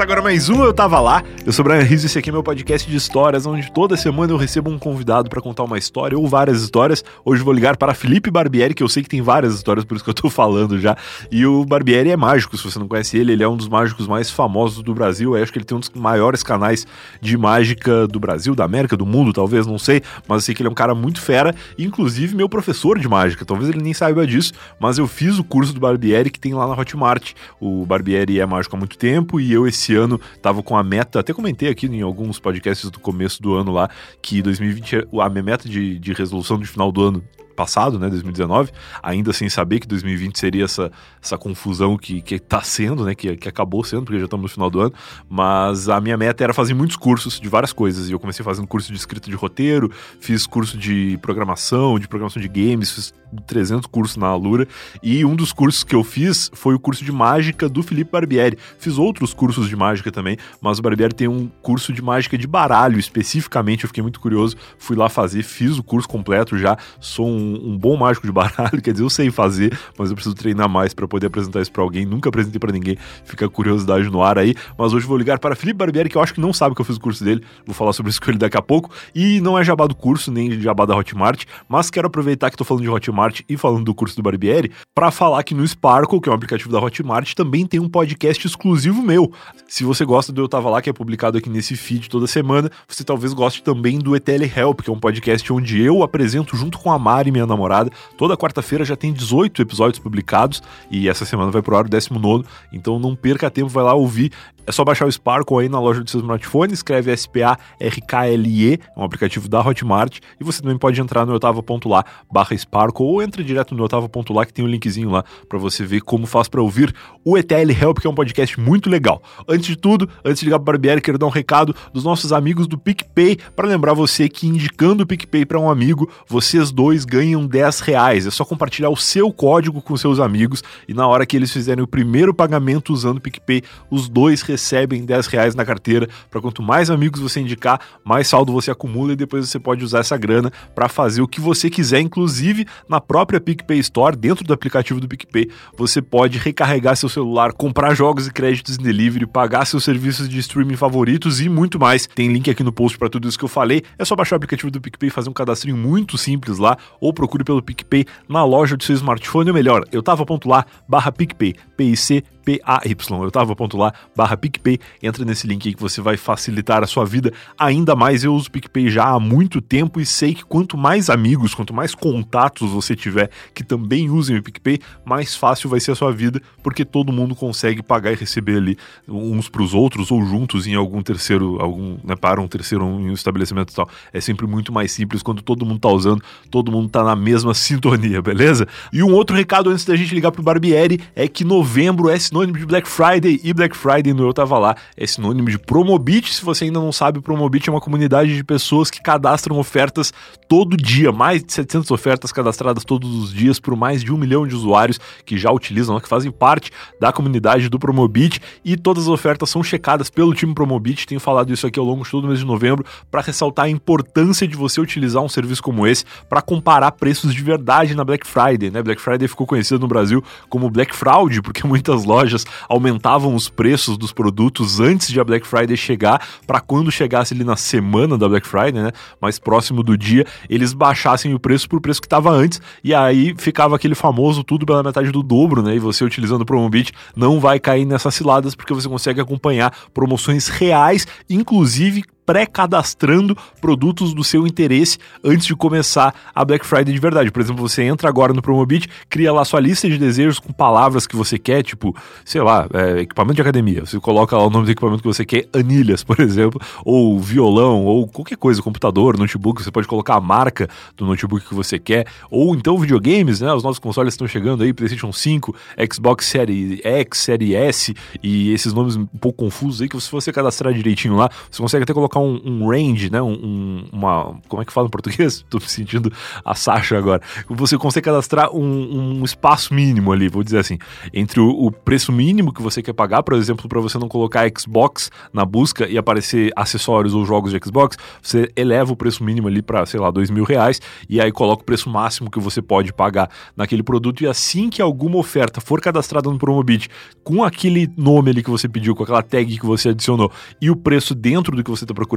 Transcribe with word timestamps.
Começa 0.00 0.14
agora 0.14 0.22
mais 0.22 0.48
um 0.48 0.64
Eu 0.64 0.72
Tava 0.72 0.98
Lá. 0.98 1.22
Eu 1.44 1.52
sou 1.52 1.62
o 1.62 1.68
Brian 1.68 1.82
Rizzo 1.82 2.06
e 2.06 2.08
esse 2.08 2.18
aqui 2.18 2.30
é 2.30 2.32
meu 2.32 2.42
podcast 2.42 2.88
de 2.88 2.96
histórias, 2.96 3.44
onde 3.44 3.70
toda 3.70 3.98
semana 3.98 4.32
eu 4.32 4.38
recebo 4.38 4.70
um 4.70 4.78
convidado 4.78 5.28
para 5.28 5.42
contar 5.42 5.64
uma 5.64 5.76
história 5.76 6.16
ou 6.16 6.26
várias 6.26 6.62
histórias. 6.62 7.04
Hoje 7.22 7.42
vou 7.42 7.52
ligar 7.52 7.76
para 7.76 7.92
Felipe 7.92 8.30
Barbieri, 8.30 8.72
que 8.72 8.82
eu 8.82 8.88
sei 8.88 9.02
que 9.02 9.10
tem 9.10 9.20
várias 9.20 9.54
histórias, 9.54 9.84
por 9.84 9.96
isso 9.96 10.02
que 10.04 10.08
eu 10.08 10.14
tô 10.14 10.30
falando 10.30 10.80
já. 10.80 10.96
E 11.30 11.44
o 11.44 11.66
Barbieri 11.66 12.10
é 12.10 12.16
mágico, 12.16 12.56
se 12.56 12.64
você 12.64 12.78
não 12.78 12.88
conhece 12.88 13.18
ele, 13.18 13.32
ele 13.32 13.42
é 13.42 13.48
um 13.48 13.58
dos 13.58 13.68
mágicos 13.68 14.06
mais 14.06 14.30
famosos 14.30 14.82
do 14.82 14.94
Brasil. 14.94 15.36
Eu 15.36 15.42
acho 15.42 15.52
que 15.52 15.58
ele 15.58 15.66
tem 15.66 15.76
um 15.76 15.80
dos 15.80 15.90
maiores 15.90 16.42
canais 16.42 16.86
de 17.20 17.36
mágica 17.36 18.08
do 18.08 18.18
Brasil, 18.18 18.54
da 18.54 18.64
América, 18.64 18.96
do 18.96 19.04
mundo, 19.04 19.34
talvez, 19.34 19.66
não 19.66 19.78
sei. 19.78 20.00
Mas 20.26 20.36
eu 20.36 20.40
sei 20.40 20.54
que 20.54 20.62
ele 20.62 20.68
é 20.68 20.72
um 20.72 20.74
cara 20.74 20.94
muito 20.94 21.20
fera, 21.20 21.54
inclusive 21.78 22.34
meu 22.34 22.48
professor 22.48 22.98
de 22.98 23.06
mágica. 23.06 23.44
Talvez 23.44 23.68
ele 23.68 23.82
nem 23.82 23.92
saiba 23.92 24.26
disso, 24.26 24.54
mas 24.80 24.96
eu 24.96 25.06
fiz 25.06 25.38
o 25.38 25.44
curso 25.44 25.74
do 25.74 25.80
Barbieri 25.80 26.30
que 26.30 26.40
tem 26.40 26.54
lá 26.54 26.66
na 26.66 26.72
Hotmart. 26.72 27.32
O 27.60 27.84
Barbieri 27.84 28.40
é 28.40 28.46
mágico 28.46 28.74
há 28.76 28.78
muito 28.78 28.96
tempo 28.96 29.38
e 29.38 29.52
eu 29.52 29.68
esse 29.68 29.89
ano 29.94 30.20
tava 30.40 30.62
com 30.62 30.76
a 30.76 30.82
meta, 30.82 31.20
até 31.20 31.32
comentei 31.32 31.68
aqui 31.68 31.86
em 31.86 32.02
alguns 32.02 32.38
podcasts 32.38 32.90
do 32.90 33.00
começo 33.00 33.42
do 33.42 33.54
ano 33.54 33.72
lá, 33.72 33.88
que 34.22 34.42
2020, 34.42 35.08
a 35.20 35.28
minha 35.28 35.42
meta 35.42 35.68
de, 35.68 35.98
de 35.98 36.12
resolução 36.12 36.58
de 36.58 36.66
final 36.66 36.90
do 36.90 37.02
ano 37.02 37.24
passado, 37.60 37.98
né, 37.98 38.08
2019, 38.08 38.72
ainda 39.02 39.34
sem 39.34 39.50
saber 39.50 39.80
que 39.80 39.86
2020 39.86 40.38
seria 40.38 40.64
essa, 40.64 40.90
essa 41.22 41.36
confusão 41.36 41.98
que, 41.98 42.22
que 42.22 42.38
tá 42.38 42.62
sendo, 42.62 43.04
né, 43.04 43.14
que, 43.14 43.36
que 43.36 43.48
acabou 43.50 43.84
sendo, 43.84 44.04
porque 44.04 44.18
já 44.18 44.24
estamos 44.24 44.44
no 44.44 44.48
final 44.48 44.70
do 44.70 44.80
ano, 44.80 44.94
mas 45.28 45.86
a 45.86 46.00
minha 46.00 46.16
meta 46.16 46.42
era 46.42 46.54
fazer 46.54 46.72
muitos 46.72 46.96
cursos 46.96 47.38
de 47.38 47.48
várias 47.50 47.72
coisas, 47.72 48.08
e 48.08 48.12
eu 48.12 48.18
comecei 48.18 48.42
fazendo 48.42 48.66
curso 48.66 48.90
de 48.90 48.98
escrita 48.98 49.28
de 49.28 49.36
roteiro, 49.36 49.92
fiz 50.20 50.46
curso 50.46 50.78
de 50.78 51.18
programação, 51.20 51.98
de 51.98 52.08
programação 52.08 52.40
de 52.40 52.48
games, 52.48 52.92
fiz 52.92 53.14
300 53.46 53.86
cursos 53.86 54.16
na 54.16 54.26
Alura, 54.26 54.66
e 55.02 55.24
um 55.24 55.34
dos 55.34 55.52
cursos 55.52 55.84
que 55.84 55.94
eu 55.94 56.02
fiz 56.02 56.50
foi 56.52 56.74
o 56.74 56.78
curso 56.78 57.04
de 57.04 57.12
mágica 57.12 57.68
do 57.68 57.82
Felipe 57.82 58.10
Barbieri. 58.12 58.58
Fiz 58.78 58.98
outros 58.98 59.32
cursos 59.32 59.68
de 59.68 59.76
mágica 59.76 60.10
também, 60.10 60.36
mas 60.60 60.78
o 60.78 60.82
Barbieri 60.82 61.14
tem 61.14 61.28
um 61.28 61.48
curso 61.62 61.92
de 61.92 62.02
mágica 62.02 62.36
de 62.36 62.46
baralho 62.46 62.98
especificamente, 62.98 63.84
eu 63.84 63.88
fiquei 63.88 64.02
muito 64.02 64.20
curioso, 64.20 64.56
fui 64.78 64.96
lá 64.96 65.08
fazer, 65.08 65.42
fiz 65.42 65.78
o 65.78 65.82
curso 65.82 66.08
completo 66.08 66.58
já, 66.58 66.76
sou 66.98 67.26
um, 67.26 67.70
um 67.70 67.78
bom 67.78 67.96
mágico 67.96 68.26
de 68.26 68.32
baralho, 68.32 68.80
quer 68.82 68.92
dizer, 68.92 69.04
eu 69.04 69.10
sei 69.10 69.30
fazer, 69.30 69.76
mas 69.98 70.10
eu 70.10 70.16
preciso 70.16 70.34
treinar 70.34 70.68
mais 70.68 70.94
para 70.94 71.06
poder 71.06 71.26
apresentar 71.26 71.60
isso 71.60 71.72
para 71.72 71.82
alguém, 71.82 72.04
nunca 72.04 72.28
apresentei 72.28 72.58
para 72.58 72.72
ninguém, 72.72 72.96
fica 73.24 73.46
a 73.46 73.48
curiosidade 73.48 74.08
no 74.10 74.22
ar 74.22 74.38
aí, 74.38 74.54
mas 74.76 74.92
hoje 74.92 75.06
vou 75.06 75.16
ligar 75.16 75.38
para 75.38 75.54
Felipe 75.54 75.78
Barbieri, 75.78 76.08
que 76.08 76.16
eu 76.16 76.22
acho 76.22 76.34
que 76.34 76.40
não 76.40 76.52
sabe 76.52 76.74
que 76.74 76.80
eu 76.80 76.84
fiz 76.84 76.96
o 76.96 77.00
curso 77.00 77.24
dele, 77.24 77.42
vou 77.64 77.74
falar 77.74 77.92
sobre 77.92 78.10
isso 78.10 78.20
com 78.20 78.30
ele 78.30 78.38
daqui 78.38 78.56
a 78.56 78.62
pouco, 78.62 78.90
e 79.14 79.40
não 79.40 79.58
é 79.58 79.64
jabá 79.64 79.86
do 79.86 79.94
curso, 79.94 80.30
nem 80.32 80.60
jabá 80.60 80.84
da 80.84 80.96
Hotmart, 80.96 81.44
mas 81.68 81.90
quero 81.90 82.06
aproveitar 82.06 82.50
que 82.50 82.56
tô 82.56 82.64
falando 82.64 82.82
de 82.82 82.90
Hotmart 82.90 83.19
e 83.48 83.56
falando 83.56 83.84
do 83.84 83.94
curso 83.94 84.16
do 84.16 84.22
Barbieri, 84.22 84.70
para 84.94 85.10
falar 85.10 85.42
que 85.42 85.54
no 85.54 85.66
Sparkle, 85.66 86.20
que 86.20 86.28
é 86.28 86.32
um 86.32 86.34
aplicativo 86.34 86.70
da 86.70 86.80
Hotmart, 86.80 87.34
também 87.34 87.66
tem 87.66 87.80
um 87.80 87.88
podcast 87.88 88.46
exclusivo 88.46 89.02
meu. 89.02 89.32
Se 89.68 89.84
você 89.84 90.04
gosta 90.04 90.32
do 90.32 90.40
Eu 90.40 90.48
Tava 90.48 90.70
Lá, 90.70 90.82
que 90.82 90.90
é 90.90 90.92
publicado 90.92 91.38
aqui 91.38 91.48
nesse 91.48 91.76
feed 91.76 92.08
toda 92.08 92.26
semana, 92.26 92.70
você 92.88 93.04
talvez 93.04 93.32
goste 93.32 93.62
também 93.62 93.98
do 93.98 94.16
ETL 94.16 94.44
Help, 94.56 94.80
que 94.80 94.90
é 94.90 94.92
um 94.92 94.98
podcast 94.98 95.52
onde 95.52 95.80
eu 95.80 96.02
apresento 96.02 96.56
junto 96.56 96.78
com 96.78 96.90
a 96.90 96.98
Mari, 96.98 97.30
minha 97.30 97.46
namorada. 97.46 97.90
Toda 98.16 98.36
quarta-feira 98.36 98.84
já 98.84 98.96
tem 98.96 99.12
18 99.12 99.62
episódios 99.62 99.98
publicados 99.98 100.62
e 100.90 101.08
essa 101.08 101.24
semana 101.24 101.50
vai 101.50 101.62
pro 101.62 101.76
ar 101.76 101.84
o 101.84 101.88
19, 101.88 102.44
então 102.72 102.98
não 102.98 103.14
perca 103.14 103.50
tempo, 103.50 103.68
vai 103.68 103.84
lá 103.84 103.94
ouvir. 103.94 104.32
É 104.66 104.72
só 104.72 104.84
baixar 104.84 105.06
o 105.06 105.12
Sparkle 105.12 105.58
aí 105.58 105.68
na 105.68 105.80
loja 105.80 106.02
do 106.02 106.10
seu 106.10 106.20
smartphone, 106.20 106.72
escreve 106.72 107.10
S-P-A-R-K-L-E, 107.10 108.74
é 108.74 109.00
um 109.00 109.02
aplicativo 109.02 109.48
da 109.48 109.60
Hotmart, 109.60 110.18
e 110.40 110.44
você 110.44 110.62
também 110.62 110.78
pode 110.78 111.00
entrar 111.00 111.26
no 111.26 111.34
otava.lá 111.34 112.04
barra 112.30 112.56
Sparkle 112.56 113.04
ou 113.04 113.22
entra 113.22 113.42
direto 113.42 113.74
no 113.74 113.84
otava.lá 113.84 114.46
que 114.46 114.52
tem 114.52 114.64
um 114.64 114.68
linkzinho 114.68 115.10
lá 115.10 115.24
para 115.48 115.58
você 115.58 115.84
ver 115.84 116.00
como 116.00 116.26
faz 116.26 116.48
para 116.48 116.62
ouvir 116.62 116.94
o 117.24 117.36
ETL 117.36 117.70
Help, 117.70 117.98
que 117.98 118.06
é 118.06 118.10
um 118.10 118.14
podcast 118.14 118.58
muito 118.60 118.88
legal. 118.88 119.22
Antes 119.48 119.66
de 119.66 119.76
tudo, 119.76 120.08
antes 120.24 120.40
de 120.40 120.46
ligar 120.46 120.58
pro 120.58 120.66
Barbieri, 120.66 121.00
quero 121.00 121.18
dar 121.18 121.26
um 121.26 121.30
recado 121.30 121.74
dos 121.92 122.04
nossos 122.04 122.32
amigos 122.32 122.66
do 122.66 122.78
PicPay 122.78 123.38
para 123.56 123.68
lembrar 123.68 123.94
você 123.94 124.28
que 124.28 124.46
indicando 124.46 125.02
o 125.02 125.06
PicPay 125.06 125.44
para 125.44 125.58
um 125.58 125.70
amigo, 125.70 126.10
vocês 126.28 126.70
dois 126.70 127.04
ganham 127.04 127.46
10 127.46 127.80
reais. 127.80 128.26
É 128.26 128.30
só 128.30 128.44
compartilhar 128.44 128.90
o 128.90 128.96
seu 128.96 129.32
código 129.32 129.80
com 129.82 129.96
seus 129.96 130.20
amigos 130.20 130.62
e 130.88 130.94
na 130.94 131.06
hora 131.06 131.26
que 131.26 131.36
eles 131.36 131.52
fizerem 131.52 131.82
o 131.82 131.86
primeiro 131.88 132.34
pagamento 132.34 132.92
usando 132.92 133.18
o 133.18 133.20
PicPay, 133.20 133.62
os 133.90 134.08
dois 134.08 134.42
recebem 134.50 135.04
10 135.04 135.26
reais 135.26 135.54
na 135.54 135.64
carteira. 135.64 136.08
Para 136.30 136.40
quanto 136.40 136.62
mais 136.62 136.90
amigos 136.90 137.20
você 137.20 137.40
indicar, 137.40 137.80
mais 138.04 138.28
saldo 138.28 138.52
você 138.52 138.70
acumula 138.70 139.12
e 139.12 139.16
depois 139.16 139.48
você 139.48 139.58
pode 139.58 139.84
usar 139.84 140.00
essa 140.00 140.16
grana 140.16 140.52
para 140.74 140.88
fazer 140.88 141.22
o 141.22 141.28
que 141.28 141.40
você 141.40 141.70
quiser, 141.70 142.00
inclusive 142.00 142.66
na 142.88 143.00
própria 143.00 143.40
PicPay 143.40 143.78
Store, 143.78 144.16
dentro 144.16 144.44
do 144.44 144.52
aplicativo 144.52 145.00
do 145.00 145.08
PicPay, 145.08 145.48
você 145.76 146.02
pode 146.02 146.38
recarregar 146.38 146.96
seu 146.96 147.08
celular, 147.08 147.52
comprar 147.52 147.94
jogos 147.94 148.26
e 148.26 148.32
créditos 148.32 148.78
em 148.78 148.82
delivery, 148.82 149.26
pagar 149.26 149.64
seus 149.64 149.84
serviços 149.84 150.28
de 150.28 150.38
streaming 150.38 150.76
favoritos 150.76 151.40
e 151.40 151.48
muito 151.48 151.78
mais. 151.78 152.06
Tem 152.06 152.32
link 152.32 152.50
aqui 152.50 152.62
no 152.62 152.72
post 152.72 152.98
para 152.98 153.08
tudo 153.08 153.28
isso 153.28 153.38
que 153.38 153.44
eu 153.44 153.48
falei. 153.48 153.82
É 153.98 154.04
só 154.04 154.16
baixar 154.16 154.34
o 154.34 154.38
aplicativo 154.38 154.70
do 154.70 154.80
PicPay 154.80 155.10
fazer 155.10 155.30
um 155.30 155.32
cadastrinho 155.32 155.76
muito 155.76 156.18
simples 156.18 156.58
lá, 156.58 156.76
ou 157.00 157.12
procure 157.12 157.44
pelo 157.44 157.62
PicPay 157.62 158.04
na 158.28 158.44
loja 158.44 158.76
do 158.76 158.84
seu 158.84 158.94
smartphone, 158.94 159.50
ou 159.50 159.54
melhor, 159.54 159.84
eu 159.92 160.02
tava 160.02 160.26
ponto 160.26 160.48
lá, 160.48 160.64
barra 160.88 161.12
PicPay, 161.12 161.54
P-I-C 161.76 162.22
P-A-Y. 162.50 163.22
Eu 163.22 163.30
tava 163.30 163.54
ponto 163.54 163.76
lá, 163.76 163.92
barra 164.16 164.36
PicPay. 164.36 164.78
Entra 165.00 165.24
nesse 165.24 165.46
link 165.46 165.68
aí 165.68 165.74
que 165.74 165.80
você 165.80 166.00
vai 166.00 166.16
facilitar 166.16 166.82
a 166.82 166.86
sua 166.86 167.04
vida 167.04 167.32
ainda 167.56 167.94
mais. 167.94 168.24
Eu 168.24 168.34
uso 168.34 168.48
o 168.48 168.50
PicPay 168.50 168.90
já 168.90 169.04
há 169.04 169.20
muito 169.20 169.60
tempo 169.60 170.00
e 170.00 170.06
sei 170.06 170.34
que 170.34 170.44
quanto 170.44 170.76
mais 170.76 171.08
amigos, 171.08 171.54
quanto 171.54 171.72
mais 171.72 171.94
contatos 171.94 172.70
você 172.70 172.96
tiver 172.96 173.30
que 173.54 173.62
também 173.62 174.10
usem 174.10 174.38
o 174.38 174.42
PicPay, 174.42 174.80
mais 175.04 175.36
fácil 175.36 175.68
vai 175.70 175.78
ser 175.78 175.92
a 175.92 175.94
sua 175.94 176.12
vida, 176.12 176.40
porque 176.62 176.84
todo 176.84 177.12
mundo 177.12 177.34
consegue 177.34 177.82
pagar 177.82 178.12
e 178.12 178.16
receber 178.16 178.56
ali 178.56 178.76
uns 179.06 179.48
para 179.48 179.62
os 179.62 179.74
outros 179.74 180.10
ou 180.10 180.24
juntos 180.24 180.66
em 180.66 180.74
algum 180.74 181.02
terceiro, 181.02 181.60
algum, 181.60 181.98
né, 182.02 182.16
para 182.16 182.40
um 182.40 182.48
terceiro 182.48 182.84
em 182.84 183.10
um 183.10 183.12
estabelecimento 183.12 183.72
e 183.72 183.76
tal. 183.76 183.88
É 184.12 184.20
sempre 184.20 184.46
muito 184.46 184.72
mais 184.72 184.90
simples 184.90 185.22
quando 185.22 185.42
todo 185.42 185.64
mundo 185.64 185.80
tá 185.80 185.88
usando, 185.88 186.22
todo 186.50 186.72
mundo 186.72 186.88
tá 186.88 187.04
na 187.04 187.14
mesma 187.14 187.54
sintonia, 187.54 188.20
beleza? 188.20 188.66
E 188.92 189.02
um 189.02 189.12
outro 189.12 189.36
recado 189.36 189.70
antes 189.70 189.84
da 189.84 189.94
gente 189.94 190.14
ligar 190.14 190.32
pro 190.32 190.42
Barbieri 190.42 191.00
é 191.14 191.28
que 191.28 191.44
novembro 191.44 192.08
é 192.08 192.18
sinônimo 192.18 192.39
de 192.46 192.64
Black 192.64 192.88
Friday 192.88 193.40
e 193.44 193.52
Black 193.52 193.76
Friday 193.76 194.14
no 194.14 194.26
Eu 194.26 194.32
Tava 194.32 194.58
Lá 194.58 194.74
é 194.96 195.06
sinônimo 195.06 195.50
de 195.50 195.58
Promobit. 195.58 196.32
Se 196.32 196.44
você 196.44 196.64
ainda 196.64 196.80
não 196.80 196.90
sabe, 196.90 197.20
Promobit 197.20 197.68
é 197.68 197.72
uma 197.72 197.80
comunidade 197.80 198.34
de 198.34 198.42
pessoas 198.42 198.90
que 198.90 199.02
cadastram 199.02 199.58
ofertas 199.58 200.12
todo 200.48 200.76
dia, 200.76 201.12
mais 201.12 201.44
de 201.44 201.52
700 201.52 201.90
ofertas 201.90 202.32
cadastradas 202.32 202.84
todos 202.84 203.14
os 203.14 203.32
dias 203.32 203.60
por 203.60 203.76
mais 203.76 204.02
de 204.02 204.12
um 204.12 204.16
milhão 204.16 204.46
de 204.46 204.54
usuários 204.54 204.98
que 205.24 205.36
já 205.36 205.52
utilizam, 205.52 206.00
que 206.00 206.08
fazem 206.08 206.30
parte 206.30 206.70
da 206.98 207.12
comunidade 207.12 207.68
do 207.68 207.78
Promobit 207.78 208.40
e 208.64 208.76
todas 208.76 209.04
as 209.04 209.08
ofertas 209.08 209.50
são 209.50 209.62
checadas 209.62 210.08
pelo 210.08 210.34
time 210.34 210.54
Promobit. 210.54 211.06
Tenho 211.06 211.20
falado 211.20 211.52
isso 211.52 211.66
aqui 211.66 211.78
ao 211.78 211.84
longo 211.84 212.04
de 212.04 212.10
todo 212.10 212.24
o 212.24 212.26
mês 212.28 212.38
de 212.38 212.46
novembro 212.46 212.84
para 213.10 213.20
ressaltar 213.20 213.66
a 213.66 213.68
importância 213.68 214.48
de 214.48 214.56
você 214.56 214.80
utilizar 214.80 215.22
um 215.22 215.28
serviço 215.28 215.62
como 215.62 215.86
esse 215.86 216.04
para 216.28 216.40
comparar 216.40 216.92
preços 216.92 217.34
de 217.34 217.42
verdade 217.42 217.94
na 217.94 218.04
Black 218.04 218.26
Friday, 218.26 218.70
né? 218.70 218.82
Black 218.82 219.00
Friday 219.00 219.28
ficou 219.28 219.46
conhecido 219.46 219.80
no 219.80 219.88
Brasil 219.88 220.22
como 220.48 220.70
Black 220.70 220.94
Fraud, 220.94 221.42
porque 221.42 221.66
muitas 221.66 222.04
lojas 222.04 222.19
aumentavam 222.68 223.34
os 223.34 223.48
preços 223.48 223.96
dos 223.96 224.12
produtos 224.12 224.80
antes 224.80 225.08
de 225.08 225.20
a 225.20 225.24
Black 225.24 225.46
Friday 225.46 225.76
chegar, 225.76 226.26
para 226.46 226.60
quando 226.60 226.90
chegasse 226.90 227.34
ali 227.34 227.44
na 227.44 227.56
semana 227.56 228.16
da 228.16 228.28
Black 228.28 228.46
Friday, 228.46 228.82
né, 228.82 228.92
mais 229.20 229.38
próximo 229.38 229.82
do 229.82 229.96
dia, 229.96 230.26
eles 230.48 230.72
baixassem 230.72 231.34
o 231.34 231.38
preço 231.38 231.68
por 231.68 231.80
preço 231.80 232.00
que 232.00 232.06
estava 232.06 232.30
antes, 232.30 232.60
e 232.82 232.94
aí 232.94 233.34
ficava 233.36 233.76
aquele 233.76 233.94
famoso 233.94 234.42
tudo 234.42 234.66
pela 234.66 234.82
metade 234.82 235.10
do 235.10 235.22
dobro, 235.22 235.62
né? 235.62 235.76
E 235.76 235.78
você 235.78 236.04
utilizando 236.04 236.42
o 236.42 236.46
Promobit 236.46 236.92
não 237.14 237.38
vai 237.40 237.58
cair 237.58 237.84
nessas 237.84 238.14
ciladas 238.14 238.54
porque 238.54 238.74
você 238.74 238.88
consegue 238.88 239.20
acompanhar 239.20 239.74
promoções 239.92 240.48
reais, 240.48 241.06
inclusive 241.28 242.04
pré-cadastrando 242.30 243.36
produtos 243.60 244.14
do 244.14 244.22
seu 244.22 244.46
interesse 244.46 244.98
antes 245.24 245.44
de 245.44 245.56
começar 245.56 246.14
a 246.32 246.44
Black 246.44 246.64
Friday 246.64 246.94
de 246.94 247.00
verdade. 247.00 247.28
Por 247.28 247.42
exemplo, 247.42 247.68
você 247.68 247.82
entra 247.82 248.08
agora 248.08 248.32
no 248.32 248.40
Promobit, 248.40 248.88
cria 249.08 249.32
lá 249.32 249.44
sua 249.44 249.58
lista 249.58 249.88
de 249.88 249.98
desejos 249.98 250.38
com 250.38 250.52
palavras 250.52 251.08
que 251.08 251.16
você 251.16 251.40
quer, 251.40 251.64
tipo, 251.64 251.92
sei 252.24 252.40
lá, 252.40 252.68
é, 252.72 253.00
equipamento 253.00 253.34
de 253.34 253.42
academia. 253.42 253.84
Você 253.84 253.98
coloca 253.98 254.36
lá 254.36 254.46
o 254.46 254.50
nome 254.50 254.64
do 254.64 254.70
equipamento 254.70 255.02
que 255.02 255.08
você 255.08 255.24
quer, 255.24 255.48
anilhas, 255.52 256.04
por 256.06 256.20
exemplo, 256.20 256.60
ou 256.84 257.18
violão, 257.18 257.84
ou 257.84 258.06
qualquer 258.06 258.36
coisa, 258.36 258.62
computador, 258.62 259.18
notebook, 259.18 259.60
você 259.60 259.72
pode 259.72 259.88
colocar 259.88 260.14
a 260.14 260.20
marca 260.20 260.68
do 260.96 261.06
notebook 261.06 261.48
que 261.48 261.54
você 261.54 261.80
quer, 261.80 262.06
ou 262.30 262.54
então 262.54 262.78
videogames, 262.78 263.40
né? 263.40 263.52
Os 263.52 263.64
novos 263.64 263.80
consoles 263.80 264.14
estão 264.14 264.28
chegando 264.28 264.62
aí, 264.62 264.72
PlayStation 264.72 265.12
5, 265.12 265.52
Xbox 265.92 266.26
Series 266.26 266.78
X, 266.84 267.18
Series 267.18 267.54
S 267.56 267.94
e 268.22 268.52
esses 268.52 268.72
nomes 268.72 268.94
um 268.94 269.06
pouco 269.06 269.46
confusos 269.46 269.82
aí 269.82 269.88
que 269.88 270.00
se 270.00 270.12
você 270.12 270.32
cadastrar 270.32 270.72
direitinho 270.72 271.16
lá, 271.16 271.28
você 271.50 271.60
consegue 271.60 271.82
até 271.82 271.92
colocar 271.92 272.19
um, 272.20 272.40
um 272.44 272.68
range, 272.68 273.10
né? 273.10 273.20
Um, 273.20 273.84
uma. 273.92 274.38
Como 274.48 274.62
é 274.62 274.64
que 274.64 274.72
fala 274.72 274.86
em 274.86 274.90
português? 274.90 275.44
Tô 275.50 275.58
me 275.58 275.68
sentindo 275.68 276.12
a 276.44 276.54
Sasha 276.54 276.96
agora. 276.96 277.20
Você 277.48 277.76
consegue 277.76 278.04
cadastrar 278.04 278.54
um, 278.54 279.20
um 279.20 279.24
espaço 279.24 279.74
mínimo 279.74 280.12
ali, 280.12 280.28
vou 280.28 280.42
dizer 280.42 280.58
assim, 280.58 280.78
entre 281.12 281.40
o, 281.40 281.48
o 281.48 281.70
preço 281.70 282.12
mínimo 282.12 282.52
que 282.52 282.62
você 282.62 282.82
quer 282.82 282.92
pagar, 282.92 283.22
por 283.22 283.34
exemplo, 283.34 283.68
para 283.68 283.80
você 283.80 283.98
não 283.98 284.08
colocar 284.08 284.48
Xbox 284.56 285.10
na 285.32 285.44
busca 285.44 285.88
e 285.88 285.98
aparecer 285.98 286.52
acessórios 286.56 287.14
ou 287.14 287.24
jogos 287.24 287.52
de 287.52 287.60
Xbox, 287.64 287.96
você 288.22 288.50
eleva 288.56 288.92
o 288.92 288.96
preço 288.96 289.24
mínimo 289.24 289.48
ali 289.48 289.62
para, 289.62 289.84
sei 289.86 290.00
lá, 290.00 290.10
dois 290.10 290.30
mil 290.30 290.44
reais 290.44 290.80
e 291.08 291.20
aí 291.20 291.32
coloca 291.32 291.62
o 291.62 291.64
preço 291.64 291.88
máximo 291.88 292.30
que 292.30 292.38
você 292.38 292.60
pode 292.60 292.92
pagar 292.92 293.30
naquele 293.56 293.82
produto 293.82 294.22
e 294.22 294.26
assim 294.26 294.68
que 294.70 294.82
alguma 294.82 295.16
oferta 295.16 295.60
for 295.60 295.80
cadastrada 295.80 296.30
no 296.30 296.38
Promobit 296.38 296.88
com 297.22 297.44
aquele 297.44 297.88
nome 297.96 298.30
ali 298.30 298.42
que 298.42 298.50
você 298.50 298.68
pediu, 298.68 298.94
com 298.94 299.02
aquela 299.02 299.22
tag 299.22 299.58
que 299.58 299.66
você 299.66 299.90
adicionou 299.90 300.30
e 300.60 300.70
o 300.70 300.76
preço 300.76 301.14
dentro 301.14 301.56
do 301.56 301.62
que 301.62 301.70
você 301.70 301.84
está 301.84 301.94
procurando, 301.94 302.09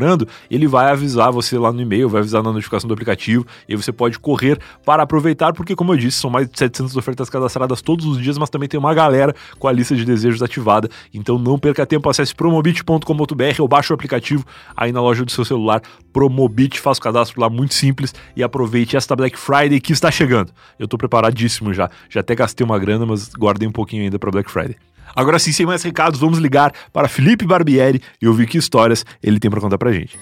ele 0.49 0.67
vai 0.67 0.91
avisar 0.91 1.31
você 1.31 1.57
lá 1.57 1.71
no 1.71 1.81
e-mail, 1.81 2.09
vai 2.09 2.21
avisar 2.21 2.43
na 2.43 2.51
notificação 2.51 2.87
do 2.87 2.93
aplicativo 2.93 3.45
e 3.67 3.75
você 3.75 3.91
pode 3.91 4.19
correr 4.19 4.59
para 4.85 5.03
aproveitar, 5.03 5.53
porque 5.53 5.75
como 5.75 5.93
eu 5.93 5.97
disse, 5.97 6.19
são 6.19 6.29
mais 6.29 6.49
de 6.49 6.57
700 6.57 6.95
ofertas 6.95 7.29
cadastradas 7.29 7.81
todos 7.81 8.05
os 8.05 8.21
dias, 8.21 8.37
mas 8.37 8.49
também 8.49 8.69
tem 8.69 8.79
uma 8.79 8.93
galera 8.93 9.35
com 9.59 9.67
a 9.67 9.71
lista 9.71 9.95
de 9.95 10.05
desejos 10.05 10.41
ativada, 10.41 10.89
então 11.13 11.37
não 11.37 11.57
perca 11.57 11.85
tempo, 11.85 12.09
acesse 12.09 12.33
promobit.com.br 12.35 13.61
ou 13.61 13.67
baixe 13.67 13.91
o 13.91 13.95
aplicativo 13.95 14.45
aí 14.75 14.91
na 14.91 15.01
loja 15.01 15.25
do 15.25 15.31
seu 15.31 15.45
celular, 15.45 15.81
Promobit, 16.13 16.79
faça 16.79 16.99
o 16.99 17.03
cadastro 17.03 17.41
lá 17.41 17.49
muito 17.49 17.73
simples 17.73 18.13
e 18.35 18.43
aproveite 18.43 18.95
esta 18.95 19.15
Black 19.15 19.37
Friday 19.37 19.81
que 19.81 19.91
está 19.91 20.11
chegando. 20.11 20.51
Eu 20.77 20.85
estou 20.85 20.97
preparadíssimo 20.97 21.73
já, 21.73 21.89
já 22.07 22.19
até 22.19 22.35
gastei 22.35 22.63
uma 22.63 22.77
grana, 22.77 23.05
mas 23.05 23.29
guardei 23.33 23.67
um 23.67 23.71
pouquinho 23.71 24.03
ainda 24.03 24.19
para 24.19 24.29
Black 24.29 24.49
Friday. 24.49 24.77
Agora 25.15 25.39
sim, 25.39 25.51
sem 25.51 25.65
mais 25.65 25.83
recados, 25.83 26.19
vamos 26.19 26.39
ligar 26.39 26.73
para 26.91 27.07
Felipe 27.07 27.45
Barbieri 27.45 28.01
e 28.21 28.27
ouvir 28.27 28.47
que 28.47 28.57
histórias 28.57 29.05
ele 29.21 29.39
tem 29.39 29.49
para 29.49 29.61
contar 29.61 29.77
pra 29.77 29.91
gente. 29.91 30.17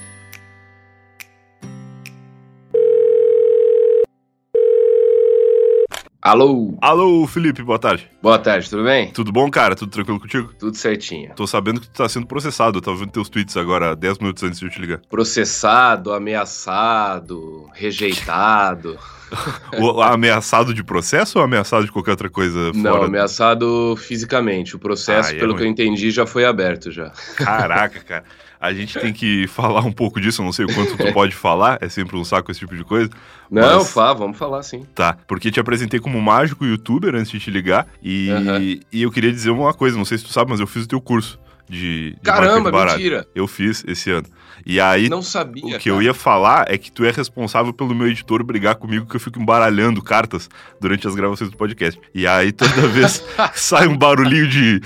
Alô? 6.22 6.78
Alô, 6.80 7.26
Felipe, 7.26 7.64
boa 7.64 7.80
tarde. 7.80 8.08
Boa 8.22 8.38
tarde, 8.38 8.70
tudo 8.70 8.84
bem? 8.84 9.10
Tudo 9.12 9.32
bom, 9.32 9.50
cara? 9.50 9.76
Tudo 9.76 9.90
tranquilo 9.90 10.20
contigo? 10.20 10.54
Tudo 10.60 10.78
certinho. 10.78 11.34
Tô 11.36 11.48
sabendo 11.48 11.82
que 11.82 11.88
tu 11.88 11.98
tá 11.98 12.08
sendo 12.08 12.28
processado. 12.28 12.78
Eu 12.78 12.82
tava 12.82 12.98
vendo 12.98 13.10
teus 13.10 13.28
tweets 13.28 13.58
agora, 13.58 13.96
10 13.96 14.20
minutos 14.20 14.44
antes 14.44 14.60
de 14.60 14.66
eu 14.68 14.70
te 14.70 14.80
ligar. 14.80 15.02
Processado, 15.10 16.14
ameaçado, 16.14 17.68
rejeitado. 17.74 19.00
o, 19.82 20.00
ameaçado 20.00 20.76
de 20.76 20.84
processo 20.84 21.40
ou 21.40 21.44
ameaçado 21.44 21.86
de 21.86 21.92
qualquer 21.92 22.12
outra 22.12 22.30
coisa 22.30 22.72
Não, 22.72 22.92
fora? 22.92 23.06
ameaçado 23.08 23.96
fisicamente. 23.98 24.76
O 24.76 24.80
processo, 24.80 25.32
ah, 25.32 25.36
é 25.36 25.40
pelo 25.40 25.56
que 25.56 25.64
eu 25.64 25.68
entendi, 25.68 26.12
já 26.12 26.28
foi 26.28 26.46
aberto 26.46 26.92
já. 26.92 27.10
Caraca, 27.36 28.00
cara. 28.02 28.26
A 28.62 28.74
gente 28.74 29.00
tem 29.00 29.12
que 29.12 29.48
falar 29.50 29.82
um 29.82 29.92
pouco 29.92 30.22
disso, 30.22 30.42
eu 30.42 30.46
não 30.46 30.54
sei 30.54 30.66
o 30.66 30.74
quanto 30.74 30.96
tu 30.96 31.12
pode 31.12 31.36
falar, 31.36 31.80
é 31.82 31.90
sempre 31.90 32.16
um 32.16 32.24
saco 32.24 32.52
esse 32.52 32.60
tipo 32.60 32.76
de 32.76 32.84
coisa. 32.84 33.10
Não, 33.50 33.80
mas... 33.80 33.92
Fá, 33.92 34.14
vamos 34.14 34.38
falar 34.38 34.62
sim. 34.62 34.86
Tá, 34.94 35.18
porque 35.28 35.52
te 35.52 35.60
apresentei 35.60 36.00
como 36.00 36.22
mágico 36.22 36.64
youtuber 36.64 37.16
antes 37.16 37.32
de 37.32 37.40
te 37.40 37.50
ligar 37.50 37.88
e, 38.02 38.30
uhum. 38.32 38.80
e 38.92 39.02
eu 39.02 39.12
queria 39.12 39.32
dizer 39.32 39.50
uma 39.50 39.74
coisa, 39.74 39.98
não 39.98 40.06
sei 40.06 40.18
se 40.20 40.24
tu 40.24 40.32
sabe, 40.32 40.52
mas 40.52 40.60
eu 40.60 40.68
fiz 40.68 40.86
o 40.86 40.88
teu 40.88 41.02
curso 41.02 41.40
de, 41.68 42.12
de 42.12 42.20
Caramba, 42.22 42.72
mentira! 42.72 43.26
Eu 43.34 43.48
fiz 43.48 43.84
esse 43.88 44.12
ano. 44.12 44.28
E 44.66 44.80
aí, 44.80 45.10
não 45.10 45.22
sabia, 45.22 45.64
o 45.64 45.68
que 45.80 45.90
cara. 45.90 45.96
eu 45.96 46.02
ia 46.02 46.14
falar 46.14 46.66
é 46.68 46.78
que 46.78 46.92
tu 46.92 47.04
é 47.04 47.12
responsável 47.12 47.74
pelo 47.74 47.94
meu 47.96 48.08
editor 48.08 48.44
brigar 48.44 48.76
comigo 48.76 49.06
que 49.06 49.16
eu 49.16 49.20
fico 49.20 49.40
embaralhando 49.40 50.02
cartas 50.02 50.50
durante 50.80 51.08
as 51.08 51.16
gravações 51.16 51.50
do 51.50 51.58
podcast. 51.58 52.00
E 52.14 52.28
aí, 52.28 52.52
toda 52.52 52.88
vez 52.90 53.24
sai 53.54 53.88
um 53.88 53.98
barulhinho 53.98 54.48
de, 54.48 54.82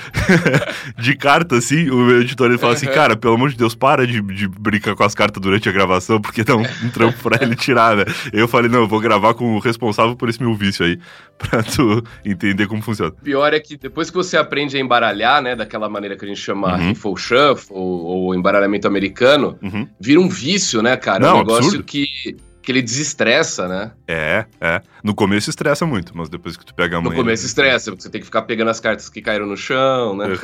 de 0.98 1.16
carta, 1.16 1.57
assim, 1.57 1.89
o 1.89 1.98
meu 1.98 2.22
editor 2.22 2.50
ele 2.50 2.57
fala 2.57 2.74
assim, 2.74 2.88
cara, 2.88 3.16
pelo 3.16 3.36
amor 3.36 3.50
de 3.50 3.57
Deus, 3.57 3.75
para 3.75 4.06
de, 4.06 4.22
de 4.22 4.48
brincar 4.48 4.95
com 4.95 5.04
as 5.04 5.16
cartas 5.16 5.42
durante 5.42 5.68
a 5.68 5.72
gravação, 5.72 6.19
porque 6.19 6.44
dá 6.44 6.56
um, 6.56 6.63
um 6.83 6.89
trampo 6.89 7.22
pra 7.22 7.44
ele 7.44 7.56
tirar, 7.56 7.95
né? 7.95 8.06
Eu 8.31 8.48
falei, 8.48 8.69
não, 8.69 8.80
eu 8.80 8.88
vou 8.88 9.00
gravar 9.00 9.33
com 9.33 9.56
o 9.56 9.60
responsável 9.60 10.16
por 10.16 10.30
esse 10.30 10.42
meu 10.42 10.54
vício 10.54 10.86
aí, 10.86 11.00
pra 11.38 11.63
tu 11.63 12.04
entender 12.24 12.68
como 12.68 12.81
funciona. 12.81 13.12
Pior 13.24 13.54
é 13.54 13.60
que 13.60 13.77
depois 13.77 14.10
que 14.10 14.16
você 14.16 14.38
aprende 14.38 14.77
a 14.77 14.80
embaralhar, 14.80 15.42
né, 15.42 15.56
daquela 15.56 15.89
maneira 15.89 16.16
que 16.16 16.25
a 16.25 16.27
gente 16.27 16.39
chama 16.39 16.77
uhum. 16.77 17.16
shuffle 17.16 17.75
ou, 17.75 18.06
ou 18.06 18.36
embaralhamento 18.36 18.88
americano, 18.88 19.57
uhum. 19.65 19.88
vira 20.00 20.19
um 20.19 20.29
vício, 20.29 20.81
né, 20.81 20.95
cara? 20.95 21.19
Não, 21.19 21.35
um 21.35 21.39
negócio 21.39 21.65
absurdo. 21.65 21.83
que 21.83 22.38
que 22.65 22.71
ele 22.71 22.81
desestressa, 22.81 23.67
né? 23.67 23.91
É, 24.07 24.45
é. 24.59 24.81
No 25.03 25.13
começo 25.13 25.51
estressa 25.51 25.85
muito, 25.85 26.17
mas 26.17 26.27
depois 26.29 26.57
que 26.57 26.65
tu 26.65 26.73
pega 26.73 26.97
a 26.97 27.00
manhã... 27.01 27.12
No 27.12 27.15
começo 27.15 27.45
estressa, 27.45 27.91
porque 27.91 28.01
você 28.01 28.09
tem 28.09 28.19
que 28.19 28.25
ficar 28.25 28.41
pegando 28.41 28.69
as 28.69 28.79
cartas 28.79 29.07
que 29.07 29.21
caíram 29.21 29.45
no 29.45 29.56
chão, 29.56 30.17
né? 30.17 30.29
Uhum. 30.29 30.35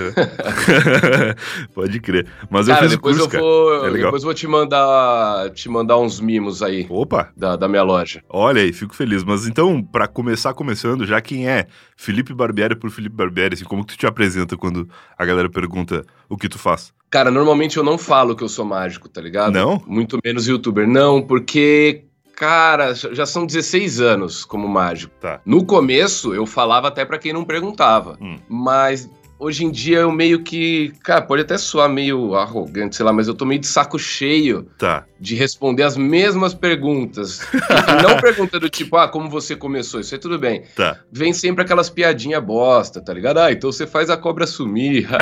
Pode 1.73 1.99
crer. 1.99 2.27
Mas 2.49 2.67
cara, 2.67 2.77
eu 2.79 2.83
fiz 2.83 2.91
depois 2.91 3.17
curso, 3.17 3.35
eu 3.35 3.41
vou, 3.41 3.87
é 3.87 3.91
Depois 3.91 4.21
eu 4.21 4.27
vou 4.27 4.33
te 4.35 4.47
mandar, 4.47 5.49
te 5.49 5.67
mandar 5.67 5.97
uns 5.97 6.21
mimos 6.21 6.61
aí. 6.61 6.85
Opa! 6.89 7.31
Da, 7.35 7.55
da 7.55 7.67
minha 7.67 7.83
loja. 7.83 8.23
Olha 8.29 8.61
aí, 8.61 8.71
fico 8.71 8.95
feliz. 8.95 9.23
Mas 9.23 9.47
então, 9.47 9.81
para 9.81 10.07
começar 10.07 10.53
começando, 10.53 11.07
já 11.07 11.19
quem 11.19 11.49
é 11.49 11.65
Felipe 11.97 12.35
Barbieri 12.35 12.75
por 12.75 12.91
Felipe 12.91 13.15
Barbieri, 13.15 13.55
assim, 13.55 13.65
como 13.65 13.83
que 13.83 13.95
tu 13.95 13.97
te 13.97 14.05
apresenta 14.05 14.55
quando 14.55 14.87
a 15.17 15.25
galera 15.25 15.49
pergunta 15.49 16.05
o 16.29 16.37
que 16.37 16.47
tu 16.47 16.59
faz? 16.59 16.93
Cara, 17.11 17.29
normalmente 17.29 17.77
eu 17.77 17.83
não 17.83 17.97
falo 17.97 18.35
que 18.35 18.43
eu 18.43 18.49
sou 18.49 18.65
mágico, 18.65 19.09
tá 19.09 19.21
ligado? 19.21 19.53
Não? 19.53 19.83
Muito 19.85 20.17
menos 20.23 20.47
youtuber. 20.47 20.87
Não, 20.87 21.21
porque 21.21 22.05
Cara, 22.41 22.95
já 22.95 23.23
são 23.23 23.45
16 23.45 24.01
anos 24.01 24.43
como 24.43 24.67
mágico. 24.67 25.13
Tá. 25.21 25.39
No 25.45 25.63
começo, 25.63 26.33
eu 26.33 26.47
falava 26.47 26.87
até 26.87 27.05
para 27.05 27.19
quem 27.19 27.31
não 27.31 27.45
perguntava. 27.45 28.17
Hum. 28.19 28.35
Mas 28.49 29.07
hoje 29.41 29.65
em 29.65 29.71
dia 29.71 29.99
eu 29.99 30.11
meio 30.11 30.43
que. 30.43 30.93
Cara, 31.03 31.21
pode 31.21 31.41
até 31.41 31.57
soar 31.57 31.89
meio 31.89 32.35
arrogante, 32.35 32.95
sei 32.95 33.03
lá, 33.03 33.11
mas 33.11 33.27
eu 33.27 33.33
tô 33.33 33.43
meio 33.43 33.59
de 33.59 33.65
saco 33.67 33.97
cheio 33.97 34.67
tá. 34.77 35.05
de 35.19 35.35
responder 35.35 35.83
as 35.83 35.97
mesmas 35.97 36.53
perguntas. 36.53 37.41
não 38.03 38.17
perguntando 38.19 38.69
tipo, 38.69 38.95
ah, 38.95 39.07
como 39.07 39.29
você 39.29 39.55
começou? 39.55 39.99
Isso 39.99 40.13
aí 40.13 40.19
tudo 40.19 40.37
bem. 40.37 40.63
Tá. 40.75 40.99
Vem 41.11 41.33
sempre 41.33 41.63
aquelas 41.63 41.89
piadinhas 41.89 42.43
bosta, 42.43 43.01
tá 43.01 43.13
ligado? 43.13 43.39
Ah, 43.39 43.51
então 43.51 43.71
você 43.71 43.87
faz 43.87 44.09
a 44.09 44.17
cobra 44.17 44.45
sumir. 44.45 45.09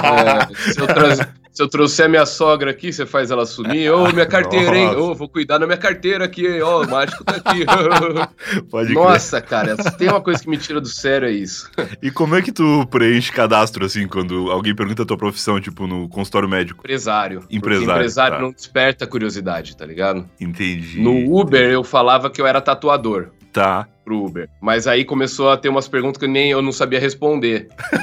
Ah, 0.00 0.48
é, 0.50 0.72
se 0.72 0.80
eu 0.80 0.86
trazer. 0.86 1.28
Se 1.52 1.62
eu 1.62 1.68
trouxer 1.68 2.08
minha 2.08 2.24
sogra 2.24 2.70
aqui, 2.70 2.92
você 2.92 3.04
faz 3.04 3.30
ela 3.30 3.44
sumir. 3.44 3.90
Ô, 3.90 4.04
oh, 4.04 4.12
minha 4.12 4.26
carteira, 4.26 4.76
hein? 4.76 4.88
Ô, 4.94 5.10
oh, 5.10 5.14
vou 5.14 5.28
cuidar 5.28 5.58
da 5.58 5.66
minha 5.66 5.78
carteira 5.78 6.24
aqui, 6.24 6.60
Ó, 6.60 6.80
oh, 6.80 6.84
o 6.84 6.90
mágico 6.90 7.24
tá 7.24 7.36
aqui. 7.36 7.64
Pode 8.70 8.92
Nossa, 8.92 9.40
crer. 9.40 9.76
cara, 9.76 9.76
tem 9.94 10.08
uma 10.08 10.20
coisa 10.20 10.40
que 10.42 10.48
me 10.48 10.56
tira 10.56 10.80
do 10.80 10.88
sério, 10.88 11.28
é 11.28 11.32
isso. 11.32 11.70
E 12.00 12.10
como 12.10 12.36
é 12.36 12.42
que 12.42 12.52
tu 12.52 12.86
preenche 12.86 13.32
cadastro, 13.32 13.84
assim, 13.84 14.06
quando 14.06 14.50
alguém 14.50 14.74
pergunta 14.74 15.02
a 15.02 15.06
tua 15.06 15.16
profissão, 15.16 15.60
tipo, 15.60 15.86
no 15.86 16.08
consultório 16.08 16.48
médico? 16.48 16.80
Empresário. 16.80 17.44
Empresário. 17.50 17.92
empresário 17.92 18.36
tá. 18.36 18.42
não 18.42 18.52
desperta 18.52 19.06
curiosidade, 19.06 19.76
tá 19.76 19.84
ligado? 19.84 20.28
Entendi. 20.40 21.00
No 21.00 21.40
Uber, 21.40 21.70
eu 21.70 21.82
falava 21.82 22.30
que 22.30 22.40
eu 22.40 22.46
era 22.46 22.60
tatuador. 22.60 23.30
Tá. 23.52 23.88
Pro 24.10 24.24
Uber. 24.24 24.48
Mas 24.60 24.88
aí 24.88 25.04
começou 25.04 25.50
a 25.50 25.56
ter 25.56 25.68
umas 25.68 25.86
perguntas 25.86 26.18
que 26.18 26.26
nem 26.26 26.50
eu 26.50 26.60
não 26.60 26.72
sabia 26.72 26.98
responder. 26.98 27.68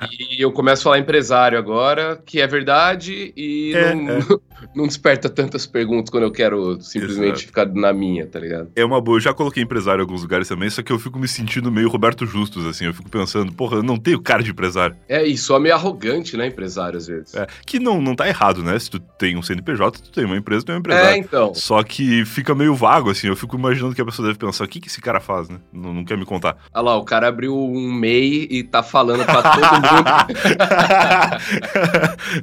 e 0.00 0.34
aí 0.34 0.40
eu 0.40 0.52
começo 0.52 0.82
a 0.82 0.84
falar 0.84 0.98
empresário 1.00 1.58
agora, 1.58 2.22
que 2.24 2.40
é 2.40 2.46
verdade, 2.46 3.32
e 3.36 3.72
é, 3.74 3.92
não, 3.92 4.12
é. 4.12 4.20
não, 4.76 4.86
desperta 4.86 5.28
tantas 5.28 5.66
perguntas 5.66 6.10
quando 6.10 6.22
eu 6.22 6.30
quero 6.30 6.80
simplesmente 6.80 7.38
Exato. 7.38 7.46
ficar 7.46 7.66
na 7.66 7.92
minha, 7.92 8.28
tá 8.28 8.38
ligado? 8.38 8.70
É 8.76 8.84
uma 8.84 9.00
boa. 9.00 9.16
Eu 9.16 9.20
já 9.20 9.34
coloquei 9.34 9.60
empresário 9.60 10.02
em 10.02 10.04
alguns 10.04 10.22
lugares 10.22 10.46
também, 10.46 10.70
só 10.70 10.82
que 10.84 10.92
eu 10.92 11.00
fico 11.00 11.18
me 11.18 11.26
sentindo 11.26 11.68
meio 11.68 11.88
Roberto 11.88 12.24
Justus, 12.24 12.64
assim. 12.64 12.84
Eu 12.84 12.94
fico 12.94 13.10
pensando, 13.10 13.52
porra, 13.52 13.78
eu 13.78 13.82
não 13.82 13.96
tenho 13.96 14.20
cara 14.20 14.40
de 14.40 14.52
empresário. 14.52 14.94
É, 15.08 15.26
e 15.26 15.36
só 15.36 15.58
meio 15.58 15.74
arrogante, 15.74 16.36
né, 16.36 16.46
empresário, 16.46 16.96
às 16.96 17.08
vezes. 17.08 17.34
É, 17.34 17.48
que 17.66 17.80
não, 17.80 18.00
não 18.00 18.14
tá 18.14 18.28
errado, 18.28 18.62
né? 18.62 18.78
Se 18.78 18.88
tu 18.88 19.00
tem 19.00 19.36
um 19.36 19.42
CNPJ, 19.42 20.00
tu 20.00 20.12
tem 20.12 20.24
uma 20.24 20.36
empresa, 20.36 20.62
tu 20.62 20.66
tem 20.66 20.76
um 20.76 20.78
empresário. 20.78 21.08
É, 21.08 21.18
então. 21.18 21.52
Só 21.54 21.82
que 21.82 22.24
fica 22.24 22.54
meio 22.54 22.76
vago, 22.76 23.10
assim. 23.10 23.26
Eu 23.26 23.34
fico 23.36 23.56
imaginando 23.56 23.96
que 23.96 24.00
a 24.00 24.04
pessoa 24.04 24.28
deve 24.28 24.38
pensar, 24.38 24.64
o 24.64 24.68
que, 24.68 24.78
que 24.78 24.88
esse 24.88 25.00
cara 25.00 25.18
faz, 25.24 25.48
né? 25.48 25.58
Não, 25.72 25.92
não 25.92 26.04
quer 26.04 26.16
me 26.16 26.24
contar. 26.24 26.56
Olha 26.72 26.82
lá, 26.82 26.96
o 26.96 27.04
cara 27.04 27.28
abriu 27.28 27.56
um 27.56 27.92
MEI 27.92 28.46
e 28.50 28.62
tá 28.62 28.82
falando 28.82 29.24
pra 29.24 29.42
todo 29.42 29.56
mundo. 29.56 30.04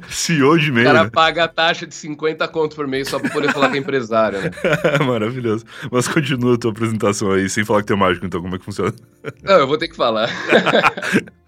CEO 0.10 0.58
de 0.58 0.72
MEI. 0.72 0.84
O 0.84 0.86
cara 0.86 1.04
né? 1.04 1.10
paga 1.10 1.44
a 1.44 1.48
taxa 1.48 1.86
de 1.86 1.94
50 1.94 2.46
conto 2.48 2.76
por 2.76 2.86
mês 2.86 3.08
só 3.08 3.18
pra 3.18 3.30
poder 3.30 3.52
falar 3.52 3.70
que 3.70 3.76
é 3.76 3.80
empresário, 3.80 4.40
né? 4.40 4.50
Maravilhoso. 5.06 5.64
Mas 5.90 6.08
continua 6.08 6.54
a 6.54 6.58
tua 6.58 6.70
apresentação 6.70 7.30
aí, 7.30 7.48
sem 7.48 7.64
falar 7.64 7.80
que 7.80 7.86
tem 7.86 7.96
mágico, 7.96 8.26
então 8.26 8.42
como 8.42 8.54
é 8.54 8.58
que 8.58 8.64
funciona? 8.64 8.92
Não, 9.42 9.54
eu 9.54 9.66
vou 9.66 9.78
ter 9.78 9.88
que 9.88 9.96
falar. 9.96 10.28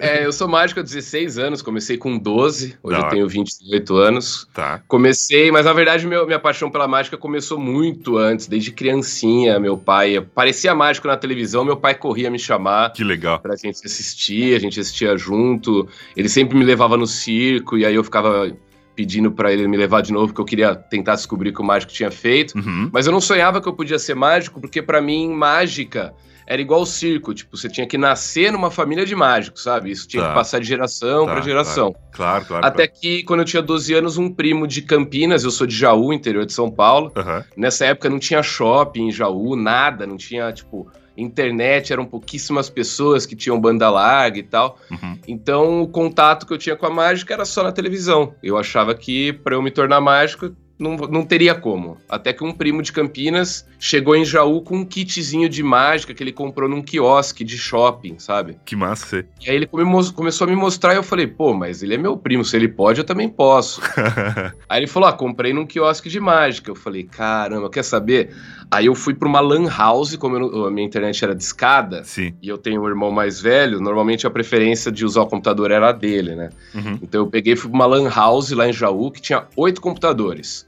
É, 0.00 0.24
eu 0.24 0.32
sou 0.32 0.48
mágico 0.48 0.80
há 0.80 0.82
16 0.82 1.38
anos, 1.38 1.62
comecei 1.62 1.96
com 1.96 2.18
12, 2.18 2.76
hoje 2.82 2.98
eu 2.98 3.08
tenho 3.08 3.28
28 3.28 3.96
anos. 3.96 4.48
Tá. 4.52 4.82
Comecei, 4.88 5.50
mas 5.50 5.66
na 5.66 5.72
verdade 5.72 6.06
meu, 6.06 6.26
minha 6.26 6.38
paixão 6.38 6.70
pela 6.70 6.88
mágica 6.88 7.16
começou 7.16 7.58
muito 7.58 8.16
antes, 8.16 8.46
desde 8.46 8.72
criancinha, 8.72 9.58
meu 9.58 9.76
pai 9.76 10.20
parecia 10.34 10.74
mágico 10.74 11.06
na 11.06 11.16
televisão, 11.16 11.64
meu 11.64 11.76
pai 11.76 11.94
corria 11.94 12.30
me 12.30 12.38
chamar. 12.38 12.92
Que 12.92 13.04
legal. 13.04 13.38
Pra 13.38 13.56
gente 13.56 13.84
assistir, 13.84 14.54
a 14.54 14.58
gente 14.58 14.78
assistia 14.80 15.16
junto. 15.16 15.88
Ele 16.16 16.28
sempre 16.28 16.56
me 16.56 16.64
levava 16.64 16.96
no 16.96 17.06
circo 17.06 17.76
e 17.76 17.84
aí 17.84 17.94
eu 17.94 18.04
ficava 18.04 18.50
pedindo 18.94 19.30
para 19.32 19.52
ele 19.52 19.66
me 19.66 19.76
levar 19.76 20.02
de 20.02 20.12
novo, 20.12 20.28
porque 20.28 20.40
eu 20.40 20.44
queria 20.44 20.74
tentar 20.74 21.16
descobrir 21.16 21.50
o 21.50 21.52
que 21.52 21.60
o 21.60 21.64
mágico 21.64 21.92
tinha 21.92 22.10
feito. 22.10 22.56
Uhum. 22.56 22.88
Mas 22.92 23.06
eu 23.06 23.12
não 23.12 23.20
sonhava 23.20 23.60
que 23.60 23.68
eu 23.68 23.72
podia 23.72 23.98
ser 23.98 24.14
mágico, 24.14 24.60
porque 24.60 24.80
para 24.80 25.00
mim, 25.00 25.30
mágica 25.30 26.14
era 26.46 26.60
igual 26.60 26.82
o 26.82 26.86
circo, 26.86 27.32
tipo, 27.32 27.56
você 27.56 27.68
tinha 27.68 27.86
que 27.86 27.96
nascer 27.96 28.52
numa 28.52 28.70
família 28.70 29.06
de 29.06 29.14
mágicos, 29.14 29.62
sabe? 29.62 29.90
Isso 29.90 30.06
tinha 30.06 30.22
tá. 30.22 30.28
que 30.28 30.34
passar 30.34 30.60
de 30.60 30.66
geração 30.66 31.26
tá, 31.26 31.32
para 31.32 31.42
geração. 31.42 31.92
Claro, 31.92 32.10
claro. 32.12 32.44
claro 32.46 32.66
Até 32.66 32.86
claro. 32.86 33.00
que, 33.00 33.22
quando 33.22 33.40
eu 33.40 33.46
tinha 33.46 33.62
12 33.62 33.94
anos, 33.94 34.18
um 34.18 34.32
primo 34.32 34.66
de 34.66 34.82
Campinas, 34.82 35.44
eu 35.44 35.50
sou 35.50 35.66
de 35.66 35.76
Jaú, 35.76 36.12
interior 36.12 36.44
de 36.44 36.52
São 36.52 36.70
Paulo. 36.70 37.12
Uhum. 37.16 37.42
Nessa 37.56 37.86
época 37.86 38.10
não 38.10 38.18
tinha 38.18 38.42
shopping 38.42 39.08
em 39.08 39.12
Jaú, 39.12 39.56
nada, 39.56 40.06
não 40.06 40.16
tinha, 40.16 40.52
tipo, 40.52 40.90
internet, 41.16 41.92
eram 41.92 42.04
pouquíssimas 42.04 42.68
pessoas 42.68 43.24
que 43.24 43.36
tinham 43.36 43.60
banda 43.60 43.88
larga 43.90 44.38
e 44.38 44.42
tal. 44.42 44.78
Uhum. 44.90 45.18
Então, 45.26 45.82
o 45.82 45.88
contato 45.88 46.46
que 46.46 46.52
eu 46.52 46.58
tinha 46.58 46.76
com 46.76 46.86
a 46.86 46.90
mágica 46.90 47.32
era 47.32 47.44
só 47.44 47.62
na 47.62 47.72
televisão. 47.72 48.34
Eu 48.42 48.58
achava 48.58 48.94
que 48.94 49.32
para 49.32 49.54
eu 49.54 49.62
me 49.62 49.70
tornar 49.70 50.00
mágico, 50.00 50.54
não, 50.78 50.96
não 50.96 51.24
teria 51.24 51.54
como. 51.54 51.96
Até 52.08 52.32
que 52.32 52.44
um 52.44 52.52
primo 52.52 52.82
de 52.82 52.92
Campinas 52.92 53.66
chegou 53.78 54.16
em 54.16 54.24
Jaú 54.24 54.60
com 54.62 54.78
um 54.78 54.84
kitzinho 54.84 55.48
de 55.48 55.62
mágica 55.62 56.12
que 56.12 56.22
ele 56.22 56.32
comprou 56.32 56.68
num 56.68 56.82
quiosque 56.82 57.44
de 57.44 57.56
shopping, 57.56 58.18
sabe? 58.18 58.58
Que 58.64 58.74
massa. 58.74 59.24
E 59.40 59.50
aí 59.50 59.56
ele 59.56 59.66
come 59.66 59.84
começou 60.12 60.46
a 60.46 60.50
me 60.50 60.56
mostrar 60.56 60.94
e 60.94 60.96
eu 60.96 61.02
falei, 61.02 61.26
pô, 61.26 61.54
mas 61.54 61.82
ele 61.82 61.94
é 61.94 61.98
meu 61.98 62.16
primo, 62.16 62.44
se 62.44 62.56
ele 62.56 62.68
pode, 62.68 63.00
eu 63.00 63.04
também 63.04 63.28
posso. 63.28 63.80
aí 64.68 64.80
ele 64.80 64.86
falou, 64.86 65.08
ah, 65.08 65.12
comprei 65.12 65.52
num 65.52 65.66
quiosque 65.66 66.08
de 66.08 66.18
mágica. 66.18 66.70
Eu 66.70 66.74
falei, 66.74 67.04
caramba, 67.04 67.70
quer 67.70 67.84
saber? 67.84 68.34
Aí 68.74 68.86
eu 68.86 68.94
fui 68.94 69.14
pra 69.14 69.28
uma 69.28 69.40
lan 69.40 69.68
house, 69.68 70.16
como 70.16 70.36
eu, 70.36 70.66
a 70.66 70.70
minha 70.70 70.86
internet 70.86 71.24
era 71.24 71.34
discada, 71.34 72.02
Sim. 72.04 72.34
e 72.42 72.48
eu 72.48 72.58
tenho 72.58 72.82
um 72.82 72.88
irmão 72.88 73.10
mais 73.10 73.40
velho, 73.40 73.80
normalmente 73.80 74.26
a 74.26 74.30
preferência 74.30 74.90
de 74.90 75.04
usar 75.04 75.22
o 75.22 75.26
computador 75.26 75.70
era 75.70 75.92
dele, 75.92 76.34
né? 76.34 76.50
Uhum. 76.74 76.98
Então 77.02 77.22
eu 77.22 77.26
peguei, 77.26 77.54
fui 77.56 77.70
pra 77.70 77.76
uma 77.76 77.86
lan 77.86 78.08
house 78.08 78.50
lá 78.50 78.68
em 78.68 78.72
Jaú, 78.72 79.10
que 79.10 79.20
tinha 79.20 79.44
oito 79.56 79.80
computadores. 79.80 80.66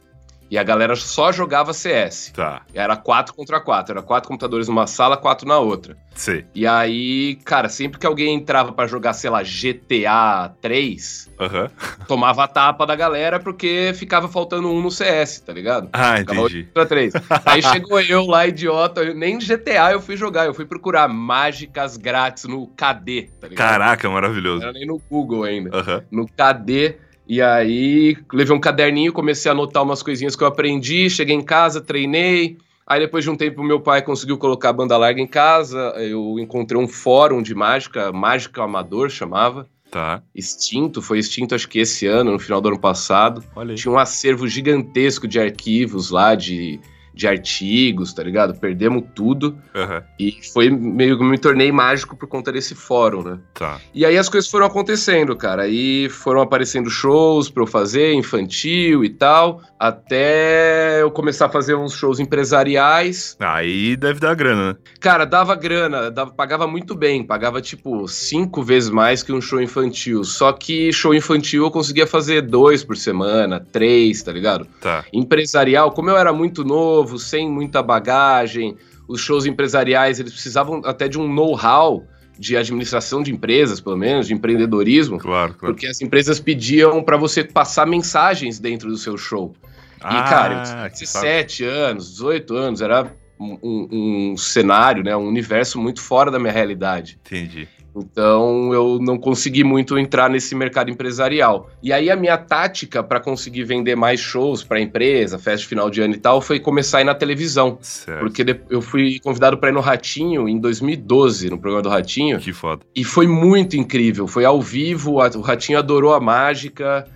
E 0.50 0.56
a 0.56 0.62
galera 0.62 0.94
só 0.94 1.32
jogava 1.32 1.72
CS. 1.72 2.32
Tá. 2.34 2.62
Era 2.72 2.96
quatro 2.96 3.34
contra 3.34 3.60
quatro. 3.60 3.92
Era 3.92 4.02
quatro 4.02 4.28
computadores 4.28 4.68
numa 4.68 4.86
sala, 4.86 5.16
quatro 5.16 5.46
na 5.46 5.58
outra. 5.58 5.96
Sim. 6.14 6.44
E 6.54 6.66
aí, 6.66 7.36
cara, 7.44 7.68
sempre 7.68 7.98
que 7.98 8.06
alguém 8.06 8.34
entrava 8.34 8.72
para 8.72 8.86
jogar, 8.86 9.12
sei 9.12 9.28
lá, 9.28 9.42
GTA 9.42 10.54
3, 10.62 11.30
uhum. 11.38 11.68
tomava 12.08 12.44
a 12.44 12.48
tapa 12.48 12.86
da 12.86 12.96
galera 12.96 13.38
porque 13.38 13.92
ficava 13.94 14.26
faltando 14.26 14.70
um 14.70 14.80
no 14.80 14.90
CS, 14.90 15.40
tá 15.40 15.52
ligado? 15.52 15.90
Ah, 15.92 16.20
entendi. 16.20 16.64
Ficava 16.64 16.86
3. 16.86 17.12
aí 17.44 17.62
chegou 17.62 18.00
eu 18.00 18.24
lá, 18.24 18.46
idiota, 18.46 19.12
nem 19.12 19.38
GTA 19.38 19.92
eu 19.92 20.00
fui 20.00 20.16
jogar, 20.16 20.46
eu 20.46 20.54
fui 20.54 20.64
procurar 20.64 21.06
mágicas 21.06 21.98
grátis 21.98 22.44
no 22.44 22.66
KD, 22.68 23.30
tá 23.38 23.48
ligado? 23.48 23.68
Caraca, 23.68 24.08
maravilhoso. 24.08 24.60
Não 24.60 24.68
era 24.68 24.72
nem 24.72 24.86
no 24.86 24.98
Google 25.10 25.44
ainda. 25.44 25.76
Uhum. 25.76 26.02
No 26.10 26.26
KD 26.26 26.96
e 27.28 27.42
aí, 27.42 28.16
levei 28.32 28.54
um 28.54 28.60
caderninho, 28.60 29.12
comecei 29.12 29.50
a 29.50 29.52
anotar 29.52 29.82
umas 29.82 30.02
coisinhas 30.02 30.36
que 30.36 30.42
eu 30.42 30.46
aprendi, 30.46 31.10
cheguei 31.10 31.34
em 31.34 31.42
casa, 31.42 31.80
treinei. 31.80 32.56
Aí, 32.86 33.00
depois 33.00 33.24
de 33.24 33.30
um 33.30 33.36
tempo, 33.36 33.64
meu 33.64 33.80
pai 33.80 34.00
conseguiu 34.00 34.38
colocar 34.38 34.68
a 34.68 34.72
banda 34.72 34.96
larga 34.96 35.20
em 35.20 35.26
casa. 35.26 35.92
Eu 35.96 36.38
encontrei 36.38 36.80
um 36.80 36.86
fórum 36.86 37.42
de 37.42 37.52
mágica, 37.54 38.12
Mágica 38.12 38.62
Amador 38.62 39.10
chamava. 39.10 39.68
Tá. 39.90 40.22
Extinto, 40.34 41.02
foi 41.02 41.18
extinto 41.18 41.54
acho 41.54 41.68
que 41.68 41.80
esse 41.80 42.06
ano, 42.06 42.32
no 42.32 42.38
final 42.38 42.60
do 42.60 42.68
ano 42.68 42.78
passado. 42.78 43.42
Tinha 43.74 43.92
um 43.92 43.98
acervo 43.98 44.46
gigantesco 44.46 45.26
de 45.26 45.40
arquivos 45.40 46.10
lá, 46.10 46.34
de 46.34 46.78
de 47.16 47.26
artigos, 47.26 48.12
tá 48.12 48.22
ligado? 48.22 48.54
Perdemos 48.60 49.02
tudo. 49.14 49.56
Uhum. 49.74 50.02
E 50.20 50.38
foi 50.52 50.68
meio 50.68 51.16
que 51.16 51.24
me 51.24 51.38
tornei 51.38 51.72
mágico 51.72 52.14
por 52.14 52.28
conta 52.28 52.52
desse 52.52 52.74
fórum, 52.74 53.22
né? 53.22 53.38
Tá. 53.54 53.80
E 53.94 54.04
aí 54.04 54.18
as 54.18 54.28
coisas 54.28 54.50
foram 54.50 54.66
acontecendo, 54.66 55.34
cara. 55.34 55.62
Aí 55.62 56.10
foram 56.10 56.42
aparecendo 56.42 56.90
shows 56.90 57.48
pra 57.48 57.62
eu 57.62 57.66
fazer, 57.66 58.12
infantil 58.12 59.02
e 59.02 59.08
tal, 59.08 59.62
até 59.78 61.00
eu 61.00 61.10
começar 61.10 61.46
a 61.46 61.48
fazer 61.48 61.74
uns 61.74 61.94
shows 61.94 62.20
empresariais. 62.20 63.34
Aí 63.40 63.96
deve 63.96 64.20
dar 64.20 64.34
grana, 64.34 64.72
né? 64.72 64.76
Cara, 65.00 65.24
dava 65.24 65.54
grana, 65.54 66.10
dava, 66.10 66.32
pagava 66.32 66.66
muito 66.66 66.94
bem, 66.94 67.24
pagava 67.24 67.62
tipo 67.62 68.06
cinco 68.06 68.62
vezes 68.62 68.90
mais 68.90 69.22
que 69.22 69.32
um 69.32 69.40
show 69.40 69.62
infantil. 69.62 70.22
Só 70.22 70.52
que 70.52 70.92
show 70.92 71.14
infantil 71.14 71.64
eu 71.64 71.70
conseguia 71.70 72.06
fazer 72.06 72.42
dois 72.42 72.84
por 72.84 72.96
semana, 72.96 73.58
três, 73.72 74.22
tá 74.22 74.32
ligado? 74.32 74.66
Tá. 74.82 75.02
Empresarial, 75.14 75.92
como 75.92 76.10
eu 76.10 76.18
era 76.18 76.32
muito 76.32 76.62
novo, 76.62 77.05
novo, 77.06 77.18
sem 77.18 77.48
muita 77.48 77.82
bagagem. 77.82 78.76
Os 79.06 79.20
shows 79.20 79.46
empresariais, 79.46 80.18
eles 80.18 80.32
precisavam 80.32 80.82
até 80.84 81.06
de 81.06 81.18
um 81.18 81.32
know-how 81.32 82.04
de 82.38 82.56
administração 82.56 83.22
de 83.22 83.32
empresas, 83.32 83.80
pelo 83.80 83.96
menos, 83.96 84.26
de 84.26 84.34
empreendedorismo. 84.34 85.18
Claro, 85.18 85.54
claro. 85.54 85.74
Porque 85.74 85.86
as 85.86 86.02
empresas 86.02 86.40
pediam 86.40 87.02
para 87.02 87.16
você 87.16 87.44
passar 87.44 87.86
mensagens 87.86 88.58
dentro 88.58 88.90
do 88.90 88.96
seu 88.98 89.16
show. 89.16 89.54
Ah, 90.00 90.18
e, 90.18 90.28
cara, 90.28 90.58
eu 90.58 90.64
tinha 90.64 90.88
17 90.88 91.64
anos, 91.64 92.10
18 92.10 92.54
anos, 92.54 92.80
era 92.82 93.10
um, 93.40 93.58
um, 93.62 93.88
um, 94.32 94.36
cenário, 94.36 95.02
né, 95.02 95.16
um 95.16 95.26
universo 95.26 95.80
muito 95.80 96.02
fora 96.02 96.30
da 96.30 96.38
minha 96.38 96.52
realidade. 96.52 97.18
Entendi. 97.24 97.66
Então 97.96 98.72
eu 98.72 98.98
não 99.00 99.18
consegui 99.18 99.64
muito 99.64 99.98
entrar 99.98 100.28
nesse 100.28 100.54
mercado 100.54 100.90
empresarial. 100.90 101.70
E 101.82 101.92
aí 101.92 102.10
a 102.10 102.16
minha 102.16 102.36
tática 102.36 103.02
para 103.02 103.20
conseguir 103.20 103.64
vender 103.64 103.96
mais 103.96 104.20
shows 104.20 104.62
para 104.62 104.80
empresa, 104.80 105.38
festa 105.38 105.62
de 105.62 105.66
final 105.66 105.90
de 105.90 106.00
ano 106.00 106.14
e 106.14 106.18
tal, 106.18 106.40
foi 106.40 106.60
começar 106.60 106.98
a 106.98 107.00
ir 107.00 107.04
na 107.04 107.14
televisão. 107.14 107.78
Certo. 107.80 108.20
Porque 108.20 108.44
eu 108.70 108.82
fui 108.82 109.18
convidado 109.20 109.58
para 109.58 109.70
ir 109.70 109.72
no 109.72 109.80
Ratinho 109.80 110.48
em 110.48 110.58
2012, 110.58 111.50
no 111.50 111.58
programa 111.58 111.82
do 111.82 111.88
Ratinho. 111.88 112.38
Que 112.38 112.52
foda. 112.52 112.82
E 112.94 113.04
foi 113.04 113.26
muito 113.26 113.76
incrível. 113.76 114.26
Foi 114.26 114.44
ao 114.44 114.60
vivo, 114.60 115.14
o 115.14 115.40
Ratinho 115.40 115.78
adorou 115.78 116.14
a 116.14 116.20
mágica. 116.20 117.06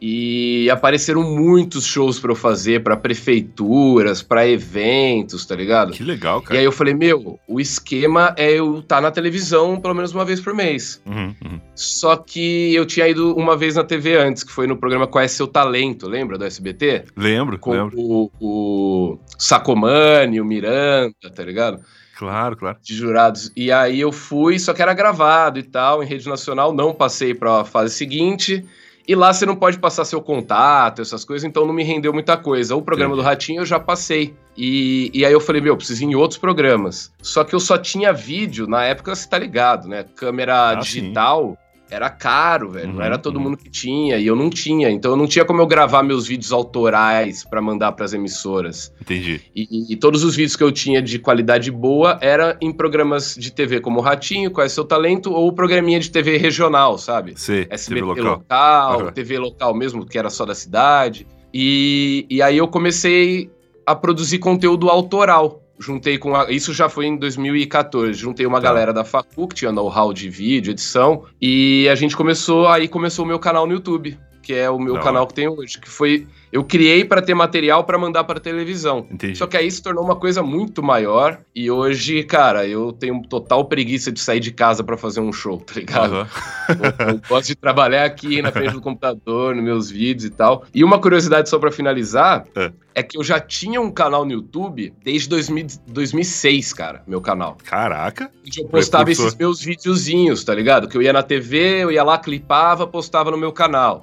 E 0.00 0.70
apareceram 0.70 1.22
muitos 1.22 1.84
shows 1.84 2.20
para 2.20 2.30
eu 2.30 2.36
fazer 2.36 2.82
para 2.82 2.96
prefeituras, 2.96 4.22
para 4.22 4.46
eventos, 4.46 5.44
tá 5.44 5.56
ligado? 5.56 5.92
Que 5.92 6.04
legal, 6.04 6.40
cara. 6.40 6.54
E 6.54 6.58
aí 6.58 6.64
eu 6.64 6.70
falei, 6.70 6.94
meu, 6.94 7.38
o 7.48 7.60
esquema 7.60 8.32
é 8.36 8.52
eu 8.52 8.78
estar 8.78 8.96
tá 8.96 9.00
na 9.00 9.10
televisão 9.10 9.80
pelo 9.80 9.94
menos 9.94 10.12
uma 10.12 10.24
vez 10.24 10.40
por 10.40 10.54
mês. 10.54 11.02
Uhum, 11.04 11.34
uhum. 11.44 11.60
Só 11.74 12.16
que 12.16 12.72
eu 12.74 12.86
tinha 12.86 13.08
ido 13.08 13.34
uma 13.34 13.56
vez 13.56 13.74
na 13.74 13.82
TV 13.82 14.16
antes, 14.16 14.44
que 14.44 14.52
foi 14.52 14.66
no 14.66 14.76
programa 14.76 15.06
Conhece 15.06 15.36
Seu 15.36 15.48
Talento, 15.48 16.08
lembra 16.08 16.38
do 16.38 16.44
SBT? 16.44 17.04
Lembro, 17.16 17.58
Com 17.58 17.72
lembro. 17.72 17.98
O, 17.98 18.30
o 18.40 19.18
Sacomani, 19.36 20.40
o 20.40 20.44
Miranda, 20.44 21.14
tá 21.34 21.42
ligado? 21.42 21.80
Claro, 22.16 22.56
claro. 22.56 22.78
De 22.82 22.94
jurados. 22.94 23.52
E 23.56 23.70
aí 23.70 24.00
eu 24.00 24.10
fui, 24.10 24.58
só 24.58 24.74
que 24.74 24.82
era 24.82 24.92
gravado 24.92 25.58
e 25.58 25.62
tal, 25.62 26.02
em 26.02 26.06
rede 26.06 26.28
nacional, 26.28 26.72
não 26.72 26.92
passei 26.92 27.32
para 27.32 27.60
a 27.60 27.64
fase 27.64 27.94
seguinte. 27.94 28.64
E 29.08 29.14
lá 29.14 29.32
você 29.32 29.46
não 29.46 29.56
pode 29.56 29.78
passar 29.78 30.04
seu 30.04 30.20
contato, 30.20 31.00
essas 31.00 31.24
coisas, 31.24 31.48
então 31.48 31.64
não 31.64 31.72
me 31.72 31.82
rendeu 31.82 32.12
muita 32.12 32.36
coisa. 32.36 32.76
O 32.76 32.82
programa 32.82 33.14
Entendi. 33.14 33.24
do 33.24 33.26
Ratinho 33.26 33.62
eu 33.62 33.66
já 33.66 33.80
passei. 33.80 34.36
E, 34.54 35.10
e 35.14 35.24
aí 35.24 35.32
eu 35.32 35.40
falei, 35.40 35.62
meu, 35.62 35.74
preciso 35.78 36.02
ir 36.04 36.08
em 36.08 36.14
outros 36.14 36.38
programas. 36.38 37.10
Só 37.22 37.42
que 37.42 37.54
eu 37.54 37.60
só 37.60 37.78
tinha 37.78 38.12
vídeo, 38.12 38.66
na 38.66 38.84
época 38.84 39.14
você 39.14 39.26
tá 39.26 39.38
ligado, 39.38 39.88
né? 39.88 40.04
Câmera 40.14 40.72
ah, 40.72 40.74
digital. 40.74 41.56
Sim 41.58 41.67
era 41.90 42.10
caro, 42.10 42.70
velho. 42.70 42.88
Uhum, 42.88 42.94
não 42.96 43.02
era 43.02 43.18
todo 43.18 43.36
uhum. 43.36 43.42
mundo 43.42 43.56
que 43.56 43.70
tinha. 43.70 44.16
E 44.16 44.26
eu 44.26 44.36
não 44.36 44.50
tinha. 44.50 44.90
Então 44.90 45.12
eu 45.12 45.16
não 45.16 45.26
tinha 45.26 45.44
como 45.44 45.60
eu 45.60 45.66
gravar 45.66 46.02
meus 46.02 46.26
vídeos 46.26 46.52
autorais 46.52 47.44
para 47.44 47.60
mandar 47.60 47.92
para 47.92 48.04
as 48.04 48.12
emissoras. 48.12 48.92
Entendi. 49.00 49.40
E, 49.54 49.92
e, 49.92 49.96
todos 49.96 50.24
os 50.24 50.36
vídeos 50.36 50.56
que 50.56 50.62
eu 50.62 50.72
tinha 50.72 51.00
de 51.00 51.18
qualidade 51.18 51.70
boa 51.70 52.18
era 52.20 52.56
em 52.60 52.72
programas 52.72 53.34
de 53.34 53.52
TV 53.52 53.80
como 53.80 54.00
Ratinho, 54.00 54.50
Qual 54.50 54.64
é 54.64 54.68
Seu 54.68 54.84
Talento, 54.84 55.32
ou 55.32 55.52
programinha 55.52 56.00
de 56.00 56.10
TV 56.10 56.36
regional, 56.36 56.98
sabe? 56.98 57.34
Sim, 57.36 57.66
SBT 57.70 58.00
TV 58.00 58.22
local, 58.22 58.24
local 58.24 59.00
uhum. 59.06 59.12
TV 59.12 59.38
local 59.38 59.74
mesmo, 59.74 60.06
que 60.06 60.18
era 60.18 60.30
só 60.30 60.44
da 60.44 60.54
cidade. 60.54 61.26
E, 61.52 62.26
e 62.28 62.42
aí 62.42 62.58
eu 62.58 62.68
comecei 62.68 63.50
a 63.86 63.94
produzir 63.94 64.38
conteúdo 64.38 64.90
autoral 64.90 65.62
juntei 65.78 66.18
com 66.18 66.34
a, 66.34 66.50
isso 66.50 66.72
já 66.72 66.88
foi 66.88 67.06
em 67.06 67.16
2014, 67.16 68.18
juntei 68.18 68.46
uma 68.46 68.60
tá. 68.60 68.64
galera 68.64 68.92
da 68.92 69.04
facu 69.04 69.48
que 69.48 69.54
tinha 69.54 69.72
know-how 69.72 70.12
de 70.12 70.28
vídeo, 70.28 70.70
edição, 70.70 71.24
e 71.40 71.88
a 71.88 71.94
gente 71.94 72.16
começou, 72.16 72.66
aí 72.68 72.88
começou 72.88 73.24
o 73.24 73.28
meu 73.28 73.38
canal 73.38 73.66
no 73.66 73.74
YouTube, 73.74 74.18
que 74.42 74.54
é 74.54 74.68
o 74.68 74.78
meu 74.78 74.94
Não. 74.94 75.02
canal 75.02 75.26
que 75.26 75.34
tem 75.34 75.48
hoje, 75.48 75.78
que 75.78 75.88
foi 75.88 76.26
eu 76.50 76.64
criei 76.64 77.04
para 77.04 77.20
ter 77.20 77.34
material 77.34 77.84
para 77.84 77.98
mandar 77.98 78.24
para 78.24 78.40
televisão. 78.40 79.06
Entendi. 79.10 79.36
Só 79.36 79.46
que 79.46 79.56
aí 79.56 79.70
se 79.70 79.82
tornou 79.82 80.04
uma 80.04 80.16
coisa 80.16 80.42
muito 80.42 80.82
maior 80.82 81.38
e 81.54 81.70
hoje, 81.70 82.22
cara, 82.24 82.66
eu 82.66 82.92
tenho 82.92 83.22
total 83.22 83.64
preguiça 83.66 84.10
de 84.10 84.20
sair 84.20 84.40
de 84.40 84.52
casa 84.52 84.82
para 84.82 84.96
fazer 84.96 85.20
um 85.20 85.32
show, 85.32 85.58
tá 85.58 85.74
ligado? 85.74 86.12
Uhum. 86.12 86.26
eu, 86.68 87.06
eu, 87.14 87.20
gosto 87.28 87.48
de 87.48 87.54
trabalhar 87.54 88.04
aqui 88.04 88.40
na 88.40 88.50
frente 88.50 88.72
do 88.72 88.80
computador, 88.80 89.54
nos 89.54 89.64
meus 89.64 89.90
vídeos 89.90 90.24
e 90.24 90.30
tal. 90.30 90.64
E 90.74 90.82
uma 90.82 90.98
curiosidade 90.98 91.48
só 91.48 91.58
para 91.58 91.70
finalizar 91.70 92.44
é. 92.56 92.72
é. 92.94 93.02
que 93.02 93.18
eu 93.18 93.24
já 93.24 93.38
tinha 93.38 93.80
um 93.80 93.90
canal 93.90 94.24
no 94.24 94.32
YouTube 94.32 94.92
desde 95.04 95.28
2000, 95.28 95.66
2006, 95.86 96.72
cara, 96.72 97.02
meu 97.06 97.20
canal. 97.20 97.56
Caraca. 97.64 98.30
Onde 98.46 98.60
eu 98.60 98.68
postava 98.68 99.10
esses 99.10 99.34
meus 99.34 99.60
videozinhos, 99.60 100.44
tá 100.44 100.54
ligado? 100.54 100.88
Que 100.88 100.96
eu 100.96 101.02
ia 101.02 101.12
na 101.12 101.22
TV, 101.22 101.82
eu 101.82 101.92
ia 101.92 102.02
lá, 102.02 102.18
clipava, 102.18 102.86
postava 102.86 103.30
no 103.30 103.36
meu 103.36 103.52
canal. 103.52 104.02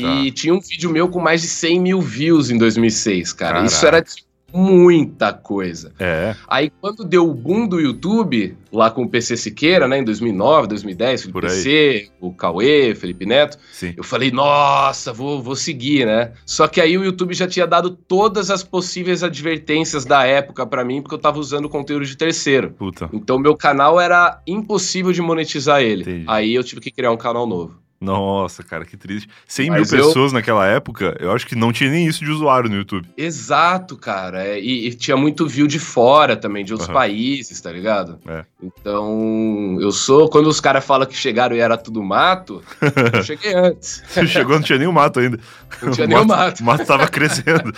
E 0.00 0.30
tá. 0.30 0.36
tinha 0.36 0.54
um 0.54 0.60
vídeo 0.60 0.90
meu 0.90 1.08
com 1.08 1.20
mais 1.20 1.42
de 1.42 1.48
100 1.48 1.80
mil 1.80 2.00
views 2.00 2.50
em 2.50 2.58
2006, 2.58 3.32
cara. 3.32 3.54
Caraca. 3.54 3.66
Isso 3.66 3.86
era 3.86 4.04
muita 4.52 5.32
coisa. 5.32 5.92
É. 5.98 6.34
Aí 6.48 6.70
quando 6.80 7.04
deu 7.04 7.28
o 7.28 7.34
boom 7.34 7.66
do 7.66 7.80
YouTube, 7.80 8.56
lá 8.72 8.90
com 8.90 9.04
o 9.04 9.08
PC 9.08 9.36
Siqueira, 9.36 9.86
né, 9.88 9.98
em 9.98 10.04
2009, 10.04 10.68
2010, 10.68 11.22
Felipe 11.22 11.40
PC, 11.40 12.10
o 12.20 12.32
Cauê, 12.32 12.94
Felipe 12.94 13.26
Neto, 13.26 13.58
Sim. 13.72 13.94
eu 13.96 14.04
falei, 14.04 14.30
nossa, 14.30 15.12
vou, 15.12 15.42
vou 15.42 15.56
seguir, 15.56 16.06
né? 16.06 16.32
Só 16.44 16.66
que 16.68 16.80
aí 16.80 16.96
o 16.96 17.04
YouTube 17.04 17.34
já 17.34 17.46
tinha 17.46 17.66
dado 17.66 17.90
todas 17.90 18.50
as 18.50 18.62
possíveis 18.62 19.22
advertências 19.22 20.04
da 20.04 20.24
época 20.24 20.66
para 20.66 20.84
mim, 20.84 21.00
porque 21.00 21.14
eu 21.14 21.18
tava 21.18 21.38
usando 21.38 21.68
conteúdo 21.68 22.04
de 22.04 22.16
terceiro. 22.16 22.70
Puta. 22.70 23.08
Então 23.12 23.38
meu 23.38 23.56
canal 23.56 24.00
era 24.00 24.40
impossível 24.46 25.12
de 25.12 25.22
monetizar 25.22 25.80
ele. 25.80 26.02
Entendi. 26.02 26.24
Aí 26.26 26.54
eu 26.54 26.64
tive 26.64 26.80
que 26.80 26.90
criar 26.90 27.12
um 27.12 27.16
canal 27.16 27.46
novo. 27.46 27.80
Nossa, 28.00 28.62
cara, 28.62 28.86
que 28.86 28.96
triste. 28.96 29.28
100 29.46 29.68
Mas 29.68 29.90
mil 29.92 30.00
eu- 30.00 30.06
pessoas 30.06 30.32
naquela 30.32 30.66
época, 30.66 31.14
eu 31.20 31.32
acho 31.32 31.46
que 31.46 31.54
não 31.54 31.70
tinha 31.70 31.90
nem 31.90 32.06
isso 32.06 32.24
de 32.24 32.30
usuário 32.30 32.70
no 32.70 32.76
YouTube. 32.76 33.06
Exato, 33.14 33.94
cara. 33.94 34.42
É, 34.42 34.58
E, 34.58 34.86
e 34.88 34.94
tinha 34.94 35.16
muito 35.18 35.46
view 35.46 35.66
de 35.66 35.78
fora 35.78 36.34
também, 36.34 36.64
de 36.64 36.72
outros 36.72 36.88
Aham. 36.88 36.98
países, 36.98 37.60
tá 37.60 37.70
ligado? 37.70 38.18
É. 38.26 38.44
Então, 38.62 39.76
eu 39.80 39.92
sou. 39.92 40.30
Quando 40.30 40.46
os 40.48 40.60
caras 40.60 40.82
falam 40.84 41.06
que 41.06 41.14
chegaram 41.14 41.54
e 41.54 41.58
era 41.60 41.76
tudo 41.76 42.02
mato, 42.02 42.62
eu 43.14 43.22
cheguei 43.22 43.54
antes. 43.54 44.02
Você 44.08 44.26
chegou, 44.26 44.54
não 44.56 44.62
tinha 44.62 44.78
nem 44.78 44.88
o 44.88 44.92
mato 44.92 45.20
ainda. 45.20 45.38
Não 45.82 45.92
tinha 45.92 46.06
nem 46.06 46.16
o 46.18 46.24
mato. 46.26 46.60
O 46.60 46.64
mato 46.64 46.86
tava 46.86 47.06
crescendo. 47.06 47.72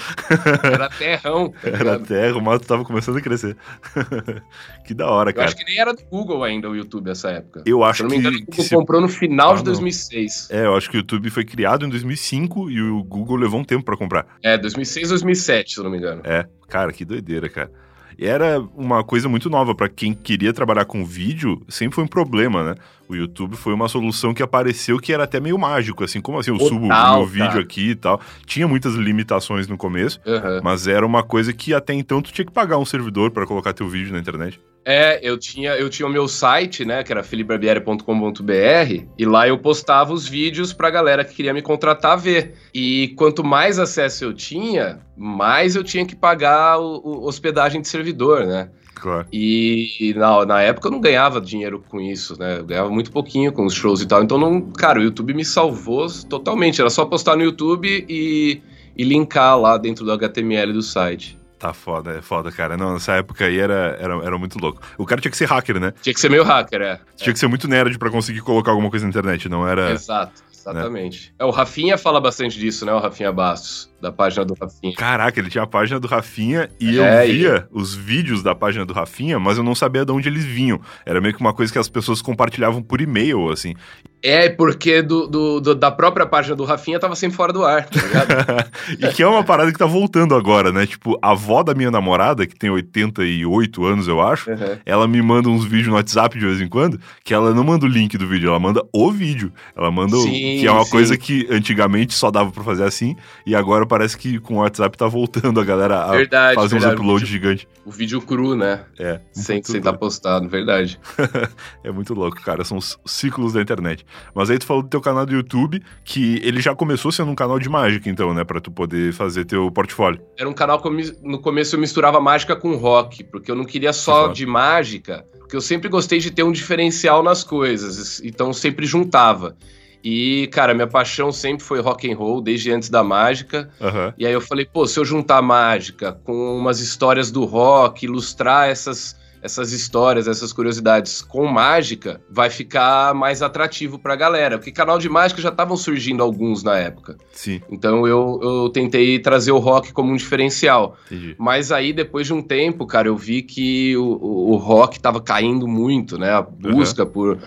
Era 0.63 0.89
terrão. 0.89 1.51
tá 1.51 1.69
Era 1.69 1.99
terra, 1.99 2.37
o 2.37 2.41
mato 2.41 2.65
tava 2.67 2.85
começando 2.85 3.17
a 3.19 3.21
crescer. 3.21 3.57
que 4.87 4.95
da 4.95 5.09
hora, 5.11 5.31
Eu 5.31 5.35
cara. 5.35 5.47
acho 5.49 5.57
que 5.57 5.65
nem 5.65 5.79
era 5.79 5.93
do 5.93 6.03
Google 6.05 6.45
ainda 6.45 6.71
o 6.71 6.77
YouTube 6.77 7.07
nessa 7.07 7.31
época. 7.31 7.63
Eu 7.67 7.79
Se 7.79 7.85
acho 7.85 8.03
eu 8.05 8.09
não 8.09 8.17
me 8.17 8.23
que, 8.23 8.29
engano, 8.29 8.37
o 8.37 8.41
que 8.41 8.47
Google 8.53 8.65
se- 8.65 8.75
comprou 8.75 9.01
no 9.01 9.09
final 9.09 9.53
Ah, 9.53 9.57
de 9.57 9.65
não. 9.65 9.73
2006. 10.13 10.49
É, 10.51 10.67
eu 10.67 10.77
acho 10.77 10.91
que 10.91 10.97
o 10.97 10.99
YouTube 10.99 11.31
foi 11.31 11.45
criado 11.45 11.85
em 11.87 11.89
2005 11.89 12.71
e 12.71 12.81
o 12.83 13.03
Google 13.03 13.37
levou 13.37 13.61
um 13.61 13.65
tempo 13.65 13.85
pra 13.85 13.97
comprar. 13.97 14.27
É, 14.43 14.57
2006, 14.59 15.09
2007, 15.09 15.73
se 15.73 15.79
eu 15.79 15.85
não 15.85 15.91
me 15.91 15.99
engano. 15.99 16.23
É, 16.25 16.47
cara, 16.69 16.93
que 16.93 17.05
doideira, 17.05 17.49
cara. 17.49 17.71
Era 18.19 18.61
uma 18.77 19.03
coisa 19.03 19.29
muito 19.29 19.49
nova 19.49 19.75
pra 19.75 19.89
quem 19.89 20.13
queria 20.13 20.53
trabalhar 20.53 20.85
com 20.85 21.05
vídeo, 21.05 21.63
sempre 21.69 21.95
foi 21.95 22.05
um 22.05 22.09
problema, 22.09 22.63
né? 22.63 22.75
O 23.09 23.17
YouTube 23.17 23.57
foi 23.57 23.73
uma 23.73 23.89
solução 23.89 24.33
que 24.33 24.43
apareceu 24.43 24.99
que 24.99 25.13
era 25.13 25.25
até 25.25 25.41
meio 25.41 25.59
mágico, 25.59 26.05
assim, 26.05 26.21
como 26.21 26.39
assim, 26.39 26.51
eu 26.51 26.59
subo 26.61 26.87
o 26.87 27.17
meu 27.17 27.27
vídeo 27.27 27.49
cara. 27.49 27.61
aqui 27.61 27.91
e 27.91 27.95
tal. 27.95 28.21
Tinha 28.47 28.69
muitas 28.69 28.95
limitações 28.95 29.67
no 29.67 29.77
começo, 29.77 30.21
Aham. 30.27 30.61
mas 30.63 30.87
era 30.87 31.05
uma 31.05 31.23
coisa 31.23 31.53
que 31.53 31.75
até 31.75 31.95
então 31.95 32.23
tu 32.23 32.33
tinha 32.33 32.45
que 32.45 32.53
pagar 32.53 32.79
um 32.79 32.85
servidor 32.85 33.31
pra 33.31 33.47
colocar 33.47 33.73
teu 33.73 33.89
vídeo 33.89 34.13
na 34.13 34.19
internet. 34.19 34.61
É, 34.85 35.21
eu 35.23 35.39
tinha, 35.39 35.73
eu 35.77 35.89
tinha 35.89 36.07
o 36.07 36.11
meu 36.11 36.27
site, 36.27 36.85
né, 36.85 37.03
que 37.03 37.13
era 37.13 37.23
filibarbieri.com.br, 37.23 39.05
e 39.17 39.25
lá 39.25 39.47
eu 39.47 39.59
postava 39.59 40.13
os 40.13 40.27
vídeos 40.27 40.73
pra 40.73 40.91
galera 40.91 41.25
que 41.25 41.35
queria 41.35 41.55
me 41.55 41.63
contratar 41.63 42.19
ver. 42.19 42.55
E 42.75 43.15
quanto 43.17 43.45
mais 43.45 43.79
acesso 43.79 44.25
eu 44.25 44.33
tinha, 44.33 45.01
mais 45.17 45.77
eu 45.77 45.85
tinha 45.85 46.05
que 46.05 46.17
pagar 46.17 46.79
o, 46.81 47.01
o 47.05 47.27
hospedagem 47.27 47.81
de 47.81 47.89
servidor, 47.89 48.45
né? 48.45 48.71
Claro. 49.03 49.27
E, 49.33 49.97
e 49.99 50.15
na, 50.15 50.47
na 50.47 50.63
época 50.63 50.87
eu 50.87 50.93
não 50.93 51.01
ganhava 51.01 51.41
dinheiro 51.41 51.85
com 51.89 52.01
isso, 52.01 52.39
né? 52.39 52.59
Eu 52.59 52.65
ganhava 52.65 52.89
muito 52.89 53.11
pouquinho 53.11 53.53
com 53.53 53.67
os 53.67 53.75
shows 53.75 54.01
e 54.01 54.07
tal. 54.07 54.23
Então, 54.23 54.39
não, 54.39 54.61
cara, 54.61 55.01
o 55.01 55.03
YouTube 55.03 55.35
me 55.35 55.45
salvou 55.45 56.07
totalmente. 56.29 56.81
Era 56.81 56.89
só 56.89 57.05
postar 57.05 57.35
no 57.35 57.43
YouTube 57.43 58.07
e, 58.09 58.63
e 58.97 59.03
linkar 59.05 59.59
lá 59.59 59.77
dentro 59.77 60.05
do 60.05 60.13
HTML 60.13 60.73
do 60.73 60.83
site. 60.83 61.37
Tá 61.63 61.73
foda, 61.73 62.19
é 62.19 62.21
foda, 62.21 62.51
cara. 62.51 62.77
Não, 62.77 62.95
nessa 62.95 63.13
época 63.13 63.45
aí 63.45 63.57
era, 63.57 63.97
era, 64.01 64.15
era 64.17 64.37
muito 64.37 64.59
louco. 64.59 64.83
O 64.99 65.07
cara 65.07 65.21
tinha 65.21 65.31
que 65.31 65.37
ser 65.37 65.45
hacker, 65.45 65.79
né? 65.79 65.93
Tinha 66.03 66.13
que 66.13 66.19
ser 66.21 66.29
meio 66.29 66.43
hacker, 66.43 66.83
é. 66.83 67.01
Tinha 67.15 67.33
que 67.33 67.39
ser 67.39 67.47
muito 67.47 67.69
nerd 67.69 67.97
pra 68.01 68.11
conseguir 68.11 68.41
colocar 68.41 68.73
alguma 68.73 68.91
coisa 68.91 69.07
na 69.07 69.11
internet, 69.11 69.49
não 69.49 69.65
era... 69.65 69.93
Exato, 69.93 70.43
exatamente. 70.53 71.33
É. 71.39 71.45
o 71.45 71.51
Rafinha 71.51 71.97
fala 71.97 72.21
bastante 72.21 72.59
disso, 72.59 72.85
né? 72.85 72.93
O 72.93 72.99
Rafinha 72.99 73.31
Bastos, 73.31 73.89
da 74.01 74.11
página 74.11 74.45
do 74.45 74.55
Rafinha. 74.61 74.93
Caraca, 74.97 75.39
ele 75.39 75.51
tinha 75.51 75.63
a 75.63 75.67
página 75.69 76.01
do 76.01 76.09
Rafinha 76.09 76.69
e 76.81 76.99
É, 76.99 77.23
eu 77.23 77.33
via 77.33 77.69
os 77.71 77.95
vídeos 77.95 78.43
da 78.43 78.57
página 78.57 78.85
do 78.85 78.93
Rafinha, 78.93 79.39
mas 79.39 79.57
eu 79.57 79.63
não 79.63 79.77
sabia 79.77 80.05
de 80.05 80.11
onde 80.11 80.29
eles 80.29 80.45
vinham. 80.45 80.81
Era 81.07 81.21
meio 81.21 81.33
que 81.33 81.41
uma 81.41 81.55
coisa 81.55 81.73
que 81.73 81.79
as 81.79 81.89
pessoas 81.89 82.21
compartilhavam 82.21 82.83
por 82.83 83.01
e-mail, 83.01 83.53
assim. 83.53 83.77
É, 84.23 84.49
porque 84.49 85.03
do, 85.03 85.27
do- 85.27 85.61
do- 85.61 85.75
da 85.75 85.91
própria 85.91 86.25
página 86.27 86.55
do 86.55 86.65
Rafinha 86.65 87.01
tava 87.01 87.17
sempre 87.17 87.37
fora 87.37 87.53
do 87.53 87.65
ar, 87.65 87.87
tá 87.89 88.01
ligado? 88.01 88.71
e 89.11 89.13
que 89.15 89.23
é 89.23 89.27
uma 89.27 89.43
parada 89.43 89.73
que 89.73 89.79
tá 89.79 89.87
voltando 89.87 90.35
agora, 90.35 90.71
né? 90.71 90.87
Tipo, 90.87 91.19
a 91.21 91.31
avó 91.33 91.63
da 91.63 91.75
minha 91.75 91.91
namorada, 91.91 92.47
que 92.47 92.55
tem 92.57 92.71
88 92.71 93.85
anos, 93.85 94.09
eu 94.09 94.21
acho, 94.21 94.51
Uhum. 94.51 94.77
ela 94.87 95.09
me 95.09 95.21
manda 95.23 95.49
uns 95.49 95.65
vídeos 95.65 95.89
no 95.89 95.95
WhatsApp 95.95 96.39
de 96.39 96.45
vez 96.47 96.61
em 96.61 96.69
quando, 96.69 97.01
que 97.25 97.33
ela 97.35 97.53
não 97.55 97.65
manda 97.65 97.85
o 97.85 97.89
link 97.89 98.17
do 98.19 98.27
vídeo, 98.27 98.49
ela 98.51 98.59
manda 98.61 98.83
o 98.93 99.11
vídeo. 99.11 99.53
Ela 99.77 99.91
manda 99.91 100.17
o, 100.17 100.21
Sim, 100.23 100.31
que 100.61 100.67
é 100.67 100.71
uma 100.73 100.85
sim. 100.85 100.91
coisa 100.91 101.17
que 101.17 101.47
antigamente 101.51 102.15
só 102.15 102.31
dava 102.31 102.51
pra 102.53 102.63
fazer 102.63 102.85
assim, 102.85 103.17
e 103.47 103.55
agora 103.57 103.87
parece 103.87 104.17
que 104.17 104.39
com 104.39 104.55
o 104.55 104.59
WhatsApp 104.59 104.97
tá 104.97 105.07
voltando 105.09 105.61
a 105.61 105.65
galera 105.65 106.05
a 106.05 106.11
Verdade, 106.13 106.55
fazer 106.55 106.77
uns 106.77 106.83
verdade. 106.83 107.01
uploads 107.01 107.29
gigantes. 107.29 107.67
O 107.85 107.91
vídeo 107.91 108.21
cru, 108.21 108.55
né? 108.55 108.83
É. 108.99 109.21
Sem 109.33 109.59
estar 109.59 109.81
doido. 109.81 109.99
postado, 109.99 110.49
verdade. 110.49 111.01
É 111.85 111.91
muito 111.91 112.15
louco, 112.15 112.41
cara. 112.43 112.65
São 112.65 112.77
os 112.79 112.99
ciclos 113.05 113.53
da 113.55 113.61
internet. 113.61 114.05
Mas 114.35 114.51
aí 114.51 114.59
tu 114.59 114.67
falou 114.67 114.83
do 114.83 114.89
teu 114.89 115.01
canal 115.01 115.27
do 115.27 115.33
YouTube, 115.33 115.83
que 116.05 116.41
ele 116.43 116.61
já 116.61 116.75
começou 116.75 117.13
sendo 117.13 117.31
um 117.31 117.35
canal 117.35 117.59
de 117.59 117.69
mágica, 117.69 118.09
então, 118.09 118.33
né? 118.33 118.45
Pra 118.45 118.61
tu 118.61 118.71
poder 118.71 119.13
fazer 119.13 119.45
teu 119.45 119.71
portfólio. 119.71 120.21
Era 120.39 120.49
um 120.49 120.53
canal 120.53 120.81
que 120.81 120.89
eu 120.89 120.93
no 121.23 121.39
começo 121.39 121.77
eu 121.77 121.81
misturava 121.81 122.21
mágica 122.21 122.57
com 122.57 122.77
rock, 122.77 123.25
porque 123.25 123.51
eu 123.51 123.55
não 123.55 123.65
queria 123.65 123.93
só 123.93 124.25
Exato. 124.25 124.35
de 124.35 124.47
mágica, 124.47 125.27
porque 125.39 125.57
eu 125.57 125.61
sempre 125.61 125.89
gostei 125.89 126.19
de 126.19 126.31
ter 126.31 126.43
um 126.43 126.53
diferencial 126.53 127.23
nas 127.23 127.45
coisas, 127.45 128.21
então 128.25 128.49
eu 128.49 128.55
sempre 128.55 128.87
juntava. 128.87 129.57
E, 130.05 130.49
cara, 130.49 130.75
minha 130.75 130.87
paixão 130.87 131.31
sempre 131.31 131.65
foi 131.65 131.81
rock 131.81 132.11
and 132.11 132.17
roll, 132.17 132.41
desde 132.41 132.73
antes 132.73 132.91
da 132.91 133.05
mágica. 133.05 133.71
Aham. 133.81 134.13
E 134.19 134.27
aí 134.27 134.33
eu 134.33 134.41
falei, 134.41 134.67
pô, 134.67 134.87
se 134.87 134.99
eu 134.99 135.05
juntar 135.05 135.41
mágica 135.41 136.13
com 136.25 136.57
umas 136.57 136.81
histórias 136.81 137.31
do 137.31 137.45
rock, 137.45 138.05
ilustrar 138.05 138.69
essas, 138.69 139.17
essas 139.43 139.73
histórias, 139.73 140.29
essas 140.29 140.53
curiosidades 140.53 141.21
com 141.21 141.47
mágica, 141.47 142.21
vai 142.31 142.49
ficar 142.49 143.13
mais 143.15 143.43
atrativo 143.43 143.99
pra 143.99 144.15
galera. 144.15 144.57
Porque 144.57 144.71
canal 144.71 144.99
de 144.99 145.09
mágica 145.09 145.43
já 145.43 145.49
estavam 145.49 145.77
surgindo 145.77 146.23
alguns 146.23 146.63
na 146.63 146.79
época. 146.79 147.17
Sim, 147.33 147.61
Então 147.71 148.07
eu, 148.07 148.39
eu 148.43 148.69
tentei 148.71 149.19
trazer 149.19 149.51
o 149.53 149.59
rock 149.59 149.93
como 149.93 150.13
um 150.13 150.17
diferencial. 150.17 150.97
entendi. 151.07 151.35
Mas 151.39 151.73
aí, 151.73 151.93
depois 151.93 152.27
de 152.27 152.33
um 152.33 152.41
tempo, 152.41 152.87
cara, 152.87 153.09
eu 153.09 153.17
vi 153.17 153.43
que 153.43 153.97
o, 153.97 154.05
o, 154.05 154.53
o 154.53 154.57
rock 154.57 155.01
tava 155.01 155.21
caindo 155.21 155.67
muito, 155.67 156.17
né? 156.17 156.31
A 156.31 156.43
busca 156.43 157.05
por, 157.05 157.39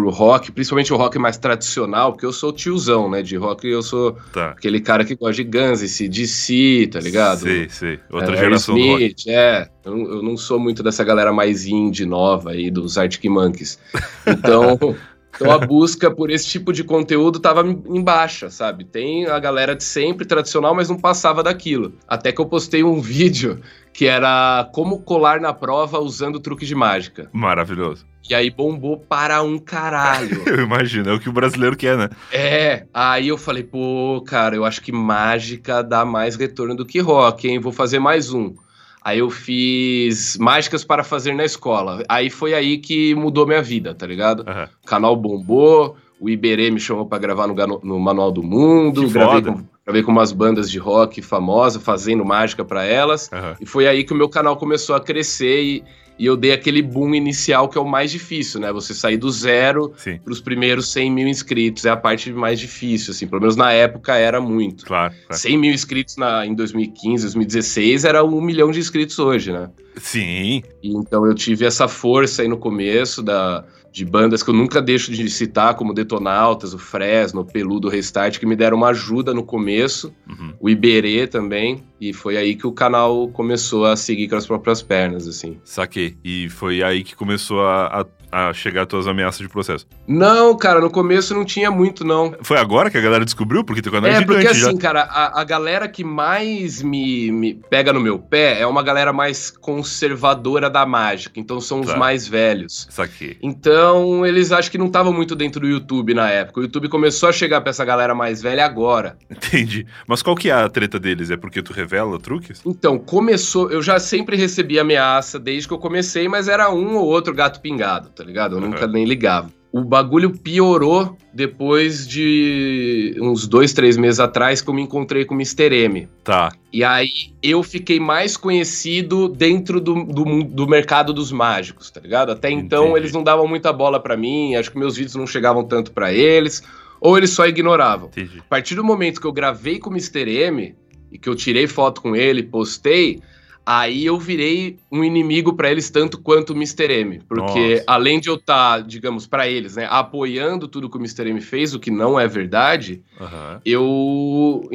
por 0.00 0.12
rock, 0.12 0.50
principalmente 0.52 0.92
o 0.92 0.96
rock 0.96 1.18
mais 1.18 1.36
tradicional, 1.36 2.12
porque 2.12 2.24
eu 2.26 2.32
sou 2.32 2.52
tiozão, 2.52 3.10
né? 3.10 3.22
De 3.22 3.36
rock 3.36 3.66
eu 3.68 3.82
sou 3.82 4.16
Tá. 4.32 4.50
aquele 4.50 4.80
cara 4.80 5.04
que 5.04 5.14
gosta 5.14 5.42
de 5.42 5.44
Guns, 5.44 5.82
esse 5.82 6.08
DC, 6.08 6.88
tá 6.92 7.00
ligado? 7.00 7.40
Sei, 7.40 7.68
sei. 7.68 7.98
Outra 8.10 8.34
É, 8.34 8.38
geração 8.38 8.74
do 8.74 8.86
rock. 8.86 9.14
É, 9.28 9.68
eu, 9.84 9.96
não- 9.96 10.10
eu 10.10 10.22
não 10.22 10.36
sou 10.36 10.58
muito 10.58 10.82
dessa 10.82 11.04
galera 11.04 11.32
mais 11.32 11.66
indie 11.66 12.06
nova 12.06 12.50
aí, 12.50 12.70
dos 12.70 12.96
Arctic 12.96 13.24
Monkeys. 13.30 13.78
Então, 14.26 14.78
então 15.34 15.50
a 15.50 15.58
busca 15.58 16.10
por 16.10 16.30
esse 16.30 16.46
tipo 16.46 16.72
de 16.72 16.84
conteúdo 16.84 17.38
tava 17.38 17.66
em 17.66 17.80
em 18.00 18.02
baixa, 18.02 18.50
sabe? 18.50 18.84
Tem 18.84 19.26
a 19.26 19.38
galera 19.38 19.76
de 19.76 19.84
sempre, 19.84 20.24
tradicional, 20.24 20.74
mas 20.74 20.88
não 20.88 20.98
passava 20.98 21.42
daquilo. 21.42 21.92
Até 22.08 22.32
que 22.32 22.40
eu 22.40 22.46
postei 22.46 22.82
um 22.82 22.98
vídeo 23.00 23.60
que 23.92 24.06
era 24.06 24.68
como 24.72 25.00
colar 25.00 25.40
na 25.40 25.52
prova 25.52 25.98
usando 25.98 26.40
truque 26.40 26.64
de 26.64 26.74
mágica. 26.74 27.28
Maravilhoso. 27.32 28.06
E 28.28 28.34
aí 28.34 28.50
bombou 28.50 28.96
para 28.96 29.42
um 29.42 29.58
caralho. 29.58 30.42
Eu 30.46 30.62
imagino, 30.62 31.10
é 31.10 31.14
o 31.14 31.18
que 31.18 31.28
o 31.28 31.32
brasileiro 31.32 31.76
quer, 31.76 31.96
né? 31.96 32.08
É, 32.30 32.86
aí 32.94 33.28
eu 33.28 33.36
falei, 33.36 33.64
pô, 33.64 34.22
cara, 34.26 34.54
eu 34.54 34.64
acho 34.64 34.82
que 34.82 34.92
mágica 34.92 35.82
dá 35.82 36.04
mais 36.04 36.36
retorno 36.36 36.76
do 36.76 36.86
que 36.86 37.00
rock, 37.00 37.48
hein? 37.48 37.58
Vou 37.58 37.72
fazer 37.72 37.98
mais 37.98 38.32
um. 38.32 38.54
Aí 39.02 39.18
eu 39.18 39.30
fiz 39.30 40.36
mágicas 40.38 40.84
para 40.84 41.02
fazer 41.02 41.34
na 41.34 41.44
escola. 41.44 42.02
Aí 42.08 42.28
foi 42.30 42.54
aí 42.54 42.78
que 42.78 43.14
mudou 43.14 43.46
minha 43.46 43.62
vida, 43.62 43.94
tá 43.94 44.06
ligado? 44.06 44.44
Aham. 44.46 44.68
O 44.82 44.86
canal 44.86 45.16
bombou, 45.16 45.96
o 46.20 46.28
Iberê 46.28 46.70
me 46.70 46.78
chamou 46.78 47.06
pra 47.06 47.18
gravar 47.18 47.46
no, 47.46 47.54
no 47.82 47.98
Manual 47.98 48.30
do 48.30 48.42
Mundo, 48.42 49.02
Que 49.06 49.12
gravei 49.12 49.34
foda. 49.42 49.52
com, 49.52 49.64
gravei 49.86 50.02
com 50.02 50.12
umas 50.12 50.32
bandas 50.32 50.70
de 50.70 50.78
rock 50.78 51.22
famosas, 51.22 51.82
fazendo 51.82 52.24
mágica 52.24 52.64
pra 52.64 52.84
elas. 52.84 53.30
Aham. 53.32 53.56
E 53.60 53.66
foi 53.66 53.86
aí 53.86 54.04
que 54.04 54.12
o 54.12 54.16
meu 54.16 54.28
canal 54.28 54.56
começou 54.56 54.94
a 54.94 55.00
crescer 55.00 55.62
e, 55.62 55.84
e 56.18 56.26
eu 56.26 56.36
dei 56.36 56.52
aquele 56.52 56.82
boom 56.82 57.14
inicial 57.14 57.68
que 57.68 57.78
é 57.78 57.80
o 57.80 57.88
mais 57.88 58.10
difícil, 58.10 58.60
né? 58.60 58.72
Você 58.72 58.92
sair 58.92 59.16
do 59.16 59.30
zero 59.30 59.94
para 60.22 60.32
os 60.32 60.40
primeiros 60.40 60.92
100 60.92 61.10
mil 61.10 61.26
inscritos. 61.26 61.86
É 61.86 61.90
a 61.90 61.96
parte 61.96 62.30
mais 62.32 62.60
difícil, 62.60 63.12
assim. 63.12 63.26
Pelo 63.26 63.40
menos 63.40 63.56
na 63.56 63.72
época 63.72 64.14
era 64.14 64.40
muito. 64.40 64.84
claro. 64.84 65.14
claro. 65.26 65.40
100 65.42 65.58
mil 65.58 65.72
inscritos 65.72 66.16
na, 66.16 66.44
em 66.44 66.54
2015, 66.54 67.24
2016 67.24 68.04
era 68.04 68.22
um 68.22 68.40
milhão 68.40 68.70
de 68.70 68.78
inscritos 68.78 69.18
hoje, 69.18 69.50
né? 69.50 69.70
Sim, 69.96 70.62
E 70.82 70.94
então 70.94 71.26
eu 71.26 71.34
tive 71.34 71.66
essa 71.66 71.88
força 71.88 72.42
aí 72.42 72.48
no 72.48 72.56
começo 72.56 73.22
da, 73.22 73.64
de 73.92 74.04
bandas 74.04 74.42
que 74.42 74.50
eu 74.50 74.54
nunca 74.54 74.80
deixo 74.80 75.10
de 75.10 75.28
citar, 75.30 75.74
como 75.74 75.92
Detonautas, 75.92 76.72
o 76.72 76.78
Fresno, 76.78 77.40
o 77.40 77.44
Peludo, 77.44 77.88
o 77.88 77.90
Restart, 77.90 78.38
que 78.38 78.46
me 78.46 78.54
deram 78.54 78.76
uma 78.76 78.88
ajuda 78.90 79.34
no 79.34 79.42
começo, 79.42 80.12
Uhum. 80.28 80.52
o 80.60 80.70
Iberê 80.70 81.26
também, 81.26 81.82
e 82.00 82.12
foi 82.12 82.36
aí 82.36 82.54
que 82.54 82.66
o 82.66 82.72
canal 82.72 83.28
começou 83.28 83.84
a 83.84 83.96
seguir 83.96 84.28
com 84.28 84.36
as 84.36 84.46
próprias 84.46 84.80
pernas, 84.80 85.26
assim. 85.26 85.58
saquei. 85.64 86.16
E 86.24 86.48
foi 86.48 86.82
aí 86.82 87.02
que 87.02 87.16
começou 87.16 87.60
a, 87.66 88.00
a 88.02 88.06
a 88.32 88.52
chegar 88.52 88.86
tuas 88.86 89.06
ameaças 89.06 89.40
de 89.40 89.48
processo? 89.48 89.86
Não, 90.06 90.56
cara, 90.56 90.80
no 90.80 90.90
começo 90.90 91.34
não 91.34 91.44
tinha 91.44 91.70
muito, 91.70 92.04
não. 92.04 92.34
Foi 92.42 92.56
agora 92.58 92.90
que 92.90 92.96
a 92.98 93.00
galera 93.00 93.24
descobriu? 93.24 93.64
Porque 93.64 93.82
teu 93.82 93.92
canal 93.92 94.10
é, 94.10 94.14
é 94.16 94.24
porque 94.24 94.46
assim, 94.46 94.60
já. 94.72 94.74
cara, 94.78 95.02
a, 95.02 95.40
a 95.40 95.44
galera 95.44 95.88
que 95.88 96.02
mais 96.04 96.82
me, 96.82 97.30
me 97.32 97.54
pega 97.54 97.92
no 97.92 98.00
meu 98.00 98.18
pé 98.18 98.60
é 98.60 98.66
uma 98.66 98.82
galera 98.82 99.12
mais 99.12 99.50
conservadora 99.50 100.70
da 100.70 100.86
mágica. 100.86 101.38
Então 101.38 101.60
são 101.60 101.80
os 101.80 101.90
Tá. 101.90 101.96
mais 101.96 102.26
velhos. 102.28 102.86
Isso 102.88 103.02
aqui. 103.02 103.36
Então, 103.42 104.24
eles 104.24 104.52
acho 104.52 104.70
que 104.70 104.78
não 104.78 104.86
estavam 104.86 105.12
muito 105.12 105.34
dentro 105.34 105.60
do 105.60 105.66
YouTube 105.68 106.14
na 106.14 106.30
época. 106.30 106.60
O 106.60 106.62
YouTube 106.62 106.88
começou 106.88 107.28
a 107.28 107.32
chegar 107.32 107.60
pra 107.60 107.70
essa 107.70 107.84
galera 107.84 108.14
mais 108.14 108.40
velha 108.40 108.64
agora. 108.64 109.16
Entendi. 109.30 109.86
Mas 110.06 110.22
qual 110.22 110.36
que 110.36 110.50
é 110.50 110.52
a 110.52 110.68
treta 110.68 110.98
deles? 111.00 111.30
É 111.30 111.36
porque 111.36 111.62
tu 111.62 111.72
revela 111.72 112.18
truques? 112.20 112.60
Então, 112.64 112.96
começou. 112.98 113.70
Eu 113.70 113.82
já 113.82 113.98
sempre 113.98 114.36
recebi 114.36 114.78
ameaça 114.78 115.38
desde 115.38 115.66
que 115.66 115.74
eu 115.74 115.78
comecei, 115.78 116.28
mas 116.28 116.46
era 116.48 116.70
um 116.70 116.96
ou 116.96 117.06
outro 117.06 117.34
gato 117.34 117.60
pingado, 117.60 118.08
tá 118.20 118.26
ligado? 118.26 118.56
Eu 118.56 118.60
Uhum. 118.62 118.68
nunca 118.68 118.86
nem 118.86 119.04
ligava. 119.06 119.50
O 119.72 119.82
bagulho 119.84 120.30
piorou 120.30 121.16
depois 121.32 122.06
de 122.06 123.16
uns 123.20 123.46
dois, 123.46 123.72
três 123.72 123.96
meses 123.96 124.18
atrás 124.20 124.60
que 124.60 124.68
eu 124.68 124.74
me 124.74 124.82
encontrei 124.82 125.24
com 125.24 125.32
o 125.34 125.38
Mr. 125.38 125.72
M. 125.84 126.08
Tá. 126.24 126.52
E 126.72 126.82
aí 126.84 127.08
eu 127.42 127.62
fiquei 127.62 128.00
mais 128.00 128.36
conhecido 128.36 129.28
dentro 129.28 129.80
do, 129.80 130.04
do, 130.04 130.42
do 130.44 130.66
mercado 130.68 131.12
dos 131.12 131.30
mágicos, 131.32 131.90
tá 131.90 132.00
ligado? 132.00 132.30
Até 132.32 132.50
então 132.50 132.86
Entendi. 132.86 132.98
eles 132.98 133.12
não 133.12 133.22
davam 133.22 133.46
muita 133.46 133.72
bola 133.72 134.00
pra 134.00 134.16
mim, 134.16 134.54
acho 134.56 134.70
que 134.72 134.78
meus 134.78 134.96
vídeos 134.96 135.14
não 135.14 135.26
chegavam 135.26 135.62
tanto 135.64 135.92
pra 135.92 136.12
eles, 136.12 136.62
ou 137.00 137.16
eles 137.16 137.30
só 137.30 137.46
ignoravam. 137.46 138.08
Entendi. 138.08 138.38
A 138.40 138.42
partir 138.50 138.74
do 138.74 138.82
momento 138.84 139.20
que 139.20 139.26
eu 139.26 139.32
gravei 139.32 139.78
com 139.78 139.88
o 139.88 139.92
Mr. 139.92 140.28
M 140.28 140.74
e 141.12 141.16
que 141.18 141.28
eu 141.28 141.34
tirei 141.36 141.66
foto 141.68 142.02
com 142.02 142.14
ele, 142.16 142.42
postei, 142.42 143.20
aí 143.64 144.04
eu 144.06 144.18
virei 144.18 144.78
um 144.90 145.04
inimigo 145.04 145.52
pra 145.54 145.70
eles 145.70 145.90
tanto 145.90 146.20
quanto 146.20 146.50
o 146.50 146.56
Mr. 146.56 146.92
M, 146.92 147.20
porque 147.28 147.70
Nossa. 147.74 147.84
além 147.86 148.18
de 148.20 148.28
eu 148.28 148.34
estar, 148.34 148.82
digamos, 148.82 149.26
pra 149.26 149.48
eles, 149.48 149.76
né, 149.76 149.86
apoiando 149.90 150.66
tudo 150.66 150.88
que 150.90 150.96
o 150.96 151.00
Mr. 151.00 151.28
M 151.28 151.40
fez, 151.40 151.74
o 151.74 151.78
que 151.80 151.90
não 151.90 152.18
é 152.18 152.26
verdade, 152.26 153.02
Aham. 153.20 153.60
eu 153.64 154.68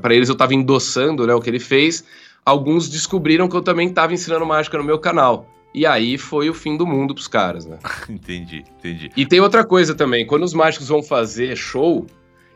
para 0.00 0.14
eles 0.14 0.28
eu 0.28 0.36
tava 0.36 0.54
endossando, 0.54 1.26
né, 1.26 1.34
o 1.34 1.40
que 1.40 1.50
ele 1.50 1.60
fez. 1.60 2.04
Alguns 2.44 2.88
descobriram 2.88 3.48
que 3.48 3.56
eu 3.56 3.62
também 3.62 3.92
tava 3.92 4.14
ensinando 4.14 4.46
mágica 4.46 4.78
no 4.78 4.84
meu 4.84 4.98
canal. 4.98 5.46
E 5.72 5.86
aí 5.86 6.18
foi 6.18 6.50
o 6.50 6.54
fim 6.54 6.76
do 6.76 6.84
mundo 6.84 7.14
pros 7.14 7.28
caras, 7.28 7.64
né? 7.64 7.78
Entendi, 8.08 8.64
entendi. 8.78 9.10
E 9.16 9.24
tem 9.24 9.40
outra 9.40 9.64
coisa 9.64 9.94
também, 9.94 10.26
quando 10.26 10.42
os 10.42 10.52
mágicos 10.52 10.88
vão 10.88 11.02
fazer 11.02 11.56
show, 11.56 12.06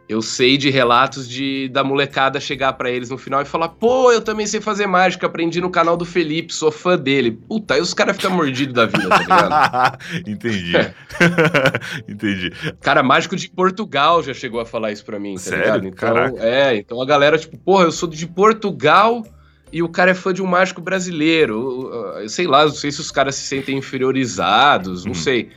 eu 0.08 0.20
sei 0.20 0.56
de 0.58 0.68
relatos 0.70 1.26
de 1.28 1.68
da 1.68 1.82
molecada 1.82 2.38
chegar 2.38 2.72
pra 2.74 2.90
eles 2.90 3.08
no 3.10 3.16
final 3.18 3.40
e 3.42 3.44
falar: 3.46 3.68
"Pô, 3.70 4.12
eu 4.12 4.20
também 4.20 4.46
sei 4.46 4.60
fazer 4.60 4.86
mágica, 4.86 5.26
aprendi 5.26 5.60
no 5.60 5.70
canal 5.70 5.96
do 5.96 6.04
Felipe, 6.04 6.52
sou 6.52 6.70
fã 6.70 6.96
dele". 6.98 7.30
Puta, 7.32 7.74
aí 7.74 7.80
os 7.80 7.94
caras 7.94 8.16
ficam 8.16 8.30
mordidos 8.32 8.74
da 8.74 8.86
vida, 8.86 9.08
tá 9.08 9.18
ligado? 9.18 9.98
entendi. 10.28 10.72
entendi. 12.08 12.52
Cara, 12.80 13.02
mágico 13.02 13.36
de 13.36 13.48
Portugal 13.48 14.22
já 14.22 14.34
chegou 14.34 14.60
a 14.60 14.66
falar 14.66 14.92
isso 14.92 15.04
pra 15.04 15.18
mim, 15.18 15.34
tá 15.34 15.40
Sério? 15.40 15.64
ligado? 15.64 15.86
Então, 15.86 16.14
Caraca. 16.14 16.38
é, 16.44 16.76
então 16.76 17.00
a 17.00 17.06
galera, 17.06 17.38
tipo, 17.38 17.56
porra, 17.58 17.84
eu 17.84 17.92
sou 17.92 18.08
de 18.08 18.26
Portugal 18.26 19.24
e 19.72 19.82
o 19.82 19.88
cara 19.88 20.10
é 20.12 20.14
fã 20.14 20.32
de 20.32 20.42
um 20.42 20.46
mágico 20.46 20.80
brasileiro. 20.80 21.90
Eu, 21.92 22.22
eu 22.22 22.28
sei 22.28 22.46
lá, 22.46 22.64
não 22.64 22.72
sei 22.72 22.92
se 22.92 23.00
os 23.00 23.10
caras 23.10 23.34
se 23.36 23.42
sentem 23.46 23.78
inferiorizados, 23.78 25.04
não 25.04 25.12
Uhum. 25.12 25.18
sei. 25.18 25.50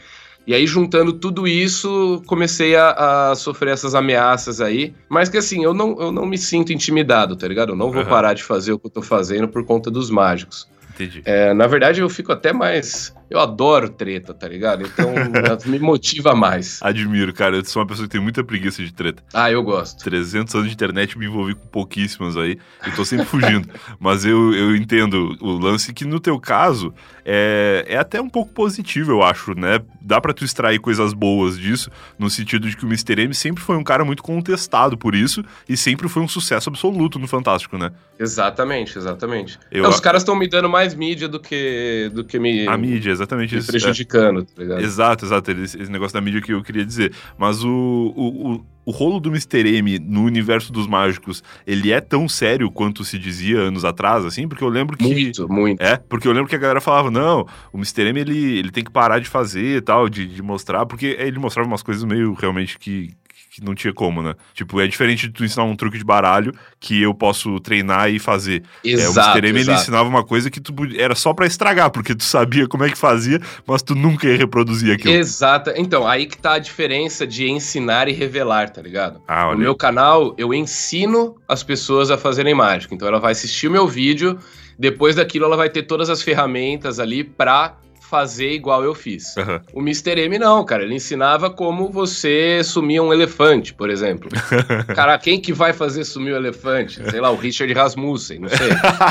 E 0.47 0.55
aí, 0.55 0.65
juntando 0.65 1.11
tudo 1.11 1.45
isso, 1.45 2.23
comecei 2.25 2.73
a, 2.73 3.31
a 3.31 3.35
sofrer 3.35 3.73
essas 3.73 3.93
ameaças 3.93 4.61
aí. 4.61 4.93
Mas 5.09 5.27
que 5.27 5.37
assim, 5.37 5.61
eu 5.61 5.73
não, 5.73 5.99
eu 5.99 6.09
não 6.09 6.25
me 6.25 6.37
sinto 6.37 6.71
intimidado, 6.71 7.35
tá 7.35 7.45
ligado? 7.45 7.73
Eu 7.73 7.75
não 7.75 7.91
vou 7.91 8.01
Aham. 8.01 8.09
parar 8.09 8.33
de 8.33 8.43
fazer 8.43 8.71
o 8.71 8.79
que 8.79 8.85
eu 8.87 8.91
tô 8.91 9.01
fazendo 9.01 9.49
por 9.49 9.65
conta 9.65 9.91
dos 9.91 10.09
mágicos. 10.09 10.65
Entendi. 10.89 11.21
É, 11.25 11.53
na 11.53 11.67
verdade, 11.67 11.99
eu 11.99 12.09
fico 12.09 12.31
até 12.31 12.53
mais. 12.53 13.13
Eu 13.29 13.39
adoro 13.39 13.89
treta, 13.89 14.33
tá 14.33 14.47
ligado? 14.47 14.83
Então 14.85 15.11
me 15.65 15.79
motiva 15.79 16.33
mais. 16.35 16.79
Admiro, 16.81 17.33
cara. 17.33 17.57
Eu 17.57 17.65
sou 17.65 17.81
uma 17.81 17.87
pessoa 17.87 18.07
que 18.07 18.11
tem 18.11 18.21
muita 18.21 18.43
preguiça 18.43 18.83
de 18.83 18.93
treta. 18.93 19.23
Ah, 19.33 19.51
eu 19.51 19.61
gosto. 19.63 20.03
300 20.03 20.53
anos 20.55 20.67
de 20.67 20.73
internet, 20.73 21.17
me 21.17 21.25
envolvi 21.25 21.53
com 21.55 21.67
pouquíssimas 21.67 22.37
aí 22.37 22.57
e 22.85 22.91
tô 22.91 23.03
sempre 23.03 23.25
fugindo. 23.25 23.67
Mas 23.99 24.23
eu, 24.25 24.53
eu 24.53 24.75
entendo 24.75 25.35
o 25.41 25.51
lance 25.57 25.93
que, 25.93 26.05
no 26.05 26.19
teu 26.19 26.39
caso, 26.39 26.93
é, 27.25 27.85
é 27.87 27.97
até 27.97 28.21
um 28.21 28.29
pouco 28.29 28.53
positivo, 28.53 29.11
eu 29.11 29.21
acho, 29.23 29.53
né? 29.57 29.79
Dá 30.01 30.21
pra 30.21 30.33
tu 30.33 30.45
extrair 30.45 30.79
coisas 30.79 31.11
boas 31.13 31.57
disso, 31.59 31.89
no 32.17 32.29
sentido 32.29 32.69
de 32.69 32.77
que 32.77 32.85
o 32.85 32.87
Mr. 32.87 33.21
M 33.23 33.33
sempre 33.33 33.61
foi 33.61 33.75
um 33.75 33.83
cara 33.83 34.05
muito 34.05 34.23
contestado 34.23 34.97
por 34.97 35.13
isso 35.13 35.43
e 35.67 35.75
sempre 35.75 36.07
foi 36.07 36.21
um 36.23 36.27
sucesso 36.27 36.69
absoluto 36.69 37.19
no 37.19 37.27
Fantástico, 37.27 37.77
né? 37.77 37.91
Exatamente, 38.17 38.97
exatamente. 38.97 39.59
Eu- 39.71 39.79
Então, 39.79 39.91
os 39.91 39.99
caras 39.99 40.21
estão 40.21 40.35
me 40.35 40.47
dando 40.47 40.69
mais 40.69 40.93
mídia 40.95 41.27
do 41.27 41.39
que, 41.39 42.09
do 42.13 42.23
que 42.23 42.39
me, 42.39 42.67
A 42.67 42.77
mídia, 42.77 43.11
exatamente 43.17 43.53
me 43.53 43.59
isso. 43.59 43.69
é. 43.69 43.71
prejudicando, 43.71 44.43
tá 44.43 44.61
ligado? 44.61 44.81
Exato, 44.81 45.25
exato. 45.25 45.51
Esse, 45.51 45.81
esse 45.81 45.91
negócio 45.91 46.13
da 46.13 46.21
mídia 46.21 46.41
que 46.41 46.53
eu 46.53 46.63
queria 46.63 46.85
dizer. 46.85 47.13
Mas 47.37 47.63
o, 47.63 47.69
o, 47.69 48.53
o, 48.53 48.65
o 48.85 48.91
rolo 48.91 49.19
do 49.19 49.29
Mr. 49.29 49.67
M 49.77 49.99
no 49.99 50.23
universo 50.23 50.71
dos 50.71 50.87
mágicos, 50.87 51.43
ele 51.65 51.91
é 51.91 51.99
tão 51.99 52.29
sério 52.29 52.71
quanto 52.71 53.03
se 53.03 53.19
dizia 53.19 53.59
anos 53.59 53.83
atrás, 53.83 54.25
assim? 54.25 54.47
Porque 54.47 54.63
eu 54.63 54.69
lembro 54.69 54.95
que. 54.95 55.03
Muito, 55.03 55.49
muito. 55.49 55.81
É, 55.81 55.97
porque 55.97 56.27
eu 56.27 56.31
lembro 56.31 56.47
que 56.47 56.55
a 56.55 56.59
galera 56.59 56.79
falava, 56.79 57.11
não, 57.11 57.45
o 57.73 57.77
Mr. 57.77 58.03
M 58.03 58.19
ele, 58.21 58.59
ele 58.59 58.71
tem 58.71 58.83
que 58.83 58.91
parar 58.91 59.19
de 59.19 59.27
fazer 59.27 59.77
e 59.77 59.81
tal, 59.81 60.07
de, 60.07 60.25
de 60.25 60.41
mostrar, 60.41 60.85
porque 60.85 61.17
ele 61.19 61.39
mostrava 61.39 61.67
umas 61.67 61.83
coisas 61.83 62.03
meio 62.03 62.33
realmente 62.33 62.79
que, 62.79 63.13
que 63.59 63.65
não 63.65 63.75
tinha 63.75 63.93
como, 63.93 64.21
né? 64.21 64.33
Tipo, 64.53 64.79
é 64.79 64.87
diferente 64.87 65.27
de 65.27 65.33
tu 65.33 65.43
ensinar 65.43 65.63
um 65.65 65.75
truque 65.75 65.97
de 65.97 66.03
baralho 66.03 66.51
que 66.79 67.01
eu 67.01 67.13
posso 67.13 67.59
treinar 67.59 68.09
e 68.09 68.19
fazer. 68.19 68.63
é, 68.85 68.89
o 68.89 68.91
Exato, 68.99 69.37
Mr. 69.37 69.39
M 69.39 69.49
ele 69.49 69.59
exato. 69.59 69.81
ensinava 69.81 70.07
uma 70.09 70.23
coisa 70.23 70.49
que 70.49 70.59
tu 70.59 70.73
era 70.97 71.15
só 71.15 71.33
pra 71.33 71.45
estragar, 71.47 71.89
porque 71.91 72.13
tu 72.15 72.23
sabia 72.23 72.67
como 72.67 72.83
é 72.83 72.89
que 72.89 72.97
fazia, 72.97 73.39
mas 73.65 73.81
tu 73.81 73.95
nunca 73.95 74.27
ia 74.27 74.37
reproduzir 74.37 74.93
aquilo. 74.93 75.13
Exata. 75.13 75.73
Então, 75.77 76.07
aí 76.07 76.25
que 76.25 76.37
tá 76.37 76.53
a 76.53 76.59
diferença 76.59 77.25
de 77.25 77.49
ensinar 77.49 78.07
e 78.07 78.13
revelar, 78.13 78.69
tá 78.69 78.81
ligado? 78.81 79.21
Ah, 79.27 79.51
No 79.51 79.57
meu 79.57 79.75
canal, 79.75 80.33
eu 80.37 80.53
ensino 80.53 81.35
as 81.47 81.63
pessoas 81.63 82.11
a 82.11 82.17
fazerem 82.17 82.53
mágica. 82.53 82.93
Então, 82.93 83.07
ela 83.07 83.19
vai 83.19 83.31
assistir 83.31 83.67
o 83.67 83.71
meu 83.71 83.87
vídeo, 83.87 84.37
depois 84.77 85.15
daquilo, 85.15 85.45
ela 85.45 85.57
vai 85.57 85.69
ter 85.69 85.83
todas 85.83 86.09
as 86.09 86.21
ferramentas 86.21 86.99
ali 86.99 87.23
pra 87.23 87.75
fazer 88.09 88.51
igual 88.51 88.83
eu 88.83 88.93
fiz. 88.95 89.35
Aham. 89.37 89.61
O 89.73 89.81
Mr. 89.81 90.19
M 90.21 90.39
não, 90.39 90.63
cara. 90.63 90.83
Ele 90.83 90.95
ensinava 90.95 91.49
como 91.49 91.89
você 91.89 92.61
sumia 92.63 93.03
um 93.03 93.11
elefante, 93.13 93.73
por 93.73 93.89
exemplo. 93.89 94.29
cara, 94.95 95.17
quem 95.17 95.39
que 95.39 95.51
vai 95.51 95.73
fazer 95.73 96.03
sumir 96.05 96.33
o 96.33 96.37
elefante? 96.37 97.01
Sei 97.09 97.19
lá, 97.19 97.29
o 97.29 97.35
Richard 97.35 97.71
Rasmussen, 97.73 98.39
não 98.39 98.49
sei. 98.49 98.69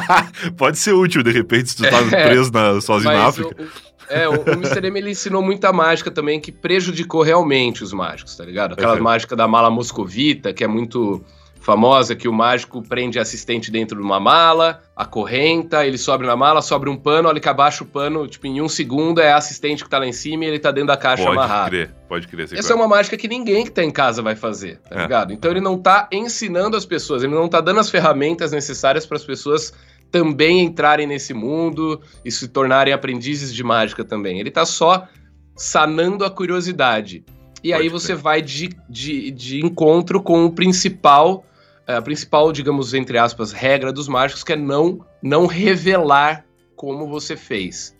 Pode 0.56 0.78
ser 0.78 0.92
útil, 0.92 1.22
de 1.22 1.30
repente, 1.30 1.70
se 1.70 1.76
tu 1.76 1.82
tá 1.82 1.98
É. 2.16 2.28
preso 2.28 2.50
na, 2.52 2.80
sozinho 2.80 3.12
na 3.12 3.24
o, 3.24 3.28
África. 3.28 3.54
o- 3.62 3.86
é, 4.08 4.28
o, 4.28 4.32
o 4.40 4.50
Mr. 4.52 4.86
M 4.86 4.98
ele 5.00 5.10
ensinou 5.10 5.42
muita 5.42 5.72
mágica 5.72 6.10
também 6.10 6.40
que 6.40 6.52
prejudicou 6.52 7.22
realmente 7.22 7.82
os 7.82 7.92
mágicos, 7.92 8.36
tá 8.36 8.44
ligado? 8.44 8.74
Aquela 8.74 8.94
Uhum. 8.96 9.02
mágica 9.02 9.34
da 9.34 9.48
mala 9.48 9.68
moscovita, 9.68 10.52
que 10.52 10.62
é 10.62 10.68
muito 10.68 11.24
famosa, 11.66 12.14
que 12.14 12.28
o 12.28 12.32
mágico 12.32 12.80
prende 12.80 13.18
a 13.18 13.22
assistente 13.22 13.72
dentro 13.72 13.98
de 13.98 14.02
uma 14.04 14.20
mala, 14.20 14.80
acorrenta, 14.94 15.84
ele 15.84 15.98
sobe 15.98 16.24
na 16.24 16.36
mala, 16.36 16.62
sobe 16.62 16.88
um 16.88 16.96
pano, 16.96 17.28
olha 17.28 17.40
que 17.40 17.48
abaixa 17.48 17.82
o 17.82 17.86
pano, 17.86 18.24
tipo, 18.28 18.46
em 18.46 18.62
um 18.62 18.68
segundo 18.68 19.20
é 19.20 19.32
a 19.32 19.36
assistente 19.36 19.82
que 19.82 19.90
tá 19.90 19.98
lá 19.98 20.06
em 20.06 20.12
cima 20.12 20.44
e 20.44 20.46
ele 20.46 20.60
tá 20.60 20.70
dentro 20.70 20.86
da 20.86 20.96
caixa 20.96 21.24
Pode 21.24 21.36
amarrado. 21.36 21.70
crer, 21.70 21.90
pode 22.08 22.28
crer. 22.28 22.48
Essa 22.52 22.72
é 22.72 22.76
uma 22.76 22.86
mágica 22.86 23.16
que 23.16 23.26
ninguém 23.26 23.64
que 23.64 23.72
tá 23.72 23.82
em 23.82 23.90
casa 23.90 24.22
vai 24.22 24.36
fazer, 24.36 24.78
tá 24.88 24.96
É. 24.96 25.02
ligado? 25.02 25.32
Então 25.32 25.50
ele 25.50 25.60
não 25.60 25.76
tá 25.76 26.08
ensinando 26.12 26.76
as 26.76 26.86
pessoas, 26.86 27.24
ele 27.24 27.34
não 27.34 27.48
tá 27.48 27.60
dando 27.60 27.80
as 27.80 27.90
ferramentas 27.90 28.52
necessárias 28.52 29.04
para 29.04 29.16
as 29.16 29.24
pessoas 29.24 29.72
também 30.08 30.60
entrarem 30.60 31.04
nesse 31.04 31.34
mundo 31.34 32.00
e 32.24 32.30
se 32.30 32.46
tornarem 32.46 32.94
aprendizes 32.94 33.52
de 33.52 33.64
mágica 33.64 34.04
também. 34.04 34.38
Ele 34.38 34.52
tá 34.52 34.64
só 34.64 35.08
sanando 35.56 36.24
a 36.24 36.30
curiosidade. 36.30 37.24
E 37.64 37.72
Pode 37.72 37.82
aí 37.82 37.88
você 37.88 38.14
vai 38.14 38.40
de, 38.40 38.70
de, 38.88 39.32
de 39.32 39.66
encontro 39.66 40.22
com 40.22 40.44
o 40.44 40.52
principal, 40.52 41.44
a 41.86 42.02
principal, 42.02 42.52
digamos, 42.52 42.94
entre 42.94 43.18
aspas, 43.18 43.52
regra 43.52 43.92
dos 43.92 44.08
mágicos, 44.08 44.42
que 44.42 44.52
é 44.52 44.56
não, 44.56 45.04
não 45.22 45.46
revelar 45.46 46.44
como 46.74 47.08
você 47.08 47.36
fez. 47.36 47.94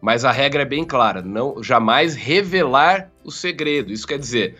Mas 0.00 0.24
a 0.24 0.30
regra 0.30 0.62
é 0.62 0.66
bem 0.66 0.84
clara: 0.84 1.22
não 1.22 1.62
jamais 1.62 2.14
revelar 2.14 3.10
o 3.24 3.30
segredo. 3.30 3.92
Isso 3.92 4.06
quer 4.06 4.18
dizer, 4.18 4.56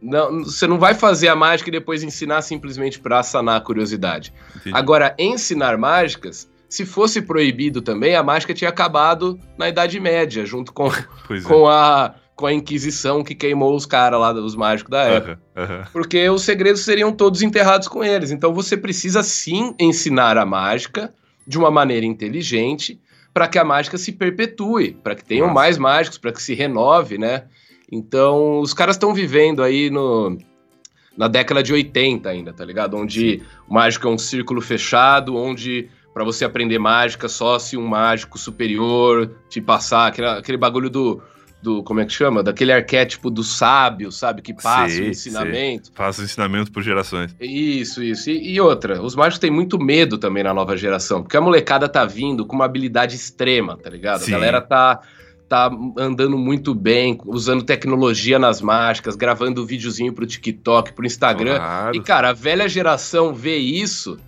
não, 0.00 0.44
você 0.44 0.66
não 0.66 0.78
vai 0.78 0.94
fazer 0.94 1.28
a 1.28 1.36
mágica 1.36 1.68
e 1.68 1.72
depois 1.72 2.02
ensinar 2.02 2.42
simplesmente 2.42 2.98
para 2.98 3.22
sanar 3.22 3.56
a 3.56 3.60
curiosidade. 3.60 4.32
Entendi. 4.56 4.76
Agora, 4.76 5.14
ensinar 5.18 5.76
mágicas, 5.76 6.50
se 6.68 6.84
fosse 6.84 7.22
proibido 7.22 7.80
também, 7.80 8.14
a 8.14 8.22
mágica 8.22 8.54
tinha 8.54 8.70
acabado 8.70 9.38
na 9.56 9.68
Idade 9.68 10.00
Média, 10.00 10.44
junto 10.44 10.72
com, 10.72 10.88
é. 10.88 11.40
com, 11.44 11.68
a, 11.68 12.14
com 12.36 12.44
a 12.46 12.52
Inquisição 12.52 13.24
que 13.24 13.34
queimou 13.34 13.74
os 13.74 13.86
caras 13.86 14.20
lá, 14.20 14.32
os 14.34 14.54
mágicos 14.54 14.90
da 14.90 15.02
época. 15.04 15.40
Aham, 15.56 15.64
aham. 15.64 15.84
Porque 15.90 16.28
os 16.28 16.42
segredos 16.42 16.82
seriam 16.82 17.10
todos 17.10 17.40
enterrados 17.40 17.88
com 17.88 18.04
eles. 18.04 18.30
Então 18.30 18.52
você 18.52 18.76
precisa 18.76 19.22
sim 19.22 19.74
ensinar 19.80 20.36
a 20.36 20.44
mágica 20.44 21.14
de 21.46 21.56
uma 21.56 21.70
maneira 21.70 22.04
inteligente 22.04 23.00
para 23.32 23.48
que 23.48 23.58
a 23.58 23.64
mágica 23.64 23.96
se 23.96 24.12
perpetue, 24.12 24.92
para 25.02 25.14
que 25.14 25.24
tenham 25.24 25.46
Nossa. 25.46 25.54
mais 25.54 25.78
mágicos, 25.78 26.18
para 26.18 26.32
que 26.32 26.42
se 26.42 26.54
renove, 26.54 27.16
né? 27.16 27.44
Então 27.90 28.60
os 28.60 28.74
caras 28.74 28.96
estão 28.96 29.14
vivendo 29.14 29.62
aí 29.62 29.88
no 29.88 30.36
na 31.16 31.28
década 31.28 31.62
de 31.62 31.72
80 31.72 32.28
ainda, 32.28 32.52
tá 32.52 32.62
ligado? 32.62 32.94
Onde 32.98 33.42
o 33.66 33.72
mágico 33.72 34.06
é 34.06 34.10
um 34.10 34.18
círculo 34.18 34.60
fechado, 34.60 35.34
onde 35.34 35.88
para 36.12 36.22
você 36.24 36.44
aprender 36.44 36.78
mágica 36.78 37.28
só 37.28 37.58
se 37.58 37.76
um 37.76 37.86
mágico 37.86 38.38
superior 38.38 39.30
te 39.48 39.60
passar 39.60 40.08
aquele, 40.08 40.28
aquele 40.28 40.58
bagulho 40.58 40.90
do 40.90 41.22
do, 41.66 41.82
como 41.82 41.98
é 41.98 42.04
que 42.04 42.12
chama? 42.12 42.44
Daquele 42.44 42.72
arquétipo 42.72 43.28
do 43.28 43.42
sábio, 43.42 44.12
sabe? 44.12 44.40
Que 44.40 44.54
passa 44.54 44.94
sei, 44.94 45.08
o 45.08 45.10
ensinamento. 45.10 45.86
Sei. 45.88 45.96
Passa 45.96 46.22
o 46.22 46.24
ensinamento 46.24 46.70
por 46.70 46.80
gerações. 46.80 47.34
Isso, 47.40 48.04
isso. 48.04 48.30
E, 48.30 48.54
e, 48.54 48.60
outra, 48.60 49.02
os 49.02 49.16
mágicos 49.16 49.40
têm 49.40 49.50
muito 49.50 49.76
medo 49.76 50.16
também 50.16 50.44
na 50.44 50.54
nova 50.54 50.76
geração, 50.76 51.22
porque 51.22 51.36
a 51.36 51.40
molecada 51.40 51.88
tá 51.88 52.04
vindo 52.04 52.46
com 52.46 52.54
uma 52.54 52.64
habilidade 52.64 53.16
extrema, 53.16 53.76
tá 53.76 53.90
ligado? 53.90 54.20
Sim. 54.20 54.32
A 54.32 54.38
galera 54.38 54.60
tá 54.60 55.00
tá 55.48 55.70
andando 55.96 56.36
muito 56.36 56.74
bem, 56.74 57.16
usando 57.24 57.62
tecnologia 57.62 58.36
nas 58.36 58.60
mágicas, 58.60 59.14
gravando 59.14 59.64
videozinho 59.64 60.12
pro 60.12 60.26
TikTok, 60.26 60.92
pro 60.92 61.06
Instagram. 61.06 61.56
Claro. 61.58 61.96
E, 61.96 62.00
cara, 62.00 62.30
a 62.30 62.32
velha 62.32 62.68
geração 62.68 63.32
vê 63.32 63.56
isso 63.56 64.18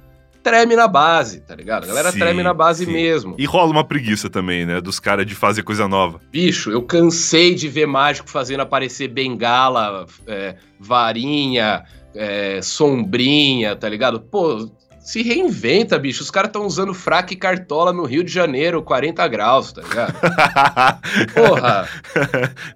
treme 0.49 0.77
na 0.77 0.89
base, 0.89 1.41
tá 1.41 1.55
ligado? 1.55 1.85
A 1.85 1.87
galera 1.87 2.13
sim, 2.13 2.19
treme 2.19 2.43
na 2.43 2.55
base 2.55 2.85
sim. 2.85 2.93
mesmo. 2.93 3.35
E 3.39 3.45
rola 3.45 3.71
uma 3.71 3.85
preguiça 3.85 4.29
também, 4.31 4.65
né? 4.67 4.81
Dos 4.81 4.99
caras 4.99 5.27
de 5.27 5.35
fazer 5.35 5.63
coisa 5.63 5.87
nova. 5.89 6.21
Bicho, 6.31 6.71
eu 6.71 6.83
cansei 6.83 7.55
de 7.55 7.69
ver 7.69 7.87
mágico 7.87 8.29
fazendo 8.29 8.61
aparecer 8.61 9.09
bengala, 9.09 10.07
é, 10.27 10.57
varinha, 10.79 11.85
é, 12.15 12.61
sombrinha, 12.63 13.77
tá 13.77 13.89
ligado? 13.89 14.21
Pô, 14.21 14.71
se 15.09 15.23
reinventa, 15.23 15.99
bicho. 15.99 16.23
Os 16.23 16.31
caras 16.31 16.51
estão 16.51 16.67
usando 16.67 16.93
fraque 16.93 17.33
e 17.33 17.37
cartola 17.37 17.95
no 17.95 18.05
Rio 18.05 18.23
de 18.23 18.31
Janeiro, 18.31 18.83
40 18.83 19.27
graus, 19.27 19.73
tá 19.73 19.81
ligado? 19.81 20.13
Porra! 21.33 21.89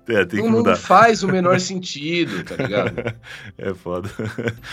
É, 0.08 0.24
tem 0.24 0.40
que 0.40 0.48
não, 0.48 0.50
mudar. 0.50 0.70
não 0.70 0.76
faz 0.78 1.22
o 1.22 1.28
menor 1.28 1.60
sentido, 1.60 2.42
tá 2.42 2.56
ligado? 2.56 3.14
É 3.58 3.74
foda. 3.74 4.08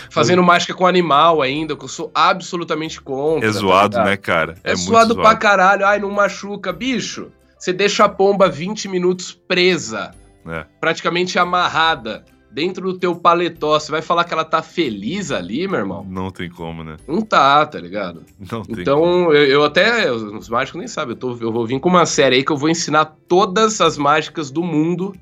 Fazendo 0.09 0.41
mágica 0.41 0.73
com 0.73 0.87
animal 0.87 1.41
ainda, 1.41 1.75
que 1.75 1.83
eu 1.83 1.89
sou 1.89 2.09
absolutamente 2.15 3.01
contra. 3.01 3.49
É 3.49 3.51
zoado, 3.51 3.97
tá 3.97 4.05
né, 4.05 4.15
cara? 4.15 4.55
É, 4.63 4.71
é 4.71 4.75
zoado, 4.77 5.13
zoado 5.13 5.21
pra 5.21 5.35
caralho. 5.35 5.85
Ai, 5.85 5.99
não 5.99 6.11
machuca. 6.11 6.71
Bicho, 6.71 7.29
você 7.57 7.73
deixa 7.73 8.05
a 8.05 8.09
pomba 8.09 8.47
20 8.47 8.87
minutos 8.87 9.33
presa, 9.33 10.11
é. 10.47 10.65
praticamente 10.79 11.37
amarrada 11.37 12.23
dentro 12.51 12.91
do 12.91 12.97
teu 12.99 13.15
paletó, 13.15 13.79
você 13.79 13.91
vai 13.91 14.01
falar 14.01 14.23
que 14.23 14.33
ela 14.33 14.43
tá 14.45 14.61
feliz 14.61 15.31
ali, 15.31 15.67
meu 15.67 15.79
irmão? 15.79 16.05
Não 16.09 16.31
tem 16.31 16.49
como, 16.49 16.83
né? 16.83 16.97
Não 17.07 17.21
tá, 17.21 17.65
tá 17.65 17.79
ligado? 17.79 18.23
Não 18.51 18.63
tem 18.63 18.81
Então, 18.81 18.99
como. 18.99 19.33
Eu, 19.33 19.45
eu 19.45 19.63
até, 19.63 20.11
os 20.11 20.49
mágicos 20.49 20.79
nem 20.79 20.87
sabem, 20.87 21.13
eu, 21.13 21.19
tô, 21.19 21.37
eu 21.39 21.51
vou 21.51 21.65
vir 21.65 21.79
com 21.79 21.89
uma 21.89 22.05
série 22.05 22.37
aí 22.37 22.43
que 22.43 22.51
eu 22.51 22.57
vou 22.57 22.69
ensinar 22.69 23.05
todas 23.27 23.79
as 23.81 23.97
mágicas 23.97 24.49
do 24.51 24.63
mundo 24.63 25.13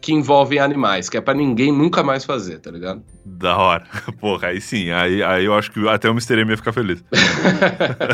que 0.00 0.12
envolvem 0.12 0.58
animais, 0.58 1.08
que 1.08 1.16
é 1.16 1.20
para 1.20 1.34
ninguém 1.34 1.72
nunca 1.72 2.02
mais 2.02 2.24
fazer, 2.24 2.58
tá 2.58 2.70
ligado? 2.70 3.02
Da 3.24 3.56
hora. 3.56 3.84
Porra, 4.20 4.48
aí 4.48 4.60
sim, 4.60 4.90
aí, 4.90 5.22
aí 5.22 5.44
eu 5.44 5.54
acho 5.54 5.70
que 5.70 5.86
até 5.88 6.08
o 6.08 6.12
Mr. 6.12 6.40
M 6.40 6.50
ia 6.50 6.56
ficar 6.56 6.72
feliz. 6.72 7.02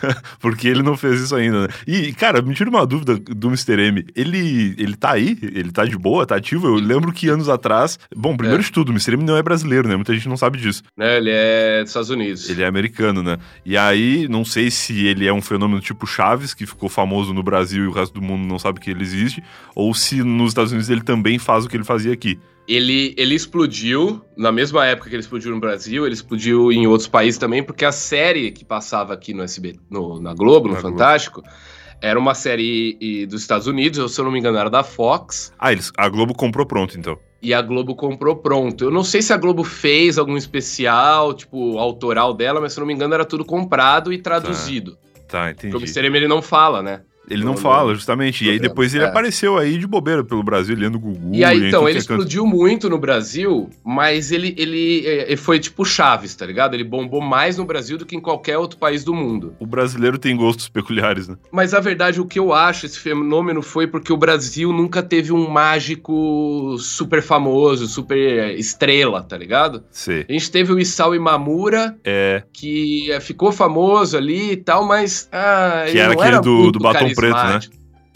Porque 0.40 0.68
ele 0.68 0.82
não 0.82 0.96
fez 0.96 1.20
isso 1.20 1.34
ainda, 1.34 1.62
né? 1.62 1.68
E, 1.86 2.12
cara, 2.12 2.40
me 2.42 2.54
tira 2.54 2.70
uma 2.70 2.86
dúvida 2.86 3.16
do 3.16 3.48
Mr. 3.48 3.80
M. 3.80 4.06
Ele, 4.14 4.74
ele 4.78 4.96
tá 4.96 5.12
aí? 5.12 5.38
Ele 5.42 5.70
tá 5.70 5.84
de 5.84 5.96
boa? 5.96 6.26
Tá 6.26 6.36
ativo? 6.36 6.66
Eu 6.66 6.74
lembro 6.74 7.12
que 7.12 7.28
anos 7.28 7.48
atrás. 7.48 7.98
Bom, 8.14 8.36
primeiro 8.36 8.62
é. 8.62 8.64
de 8.64 8.72
tudo, 8.72 8.88
o 8.88 8.92
Mr. 8.92 9.14
M 9.14 9.24
não 9.24 9.36
é 9.36 9.42
brasileiro, 9.42 9.88
né? 9.88 9.96
Muita 9.96 10.14
gente 10.14 10.28
não 10.28 10.36
sabe 10.36 10.58
disso. 10.58 10.82
É, 10.98 11.16
ele 11.18 11.30
é 11.30 11.80
dos 11.80 11.90
Estados 11.90 12.10
Unidos. 12.10 12.48
Ele 12.48 12.62
é 12.62 12.66
americano, 12.66 13.22
né? 13.22 13.38
E 13.64 13.76
aí, 13.76 14.28
não 14.28 14.44
sei 14.44 14.70
se 14.70 15.06
ele 15.06 15.26
é 15.26 15.32
um 15.32 15.42
fenômeno 15.42 15.80
tipo 15.80 16.06
Chaves, 16.06 16.54
que 16.54 16.66
ficou 16.66 16.88
famoso 16.88 17.32
no 17.32 17.42
Brasil 17.42 17.84
e 17.84 17.86
o 17.86 17.92
resto 17.92 18.14
do 18.14 18.22
mundo 18.22 18.46
não 18.46 18.58
sabe 18.58 18.80
que 18.80 18.90
ele 18.90 19.02
existe, 19.02 19.42
ou 19.74 19.94
se 19.94 20.22
nos 20.22 20.48
Estados 20.48 20.72
Unidos 20.72 20.90
ele 20.90 21.02
também 21.02 21.23
faz 21.38 21.64
o 21.64 21.68
que 21.68 21.76
ele 21.76 21.84
fazia 21.84 22.12
aqui. 22.12 22.38
Ele, 22.66 23.14
ele 23.18 23.34
explodiu 23.34 24.22
na 24.36 24.50
mesma 24.50 24.86
época 24.86 25.08
que 25.08 25.14
ele 25.14 25.20
explodiu 25.20 25.50
no 25.50 25.60
Brasil, 25.60 26.06
ele 26.06 26.14
explodiu 26.14 26.72
em 26.72 26.86
outros 26.86 27.08
países 27.08 27.38
também, 27.38 27.62
porque 27.62 27.84
a 27.84 27.92
série 27.92 28.50
que 28.50 28.64
passava 28.64 29.12
aqui 29.12 29.34
no 29.34 29.42
SB, 29.42 29.76
no, 29.90 30.18
na 30.20 30.32
Globo, 30.32 30.68
no 30.68 30.74
na 30.74 30.80
Fantástico, 30.80 31.42
Globo. 31.42 31.56
era 32.00 32.18
uma 32.18 32.34
série 32.34 33.26
dos 33.26 33.42
Estados 33.42 33.66
Unidos, 33.66 34.14
se 34.14 34.20
eu 34.20 34.24
não 34.24 34.32
me 34.32 34.38
engano, 34.38 34.56
era 34.56 34.70
da 34.70 34.82
Fox. 34.82 35.52
Ah, 35.58 35.72
eles, 35.72 35.92
a 35.96 36.08
Globo 36.08 36.34
comprou 36.34 36.64
pronto, 36.64 36.98
então. 36.98 37.18
E 37.42 37.52
a 37.52 37.60
Globo 37.60 37.94
comprou 37.94 38.36
pronto. 38.36 38.84
Eu 38.84 38.90
não 38.90 39.04
sei 39.04 39.20
se 39.20 39.30
a 39.30 39.36
Globo 39.36 39.62
fez 39.62 40.16
algum 40.16 40.34
especial, 40.34 41.34
tipo, 41.34 41.78
autoral 41.78 42.32
dela, 42.32 42.58
mas 42.58 42.72
se 42.72 42.78
eu 42.78 42.80
não 42.80 42.86
me 42.86 42.94
engano, 42.94 43.12
era 43.12 43.26
tudo 43.26 43.44
comprado 43.44 44.10
e 44.10 44.16
traduzido. 44.16 44.96
Tá, 45.28 45.42
tá 45.42 45.50
entendi. 45.50 45.70
Porque 45.70 45.84
o 45.84 45.86
Mr. 45.86 46.06
M, 46.06 46.16
ele 46.16 46.28
não 46.28 46.40
fala, 46.40 46.82
né? 46.82 47.02
Ele 47.28 47.44
não, 47.44 47.56
fala, 47.56 47.94
justamente. 47.94 48.44
E 48.44 48.50
aí 48.50 48.58
depois 48.58 48.94
ele 48.94 49.04
é. 49.04 49.06
apareceu 49.06 49.56
aí 49.56 49.78
de 49.78 49.86
bobeira 49.86 50.22
pelo 50.22 50.42
Brasil, 50.42 50.76
lendo 50.76 50.98
Gugu. 50.98 51.34
E 51.34 51.44
aí, 51.44 51.68
então, 51.68 51.88
ele 51.88 51.98
explodiu 51.98 52.46
muito 52.46 52.88
no 52.90 52.98
Brasil, 52.98 53.70
mas 53.82 54.30
ele, 54.30 54.54
ele, 54.58 55.04
ele 55.06 55.36
foi 55.36 55.58
tipo 55.58 55.84
Chaves, 55.84 56.34
tá 56.34 56.44
ligado? 56.44 56.74
Ele 56.74 56.84
bombou 56.84 57.20
mais 57.20 57.56
no 57.56 57.64
Brasil 57.64 57.96
do 57.96 58.04
que 58.04 58.16
em 58.16 58.20
qualquer 58.20 58.58
outro 58.58 58.78
país 58.78 59.04
do 59.04 59.14
mundo. 59.14 59.54
O 59.58 59.66
brasileiro 59.66 60.18
tem 60.18 60.36
gostos 60.36 60.68
peculiares, 60.68 61.28
né? 61.28 61.36
Mas 61.50 61.72
a 61.72 61.80
verdade, 61.80 62.20
o 62.20 62.26
que 62.26 62.38
eu 62.38 62.52
acho, 62.52 62.86
esse 62.86 62.98
fenômeno 62.98 63.62
foi 63.62 63.86
porque 63.86 64.12
o 64.12 64.16
Brasil 64.16 64.72
nunca 64.72 65.02
teve 65.02 65.32
um 65.32 65.48
mágico 65.48 66.76
super 66.78 67.22
famoso, 67.22 67.86
super 67.86 68.58
estrela, 68.58 69.22
tá 69.22 69.36
ligado? 69.36 69.84
Sim. 69.90 70.24
A 70.28 70.32
gente 70.32 70.50
teve 70.50 70.72
o 70.72 70.78
Isao 70.78 71.14
Imamura, 71.14 71.96
é. 72.04 72.42
que 72.52 73.08
ficou 73.20 73.52
famoso 73.52 74.16
ali 74.16 74.52
e 74.52 74.56
tal, 74.56 74.86
mas. 74.86 75.28
Ah, 75.32 75.84
que 75.90 75.98
era 75.98 76.12
aquele 76.12 76.28
era 76.28 76.40
do, 76.40 76.70
do 76.70 76.78
batom 76.78 77.13
preto, 77.14 77.36
né? 77.36 77.60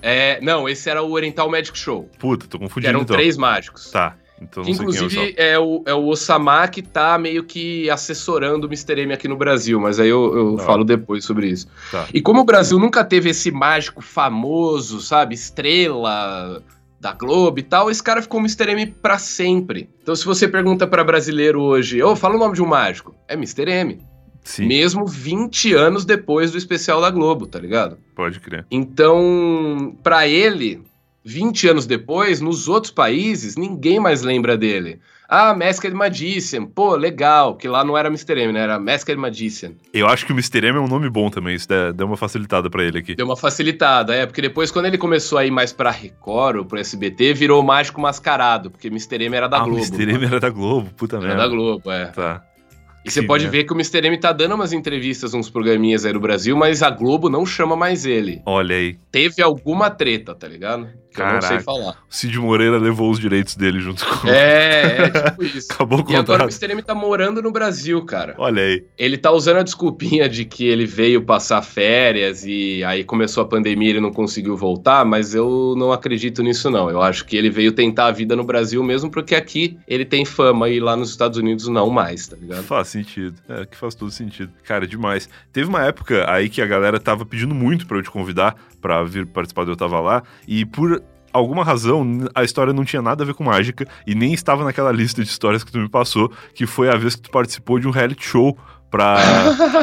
É, 0.00 0.40
não, 0.40 0.68
esse 0.68 0.88
era 0.88 1.02
o 1.02 1.10
Oriental 1.10 1.50
Magic 1.50 1.76
Show. 1.76 2.08
Puta, 2.18 2.46
tô 2.46 2.58
confundindo. 2.58 2.90
eram 2.90 3.02
então. 3.02 3.16
três 3.16 3.36
mágicos. 3.36 3.90
Tá. 3.90 4.16
Então 4.40 4.62
que, 4.62 4.70
inclusive 4.70 5.34
é, 5.36 5.50
é, 5.50 5.58
o, 5.58 5.82
é 5.84 5.92
o 5.92 6.06
Osama 6.06 6.68
que 6.68 6.80
tá 6.80 7.18
meio 7.18 7.42
que 7.42 7.90
assessorando 7.90 8.66
o 8.66 8.70
Mr. 8.70 9.00
M 9.00 9.12
aqui 9.12 9.26
no 9.26 9.36
Brasil, 9.36 9.80
mas 9.80 9.98
aí 9.98 10.08
eu, 10.08 10.36
eu 10.36 10.58
falo 10.58 10.84
depois 10.84 11.24
sobre 11.24 11.48
isso. 11.48 11.66
Tá. 11.90 12.06
E 12.14 12.20
como 12.20 12.40
o 12.40 12.44
Brasil 12.44 12.78
nunca 12.78 13.04
teve 13.04 13.30
esse 13.30 13.50
mágico 13.50 14.00
famoso, 14.00 15.00
sabe, 15.00 15.34
estrela 15.34 16.62
da 17.00 17.12
Globo 17.12 17.58
e 17.58 17.62
tal, 17.62 17.90
esse 17.90 18.02
cara 18.02 18.22
ficou 18.22 18.40
Mr. 18.40 18.70
M 18.70 18.86
pra 18.86 19.18
sempre. 19.18 19.90
Então 20.02 20.14
se 20.14 20.24
você 20.24 20.46
pergunta 20.46 20.86
para 20.86 21.02
brasileiro 21.02 21.60
hoje, 21.60 22.02
ô, 22.02 22.12
oh, 22.12 22.16
fala 22.16 22.36
o 22.36 22.38
nome 22.38 22.54
de 22.54 22.62
um 22.62 22.66
mágico, 22.66 23.14
é 23.26 23.34
Mr. 23.34 23.68
M. 23.68 23.98
Sim. 24.48 24.66
Mesmo 24.66 25.04
20 25.04 25.74
anos 25.74 26.06
depois 26.06 26.50
do 26.50 26.56
especial 26.56 27.02
da 27.02 27.10
Globo, 27.10 27.46
tá 27.46 27.58
ligado? 27.58 27.98
Pode 28.14 28.40
crer. 28.40 28.64
Então, 28.70 29.94
para 30.02 30.26
ele, 30.26 30.80
20 31.22 31.68
anos 31.68 31.86
depois, 31.86 32.40
nos 32.40 32.66
outros 32.66 32.90
países, 32.90 33.56
ninguém 33.56 34.00
mais 34.00 34.22
lembra 34.22 34.56
dele. 34.56 35.00
Ah, 35.28 35.54
Masked 35.54 35.92
Magician. 35.92 36.64
Pô, 36.64 36.96
legal, 36.96 37.56
que 37.56 37.68
lá 37.68 37.84
não 37.84 37.94
era 37.94 38.08
Mr. 38.08 38.40
M, 38.40 38.54
né? 38.54 38.60
Era 38.60 38.78
Masked 38.78 39.18
Magician. 39.18 39.72
Eu 39.92 40.06
acho 40.06 40.24
que 40.24 40.32
o 40.32 40.34
Mr. 40.34 40.66
M 40.66 40.78
é 40.78 40.80
um 40.80 40.88
nome 40.88 41.10
bom 41.10 41.28
também, 41.28 41.54
isso 41.54 41.68
deu 41.94 42.06
uma 42.06 42.16
facilitada 42.16 42.70
para 42.70 42.82
ele 42.82 43.00
aqui. 43.00 43.14
Deu 43.16 43.26
uma 43.26 43.36
facilitada, 43.36 44.14
é, 44.14 44.24
porque 44.24 44.40
depois 44.40 44.70
quando 44.70 44.86
ele 44.86 44.96
começou 44.96 45.36
a 45.36 45.44
ir 45.44 45.50
mais 45.50 45.74
pra 45.74 45.90
Record 45.90 46.56
ou 46.56 46.64
pro 46.64 46.78
SBT, 46.78 47.34
virou 47.34 47.62
Mágico 47.62 48.00
Mascarado, 48.00 48.70
porque 48.70 48.88
Mr. 48.88 49.22
M 49.24 49.36
era 49.36 49.46
da 49.46 49.58
ah, 49.58 49.64
Globo. 49.64 49.84
Mr. 49.84 50.10
M 50.10 50.24
era 50.24 50.40
da 50.40 50.48
Globo, 50.48 50.88
puta 50.96 51.18
merda. 51.18 51.34
Era 51.34 51.42
da 51.42 51.48
Globo, 51.48 51.90
é. 51.92 52.06
Tá. 52.06 52.42
E 53.08 53.12
você 53.12 53.22
pode 53.22 53.46
ver 53.48 53.64
que 53.64 53.72
o 53.72 53.76
Mr. 53.76 54.06
M 54.06 54.18
tá 54.18 54.32
dando 54.32 54.54
umas 54.54 54.72
entrevistas, 54.72 55.34
uns 55.34 55.50
programinhas 55.50 56.04
aí 56.04 56.12
no 56.12 56.20
Brasil, 56.20 56.56
mas 56.56 56.82
a 56.82 56.90
Globo 56.90 57.28
não 57.28 57.44
chama 57.44 57.76
mais 57.76 58.04
ele. 58.06 58.42
Olha 58.46 58.76
aí. 58.76 58.96
Teve 59.10 59.42
alguma 59.42 59.90
treta, 59.90 60.34
tá 60.34 60.46
ligado? 60.46 60.88
Que 61.10 61.16
Caraca. 61.16 61.36
eu 61.36 61.40
não 61.40 61.48
sei 61.48 61.60
falar. 61.60 61.92
O 62.08 62.14
Cid 62.14 62.38
Moreira 62.38 62.78
levou 62.78 63.10
os 63.10 63.18
direitos 63.18 63.56
dele 63.56 63.80
junto 63.80 64.04
com 64.06 64.28
É, 64.28 65.04
é 65.06 65.10
tipo 65.10 65.42
isso. 65.56 65.72
Acabou 65.72 66.04
com 66.04 66.12
E 66.12 66.16
agora 66.16 66.42
o 66.44 66.46
Mr. 66.46 66.70
M 66.70 66.82
tá 66.82 66.94
morando 66.94 67.42
no 67.42 67.50
Brasil, 67.50 68.04
cara. 68.04 68.34
Olha 68.38 68.62
aí. 68.62 68.84
Ele 68.98 69.16
tá 69.16 69.32
usando 69.32 69.56
a 69.56 69.62
desculpinha 69.62 70.28
de 70.28 70.44
que 70.44 70.66
ele 70.66 70.84
veio 70.86 71.22
passar 71.22 71.62
férias 71.62 72.44
e 72.44 72.84
aí 72.84 73.04
começou 73.04 73.42
a 73.42 73.46
pandemia 73.46 73.88
e 73.88 73.90
ele 73.92 74.00
não 74.00 74.12
conseguiu 74.12 74.56
voltar, 74.56 75.04
mas 75.04 75.34
eu 75.34 75.74
não 75.76 75.92
acredito 75.92 76.42
nisso 76.42 76.70
não. 76.70 76.90
Eu 76.90 77.00
acho 77.00 77.24
que 77.24 77.36
ele 77.36 77.50
veio 77.50 77.72
tentar 77.72 78.06
a 78.06 78.12
vida 78.12 78.36
no 78.36 78.44
Brasil 78.44 78.82
mesmo 78.84 79.10
porque 79.10 79.34
aqui 79.34 79.78
ele 79.88 80.04
tem 80.04 80.24
fama 80.24 80.68
e 80.68 80.78
lá 80.78 80.94
nos 80.94 81.10
Estados 81.10 81.38
Unidos 81.38 81.68
não 81.68 81.88
mais, 81.88 82.28
tá 82.28 82.36
ligado? 82.36 82.62
Faz 82.64 82.88
sentido. 82.98 83.40
É, 83.48 83.66
que 83.66 83.76
faz 83.76 83.94
todo 83.94 84.10
sentido. 84.10 84.52
Cara, 84.64 84.86
demais. 84.86 85.28
Teve 85.52 85.68
uma 85.68 85.82
época 85.82 86.30
aí 86.30 86.48
que 86.48 86.60
a 86.60 86.66
galera 86.66 86.98
tava 86.98 87.24
pedindo 87.24 87.54
muito 87.54 87.86
para 87.86 87.98
eu 87.98 88.02
te 88.02 88.10
convidar 88.10 88.56
para 88.80 89.02
vir 89.04 89.26
participar 89.26 89.64
do 89.64 89.72
Eu 89.72 89.76
Tava 89.76 90.00
Lá 90.00 90.22
e 90.46 90.64
por 90.64 91.02
alguma 91.32 91.64
razão, 91.64 92.28
a 92.34 92.42
história 92.42 92.72
não 92.72 92.84
tinha 92.84 93.02
nada 93.02 93.22
a 93.22 93.26
ver 93.26 93.34
com 93.34 93.44
mágica 93.44 93.86
e 94.06 94.14
nem 94.14 94.32
estava 94.32 94.64
naquela 94.64 94.90
lista 94.90 95.22
de 95.22 95.28
histórias 95.28 95.62
que 95.62 95.70
tu 95.70 95.78
me 95.78 95.88
passou, 95.88 96.32
que 96.54 96.66
foi 96.66 96.88
a 96.88 96.96
vez 96.96 97.14
que 97.14 97.22
tu 97.22 97.30
participou 97.30 97.78
de 97.78 97.86
um 97.86 97.90
reality 97.90 98.24
show 98.24 98.58
pra. 98.90 99.18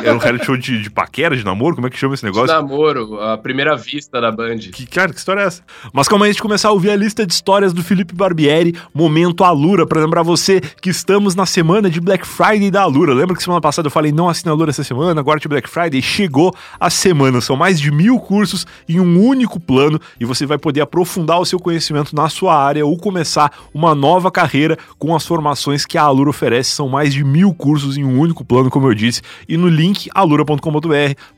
Era 0.03 0.13
um 0.13 0.17
reality 0.17 0.45
show 0.45 0.57
de, 0.57 0.81
de 0.81 0.89
paquera, 0.89 1.35
de 1.35 1.43
namoro? 1.43 1.75
Como 1.75 1.87
é 1.87 1.89
que 1.89 1.97
chama 1.97 2.13
esse 2.13 2.23
negócio? 2.23 2.47
De 2.47 2.53
namoro, 2.53 3.19
a 3.21 3.37
primeira 3.37 3.75
vista 3.75 4.19
da 4.19 4.31
Band. 4.31 4.57
Que, 4.57 4.85
cara, 4.85 5.11
que 5.11 5.19
história 5.19 5.41
é 5.41 5.45
essa? 5.45 5.61
Mas 5.93 6.07
calma 6.07 6.25
aí, 6.25 6.29
antes 6.29 6.37
de 6.37 6.41
começar 6.41 6.69
a 6.69 6.71
ouvir 6.71 6.91
a 6.91 6.95
lista 6.95 7.25
de 7.25 7.33
histórias 7.33 7.73
do 7.73 7.83
Felipe 7.83 8.13
Barbieri, 8.13 8.75
momento 8.93 9.43
Alura, 9.43 9.85
pra 9.85 10.01
lembrar 10.01 10.23
você 10.23 10.59
que 10.59 10.89
estamos 10.89 11.35
na 11.35 11.45
semana 11.45 11.89
de 11.89 12.01
Black 12.01 12.25
Friday 12.25 12.71
da 12.71 12.81
Alura. 12.81 13.13
Lembra 13.13 13.35
que 13.35 13.43
semana 13.43 13.61
passada 13.61 13.87
eu 13.87 13.91
falei 13.91 14.11
não 14.11 14.29
assina 14.29 14.51
Alura 14.51 14.71
essa 14.71 14.83
semana, 14.83 15.19
agora 15.19 15.39
de 15.39 15.47
Black 15.47 15.69
Friday? 15.69 16.01
Chegou 16.01 16.53
a 16.79 16.89
semana, 16.89 17.41
são 17.41 17.55
mais 17.55 17.79
de 17.79 17.91
mil 17.91 18.19
cursos 18.19 18.65
em 18.87 18.99
um 18.99 19.23
único 19.23 19.59
plano 19.59 19.99
e 20.19 20.25
você 20.25 20.45
vai 20.45 20.57
poder 20.57 20.81
aprofundar 20.81 21.39
o 21.39 21.45
seu 21.45 21.59
conhecimento 21.59 22.15
na 22.15 22.29
sua 22.29 22.55
área 22.55 22.85
ou 22.85 22.97
começar 22.97 23.51
uma 23.73 23.93
nova 23.93 24.31
carreira 24.31 24.77
com 24.97 25.15
as 25.15 25.25
formações 25.25 25.85
que 25.85 25.97
a 25.97 26.03
Alura 26.03 26.29
oferece. 26.29 26.71
São 26.71 26.89
mais 26.89 27.13
de 27.13 27.23
mil 27.23 27.53
cursos 27.53 27.97
em 27.97 28.03
um 28.03 28.19
único 28.19 28.43
plano, 28.43 28.69
como 28.69 28.87
eu 28.87 28.94
eu 28.95 28.99
disse, 28.99 29.21
e 29.47 29.57
no 29.57 29.67
link 29.67 30.09
alura.com.br 30.13 30.59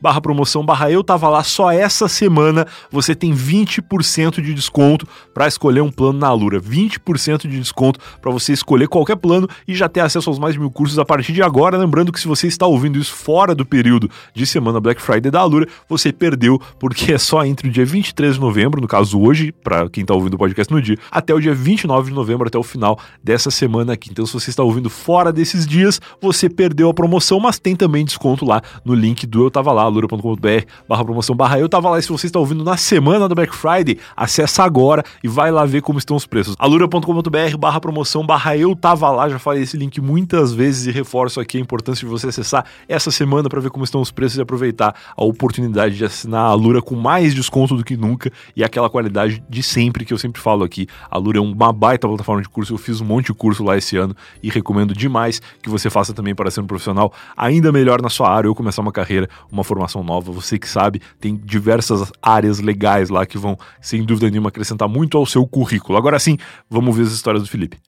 barra 0.00 0.20
promoção 0.20 0.64
barra 0.64 0.90
eu 0.90 1.02
tava 1.02 1.28
lá 1.28 1.42
só 1.42 1.70
essa 1.70 2.08
semana 2.08 2.66
você 2.90 3.14
tem 3.14 3.34
20% 3.34 4.40
de 4.40 4.54
desconto 4.54 5.06
para 5.34 5.46
escolher 5.46 5.80
um 5.80 5.90
plano 5.90 6.18
na 6.18 6.28
Alura. 6.28 6.60
20% 6.60 7.42
de 7.42 7.58
desconto 7.58 8.00
para 8.20 8.30
você 8.30 8.52
escolher 8.52 8.88
qualquer 8.88 9.16
plano 9.16 9.48
e 9.66 9.74
já 9.74 9.88
ter 9.88 10.00
acesso 10.00 10.30
aos 10.30 10.38
mais 10.38 10.54
de 10.54 10.60
mil 10.60 10.70
cursos 10.70 10.98
a 10.98 11.04
partir 11.04 11.32
de 11.32 11.42
agora. 11.42 11.76
Lembrando 11.76 12.12
que 12.12 12.20
se 12.20 12.28
você 12.28 12.46
está 12.46 12.66
ouvindo 12.66 12.98
isso 12.98 13.14
fora 13.14 13.54
do 13.54 13.64
período 13.64 14.10
de 14.34 14.46
semana 14.46 14.80
Black 14.80 15.00
Friday 15.00 15.30
da 15.30 15.40
Alura, 15.40 15.66
você 15.88 16.12
perdeu, 16.12 16.60
porque 16.78 17.12
é 17.12 17.18
só 17.18 17.44
entre 17.44 17.68
o 17.68 17.70
dia 17.70 17.84
23 17.84 18.34
de 18.34 18.40
novembro, 18.40 18.80
no 18.80 18.88
caso 18.88 19.20
hoje, 19.20 19.52
para 19.52 19.88
quem 19.88 20.02
está 20.02 20.14
ouvindo 20.14 20.34
o 20.34 20.38
podcast 20.38 20.72
no 20.72 20.80
dia, 20.80 20.96
até 21.10 21.34
o 21.34 21.40
dia 21.40 21.54
29 21.54 22.10
de 22.10 22.14
novembro, 22.14 22.46
até 22.46 22.58
o 22.58 22.62
final 22.62 22.98
dessa 23.22 23.50
semana 23.50 23.92
aqui. 23.92 24.10
Então, 24.10 24.26
se 24.26 24.32
você 24.32 24.50
está 24.50 24.62
ouvindo 24.62 24.90
fora 24.90 25.32
desses 25.32 25.66
dias, 25.66 26.00
você 26.20 26.48
perdeu 26.48 26.88
a 26.88 26.94
promoção, 26.94 27.40
mas 27.48 27.58
tem 27.58 27.74
também 27.74 28.04
desconto 28.04 28.44
lá 28.44 28.60
no 28.84 28.94
link 28.94 29.26
do 29.26 29.44
Eu 29.44 29.50
Tava 29.50 29.72
Lá, 29.72 29.82
alura.com.br 29.82 30.66
barra 30.86 31.02
promoção 31.02 31.34
barra 31.34 31.58
Eu 31.58 31.66
Tava 31.66 31.88
Lá. 31.88 31.98
E 31.98 32.02
se 32.02 32.10
você 32.10 32.26
está 32.26 32.38
ouvindo 32.38 32.62
na 32.62 32.76
semana 32.76 33.26
do 33.26 33.34
Black 33.34 33.56
Friday, 33.56 33.98
acessa 34.14 34.62
agora 34.62 35.02
e 35.24 35.28
vai 35.28 35.50
lá 35.50 35.64
ver 35.64 35.80
como 35.80 35.98
estão 35.98 36.14
os 36.14 36.26
preços. 36.26 36.54
alura.com.br 36.58 37.56
barra 37.58 37.80
promoção 37.80 38.26
barra 38.26 38.54
Eu 38.54 38.76
Tava 38.76 39.10
Lá. 39.10 39.30
Já 39.30 39.38
falei 39.38 39.62
esse 39.62 39.78
link 39.78 39.98
muitas 39.98 40.52
vezes 40.52 40.86
e 40.86 40.90
reforço 40.90 41.40
aqui 41.40 41.56
a 41.56 41.60
importância 41.60 42.06
de 42.06 42.10
você 42.10 42.26
acessar 42.26 42.66
essa 42.86 43.10
semana 43.10 43.48
para 43.48 43.60
ver 43.60 43.70
como 43.70 43.82
estão 43.82 44.02
os 44.02 44.10
preços 44.10 44.36
e 44.36 44.42
aproveitar 44.42 44.94
a 45.16 45.24
oportunidade 45.24 45.96
de 45.96 46.04
assinar 46.04 46.44
a 46.44 46.48
Alura 46.48 46.82
com 46.82 46.96
mais 46.96 47.34
desconto 47.34 47.74
do 47.74 47.82
que 47.82 47.96
nunca 47.96 48.30
e 48.54 48.62
aquela 48.62 48.90
qualidade 48.90 49.42
de 49.48 49.62
sempre 49.62 50.04
que 50.04 50.12
eu 50.12 50.18
sempre 50.18 50.42
falo 50.42 50.64
aqui. 50.64 50.86
A 51.10 51.16
Alura 51.16 51.38
é 51.38 51.40
uma 51.40 51.72
baita 51.72 52.06
plataforma 52.06 52.42
de 52.42 52.48
curso. 52.50 52.74
Eu 52.74 52.78
fiz 52.78 53.00
um 53.00 53.06
monte 53.06 53.28
de 53.28 53.32
curso 53.32 53.64
lá 53.64 53.74
esse 53.78 53.96
ano 53.96 54.14
e 54.42 54.50
recomendo 54.50 54.92
demais 54.92 55.40
que 55.62 55.70
você 55.70 55.88
faça 55.88 56.12
também 56.12 56.34
para 56.34 56.50
ser 56.50 56.60
um 56.60 56.66
profissional 56.66 57.10
ainda 57.38 57.70
melhor 57.70 58.02
na 58.02 58.10
sua 58.10 58.28
área 58.28 58.48
ou 58.48 58.54
começar 58.54 58.82
uma 58.82 58.90
carreira, 58.90 59.28
uma 59.50 59.62
formação 59.62 60.02
nova. 60.02 60.32
Você 60.32 60.58
que 60.58 60.68
sabe, 60.68 61.00
tem 61.20 61.36
diversas 61.36 62.10
áreas 62.20 62.58
legais 62.58 63.08
lá 63.08 63.24
que 63.24 63.38
vão, 63.38 63.56
sem 63.80 64.02
dúvida 64.02 64.28
nenhuma, 64.28 64.48
acrescentar 64.48 64.88
muito 64.88 65.16
ao 65.16 65.24
seu 65.24 65.46
currículo. 65.46 65.96
Agora 65.96 66.18
sim, 66.18 66.36
vamos 66.68 66.96
ver 66.96 67.04
as 67.04 67.12
histórias 67.12 67.44
do 67.44 67.48
Felipe. 67.48 67.78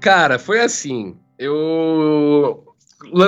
Cara, 0.00 0.38
foi 0.38 0.60
assim. 0.60 1.16
Eu 1.38 2.64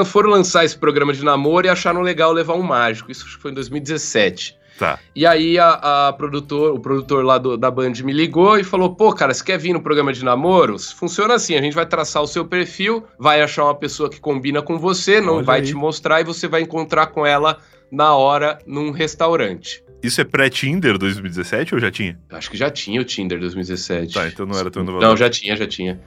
foram 0.05 0.31
lançar 0.31 0.65
esse 0.65 0.77
programa 0.77 1.13
de 1.13 1.25
namoro 1.25 1.67
e 1.67 1.71
acharam 1.71 2.01
legal 2.01 2.33
levar 2.33 2.55
um 2.55 2.63
mágico. 2.63 3.11
Isso 3.11 3.27
foi 3.41 3.53
em 3.53 3.55
2017. 3.55 4.57
Tá. 4.79 4.99
E 5.15 5.25
aí 5.25 5.59
a, 5.59 6.09
a 6.09 6.13
produtor, 6.13 6.75
o 6.75 6.81
produtor 6.81 7.25
lá 7.25 7.39
do, 7.39 7.57
da 7.57 7.71
Band 7.71 7.93
me 8.03 8.13
ligou 8.13 8.59
e 8.59 8.65
falou: 8.65 8.95
pô, 8.95 9.13
cara, 9.13 9.33
você 9.33 9.45
quer 9.45 9.59
vir 9.59 9.73
no 9.73 9.81
programa 9.81 10.13
de 10.13 10.25
namoros? 10.25 10.91
Funciona 10.91 11.35
assim: 11.35 11.55
a 11.55 11.63
gente 11.63 11.75
vai 11.75 11.87
traçar 11.87 12.23
o 12.23 12.27
seu 12.27 12.45
perfil, 12.45 13.05
vai 13.19 13.41
achar 13.41 13.65
uma 13.65 13.75
pessoa 13.75 14.11
que 14.11 14.19
combina 14.19 14.61
com 14.63 14.79
você, 14.79 15.21
não 15.21 15.37
Olha 15.37 15.45
vai 15.45 15.61
aí. 15.61 15.67
te 15.67 15.75
mostrar 15.75 16.21
e 16.21 16.25
você 16.25 16.49
vai 16.49 16.63
encontrar 16.63 17.07
com 17.09 17.25
ela 17.25 17.59
na 17.91 18.15
hora 18.17 18.59
num 18.67 18.91
restaurante. 18.91 19.84
Isso 20.05 20.21
é 20.21 20.25
pré-Tinder 20.25 20.99
2017 20.99 21.75
ou 21.75 21.81
já 21.81 21.91
tinha? 21.91 22.19
Acho 22.31 22.51
que 22.51 22.59
já 22.59 22.69
tinha 22.69 23.01
o 23.01 23.05
Tinder 23.05 23.41
2017. 23.41 24.13
Tá, 24.13 24.29
então 24.29 24.45
não 24.45 24.59
era 24.59 24.71
tão 24.71 24.83
inovador. 24.83 25.09
Não, 25.09 25.17
já 25.17 25.31
tinha, 25.31 25.57
já 25.57 25.67
tinha. 25.67 25.99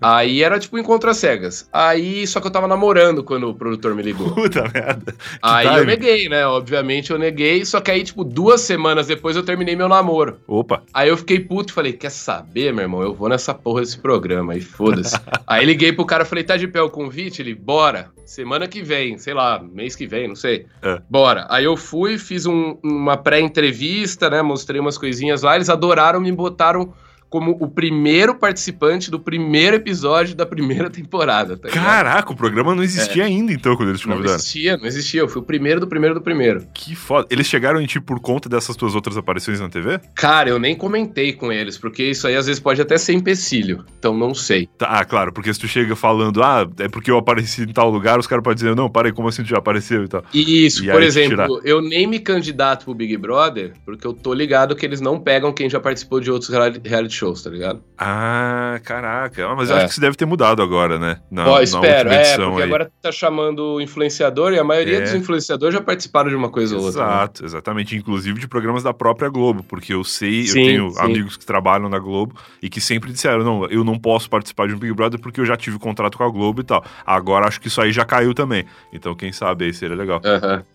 Aí 0.00 0.42
era 0.42 0.58
tipo 0.58 0.78
encontro 0.78 1.08
às 1.08 1.16
cegas. 1.16 1.66
Aí, 1.72 2.26
só 2.26 2.40
que 2.40 2.46
eu 2.46 2.50
tava 2.50 2.68
namorando 2.68 3.24
quando 3.24 3.48
o 3.48 3.54
produtor 3.54 3.94
me 3.94 4.02
ligou. 4.02 4.32
Puta 4.34 4.62
merda. 4.62 5.14
Aí 5.40 5.66
eu 5.66 5.72
time. 5.72 5.86
neguei, 5.86 6.28
né? 6.28 6.46
Obviamente 6.46 7.10
eu 7.10 7.18
neguei, 7.18 7.64
só 7.64 7.80
que 7.80 7.90
aí, 7.90 8.04
tipo, 8.04 8.22
duas 8.22 8.60
semanas 8.60 9.06
depois 9.06 9.34
eu 9.34 9.42
terminei 9.42 9.74
meu 9.74 9.88
namoro. 9.88 10.38
Opa. 10.46 10.82
Aí 10.92 11.08
eu 11.08 11.16
fiquei 11.16 11.40
puto 11.40 11.72
e 11.72 11.74
falei, 11.74 11.94
quer 11.94 12.10
saber, 12.10 12.72
meu 12.74 12.82
irmão? 12.82 13.02
Eu 13.02 13.14
vou 13.14 13.30
nessa 13.30 13.54
porra 13.54 13.80
desse 13.80 13.98
programa 13.98 14.52
aí, 14.52 14.60
foda-se. 14.60 15.16
aí 15.46 15.64
liguei 15.64 15.90
pro 15.90 16.04
cara, 16.04 16.26
falei, 16.26 16.44
tá 16.44 16.56
de 16.58 16.68
pé 16.68 16.82
o 16.82 16.90
convite? 16.90 17.40
Ele, 17.40 17.54
bora. 17.54 18.10
Semana 18.28 18.68
que 18.68 18.82
vem, 18.82 19.16
sei 19.16 19.32
lá, 19.32 19.58
mês 19.58 19.96
que 19.96 20.06
vem, 20.06 20.28
não 20.28 20.36
sei. 20.36 20.66
É. 20.82 21.00
Bora. 21.08 21.46
Aí 21.48 21.64
eu 21.64 21.78
fui, 21.78 22.18
fiz 22.18 22.44
um- 22.44 22.76
uma 22.84 23.16
pré-entrevista, 23.16 24.28
né? 24.28 24.42
Mostrei 24.42 24.78
umas 24.78 24.98
coisinhas 24.98 25.40
lá, 25.40 25.56
eles 25.56 25.70
adoraram, 25.70 26.20
me 26.20 26.30
botaram 26.30 26.92
como 27.30 27.56
o 27.60 27.68
primeiro 27.68 28.34
participante 28.34 29.10
do 29.10 29.20
primeiro 29.20 29.76
episódio 29.76 30.34
da 30.34 30.46
primeira 30.46 30.88
temporada, 30.90 31.56
tá? 31.56 31.68
Caraca, 31.68 32.32
o 32.32 32.36
programa 32.36 32.74
não 32.74 32.82
existia 32.82 33.24
ainda 33.24 33.52
então 33.52 33.76
quando 33.76 33.90
eles 33.90 34.00
te 34.00 34.06
Não 34.08 34.14
convidaram. 34.16 34.36
existia, 34.38 34.76
não 34.76 34.86
existia. 34.86 35.20
Eu 35.20 35.28
fui 35.28 35.42
o 35.42 35.44
primeiro 35.44 35.80
do 35.80 35.86
primeiro 35.86 36.14
do 36.14 36.20
primeiro. 36.22 36.66
Que 36.72 36.94
foda. 36.94 37.26
Eles 37.30 37.46
chegaram 37.46 37.80
em 37.80 37.86
ti 37.86 38.00
por 38.00 38.20
conta 38.20 38.48
dessas 38.48 38.74
tuas 38.76 38.94
outras 38.94 39.16
aparições 39.16 39.60
na 39.60 39.68
TV? 39.68 40.00
Cara, 40.14 40.48
eu 40.50 40.58
nem 40.58 40.74
comentei 40.74 41.32
com 41.32 41.52
eles, 41.52 41.76
porque 41.76 42.02
isso 42.04 42.26
aí 42.26 42.36
às 42.36 42.46
vezes 42.46 42.60
pode 42.60 42.80
até 42.80 42.96
ser 42.96 43.12
empecilho. 43.12 43.84
Então 43.98 44.16
não 44.16 44.34
sei. 44.34 44.68
Tá, 44.78 44.86
ah, 44.88 45.04
claro, 45.04 45.32
porque 45.32 45.52
se 45.52 45.60
tu 45.60 45.68
chega 45.68 45.94
falando, 45.94 46.42
ah, 46.42 46.66
é 46.78 46.88
porque 46.88 47.10
eu 47.10 47.18
apareci 47.18 47.62
em 47.62 47.72
tal 47.72 47.90
lugar, 47.90 48.18
os 48.18 48.26
caras 48.26 48.42
podem 48.42 48.56
dizer, 48.56 48.74
não, 48.74 48.88
para 48.88 49.08
aí, 49.08 49.12
como 49.12 49.28
assim 49.28 49.42
tu 49.42 49.48
já 49.48 49.58
apareceu 49.58 50.04
e 50.04 50.08
tal. 50.08 50.22
Isso, 50.32 50.84
E 50.84 50.90
por 50.90 51.02
exemplo, 51.02 51.60
eu 51.64 51.82
nem 51.82 52.06
me 52.06 52.18
candidato 52.18 52.84
pro 52.84 52.94
Big 52.94 53.16
Brother, 53.16 53.72
porque 53.84 54.06
eu 54.06 54.12
tô 54.12 54.32
ligado 54.32 54.74
que 54.74 54.86
eles 54.86 55.00
não 55.00 55.20
pegam 55.20 55.52
quem 55.52 55.68
já 55.68 55.78
participou 55.80 56.20
de 56.20 56.30
outros 56.30 56.50
reali- 56.50 56.80
reality 56.84 57.17
shows, 57.18 57.42
tá 57.42 57.50
ligado? 57.50 57.82
Ah, 57.98 58.80
caraca. 58.84 59.46
Ah, 59.46 59.54
mas 59.56 59.68
eu 59.70 59.76
É. 59.76 59.78
acho 59.78 59.86
que 59.86 59.92
isso 59.92 60.00
deve 60.00 60.16
ter 60.16 60.24
mudado 60.24 60.62
agora, 60.62 60.98
né? 60.98 61.20
Na, 61.30 61.48
Ó, 61.48 61.60
espero, 61.60 62.10
é, 62.10 62.36
porque 62.36 62.62
aí. 62.62 62.68
agora 62.68 62.90
tá 63.02 63.10
chamando 63.12 63.80
influenciador 63.80 64.52
e 64.52 64.58
a 64.58 64.64
maioria 64.64 64.98
É. 64.98 65.00
dos 65.02 65.12
influenciadores 65.14 65.74
já 65.74 65.80
participaram 65.80 66.28
de 66.30 66.36
uma 66.36 66.48
coisa 66.48 66.76
ou 66.76 66.82
outra. 66.84 67.00
né? 67.04 67.08
Exato, 67.08 67.44
exatamente. 67.44 67.96
Inclusive 67.96 68.38
de 68.40 68.46
programas 68.48 68.82
da 68.82 68.94
própria 68.94 69.28
Globo, 69.28 69.62
porque 69.64 69.92
eu 69.92 70.04
sei, 70.04 70.44
Sim, 70.46 70.58
eu 70.60 70.66
tenho 70.66 70.90
sim. 70.90 71.00
amigos 71.00 71.36
que 71.36 71.44
trabalham 71.44 71.88
na 71.88 71.98
Globo 71.98 72.34
e 72.62 72.68
que 72.70 72.80
sempre 72.80 73.12
disseram: 73.12 73.42
não, 73.44 73.64
eu 73.66 73.82
não 73.84 73.98
posso 73.98 74.30
participar 74.30 74.68
de 74.68 74.74
um 74.74 74.78
Big 74.78 74.92
Brother 74.94 75.20
porque 75.20 75.40
eu 75.40 75.44
já 75.46 75.56
tive 75.56 75.78
contrato 75.78 76.16
com 76.16 76.24
a 76.24 76.30
Globo 76.30 76.60
e 76.60 76.64
tal. 76.64 76.84
Agora 77.04 77.46
acho 77.48 77.60
que 77.60 77.68
isso 77.68 77.80
aí 77.80 77.92
já 77.92 78.04
caiu 78.04 78.32
também. 78.34 78.64
Então, 78.92 79.14
quem 79.14 79.32
sabe 79.32 79.64
aí 79.66 79.72
seria 79.74 79.96
legal. 79.96 80.20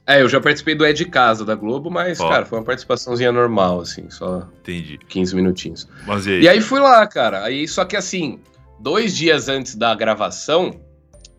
É, 0.05 0.21
eu 0.21 0.27
já 0.27 0.41
participei 0.41 0.75
do 0.75 0.83
É 0.85 0.91
de 0.91 1.05
Casa 1.05 1.45
da 1.45 1.55
Globo, 1.55 1.89
mas, 1.89 2.19
Ó. 2.19 2.27
cara, 2.29 2.45
foi 2.45 2.59
uma 2.59 2.65
participaçãozinha 2.65 3.31
normal, 3.31 3.79
assim, 3.81 4.09
só 4.09 4.43
Entendi. 4.61 4.99
15 5.07 5.35
minutinhos. 5.35 5.87
Mas 6.05 6.25
e 6.27 6.31
E 6.41 6.49
aí 6.49 6.61
fui 6.61 6.79
lá, 6.79 7.05
cara. 7.07 7.43
Aí, 7.43 7.67
só 7.67 7.85
que 7.85 7.95
assim, 7.95 8.39
dois 8.79 9.15
dias 9.15 9.49
antes 9.49 9.75
da 9.75 9.93
gravação, 9.95 10.79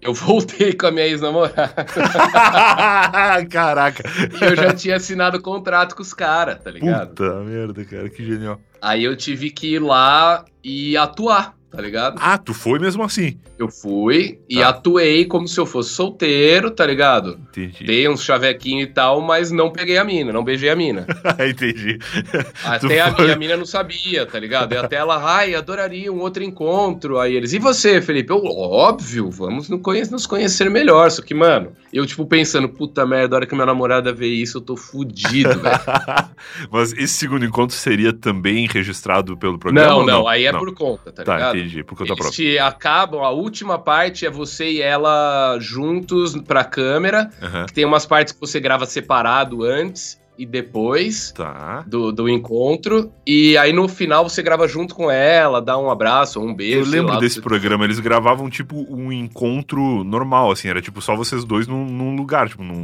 eu 0.01 0.13
voltei 0.15 0.73
com 0.73 0.87
a 0.87 0.91
minha 0.91 1.07
ex-namorada. 1.07 1.85
Caraca. 3.51 4.03
e 4.41 4.45
eu 4.45 4.57
já 4.57 4.75
tinha 4.75 4.97
assinado 4.97 5.41
contrato 5.41 5.97
com 5.97 6.03
os 6.03 6.13
caras, 6.13 6.59
tá 6.63 6.71
ligado? 6.71 7.09
Puta 7.09 7.41
merda, 7.41 7.85
cara, 7.85 8.09
que 8.09 8.25
genial. 8.25 8.61
Aí 8.81 9.03
eu 9.03 9.17
tive 9.17 9.51
que 9.51 9.75
ir 9.75 9.79
lá 9.79 10.45
e 10.63 10.97
atuar, 10.97 11.55
tá 11.75 11.83
ligado? 11.83 12.17
Ah, 12.21 12.39
tu 12.39 12.55
foi 12.55 12.79
mesmo 12.79 13.03
assim. 13.03 13.39
Eu 13.59 13.69
fui 13.69 14.39
e 14.49 14.57
Tá. 14.61 14.69
atuei 14.71 15.25
como 15.25 15.47
se 15.47 15.59
eu 15.61 15.67
fosse 15.67 15.91
solteiro, 15.91 16.71
tá 16.71 16.85
ligado? 16.87 17.39
Entendi. 17.51 17.85
Dei 17.85 18.09
uns 18.09 18.23
chavequinhos 18.23 18.89
e 18.89 18.93
tal, 18.93 19.21
mas 19.21 19.51
não 19.51 19.71
peguei 19.71 19.97
a 19.99 20.05
mina, 20.05 20.33
não 20.33 20.43
beijei 20.45 20.71
a 20.71 20.77
mina. 20.77 21.07
Entendi. 21.49 21.99
Até 22.65 23.01
a 23.01 23.11
minha 23.13 23.37
mina 23.37 23.57
não 23.57 23.67
sabia, 23.67 24.27
tá 24.27 24.39
ligado? 24.39 24.73
E 24.73 24.77
até 24.77 24.97
ela, 24.97 25.23
ai, 25.23 25.55
adoraria 25.55 26.13
um 26.13 26.21
outro 26.21 26.43
encontro. 26.43 27.19
Aí 27.19 27.35
eles, 27.35 27.53
e 27.53 27.59
você, 27.59 28.01
Felipe? 28.03 28.33
Eu, 28.33 28.45
óbvio, 28.45 29.31
vamos 29.31 29.69
nos 29.69 29.81
conhe- 29.81 30.05
nos 30.11 30.27
conhecer 30.27 30.69
melhor. 30.71 31.11
Só 31.11 31.23
que, 31.23 31.35
mano, 31.35 31.73
eu, 31.93 32.05
tipo, 32.07 32.27
pensando, 32.27 32.69
puta 32.69 33.07
merda, 33.07 33.35
a 33.35 33.39
hora 33.39 33.47
que 33.47 33.55
minha 33.55 33.67
namorada 33.67 34.13
vê 34.13 34.27
isso, 34.29 34.59
eu 34.59 34.63
tô 34.63 34.77
fudido, 34.77 35.61
velho. 35.61 35.79
Mas 36.71 36.93
esse 36.93 37.15
segundo 37.15 37.45
encontro 37.45 37.77
seria 37.77 38.13
também 38.13 38.67
registrado 38.67 39.37
pelo 39.37 39.59
programa? 39.59 39.89
Não, 39.89 39.99
ou 40.01 40.07
não, 40.07 40.29
aí 40.29 40.45
é 40.47 40.53
por 40.53 40.73
conta, 40.75 41.13
tá, 41.13 41.23
Tá, 41.25 41.35
ligado? 41.37 41.57
entendi, 41.59 41.64
por 41.85 41.97
conta 41.99 42.13
Eles 42.13 42.19
própria. 42.19 42.31
te 42.31 42.59
acabam, 42.59 43.23
a 43.23 43.31
última 43.31 43.79
parte 43.79 44.27
é 44.27 44.31
você 44.31 44.71
e 44.73 44.83
ela 44.83 45.59
juntos 45.61 46.35
pra 46.43 46.65
câmera, 46.65 47.31
que 47.67 47.73
tem 47.73 47.85
umas 47.85 48.07
partes 48.07 48.33
que 48.33 48.41
você 48.41 48.59
grava 48.61 48.87
separado 48.87 49.63
antes 49.63 50.21
e 50.37 50.45
depois 50.45 51.31
Tá. 51.31 51.85
do, 51.87 52.11
do 52.11 52.29
encontro, 52.29 53.13
e 53.25 53.57
aí 53.57 53.73
no 53.73 53.87
final 53.89 54.29
você 54.29 54.43
grava 54.43 54.67
junto 54.67 54.93
com 54.95 55.09
ela, 55.11 55.63
dá 55.63 55.79
um 55.79 55.89
abraço, 55.89 56.41
um 56.41 56.53
beijo. 56.53 56.81
Eu 56.81 56.87
lembro 56.87 57.15
lá, 57.15 57.21
desse 57.21 57.37
você- 57.37 57.41
programa, 57.41 57.85
eles 57.85 58.01
gravavam 58.01 58.51
tipo 58.51 58.85
um 58.93 59.13
encontro 59.13 60.03
normal, 60.03 60.51
assim, 60.51 60.69
era 60.69 60.83
tipo 60.83 61.01
só 61.01 61.15
vocês 61.15 61.45
dois 61.45 61.67
num, 61.69 61.85
num 61.85 62.17
lugar, 62.17 62.49
tipo 62.49 62.65
num, 62.65 62.75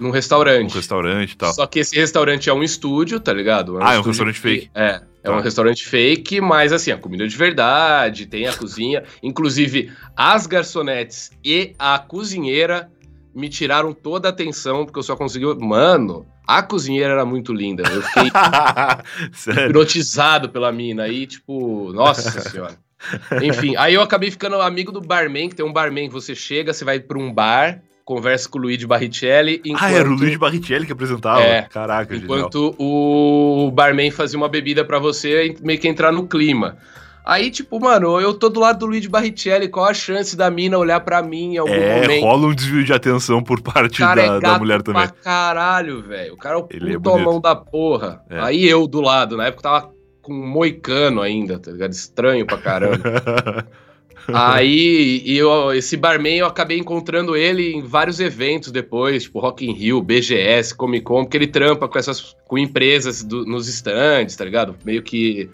num 0.00 0.08
num 0.08 0.10
restaurante. 0.10 0.74
restaurante 0.74 1.32
e 1.32 1.36
tal. 1.36 1.52
Só 1.52 1.64
que 1.66 1.78
esse 1.78 1.94
restaurante 1.94 2.48
é 2.50 2.52
um 2.54 2.62
estúdio, 2.62 3.20
tá 3.20 3.32
ligado? 3.32 3.78
Ah, 3.80 3.94
é 3.94 3.98
um 3.98 4.02
restaurante 4.02 4.36
que- 4.36 4.40
fake. 4.40 4.70
É, 4.74 5.00
é 5.22 5.28
Tá. 5.28 5.36
um 5.36 5.40
restaurante 5.40 5.86
fake, 5.86 6.40
mas 6.40 6.72
assim, 6.72 6.90
a 6.90 6.96
comida 6.98 7.26
de 7.28 7.36
verdade, 7.36 8.26
tem 8.26 8.46
a 8.46 8.52
cozinha. 8.54 9.04
Inclusive, 9.22 9.92
as 10.16 10.46
garçonetes 10.46 11.30
e 11.44 11.74
a 11.78 11.98
cozinheira 11.98 12.90
me 13.34 13.48
tiraram 13.48 13.92
toda 13.92 14.28
a 14.28 14.30
atenção, 14.30 14.84
porque 14.84 14.98
eu 14.98 15.02
só 15.02 15.14
consegui. 15.14 15.44
Mano, 15.60 16.26
a 16.46 16.62
cozinheira 16.62 17.12
era 17.12 17.24
muito 17.24 17.52
linda. 17.52 17.82
Eu 17.88 18.02
fiquei 18.02 18.30
hipnotizado 19.66 20.48
pela 20.48 20.72
mina. 20.72 21.04
Aí, 21.04 21.26
tipo, 21.26 21.92
nossa 21.92 22.30
senhora. 22.40 22.76
Enfim, 23.42 23.74
aí 23.76 23.94
eu 23.94 24.02
acabei 24.02 24.30
ficando 24.30 24.60
amigo 24.60 24.92
do 24.92 25.00
barman, 25.00 25.48
que 25.48 25.54
tem 25.54 25.64
um 25.64 25.72
barman 25.72 26.08
que 26.08 26.12
você 26.12 26.34
chega, 26.34 26.72
você 26.72 26.84
vai 26.84 27.00
pra 27.00 27.18
um 27.18 27.32
bar, 27.32 27.80
conversa 28.14 28.48
com 28.48 28.58
o 28.58 28.62
Luigi 28.62 28.86
Barrichelli. 28.86 29.62
Ah, 29.78 29.90
era 29.90 30.00
o 30.02 30.06
enquanto- 30.08 30.20
Luigi 30.20 30.36
Barrichelli 30.38 30.84
que 30.86 30.92
apresentava? 30.92 31.42
É, 31.42 31.62
Caraca, 31.62 32.12
genial. 32.12 32.38
Enquanto 32.38 32.74
o 32.78 33.70
barman 33.72 34.10
fazia 34.10 34.36
uma 34.36 34.48
bebida 34.48 34.84
pra 34.84 34.98
você 34.98 35.46
e 35.46 35.56
meio 35.64 35.78
que 35.78 35.86
entrar 35.86 36.10
no 36.10 36.26
clima. 36.26 36.76
Aí, 37.24 37.50
tipo, 37.50 37.78
mano, 37.78 38.18
eu 38.20 38.34
tô 38.34 38.48
do 38.48 38.58
lado 38.58 38.80
do 38.80 38.86
Luigi 38.86 39.08
Barrichelli, 39.08 39.68
qual 39.68 39.86
a 39.86 39.94
chance 39.94 40.36
da 40.36 40.50
mina 40.50 40.76
olhar 40.76 40.98
pra 41.00 41.22
mim 41.22 41.54
em 41.54 41.58
algum 41.58 41.72
é, 41.72 42.00
momento? 42.00 42.24
rola 42.24 42.46
um 42.48 42.54
desvio 42.54 42.82
de 42.82 42.92
atenção 42.92 43.42
por 43.44 43.60
parte 43.60 43.98
cara 43.98 44.26
da, 44.26 44.36
é 44.36 44.40
da 44.40 44.58
mulher 44.58 44.82
também. 44.82 45.02
pra 45.02 45.10
caralho, 45.22 46.02
velho. 46.02 46.34
O 46.34 46.36
cara 46.36 46.56
é 46.56 46.58
o 46.58 46.66
Ele 46.70 46.90
é 46.90 46.94
puto 46.94 47.10
bonito. 47.10 47.24
mão 47.24 47.40
da 47.40 47.54
porra. 47.54 48.22
É. 48.28 48.40
Aí 48.40 48.66
eu 48.68 48.88
do 48.88 49.00
lado, 49.00 49.36
na 49.36 49.46
época 49.46 49.62
tava 49.62 49.90
com 50.22 50.32
um 50.32 50.46
moicano 50.48 51.20
ainda, 51.20 51.58
tá 51.60 51.70
ligado? 51.70 51.92
Estranho 51.92 52.44
pra 52.46 52.58
caramba. 52.58 52.98
Aí, 54.28 55.22
e 55.24 55.36
eu, 55.38 55.72
esse 55.72 55.96
barman 55.96 56.36
eu 56.38 56.46
acabei 56.46 56.78
encontrando 56.78 57.36
ele 57.36 57.72
em 57.72 57.82
vários 57.82 58.20
eventos 58.20 58.70
depois, 58.70 59.24
tipo 59.24 59.38
Rock 59.40 59.64
in 59.66 59.72
Rio, 59.72 60.02
BGS, 60.02 60.74
Comic 60.74 61.04
Con, 61.04 61.24
porque 61.24 61.36
ele 61.36 61.46
trampa 61.46 61.88
com 61.88 61.98
essas 61.98 62.36
com 62.46 62.58
empresas 62.58 63.22
do- 63.22 63.44
nos 63.44 63.68
stands, 63.68 64.36
tá 64.36 64.44
ligado? 64.44 64.74
Meio 64.84 65.02
que 65.02 65.48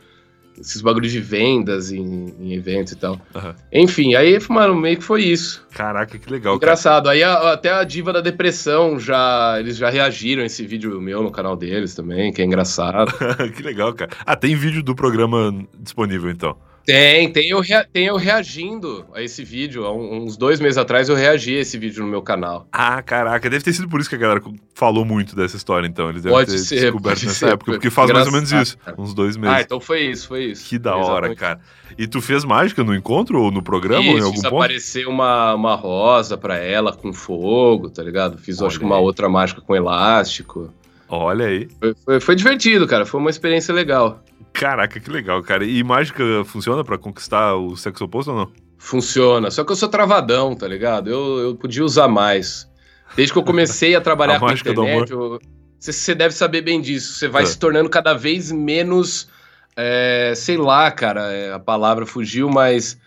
esses 0.59 0.81
bagulhos 0.81 1.13
de 1.13 1.21
vendas 1.21 1.93
em, 1.93 2.35
em 2.41 2.55
eventos 2.55 2.95
e 2.95 2.97
tal. 2.97 3.21
Aham. 3.35 3.55
Enfim, 3.71 4.15
aí, 4.15 4.39
mano, 4.49 4.75
meio 4.75 4.97
que 4.97 5.05
foi 5.05 5.23
isso. 5.23 5.63
Caraca, 5.75 6.19
que 6.19 6.31
legal, 6.31 6.55
cara. 6.59 6.73
Engraçado. 6.73 7.11
Aí 7.11 7.23
a- 7.23 7.53
até 7.53 7.71
a 7.71 7.85
Diva 7.85 8.11
da 8.11 8.23
Depressão 8.23 8.99
já. 8.99 9.57
Eles 9.61 9.77
já 9.77 9.91
reagiram 9.91 10.43
a 10.43 10.47
esse 10.47 10.67
vídeo 10.67 10.99
meu 10.99 11.23
no 11.23 11.31
canal 11.31 11.55
deles 11.57 11.95
também, 11.95 12.33
que 12.33 12.41
é 12.41 12.45
engraçado. 12.47 13.13
que 13.55 13.63
legal, 13.63 13.93
cara. 13.93 14.11
Ah, 14.25 14.35
tem 14.35 14.55
vídeo 14.57 14.83
do 14.83 14.95
programa 14.95 15.55
disponível, 15.79 16.31
então. 16.31 16.57
Tem, 16.87 17.29
tem 17.33 17.49
eu, 17.49 17.59
rea- 17.61 17.85
tem 17.93 18.07
eu 18.07 18.15
reagindo 18.17 19.05
a 19.13 19.21
esse 19.21 19.43
vídeo. 19.45 19.85
Há 19.85 19.93
uns 19.93 20.37
dois 20.37 20.61
meses 20.61 20.79
atrás 20.79 21.09
eu 21.09 21.17
reagi 21.17 21.57
a 21.57 21.61
esse 21.61 21.77
vídeo 21.77 22.05
no 22.05 22.09
meu 22.09 22.23
canal. 22.23 22.69
Ah, 22.71 23.03
caraca, 23.03 23.51
deve 23.51 23.65
ter 23.65 23.73
sido 23.73 23.89
por 23.89 23.99
isso 24.01 24.09
que 24.09 24.15
a 24.15 24.19
galera 24.19 24.41
falou 24.73 25.05
muito 25.05 25.35
dessa 25.35 25.57
história, 25.57 25.85
então. 25.87 26.09
Eles 26.09 26.23
devem 26.23 26.39
Pode 26.39 26.53
ter 26.53 26.59
ser, 26.59 26.81
descoberto 26.83 27.25
nessa 27.25 27.35
ser, 27.35 27.49
época, 27.55 27.73
porque 27.73 27.91
faz 27.91 28.11
mais 28.13 28.27
ou 28.27 28.33
menos 28.33 28.53
isso. 28.53 28.77
Uns 28.97 29.13
dois 29.13 29.37
meses. 29.37 29.57
Ah, 29.57 29.61
então 29.63 29.81
foi 29.81 30.03
isso, 30.03 30.29
foi 30.29 30.45
isso. 30.45 30.65
Que 30.69 30.79
da 30.79 30.95
hora, 30.97 31.35
cara. 31.35 31.61
E 31.99 32.07
tu 32.07 32.23
fez 32.23 32.45
mágica 32.45 32.85
no 32.85 32.95
encontro 32.95 33.43
ou 33.43 33.51
no 33.51 33.63
programa 33.63 34.05
ou 34.07 34.13
em 34.13 34.17
Isso, 34.19 34.25
algum 34.27 34.35
fiz 34.37 34.43
ponto? 34.45 34.55
aparecer 34.63 35.09
uma, 35.09 35.55
uma 35.55 35.75
rosa 35.75 36.37
pra 36.39 36.57
ela 36.57 36.93
com 36.93 37.13
fogo, 37.13 37.91
tá 37.91 38.03
ligado? 38.03 38.39
Fiz, 38.39 38.61
Olha 38.61 38.69
acho 38.69 38.79
que 38.79 38.85
uma 38.85 38.99
outra 38.99 39.29
mágica 39.29 39.61
com 39.61 39.75
elástico. 39.75 40.73
Olha 41.09 41.47
aí. 41.47 41.69
Foi, 41.79 41.95
foi- 42.05 42.21
foi 42.21 42.35
divertido, 42.35 42.87
cara. 42.87 43.07
Foi 43.07 43.21
uma 43.21 43.31
experiência 43.31 43.73
legal. 43.75 44.23
Caraca, 44.53 44.99
que 44.99 45.11
legal, 45.11 45.43
cara. 45.43 45.65
E 45.65 45.83
mágica 45.85 46.23
funciona 46.45 46.83
pra 46.83 46.97
conquistar 46.99 47.55
o 47.55 47.77
sexo 47.77 48.05
oposto 48.05 48.31
ou 48.33 48.37
não? 48.39 48.53
Funciona. 48.79 49.51
Só 49.51 49.65
que 49.65 49.73
eu 49.73 49.77
sou 49.77 49.89
travadão, 49.89 50.55
tá 50.55 50.67
ligado? 50.67 51.11
Eu, 51.11 51.39
eu 51.39 51.55
podia 51.57 51.85
usar 51.85 52.09
mais. 52.09 52.69
Desde 53.15 53.33
que 53.33 53.39
eu 53.39 53.43
comecei 53.45 53.95
a 53.95 54.01
trabalhar 54.01 54.37
A 54.37 54.41
com 54.41 54.47
a 54.47 54.53
internet, 54.53 55.13
você 55.79 56.15
deve 56.15 56.35
saber 56.35 56.63
bem 56.63 56.81
disso. 56.81 57.15
Você 57.15 57.29
vai 57.29 57.43
É. 57.43 57.47
se 57.47 57.59
tornando 57.59 57.89
cada 57.91 58.15
vez 58.15 58.51
menos. 58.51 59.29
é, 59.77 60.33
sei 60.35 60.57
lá, 60.57 60.91
cara, 60.91 61.31
é, 61.33 61.53
a 61.53 61.59
palavra 61.59 62.07
fugiu, 62.07 62.49
mas. 62.49 62.99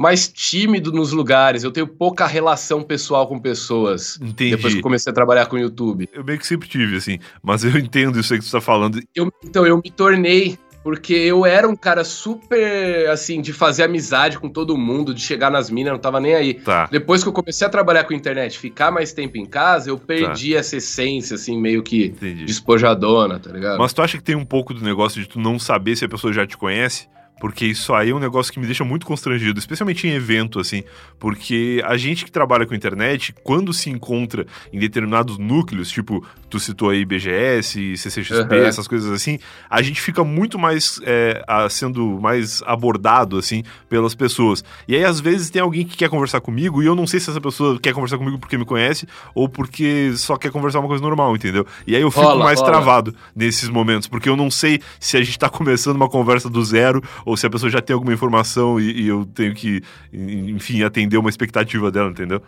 Mais 0.00 0.26
tímido 0.26 0.90
nos 0.90 1.12
lugares. 1.12 1.62
Eu 1.62 1.70
tenho 1.70 1.86
pouca 1.86 2.26
relação 2.26 2.82
pessoal 2.82 3.26
com 3.28 3.38
pessoas. 3.38 4.18
Entendi. 4.22 4.56
Depois 4.56 4.72
que 4.72 4.78
eu 4.78 4.82
comecei 4.82 5.10
a 5.10 5.14
trabalhar 5.14 5.44
com 5.44 5.56
o 5.56 5.58
YouTube. 5.58 6.08
Eu 6.12 6.24
meio 6.24 6.38
que 6.38 6.46
sempre 6.46 6.66
tive, 6.66 6.96
assim. 6.96 7.18
Mas 7.42 7.64
eu 7.64 7.70
entendo 7.78 8.18
isso 8.18 8.32
aí 8.32 8.38
que 8.40 8.46
tu 8.46 8.50
tá 8.50 8.62
falando. 8.62 8.98
Eu- 9.14 9.30
então, 9.44 9.66
eu 9.66 9.76
me 9.76 9.90
tornei. 9.90 10.58
Porque 10.82 11.12
eu 11.12 11.44
era 11.44 11.68
um 11.68 11.76
cara 11.76 12.02
super, 12.04 13.06
assim, 13.10 13.42
de 13.42 13.52
fazer 13.52 13.82
amizade 13.82 14.38
com 14.38 14.48
todo 14.48 14.78
mundo, 14.78 15.12
de 15.12 15.20
chegar 15.20 15.50
nas 15.50 15.68
minas, 15.68 15.92
não 15.92 16.00
tava 16.00 16.18
nem 16.18 16.34
aí. 16.34 16.54
Tá. 16.54 16.88
Depois 16.90 17.22
que 17.22 17.28
eu 17.28 17.34
comecei 17.34 17.66
a 17.66 17.70
trabalhar 17.70 18.04
com 18.04 18.14
internet, 18.14 18.58
ficar 18.58 18.90
mais 18.90 19.12
tempo 19.12 19.36
em 19.36 19.44
casa, 19.44 19.90
eu 19.90 19.98
Tá. 19.98 20.06
perdi 20.06 20.56
essa 20.56 20.76
essência, 20.78 21.34
assim, 21.34 21.60
meio 21.60 21.82
que 21.82 22.06
Entendi. 22.06 22.46
despojadona, 22.46 23.38
tá 23.38 23.52
ligado? 23.52 23.78
Mas 23.78 23.92
tu 23.92 24.00
acha 24.00 24.16
que 24.16 24.24
tem 24.24 24.34
um 24.34 24.44
pouco 24.46 24.72
do 24.72 24.82
negócio 24.82 25.20
de 25.20 25.28
tu 25.28 25.38
não 25.38 25.58
saber 25.58 25.96
se 25.96 26.06
a 26.06 26.08
pessoa 26.08 26.32
já 26.32 26.46
te 26.46 26.56
conhece? 26.56 27.06
Porque 27.40 27.64
isso 27.66 27.92
aí 27.94 28.10
é 28.10 28.14
um 28.14 28.18
negócio 28.20 28.52
que 28.52 28.60
me 28.60 28.66
deixa 28.66 28.84
muito 28.84 29.04
constrangido, 29.06 29.58
especialmente 29.58 30.06
em 30.06 30.10
evento, 30.12 30.60
assim. 30.60 30.84
Porque 31.18 31.82
a 31.86 31.96
gente 31.96 32.24
que 32.24 32.30
trabalha 32.30 32.66
com 32.66 32.74
internet, 32.74 33.34
quando 33.42 33.72
se 33.72 33.90
encontra 33.90 34.46
em 34.72 34.78
determinados 34.78 35.38
núcleos, 35.38 35.90
tipo, 35.90 36.24
tu 36.48 36.60
citou 36.60 36.90
aí 36.90 37.04
BGS, 37.04 37.96
CCXP, 37.96 38.54
Uhum. 38.56 38.64
essas 38.66 38.86
coisas 38.86 39.10
assim, 39.10 39.38
a 39.68 39.80
gente 39.82 40.00
fica 40.00 40.22
muito 40.22 40.58
mais 40.58 41.00
é, 41.04 41.42
a- 41.48 41.68
sendo 41.68 42.18
mais 42.20 42.62
abordado, 42.66 43.38
assim, 43.38 43.62
pelas 43.88 44.14
pessoas. 44.14 44.62
E 44.86 44.94
aí, 44.94 45.04
às 45.04 45.18
vezes, 45.20 45.48
tem 45.50 45.62
alguém 45.62 45.86
que 45.86 45.96
quer 45.96 46.08
conversar 46.10 46.40
comigo 46.40 46.82
e 46.82 46.86
eu 46.86 46.94
não 46.94 47.06
sei 47.06 47.20
se 47.20 47.30
essa 47.30 47.40
pessoa 47.40 47.78
quer 47.80 47.94
conversar 47.94 48.18
comigo 48.18 48.38
porque 48.38 48.58
me 48.58 48.64
conhece 48.64 49.06
ou 49.34 49.48
porque 49.48 50.12
só 50.16 50.36
quer 50.36 50.50
conversar 50.50 50.80
uma 50.80 50.88
coisa 50.88 51.02
normal, 51.02 51.34
entendeu? 51.34 51.66
E 51.86 51.96
aí 51.96 52.02
eu 52.02 52.10
fico 52.10 52.22
Rola, 52.24 52.44
mais 52.44 52.60
rola. 52.60 52.72
travado 52.72 53.14
nesses 53.34 53.68
momentos, 53.68 54.08
porque 54.08 54.28
eu 54.28 54.36
não 54.36 54.50
sei 54.50 54.80
se 54.98 55.16
a 55.16 55.22
gente 55.22 55.38
tá 55.38 55.48
começando 55.50 55.96
uma 55.96 56.08
conversa 56.08 56.50
do 56.50 56.62
zero 56.64 57.02
ou 57.30 57.36
se 57.36 57.46
a 57.46 57.50
pessoa 57.50 57.70
já 57.70 57.80
tem 57.80 57.94
alguma 57.94 58.12
informação 58.12 58.80
e, 58.80 59.02
e 59.02 59.08
eu 59.08 59.24
tenho 59.24 59.54
que, 59.54 59.80
enfim, 60.12 60.82
atender 60.82 61.16
uma 61.16 61.30
expectativa 61.30 61.90
dela, 61.90 62.10
entendeu? 62.10 62.42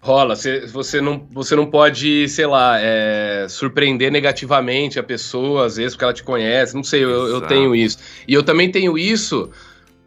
Rola, 0.00 0.36
você, 0.36 0.64
você, 0.66 1.00
não, 1.00 1.26
você 1.32 1.56
não 1.56 1.66
pode, 1.66 2.28
sei 2.28 2.46
lá, 2.46 2.78
é, 2.80 3.46
surpreender 3.48 4.12
negativamente 4.12 4.96
a 4.96 5.02
pessoa, 5.02 5.66
às 5.66 5.76
vezes, 5.76 5.94
porque 5.94 6.04
ela 6.04 6.14
te 6.14 6.22
conhece, 6.22 6.76
não 6.76 6.84
sei, 6.84 7.02
eu, 7.02 7.26
eu 7.26 7.40
tenho 7.40 7.74
isso. 7.74 7.98
E 8.26 8.32
eu 8.32 8.44
também 8.44 8.70
tenho 8.70 8.96
isso, 8.96 9.50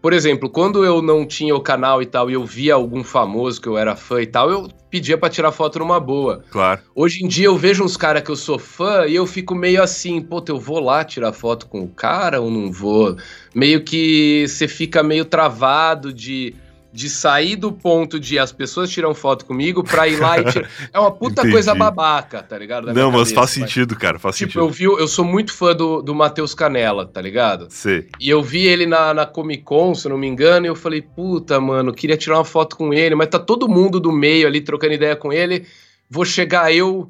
por 0.02 0.14
exemplo, 0.14 0.50
quando 0.50 0.84
eu 0.84 1.02
não 1.02 1.26
tinha 1.26 1.56
o 1.56 1.62
canal 1.62 2.02
e 2.02 2.06
tal, 2.06 2.30
e 2.30 2.34
eu 2.34 2.44
via 2.44 2.74
algum 2.74 3.04
famoso 3.04 3.62
que 3.62 3.68
eu 3.68 3.78
era 3.78 3.96
fã 3.96 4.22
e 4.22 4.26
tal, 4.26 4.50
eu 4.50 4.68
pedia 4.90 5.18
pra 5.18 5.30
tirar 5.30 5.52
foto 5.52 5.80
numa 5.80 6.00
boa. 6.00 6.44
Claro. 6.50 6.82
Hoje 6.96 7.24
em 7.24 7.28
dia 7.28 7.46
eu 7.46 7.56
vejo 7.56 7.84
uns 7.84 7.96
caras 7.96 8.24
que 8.24 8.32
eu 8.32 8.36
sou 8.36 8.58
fã 8.58 9.06
e 9.06 9.16
eu 9.16 9.28
fico 9.28 9.54
meio 9.54 9.82
assim, 9.82 10.20
pô, 10.20 10.44
eu 10.48 10.60
vou 10.60 10.80
lá 10.80 11.04
tirar 11.04 11.32
foto 11.32 11.68
com 11.68 11.82
o 11.82 11.88
cara 11.88 12.42
ou 12.42 12.50
não 12.50 12.72
vou? 12.72 13.16
Meio 13.54 13.84
que 13.84 14.46
você 14.48 14.68
fica 14.68 15.04
meio 15.04 15.24
travado 15.24 16.12
de, 16.12 16.56
de 16.94 17.10
sair 17.10 17.56
do 17.56 17.72
ponto 17.72 18.20
de 18.20 18.38
as 18.38 18.52
pessoas 18.52 18.90
tiram 18.90 19.14
foto 19.14 19.46
comigo 19.46 19.84
pra 19.84 20.08
ir 20.08 20.18
lá 20.20 20.40
e 20.40 20.46
tirar. 20.52 20.70
É 20.94 21.00
uma 21.00 21.12
puta 21.12 21.42
Entendi. 21.42 21.54
coisa 21.54 21.74
babaca, 21.74 22.44
tá 22.44 22.58
ligado? 22.58 22.88
Da 22.88 22.94
não, 22.94 23.10
mas 23.12 23.30
cabeça, 23.30 23.36
faz 23.36 23.50
sentido, 23.52 23.96
cara, 23.96 24.20
faz 24.20 24.36
Tipo, 24.36 24.52
sentido. 24.52 24.66
eu 24.66 24.70
vi, 24.70 24.84
eu 25.02 25.08
sou 25.08 25.24
muito 25.24 25.54
fã 25.54 25.74
do, 25.76 26.02
do 26.02 26.14
Matheus 26.14 26.54
Canella, 26.54 27.06
tá 27.06 27.22
ligado? 27.22 27.68
Sei. 27.70 28.08
E 28.20 28.30
eu 28.30 28.44
vi 28.44 28.68
ele 28.68 28.86
na, 28.86 29.14
na 29.14 29.26
Comic 29.26 29.64
Con, 29.64 29.96
se 29.96 30.08
eu 30.08 30.12
não 30.12 30.18
me 30.18 30.28
engano, 30.28 30.66
e 30.66 30.70
eu 30.70 30.76
falei, 30.76 31.02
puta, 31.02 31.60
mano, 31.62 31.94
queria 31.94 32.18
tirar 32.18 32.38
uma 32.38 32.46
foto 32.46 32.76
com 32.76 32.94
ele, 32.94 33.16
mas 33.16 33.30
tá 33.30 33.40
todo 33.40 33.70
mundo 33.70 34.00
do 34.00 34.12
meio 34.12 34.48
ali 34.48 34.60
trocando 34.60 34.94
ideia 34.94 35.16
com 35.16 35.32
ele. 35.32 35.66
Vou 36.10 36.26
chegar 36.26 36.74
eu 36.74 37.10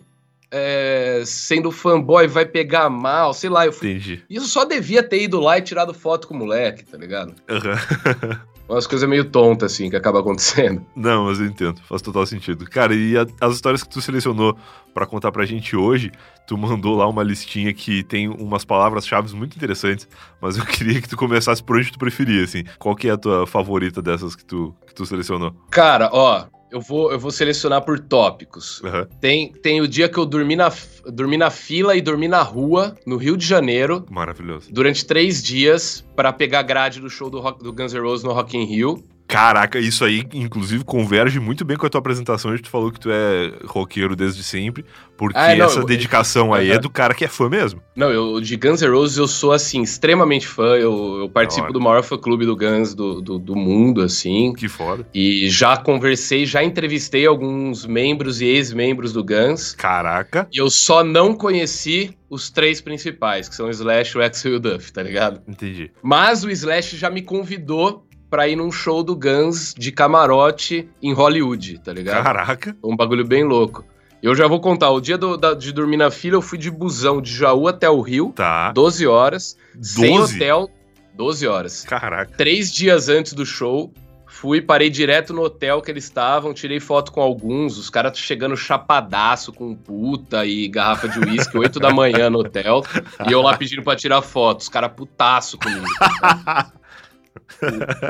é, 0.52 1.24
sendo 1.26 1.72
fanboy, 1.72 2.28
vai 2.28 2.46
pegar 2.46 2.90
mal, 2.90 3.34
sei 3.34 3.50
lá. 3.50 3.66
Eu 3.66 3.72
fui... 3.74 3.92
Entendi. 3.92 4.24
Isso 4.30 4.48
só 4.48 4.66
devia 4.66 5.02
ter 5.02 5.24
ido 5.24 5.40
lá 5.40 5.58
e 5.58 5.62
tirado 5.62 5.94
foto 5.94 6.28
com 6.28 6.34
o 6.34 6.38
moleque, 6.38 6.84
tá 6.84 6.98
ligado? 6.98 7.34
Aham. 7.50 8.42
Umas 8.70 8.88
coisas 8.88 9.08
meio 9.10 9.26
tontas, 9.26 9.74
assim, 9.74 9.90
que 9.90 9.96
acaba 9.96 10.20
acontecendo. 10.22 10.86
Não, 10.96 11.26
mas 11.26 11.40
eu 11.40 11.46
entendo, 11.46 11.82
faz 11.90 12.02
total 12.02 12.26
sentido. 12.26 12.66
Cara, 12.66 12.94
e 12.96 13.18
a- 13.18 13.26
as 13.42 13.56
histórias 13.56 13.84
que 13.84 13.90
tu 13.90 14.02
selecionou 14.02 14.58
pra 14.94 15.06
contar 15.06 15.32
pra 15.32 15.46
gente 15.46 15.76
hoje, 15.76 16.12
tu 16.48 16.58
mandou 16.58 16.96
lá 16.96 17.08
uma 17.08 17.24
listinha 17.24 17.74
que 17.74 18.04
tem 18.04 18.30
umas 18.30 18.64
palavras-chave 18.64 19.34
muito 19.36 19.56
interessantes, 19.58 20.08
mas 20.42 20.58
eu 20.58 20.64
queria 20.68 21.02
que 21.02 21.10
tu 21.10 21.18
começasse 21.18 21.62
por 21.64 21.78
onde 21.78 21.92
tu 21.92 22.00
preferia, 22.00 22.44
assim. 22.44 22.64
Qual 22.80 22.96
que 22.96 23.08
é 23.10 23.12
a 23.12 23.18
tua 23.18 23.46
favorita 23.46 24.02
dessas 24.02 24.36
que 24.36 24.46
tu, 24.46 24.74
que 24.88 24.94
tu 24.96 25.06
selecionou? 25.06 25.54
Cara, 25.70 26.10
ó, 26.14 26.46
eu 26.72 26.80
vou, 26.82 27.12
eu 27.12 27.20
vou 27.20 27.32
selecionar 27.32 27.82
por 27.84 28.00
tópicos. 28.00 28.82
Aham. 28.84 29.08
Tem, 29.20 29.52
tem 29.52 29.82
o 29.82 29.88
dia 29.88 30.08
que 30.08 30.18
eu 30.18 30.26
dormi 30.26 30.56
na, 30.56 30.72
dormi 31.08 31.38
na 31.38 31.50
fila 31.50 31.96
e 31.96 32.02
dormi 32.02 32.28
na 32.28 32.42
rua, 32.42 32.96
no 33.06 33.18
Rio 33.18 33.36
de 33.38 33.46
Janeiro, 33.46 34.06
Maravilhoso. 34.10 34.68
durante 34.72 35.06
três 35.06 35.44
dias 35.44 36.04
pra 36.16 36.32
pegar 36.32 36.62
grade 36.64 37.00
do 37.02 37.10
show 37.10 37.30
do, 37.30 37.40
Rock- 37.40 37.64
do 37.64 37.74
Guns 37.74 37.94
N' 37.94 38.00
Roses 38.02 38.24
no 38.24 38.32
Rock 38.34 38.58
in 38.58 38.64
Rio. 38.66 39.04
Caraca, 39.32 39.80
isso 39.80 40.04
aí, 40.04 40.24
inclusive, 40.34 40.84
converge 40.84 41.40
muito 41.40 41.64
bem 41.64 41.78
com 41.78 41.86
a 41.86 41.90
tua 41.90 42.00
apresentação, 42.00 42.52
onde 42.52 42.62
tu 42.62 42.70
falou 42.70 42.92
que 42.92 43.00
tu 43.00 43.10
é 43.10 43.54
roqueiro 43.66 44.14
desde 44.16 44.44
sempre, 44.44 44.84
porque 45.18 45.38
Ah, 45.40 45.56
não, 45.56 45.66
essa 45.68 45.80
eu- 45.80 45.86
dedicação 45.86 46.54
aí 46.54 46.70
é 46.70 46.78
do 46.78 46.90
cara 46.90 47.14
que 47.14 47.24
é 47.24 47.28
fã 47.30 47.48
mesmo. 47.48 47.82
Não, 47.96 48.10
eu 48.12 48.42
de 48.42 48.58
Guns 48.58 48.82
N' 48.82 48.90
Roses 48.90 49.18
eu 49.18 49.28
sou 49.28 49.52
assim 49.54 49.82
extremamente 49.82 50.46
fã. 50.48 50.76
Eu, 50.76 51.20
eu 51.20 51.30
participo 51.30 51.72
do 51.72 51.80
maior 51.80 52.04
fã 52.04 52.18
clube 52.18 52.46
do 52.46 52.56
Guns 52.58 52.94
do, 52.94 53.22
do, 53.22 53.40
do 53.40 53.56
mundo, 53.56 54.02
assim. 54.02 54.54
Que 54.54 54.68
foda. 54.68 55.06
E 55.14 55.50
já 55.50 55.78
conversei, 55.78 56.46
já 56.46 56.64
entrevistei 56.64 57.26
alguns 57.26 57.86
membros 57.86 58.42
e 58.42 58.46
ex-membros 58.46 59.14
do 59.14 59.24
Guns. 59.24 59.74
Caraca. 59.76 60.48
E 60.52 60.58
eu 60.58 60.70
só 60.70 61.04
não 61.04 61.34
conheci 61.34 62.18
os 62.30 62.50
três 62.50 62.82
principais, 62.82 63.48
que 63.50 63.56
são 63.56 63.68
o 63.68 63.70
Slash, 63.70 64.18
o 64.18 64.22
Axel 64.22 64.54
e 64.54 64.56
o 64.56 64.60
Duff, 64.60 64.92
tá 64.92 65.04
ligado? 65.04 65.42
Entendi. 65.48 65.92
Mas 66.02 66.44
o 66.44 66.50
Slash 66.50 66.98
já 66.98 67.10
me 67.10 67.22
convidou 67.22 68.06
pra 68.32 68.48
ir 68.48 68.56
num 68.56 68.72
show 68.72 69.04
do 69.04 69.16
Guns 69.16 69.76
de 69.78 69.92
camarote 69.92 70.90
em 71.04 71.14
Hollywood, 71.14 71.78
tá 71.80 71.92
ligado? 71.94 72.24
Caraca. 72.24 72.76
Um 72.84 72.96
bagulho 72.96 73.28
bem 73.28 73.44
louco. 73.44 73.86
Eu 74.24 74.34
já 74.36 74.48
vou 74.48 74.60
contar, 74.62 74.90
o 74.92 75.02
dia 75.02 75.18
do- 75.18 75.36
da- 75.36 75.54
de 75.54 75.72
dormir 75.74 75.98
na 75.98 76.10
fila, 76.10 76.38
eu 76.38 76.42
fui 76.42 76.58
de 76.58 76.72
busão 76.72 77.22
de 77.22 77.32
Jaú 77.34 77.68
até 77.68 77.90
o 77.90 78.00
Rio, 78.02 78.32
Tá. 78.36 78.72
12 78.72 79.06
horas, 79.06 79.58
sem 79.82 80.16
12? 80.18 80.36
hotel, 80.38 80.70
12 81.16 81.46
horas. 81.48 81.84
Caraca. 81.84 82.32
Três 82.38 82.72
dias 82.72 83.10
antes 83.10 83.34
do 83.34 83.46
show, 83.46 83.92
fui, 84.28 84.62
parei 84.62 84.90
direto 84.92 85.34
no 85.34 85.42
hotel 85.42 85.82
que 85.82 85.90
eles 85.92 86.04
estavam, 86.04 86.54
tirei 86.54 86.80
foto 86.80 87.12
com 87.12 87.20
alguns, 87.20 87.78
os 87.80 87.90
caras 87.90 88.18
chegando 88.18 88.56
chapadaço 88.56 89.52
com 89.52 89.76
puta 89.76 90.46
e 90.46 90.68
garrafa 90.68 91.10
de 91.10 91.20
uísque, 91.20 91.58
8 91.58 91.80
da 91.80 91.90
manhã 91.92 92.30
no 92.30 92.40
hotel, 92.40 92.84
e 93.28 93.32
eu 93.32 93.42
lá 93.42 93.58
pedindo 93.58 93.82
pra 93.84 93.96
tirar 93.96 94.22
foto, 94.22 94.62
os 94.62 94.70
caras 94.70 94.92
putaço 94.96 95.58
comigo. 95.58 95.86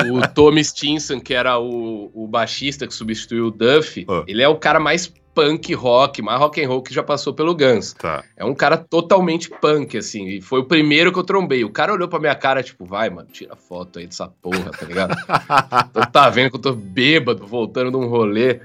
o, 0.09 0.17
o 0.17 0.28
Tommy 0.28 0.63
Stinson, 0.63 1.19
que 1.19 1.34
era 1.34 1.59
o, 1.59 2.11
o 2.13 2.28
baixista 2.28 2.88
que 2.88 2.93
substituiu 2.93 3.47
o 3.47 3.51
Duff, 3.51 4.05
Ah. 4.07 4.24
ele 4.28 4.41
é 4.41 4.47
o 4.47 4.55
cara 4.57 4.80
mais 4.80 5.11
punk 5.34 5.74
rock, 5.74 6.22
mais 6.22 6.38
rock 6.39 6.61
and 6.61 6.67
roll 6.67 6.82
que 6.84 6.93
já 6.93 7.01
passou 7.01 7.34
pelo 7.34 7.55
Guns. 7.55 7.93
Tá. 7.93 8.22
É 8.36 8.43
um 8.43 8.53
cara 8.53 8.76
totalmente 8.76 9.49
punk, 9.49 9.97
assim. 9.97 10.28
E 10.28 10.41
foi 10.41 10.59
o 10.59 10.65
primeiro 10.65 11.11
que 11.13 11.17
eu 11.19 11.24
trombei. 11.24 11.63
O 11.63 11.69
cara 11.69 11.93
olhou 11.93 12.07
pra 12.09 12.19
minha 12.19 12.36
cara, 12.36 12.61
tipo, 12.61 12.84
vai, 12.84 13.09
mano, 13.09 13.30
tira 13.32 13.55
foto 13.55 13.97
aí 13.99 14.05
dessa 14.07 14.28
porra, 14.28 14.72
tá 14.72 14.86
ligado? 14.86 15.15
então 15.89 16.03
tá 16.11 16.30
vendo 16.30 16.49
que 16.51 16.57
eu 16.57 16.61
tô 16.61 16.74
bêbado, 16.74 17.47
voltando 17.47 17.91
de 17.91 17.97
um 17.97 18.07
rolê. 18.09 18.59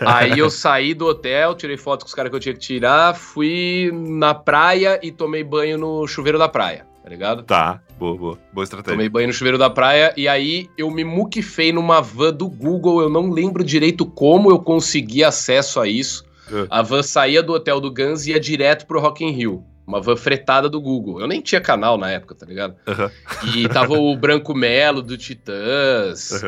Aí 0.00 0.38
eu 0.38 0.48
saí 0.48 0.94
do 0.94 1.06
hotel, 1.06 1.56
tirei 1.56 1.76
foto 1.76 2.02
com 2.02 2.08
os 2.08 2.14
caras 2.14 2.30
que 2.30 2.36
eu 2.36 2.40
tinha 2.40 2.54
que 2.54 2.60
tirar, 2.60 3.16
fui 3.16 3.90
na 3.92 4.32
praia 4.32 5.00
e 5.02 5.10
tomei 5.10 5.42
banho 5.42 5.76
no 5.76 6.06
chuveiro 6.06 6.38
da 6.38 6.48
praia, 6.48 6.86
tá 7.02 7.10
ligado? 7.10 7.42
Tá, 7.42 7.82
boa, 8.02 8.16
boa. 8.16 8.38
Boa 8.52 8.64
estratégia. 8.64 8.94
Tomei 8.94 9.08
banho 9.08 9.28
no 9.28 9.32
chuveiro 9.32 9.56
da 9.56 9.70
praia 9.70 10.12
e 10.16 10.26
aí 10.26 10.68
eu 10.76 10.90
me 10.90 11.04
muquifei 11.04 11.72
numa 11.72 12.00
van 12.00 12.32
do 12.32 12.48
Google. 12.48 13.00
Eu 13.00 13.08
não 13.08 13.30
lembro 13.30 13.62
direito 13.62 14.04
como 14.04 14.50
eu 14.50 14.58
consegui 14.58 15.22
acesso 15.22 15.78
a 15.78 15.86
isso. 15.86 16.24
É. 16.50 16.66
A 16.68 16.82
van 16.82 17.02
saía 17.02 17.42
do 17.42 17.52
hotel 17.52 17.80
do 17.80 17.92
Guns 17.92 18.26
e 18.26 18.30
ia 18.32 18.40
direto 18.40 18.86
pro 18.86 19.00
Rock 19.00 19.24
in 19.24 19.30
Rio. 19.30 19.64
Uma 19.86 20.00
van 20.00 20.16
fretada 20.16 20.68
do 20.68 20.80
Google. 20.80 21.20
Eu 21.20 21.28
nem 21.28 21.40
tinha 21.40 21.60
canal 21.60 21.96
na 21.96 22.10
época, 22.10 22.34
tá 22.34 22.44
ligado? 22.44 22.74
E 23.54 23.68
tava 23.68 23.94
o 23.94 24.16
Branco 24.16 24.52
Melo 24.52 25.00
do 25.00 25.16
Titãs. 25.16 26.42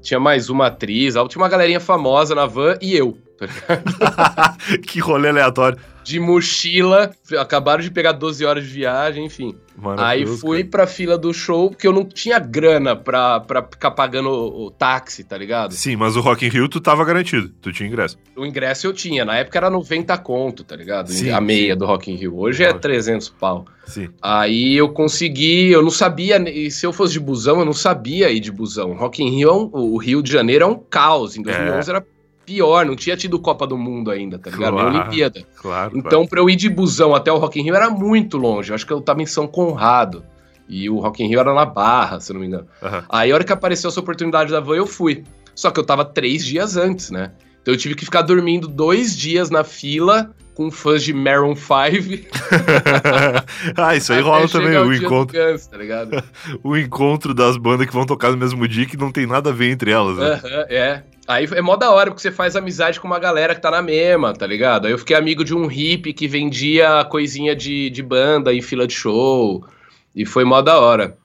Tinha 0.00 0.18
mais 0.18 0.48
uma 0.48 0.68
atriz. 0.68 1.14
Tinha 1.14 1.42
uma 1.42 1.48
galerinha 1.48 1.80
famosa 1.80 2.34
na 2.34 2.46
van 2.46 2.78
e 2.80 2.96
eu. 2.96 3.18
tá 3.38 3.46
ligado? 3.46 4.80
que 4.86 5.00
rolê 5.00 5.28
aleatório. 5.28 5.78
De 6.04 6.20
mochila. 6.20 7.10
Acabaram 7.38 7.82
de 7.82 7.90
pegar 7.90 8.12
12 8.12 8.44
horas 8.44 8.64
de 8.64 8.70
viagem, 8.70 9.24
enfim. 9.24 9.56
Aí 9.98 10.24
fui 10.26 10.62
pra 10.62 10.86
fila 10.86 11.18
do 11.18 11.32
show, 11.34 11.70
porque 11.70 11.86
eu 11.86 11.92
não 11.92 12.04
tinha 12.04 12.38
grana 12.38 12.94
pra, 12.94 13.40
pra 13.40 13.62
ficar 13.62 13.90
pagando 13.90 14.28
o, 14.28 14.66
o 14.66 14.70
táxi, 14.70 15.24
tá 15.24 15.36
ligado? 15.36 15.72
Sim, 15.72 15.96
mas 15.96 16.16
o 16.16 16.20
Rock 16.20 16.46
in 16.46 16.48
Rio 16.48 16.68
tu 16.68 16.80
tava 16.80 17.04
garantido. 17.04 17.48
Tu 17.60 17.72
tinha 17.72 17.88
ingresso. 17.88 18.16
O 18.36 18.46
ingresso 18.46 18.86
eu 18.86 18.92
tinha, 18.92 19.24
na 19.24 19.36
época 19.36 19.58
era 19.58 19.68
90 19.68 20.16
conto, 20.18 20.62
tá 20.62 20.76
ligado? 20.76 21.10
Sim, 21.10 21.30
a 21.30 21.40
meia 21.40 21.72
sim. 21.72 21.78
do 21.78 21.86
Rock 21.86 22.10
in 22.10 22.14
Rio. 22.14 22.38
Hoje 22.38 22.62
é 22.62 22.68
Nossa. 22.68 22.80
300 22.80 23.28
pau. 23.30 23.64
Sim. 23.86 24.08
Aí 24.22 24.76
eu 24.76 24.88
consegui, 24.90 25.70
eu 25.70 25.82
não 25.82 25.90
sabia, 25.90 26.38
e 26.48 26.70
se 26.70 26.86
eu 26.86 26.92
fosse 26.92 27.14
de 27.14 27.20
busão, 27.20 27.58
eu 27.58 27.64
não 27.64 27.72
sabia 27.72 28.30
ir 28.30 28.40
de 28.40 28.52
busão. 28.52 28.92
Rock 28.94 29.22
in 29.22 29.30
Rio, 29.36 29.48
é 29.50 29.76
o 29.76 29.96
Rio 29.96 30.22
de 30.22 30.30
Janeiro 30.30 30.64
é 30.64 30.66
um 30.66 30.76
caos. 30.76 31.36
Em 31.36 31.42
2011 31.42 31.90
era 31.90 32.06
pior, 32.44 32.84
não 32.84 32.96
tinha 32.96 33.16
tido 33.16 33.38
Copa 33.38 33.66
do 33.66 33.76
Mundo 33.76 34.10
ainda, 34.10 34.38
tá 34.38 34.50
ligado? 34.50 34.74
Claro. 34.74 34.88
Olimpíada. 34.88 35.44
Claro. 35.56 35.96
Então, 35.96 36.26
pra 36.26 36.40
eu 36.40 36.50
ir 36.50 36.56
de 36.56 36.68
busão 36.68 37.14
até 37.14 37.32
o 37.32 37.38
Rock 37.38 37.60
in 37.60 37.64
Rio 37.64 37.74
era 37.74 37.90
muito 37.90 38.36
longe. 38.36 38.70
Eu 38.70 38.74
acho 38.74 38.86
que 38.86 38.92
eu 38.92 39.00
tava 39.00 39.22
em 39.22 39.26
São 39.26 39.46
Conrado. 39.46 40.24
E 40.68 40.88
o 40.88 40.98
Rock 40.98 41.22
in 41.22 41.28
Rio 41.28 41.40
era 41.40 41.52
na 41.52 41.64
Barra, 41.64 42.20
se 42.20 42.32
eu 42.32 42.34
não 42.34 42.40
me 42.40 42.46
engano. 42.46 42.66
claro. 42.80 42.96
Aham. 42.96 43.04
Aí, 43.08 43.30
a 43.30 43.34
hora 43.34 43.44
que 43.44 43.52
apareceu 43.52 43.88
essa 43.88 44.00
oportunidade 44.00 44.50
da 44.50 44.60
van, 44.60 44.76
eu 44.76 44.86
fui. 44.86 45.24
Só 45.54 45.70
que 45.70 45.78
eu 45.78 45.84
tava 45.84 46.04
três 46.04 46.44
dias 46.44 46.76
antes, 46.76 47.10
né? 47.10 47.32
Então 47.62 47.72
eu 47.72 47.78
tive 47.78 47.94
que 47.94 48.04
ficar 48.04 48.20
dormindo 48.20 48.68
dois 48.68 49.16
dias 49.16 49.48
na 49.48 49.64
fila 49.64 50.34
com 50.54 50.70
fãs 50.70 51.02
de 51.02 51.12
Maroon 51.12 51.56
5. 51.56 51.66
ah, 53.76 53.96
isso 53.96 54.12
aí 54.12 54.20
até 54.20 54.28
rola 54.28 54.48
também, 54.48 54.76
o 54.76 54.92
encontro, 54.92 55.36
Guns, 55.36 55.66
tá 55.66 55.78
o 56.62 56.76
encontro 56.76 57.34
das 57.34 57.56
bandas 57.56 57.86
que 57.86 57.92
vão 57.92 58.06
tocar 58.06 58.30
no 58.30 58.36
mesmo 58.36 58.66
dia 58.68 58.86
que 58.86 58.96
não 58.96 59.10
tem 59.10 59.26
nada 59.26 59.50
a 59.50 59.52
ver 59.52 59.70
entre 59.70 59.90
elas. 59.90 60.16
Né? 60.16 60.26
Aham, 60.26 60.66
é. 60.68 61.02
Aí 61.26 61.46
é 61.52 61.60
mó 61.62 61.74
da 61.76 61.90
hora, 61.90 62.10
porque 62.10 62.20
você 62.22 62.30
faz 62.30 62.54
amizade 62.54 63.00
com 63.00 63.06
uma 63.06 63.18
galera 63.18 63.54
que 63.54 63.60
tá 63.62 63.70
na 63.70 63.80
mesma, 63.80 64.34
tá 64.34 64.46
ligado? 64.46 64.86
Aí 64.86 64.92
eu 64.92 64.98
fiquei 64.98 65.16
amigo 65.16 65.42
de 65.44 65.54
um 65.54 65.66
hippie 65.66 66.12
que 66.12 66.28
vendia 66.28 67.04
coisinha 67.10 67.56
de, 67.56 67.88
de 67.88 68.02
banda 68.02 68.52
em 68.52 68.60
fila 68.60 68.86
de 68.86 68.92
show. 68.94 69.64
E 70.14 70.26
foi 70.26 70.44
mó 70.44 70.60
da 70.60 70.78
hora. 70.78 71.16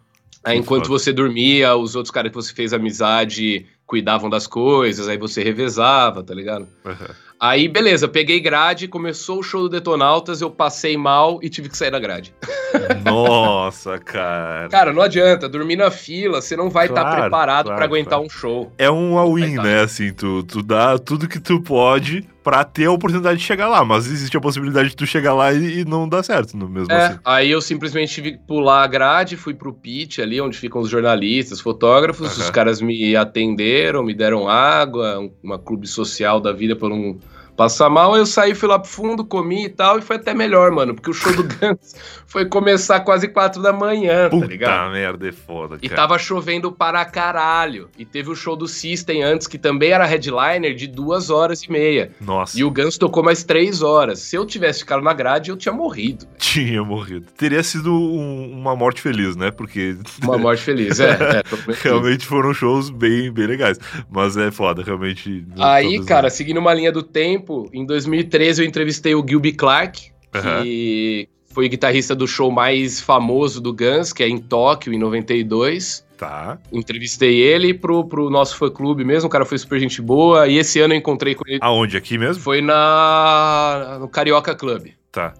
Aí 0.43 0.55
Que 0.55 0.61
enquanto 0.61 0.85
foda. 0.87 0.97
você 0.99 1.11
dormia, 1.11 1.75
os 1.75 1.95
outros 1.95 2.11
caras 2.11 2.31
que 2.31 2.35
você 2.35 2.53
fez 2.53 2.71
amizade 2.73 3.65
cuidavam 3.85 4.29
das 4.29 4.47
coisas, 4.47 5.07
aí 5.07 5.17
você 5.17 5.43
revezava, 5.43 6.23
tá 6.23 6.33
ligado? 6.33 6.67
Aham. 6.85 7.09
Aí, 7.41 7.69
beleza, 7.69 8.05
peguei 8.05 8.37
grade, 8.41 8.85
começou 8.89 9.39
o 9.39 9.43
show 9.43 9.61
do 9.61 9.69
Detonautas, 9.69 10.41
eu 10.41 10.51
passei 10.51 10.97
mal 10.97 11.39
e 11.41 11.49
tive 11.49 11.69
que 11.69 11.77
sair 11.77 11.89
da 11.89 11.97
grade. 11.97 12.33
Nossa, 13.05 13.97
cara. 13.97 14.67
Cara, 14.67 14.91
não 14.91 15.01
adianta, 15.01 15.47
dormir 15.47 15.77
na 15.77 15.89
fila, 15.89 16.41
você 16.41 16.57
não 16.57 16.69
vai 16.69 16.87
estar 16.87 16.99
Claro, 17.01 17.21
preparado 17.21 17.65
claro, 17.67 17.77
pra 17.77 17.85
aguentar 17.85 18.19
claro. 18.19 18.25
um 18.25 18.29
show. 18.29 18.73
É 18.77 18.91
um 18.91 19.17
all-in, 19.17 19.55
tá. 19.55 19.63
né? 19.63 19.81
Assim, 19.81 20.11
tu, 20.11 20.43
tu 20.43 20.61
dá 20.61 20.99
tudo 20.99 21.29
que 21.29 21.39
tu 21.39 21.61
pode 21.61 22.27
pra 22.43 22.63
ter 22.63 22.85
a 22.85 22.91
oportunidade 22.91 23.39
de 23.39 23.45
chegar 23.45 23.67
lá, 23.67 23.83
mas 23.83 24.07
existe 24.07 24.35
a 24.35 24.41
possibilidade 24.41 24.89
de 24.89 24.95
tu 24.95 25.05
chegar 25.05 25.33
lá 25.33 25.53
e, 25.53 25.79
e 25.81 25.85
não 25.85 26.07
dar 26.07 26.23
certo, 26.23 26.55
no 26.55 26.67
mesmo 26.69 26.91
É, 26.91 27.07
assim. 27.07 27.19
aí 27.25 27.51
eu 27.51 27.61
simplesmente 27.61 28.13
tive 28.13 28.31
que 28.33 28.37
pular 28.39 28.83
a 28.83 28.87
grade, 28.87 29.35
fui 29.35 29.53
pro 29.53 29.73
pitch 29.73 30.19
ali, 30.19 30.39
onde 30.39 30.57
ficam 30.57 30.81
os 30.81 30.89
jornalistas, 30.89 31.59
fotógrafos, 31.59 32.27
Aham. 32.31 32.43
os 32.45 32.49
caras 32.49 32.81
me 32.81 33.15
atenderam, 33.15 34.03
me 34.03 34.13
deram 34.13 34.47
água, 34.47 35.19
um- 35.19 35.31
uma 35.43 35.59
clube 35.59 35.85
social 35.87 36.39
da 36.39 36.51
vida 36.53 36.75
pra 36.75 36.89
não 36.89 37.17
passar 37.59 37.89
mal, 37.89 38.15
eu 38.15 38.25
saí, 38.25 38.55
fui 38.55 38.69
lá 38.69 38.79
pro 38.79 38.89
fundo, 38.89 39.25
comi 39.25 39.65
e 39.65 39.69
tal, 39.69 39.99
e 39.99 40.01
foi 40.01 40.15
até 40.15 40.33
melhor, 40.33 40.71
mano, 40.71 40.95
porque 40.95 41.09
o 41.09 41.13
show 41.13 41.33
do 41.35 41.43
Guns 41.59 41.93
foi 42.25 42.45
começar 42.45 43.01
quase 43.01 43.27
quatro 43.27 43.61
da 43.61 43.73
manhã, 43.73 44.23
tá 44.23 44.29
Puta 44.29 44.45
ligado? 44.47 44.91
merda, 44.93 45.27
é 45.27 45.31
foda, 45.33 45.77
E 45.81 45.89
cara. 45.89 46.01
tava 46.03 46.17
chovendo 46.17 46.71
para 46.71 47.03
caralho. 47.03 47.89
E 47.97 48.05
teve 48.05 48.29
o 48.29 48.35
show 48.35 48.55
do 48.55 48.65
System 48.65 49.23
antes, 49.23 49.45
que 49.45 49.57
também 49.57 49.91
era 49.91 50.05
headliner, 50.05 50.73
de 50.73 50.87
duas 50.87 51.29
horas 51.29 51.61
e 51.63 51.69
meia. 51.69 52.11
Nossa, 52.21 52.57
E 52.57 52.63
o 52.63 52.71
Guns 52.71 52.97
tocou 52.97 53.21
mais 53.21 53.43
três 53.43 53.81
horas. 53.81 54.19
Se 54.19 54.37
eu 54.37 54.45
tivesse 54.45 54.79
ficado 54.79 55.03
na 55.03 55.11
grade, 55.13 55.49
eu 55.49 55.57
tinha 55.57 55.73
morrido. 55.73 56.25
tinha 56.37 56.81
morrido. 56.81 57.25
Teria 57.37 57.61
sido 57.61 57.91
um- 57.93 58.53
uma 58.53 58.73
morte 58.73 59.01
feliz, 59.01 59.35
né? 59.35 59.51
Porque 59.51 59.97
Uma 60.23 60.37
morte 60.37 60.61
feliz, 60.63 60.97
é. 61.01 61.09
é 61.11 61.43
realmente 61.83 62.25
foram 62.25 62.53
shows 62.53 62.89
bem, 62.89 63.29
bem 63.31 63.47
legais. 63.47 63.77
Mas 64.09 64.37
é 64.37 64.49
foda, 64.49 64.81
realmente. 64.81 65.45
Aí, 65.59 66.01
cara, 66.05 66.29
seguindo 66.29 66.57
uma 66.61 66.73
linha 66.73 66.91
do 66.93 67.03
tempo, 67.03 67.48
em 67.73 67.85
2013 67.85 68.61
eu 68.61 68.67
entrevistei 68.67 69.15
o 69.15 69.25
Gilby 69.27 69.53
Clark, 69.53 70.11
Aham. 70.35 70.63
que 70.63 71.27
foi 71.47 71.67
guitarrista 71.67 72.15
do 72.15 72.27
show 72.27 72.51
mais 72.51 73.01
famoso 73.01 73.59
do 73.59 73.73
Guns, 73.73 74.13
que 74.13 74.23
é 74.23 74.29
em 74.29 74.37
Tóquio, 74.37 74.93
em 74.93 74.97
92. 74.99 76.03
não. 76.03 76.09
Tá. 76.19 76.59
Entrevistei 76.71 77.37
ele 77.39 77.73
pro, 77.73 78.03
pro 78.03 78.29
nosso 78.29 78.57
fã-clube 78.57 79.05
mesmo, 79.05 79.27
o 79.27 79.29
cara 79.29 79.45
foi 79.45 79.57
super 79.57 79.79
gente 79.79 80.01
boa, 80.01 80.49
e 80.49 80.57
esse 80.57 80.77
ano 80.81 80.93
eu 80.93 80.97
encontrei 80.97 81.33
com 81.33 81.43
ele. 81.47 81.59
Aonde? 81.61 81.95
Aqui 81.95 82.17
mesmo? 82.17 82.43
Foi 82.43 82.61
na 82.61 83.97
no 84.01 84.07
Carioca 84.09 84.53
Club, 84.53 84.89
Tá. 85.11 85.33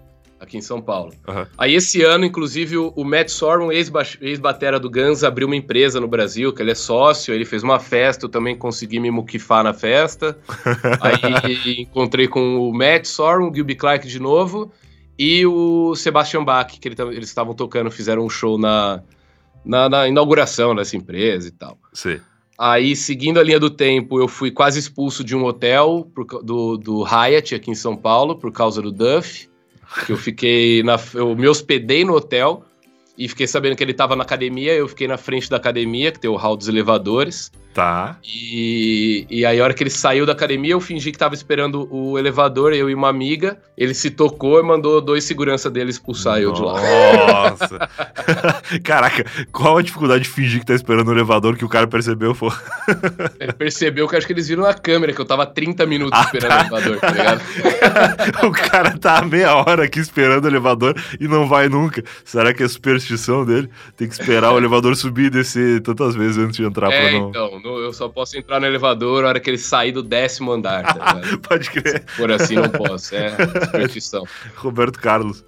Aqui 0.50 0.58
em 0.58 0.62
São 0.62 0.82
Paulo. 0.82 1.14
Aham. 1.28 1.48
Aí 1.58 1.76
esse 1.76 2.02
ano, 2.02 2.26
inclusive, 2.26 2.76
o, 2.78 3.04
Matt 3.04 3.30
Sorum, 3.30 3.72
ex-ba- 3.72 4.04
ex-batera 4.20 4.80
do 4.80 4.90
Guns, 4.90 5.24
abriu 5.24 5.48
uma 5.48 5.56
empresa 5.56 6.02
no 6.02 6.08
Brasil, 6.08 6.52
que 6.52 6.62
ele 6.62 6.72
é 6.72 6.76
sócio, 6.76 7.34
ele 7.34 7.46
fez 7.46 7.64
uma 7.64 7.80
festa, 7.80 8.26
eu 8.26 8.30
também 8.30 8.58
consegui 8.58 9.00
me 9.00 9.12
muquifar 9.12 9.64
na 9.64 9.74
festa. 9.74 10.38
Aí 11.00 11.82
encontrei 11.82 12.28
com 12.28 12.58
o 12.58 12.74
Matt 12.74 13.06
Sorum, 13.06 13.50
o 13.50 13.54
Gilby 13.54 13.76
Clark 13.76 14.08
de 14.08 14.20
novo, 14.20 14.72
e 15.18 15.46
o 15.46 15.96
Sebastian 15.96 16.44
Bach, 16.44 16.68
que 16.68 16.88
ele 16.88 16.96
eles 17.14 17.30
estavam 17.30 17.54
tocando, 17.54 17.92
fizeram 17.92 18.26
um 18.26 18.30
show 18.30 18.58
na, 18.58 19.04
na, 19.64 19.88
na 19.88 20.08
inauguração 20.08 20.74
dessa 20.74 20.98
empresa 20.98 21.48
e 21.48 21.52
tal. 21.52 21.78
Sei. 21.94 22.20
Aí, 22.58 22.94
seguindo 22.94 23.40
a 23.40 23.44
linha 23.44 23.60
do 23.60 23.70
tempo, 23.70 24.20
eu 24.20 24.28
fui 24.28 24.52
quase 24.52 24.80
expulso 24.80 25.24
de 25.24 25.34
um 25.34 25.46
hotel 25.46 26.10
por 26.14 26.26
do, 26.44 26.76
do 26.76 27.04
Hyatt 27.06 27.56
aqui 27.56 27.72
em 27.72 27.76
São 27.76 27.96
Paulo 27.96 28.36
por 28.36 28.52
causa 28.52 28.82
do 28.82 28.92
Duff. 28.92 29.49
Que 30.06 30.12
eu 30.12 30.18
fiquei 30.18 30.84
na. 30.84 31.00
Eu 31.14 31.36
me 31.36 31.48
hospedei 31.48 32.06
no 32.06 32.16
hotel 32.16 32.64
e 33.18 33.28
fiquei 33.28 33.48
sabendo 33.48 33.76
que 33.76 33.84
ele 33.84 33.94
tava 33.94 34.16
na 34.16 34.24
academia. 34.24 34.74
Eu 34.74 34.88
fiquei 34.88 35.08
na 35.08 35.18
frente 35.18 35.50
da 35.50 35.58
academia, 35.58 36.12
que 36.12 36.20
tem 36.20 36.30
o 36.30 36.36
hall 36.36 36.56
dos 36.56 36.68
elevadores. 36.68 37.52
Tá. 37.74 38.18
E, 38.24 39.26
e 39.30 39.46
aí, 39.46 39.60
a 39.60 39.64
hora 39.64 39.74
que 39.74 39.84
ele 39.84 39.90
saiu 39.90 40.26
da 40.26 40.34
academia, 40.34 40.72
eu 40.74 40.82
fingi 40.82 41.12
que 41.12 41.18
tava 41.18 41.34
esperando 41.36 41.88
o 41.94 42.18
elevador, 42.18 42.74
eu 42.74 42.90
e 42.90 42.94
uma 42.96 43.10
amiga. 43.10 43.58
Ele 43.78 43.94
se 43.94 44.10
tocou 44.12 44.60
e 44.60 44.64
mandou 44.64 45.00
dois 45.00 45.24
segurança 45.24 45.70
dele 45.70 45.90
expulsar 45.90 46.40
eu 46.40 46.52
de 46.52 46.62
lá. 46.62 46.74
Nossa. 46.74 47.90
Caraca, 48.84 49.24
qual 49.52 49.78
a 49.78 49.82
dificuldade 49.82 50.24
de 50.24 50.30
fingir 50.30 50.60
que 50.60 50.66
tá 50.66 50.74
esperando 50.74 51.08
o 51.10 51.12
elevador 51.14 51.56
que 51.56 51.64
o 51.64 51.70
cara 51.70 51.88
percebeu? 51.88 52.34
Foi... 52.36 52.50
Ele 53.40 53.54
percebeu 53.54 54.08
que 54.08 54.16
eu 54.16 54.18
acho 54.18 54.28
que 54.28 54.34
eles 54.34 54.48
viram 54.48 54.64
na 54.64 54.74
câmera 54.74 55.14
que 55.14 55.22
eu 55.22 55.26
tava 55.26 55.46
30 55.46 55.86
minutos 55.86 56.20
Ah, 56.20 56.24
esperando 56.24 56.50
tá. 56.50 56.58
o 56.76 56.78
elevador, 56.80 57.00
tá 57.00 57.12
ligado? 57.12 57.42
o 58.48 58.52
cara 58.52 58.98
tá 58.98 59.22
meia 59.22 59.56
hora 59.56 59.84
aqui 59.86 60.00
esperando 60.00 60.46
o 60.46 60.48
elevador 60.48 60.96
e 61.20 61.28
não 61.28 61.48
vai 61.48 61.70
nunca. 61.70 62.04
Será 62.26 62.54
que 62.54 62.64
é 62.64 62.68
superstição 62.68 63.46
dele? 63.46 63.70
Tem 63.96 64.08
que 64.08 64.14
esperar 64.14 64.52
o 64.52 64.58
elevador 64.58 64.96
subir 64.96 65.26
e 65.26 65.30
descer 65.30 65.82
tantas 65.82 66.16
vezes 66.16 66.38
antes 66.38 66.58
de 66.58 66.64
entrar 66.66 66.92
É, 66.92 67.02
pra 67.02 67.12
não. 67.20 67.30
então, 67.30 67.59
eu 67.64 67.94
só 67.94 68.10
posso 68.10 68.38
entrar 68.38 68.60
no 68.60 68.66
elevador 68.66 69.24
na 69.24 69.30
hora 69.30 69.40
que 69.40 69.50
ele 69.50 69.58
sair 69.58 69.92
do 69.92 70.04
décimo 70.04 70.52
andar, 70.52 70.84
tá? 70.84 71.22
Pode 71.48 71.70
crer. 71.70 72.06
Por 72.18 72.32
assim 72.32 72.56
não 72.56 72.70
posso, 72.70 73.16
é 73.16 73.36
superstição. 73.66 74.26
Roberto 74.56 75.00
Carlos. 75.00 75.44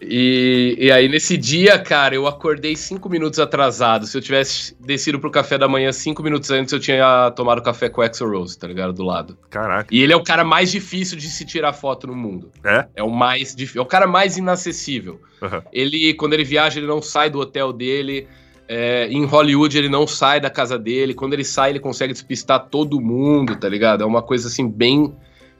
E, 0.00 0.76
e 0.78 0.92
aí, 0.92 1.08
nesse 1.08 1.36
dia, 1.38 1.78
cara, 1.78 2.14
eu 2.14 2.26
acordei 2.26 2.76
cinco 2.76 3.08
minutos 3.08 3.38
atrasado. 3.38 4.06
Se 4.06 4.16
eu 4.16 4.20
tivesse 4.20 4.76
descido 4.78 5.18
pro 5.18 5.30
café 5.30 5.56
da 5.56 5.66
manhã 5.66 5.90
cinco 5.90 6.22
minutos 6.22 6.50
antes, 6.50 6.72
eu 6.72 6.78
tinha 6.80 7.30
tomado 7.30 7.62
café 7.62 7.88
com 7.88 8.02
o 8.02 8.04
Axel 8.04 8.30
Rose, 8.30 8.58
tá 8.58 8.66
ligado? 8.66 8.92
Do 8.92 9.02
lado. 9.02 9.38
Caraca. 9.48 9.94
E 9.94 10.02
ele 10.02 10.12
é 10.12 10.16
o 10.16 10.22
cara 10.22 10.44
mais 10.44 10.70
difícil 10.70 11.16
de 11.16 11.28
se 11.28 11.46
tirar 11.46 11.72
foto 11.72 12.06
no 12.06 12.14
mundo. 12.14 12.50
É? 12.62 12.86
É 12.94 13.02
o 13.02 13.10
mais 13.10 13.54
difícil. 13.54 13.80
É 13.80 13.84
o 13.84 13.88
cara 13.88 14.06
mais 14.06 14.36
inacessível. 14.36 15.20
Aham. 15.40 15.62
Ele, 15.72 16.12
quando 16.14 16.34
ele 16.34 16.44
viaja, 16.44 16.78
ele 16.78 16.86
não 16.86 17.00
sai 17.00 17.30
do 17.30 17.40
hotel 17.40 17.72
dele. 17.72 18.28
É, 18.68 19.06
em 19.08 19.24
Hollywood 19.24 19.76
ele 19.76 19.88
não 19.88 20.06
sai 20.06 20.40
da 20.40 20.50
casa 20.50 20.78
dele. 20.78 21.14
Quando 21.14 21.34
ele 21.34 21.44
sai, 21.44 21.70
ele 21.70 21.80
consegue 21.80 22.12
despistar 22.12 22.68
todo 22.68 23.00
mundo, 23.00 23.56
tá 23.56 23.68
ligado? 23.68 24.02
É 24.02 24.06
uma 24.06 24.22
coisa 24.22 24.48
assim 24.48 24.68
bem, 24.68 25.14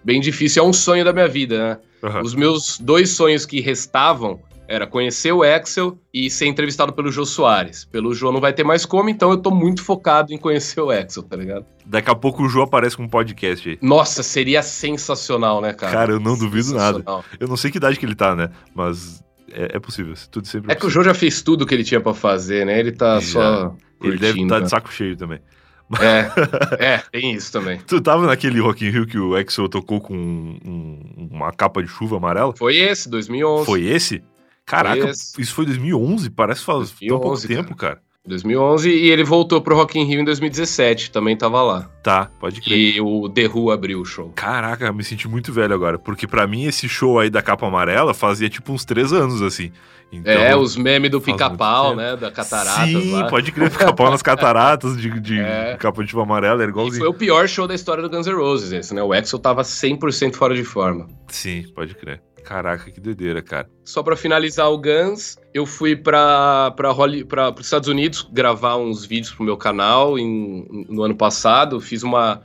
bem 0.05 0.21
difícil. 0.21 0.63
É 0.63 0.67
um 0.67 0.73
sonho 0.73 1.05
da 1.05 1.13
minha 1.13 1.29
vida, 1.29 1.59
né? 1.59 1.79
Uhum. 2.03 2.21
Os 2.23 2.35
meus 2.35 2.79
dois 2.79 3.11
sonhos 3.11 3.47
que 3.47 3.61
restavam 3.61 4.41
era 4.69 4.87
conhecer 4.87 5.33
o 5.33 5.43
Axel 5.43 5.99
e 6.13 6.29
ser 6.29 6.47
entrevistado 6.47 6.93
pelo 6.93 7.11
Jô 7.11 7.25
Soares. 7.25 7.85
Pelo 7.85 8.13
Jô 8.15 8.33
não 8.33 8.41
vai 8.41 8.53
ter 8.53 8.65
mais 8.65 8.85
como, 8.85 9.09
então 9.09 9.31
eu 9.31 9.37
tô 9.39 9.51
muito 9.51 9.83
focado 9.83 10.33
em 10.33 10.39
conhecer 10.39 10.81
o 10.81 10.91
Axel, 10.91 11.23
tá 11.23 11.37
ligado? 11.37 11.65
Daqui 11.85 12.11
a 12.11 12.15
pouco 12.15 12.43
o 12.43 12.49
Jô 12.49 12.63
aparece 12.63 12.97
com 12.97 13.05
um 13.05 13.09
podcast 13.09 13.69
aí. 13.69 13.79
Nossa, 13.81 14.23
seria 14.23 14.63
sensacional, 14.63 15.61
né, 15.61 15.73
cara? 15.73 15.93
Cara, 15.93 16.13
eu 16.13 16.21
não 16.21 16.37
duvido 16.37 16.75
nada. 16.75 17.05
Eu 17.39 17.47
não 17.47 17.57
sei 17.57 17.71
que 17.71 17.79
idade 17.79 17.99
que 17.99 18.05
ele 18.05 18.17
tá, 18.17 18.35
né? 18.35 18.51
Mas 18.75 19.23
é, 19.53 19.77
é 19.77 19.81
possível. 19.81 20.15
Tudo 20.31 20.47
sempre 20.47 20.71
é, 20.71 20.75
é 20.75 20.77
que 20.77 20.87
o 20.87 20.91
Jô 20.91 21.03
já 21.03 21.15
fez 21.15 21.43
tudo 21.43 21.67
que 21.67 21.75
ele 21.75 21.85
tinha 21.85 22.01
para 22.01 22.15
fazer, 22.15 22.67
né? 22.67 22.79
Ele 22.79 22.93
tá 22.93 23.21
só. 23.21 23.75
Ele 24.03 24.19
deve 24.19 24.43
estar 24.43 24.55
tá 24.55 24.59
de 24.59 24.65
né? 24.65 24.69
saco 24.69 24.93
cheio 24.93 25.17
também. 25.17 25.41
É, 26.01 26.31
é, 26.95 26.99
tem 27.13 27.33
isso 27.33 27.53
também. 27.53 27.79
Tu 27.87 28.01
tava 28.01 28.27
naquele 28.27 28.61
Rock 28.61 28.85
in 28.85 28.91
Rio 28.91 29.07
que 29.07 29.19
o 29.19 29.37
Axel 29.37 29.69
tocou 29.69 30.01
com 30.01 30.15
um, 30.15 31.29
uma 31.31 31.53
capa 31.53 31.83
de 31.83 31.89
chuva 31.89 32.17
amarela? 32.17 32.55
Foi 32.57 32.77
esse, 32.77 33.09
2011. 33.09 33.65
Foi 33.65 33.85
esse? 33.85 34.23
Caraca, 34.65 35.13
foi 35.35 35.43
isso 35.43 35.55
foi 35.55 35.65
2011? 35.65 36.29
Parece 36.31 36.65
faz 36.65 36.91
2011, 36.91 37.09
tão 37.09 37.21
pouco 37.21 37.47
tempo, 37.47 37.77
cara. 37.77 38.01
2011 38.27 38.91
e 38.91 39.11
ele 39.11 39.25
voltou 39.25 39.61
pro 39.61 39.77
Rock 39.77 39.99
in 39.99 40.05
Rio 40.05 40.21
em 40.21 40.25
2017, 40.25 41.11
também 41.11 41.37
tava 41.37 41.63
lá. 41.63 41.91
Tá, 42.03 42.31
pode 42.39 42.61
crer. 42.61 42.79
E 42.79 43.01
o 43.01 43.29
The 43.29 43.49
Who 43.49 43.71
abriu 43.71 44.01
o 44.01 44.05
show. 44.05 44.33
Caraca, 44.35 44.93
me 44.93 45.05
senti 45.05 45.29
muito 45.29 45.53
velho 45.53 45.75
agora, 45.75 45.99
porque 45.99 46.27
para 46.27 46.47
mim 46.47 46.65
esse 46.65 46.89
show 46.89 47.19
aí 47.19 47.31
da 47.31 47.43
capa 47.43 47.67
amarela 47.67 48.15
fazia 48.15 48.49
tipo 48.49 48.73
uns 48.73 48.85
três 48.85 49.13
anos, 49.13 49.43
assim. 49.43 49.73
Então, 50.13 50.33
é, 50.33 50.57
os 50.57 50.77
memes 50.77 51.11
do 51.11 51.21
pica-pau, 51.21 51.97
né, 51.97 52.17
da 52.17 52.31
catarata. 52.31 52.87
Sim, 52.87 53.13
lá. 53.13 53.27
pode 53.29 53.51
crer, 53.51 53.71
pica-pau 53.71 54.11
nas 54.11 54.23
cataratas 54.23 54.97
de, 54.97 55.19
de 55.21 55.41
é. 55.41 55.77
capa 55.79 56.01
de 56.03 56.09
tipo 56.09 56.21
amarela, 56.21 56.63
era 56.63 56.71
igualzinho. 56.71 56.97
E 56.97 57.01
foi 57.01 57.09
o 57.09 57.15
pior 57.15 57.49
show 57.49 57.67
da 57.67 57.75
história 57.75 58.03
do 58.03 58.09
Guns 58.09 58.27
N' 58.27 58.35
Roses 58.35 58.73
esse, 58.73 58.95
né, 58.95 59.03
o 59.03 59.13
Axel 59.13 59.39
tava 59.39 59.63
100% 59.63 60.35
fora 60.35 60.55
de 60.55 60.65
forma. 60.65 61.09
Sim, 61.29 61.65
pode 61.75 61.95
crer. 61.95 62.23
Caraca, 62.47 62.93
que 62.93 63.01
doideira, 63.01 63.43
cara. 63.43 63.69
Só 63.83 64.05
para 64.05 64.15
finalizar 64.15 64.71
o 64.71 64.79
Guns, 64.79 65.37
eu 65.53 65.67
fui 65.67 65.97
para 65.97 66.71
para 66.77 66.93
os 67.51 67.67
Estados 67.67 67.89
Unidos 67.89 68.27
gravar 68.33 68.77
uns 68.77 69.05
vídeos 69.05 69.35
pro 69.35 69.45
meu 69.45 69.57
canal 69.57 70.17
em, 70.17 70.87
no 70.89 71.03
ano 71.03 71.17
passado. 71.17 71.81
Fiz 71.81 72.05
uma, 72.05 72.41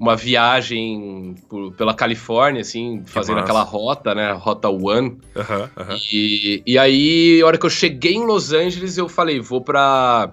uma 0.00 0.16
viagem 0.16 1.36
por, 1.48 1.72
pela 1.74 1.94
Califórnia, 1.94 2.62
assim, 2.62 3.04
que 3.04 3.10
fazendo 3.12 3.36
massa. 3.36 3.44
aquela 3.44 3.62
rota, 3.62 4.16
né? 4.16 4.32
Rota 4.32 4.68
One. 4.68 5.10
Uhum, 5.36 5.60
uhum. 5.60 5.98
E, 6.12 6.62
e 6.66 6.76
aí, 6.76 7.40
a 7.40 7.46
hora 7.46 7.56
que 7.56 7.66
eu 7.66 7.70
cheguei 7.70 8.14
em 8.14 8.26
Los 8.26 8.52
Angeles, 8.52 8.98
eu 8.98 9.08
falei, 9.08 9.38
vou 9.38 9.60
para 9.60 10.32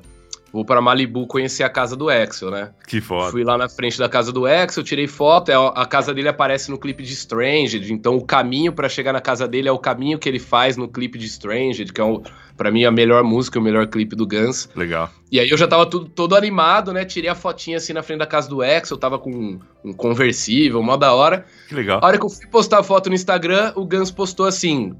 vou 0.54 0.64
para 0.64 0.80
Malibu 0.80 1.26
conhecer 1.26 1.64
a 1.64 1.70
casa 1.70 1.96
do 1.96 2.10
Axel, 2.10 2.52
né? 2.52 2.70
Que 2.88 3.02
foda. 3.02 3.32
Fui 3.32 3.44
lá 3.44 3.58
na 3.58 3.68
frente 3.68 3.98
da 3.98 4.08
casa 4.08 4.32
do 4.32 4.46
Axel, 4.46 4.84
tirei 4.84 5.08
foto, 5.08 5.50
é, 5.50 5.56
a 5.56 5.86
casa 5.88 6.14
dele 6.14 6.28
aparece 6.28 6.70
no 6.70 6.78
clipe 6.78 7.02
de 7.02 7.12
Stranged, 7.12 7.92
então 7.92 8.16
o 8.16 8.24
caminho 8.24 8.72
para 8.72 8.88
chegar 8.88 9.12
na 9.12 9.20
casa 9.20 9.48
dele 9.48 9.68
é 9.68 9.72
o 9.72 9.80
caminho 9.80 10.20
que 10.20 10.30
ele 10.30 10.38
faz 10.38 10.78
no 10.78 10.88
clipe 10.88 11.18
de 11.18 11.26
Stranged, 11.26 11.92
que 11.92 12.00
é 12.00 12.04
o, 12.04 12.22
para 12.56 12.70
mim 12.70 12.86
a 12.86 12.92
melhor 12.92 13.24
música, 13.24 13.58
o 13.58 13.62
melhor 13.62 13.88
clipe 13.88 14.16
do 14.16 14.28
Guns. 14.28 14.70
Legal. 14.76 15.10
E 15.32 15.40
aí 15.40 15.50
eu 15.50 15.58
já 15.58 15.68
tava 15.68 15.88
tudo, 15.88 16.08
todo 16.08 16.36
animado, 16.36 16.94
né? 16.94 17.04
Tirei 17.04 17.32
a 17.32 17.34
fotinha 17.34 17.78
assim 17.78 17.92
na 17.92 18.04
frente 18.04 18.20
da 18.20 18.28
casa 18.28 18.48
do 18.48 18.62
Axel, 18.62 18.96
tava 18.98 19.18
com 19.18 19.32
um, 19.32 19.60
um 19.84 19.92
conversível, 19.92 20.84
mó 20.84 20.96
da 20.96 21.14
hora. 21.14 21.46
Que 21.68 21.74
legal. 21.74 22.00
A 22.04 22.06
hora 22.06 22.20
que 22.20 22.26
eu 22.26 22.30
fui 22.30 22.46
postar 22.46 22.80
a 22.80 22.84
foto 22.84 23.10
no 23.10 23.16
Instagram, 23.16 23.74
o 23.76 23.84
Guns 23.84 24.12
postou 24.12 24.46
assim: 24.46 24.96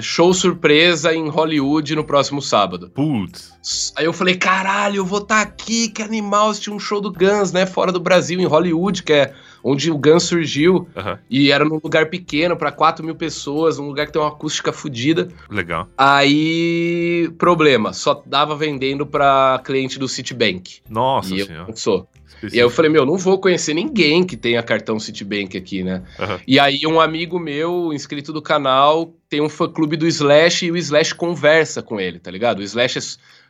show 0.00 0.32
surpresa 0.32 1.14
em 1.14 1.28
Hollywood 1.28 1.94
no 1.94 2.04
próximo 2.04 2.42
sábado. 2.42 2.90
Putz. 2.90 3.92
Aí 3.96 4.04
eu 4.04 4.12
falei, 4.12 4.36
caralho, 4.36 4.96
eu 4.96 5.04
vou 5.04 5.18
estar 5.18 5.36
tá 5.36 5.42
aqui, 5.42 5.88
que 5.88 6.02
animal, 6.02 6.50
assistir 6.50 6.70
um 6.70 6.78
show 6.78 7.00
do 7.00 7.12
Guns, 7.12 7.52
né? 7.52 7.66
Fora 7.66 7.90
do 7.90 7.98
Brasil, 7.98 8.38
em 8.38 8.46
Hollywood, 8.46 9.02
que 9.02 9.12
é 9.12 9.34
onde 9.62 9.90
o 9.90 9.98
Guns 9.98 10.22
surgiu. 10.22 10.88
Uhum. 10.96 11.18
E 11.28 11.50
era 11.50 11.64
num 11.64 11.80
lugar 11.82 12.06
pequeno, 12.06 12.56
para 12.56 12.70
4 12.70 13.04
mil 13.04 13.16
pessoas, 13.16 13.78
um 13.78 13.86
lugar 13.86 14.06
que 14.06 14.12
tem 14.12 14.22
uma 14.22 14.28
acústica 14.28 14.72
fodida. 14.72 15.28
Legal. 15.50 15.88
Aí, 15.98 17.28
problema, 17.38 17.92
só 17.92 18.22
dava 18.24 18.54
vendendo 18.54 19.04
pra 19.04 19.60
cliente 19.64 19.98
do 19.98 20.06
Citibank. 20.06 20.80
Nossa 20.88 21.34
e 21.34 21.44
senhora. 21.44 21.66
Eu 21.68 21.76
sou. 21.76 22.08
E 22.42 22.56
aí 22.56 22.58
eu 22.58 22.70
falei, 22.70 22.90
meu, 22.90 23.06
não 23.06 23.16
vou 23.16 23.38
conhecer 23.38 23.74
ninguém 23.74 24.24
que 24.24 24.36
tenha 24.36 24.62
cartão 24.62 24.98
Citibank 24.98 25.56
aqui, 25.56 25.82
né? 25.82 26.02
Uhum. 26.18 26.38
E 26.46 26.60
aí 26.60 26.80
um 26.86 27.00
amigo 27.00 27.38
meu, 27.38 27.92
inscrito 27.92 28.32
do 28.32 28.42
canal, 28.42 29.14
tem 29.28 29.40
um 29.40 29.48
fã-clube 29.48 29.96
do 29.96 30.06
Slash 30.06 30.66
e 30.66 30.70
o 30.70 30.76
Slash 30.76 31.14
conversa 31.14 31.82
com 31.82 31.98
ele, 31.98 32.18
tá 32.18 32.30
ligado? 32.30 32.60
O 32.60 32.62
Slash 32.62 32.98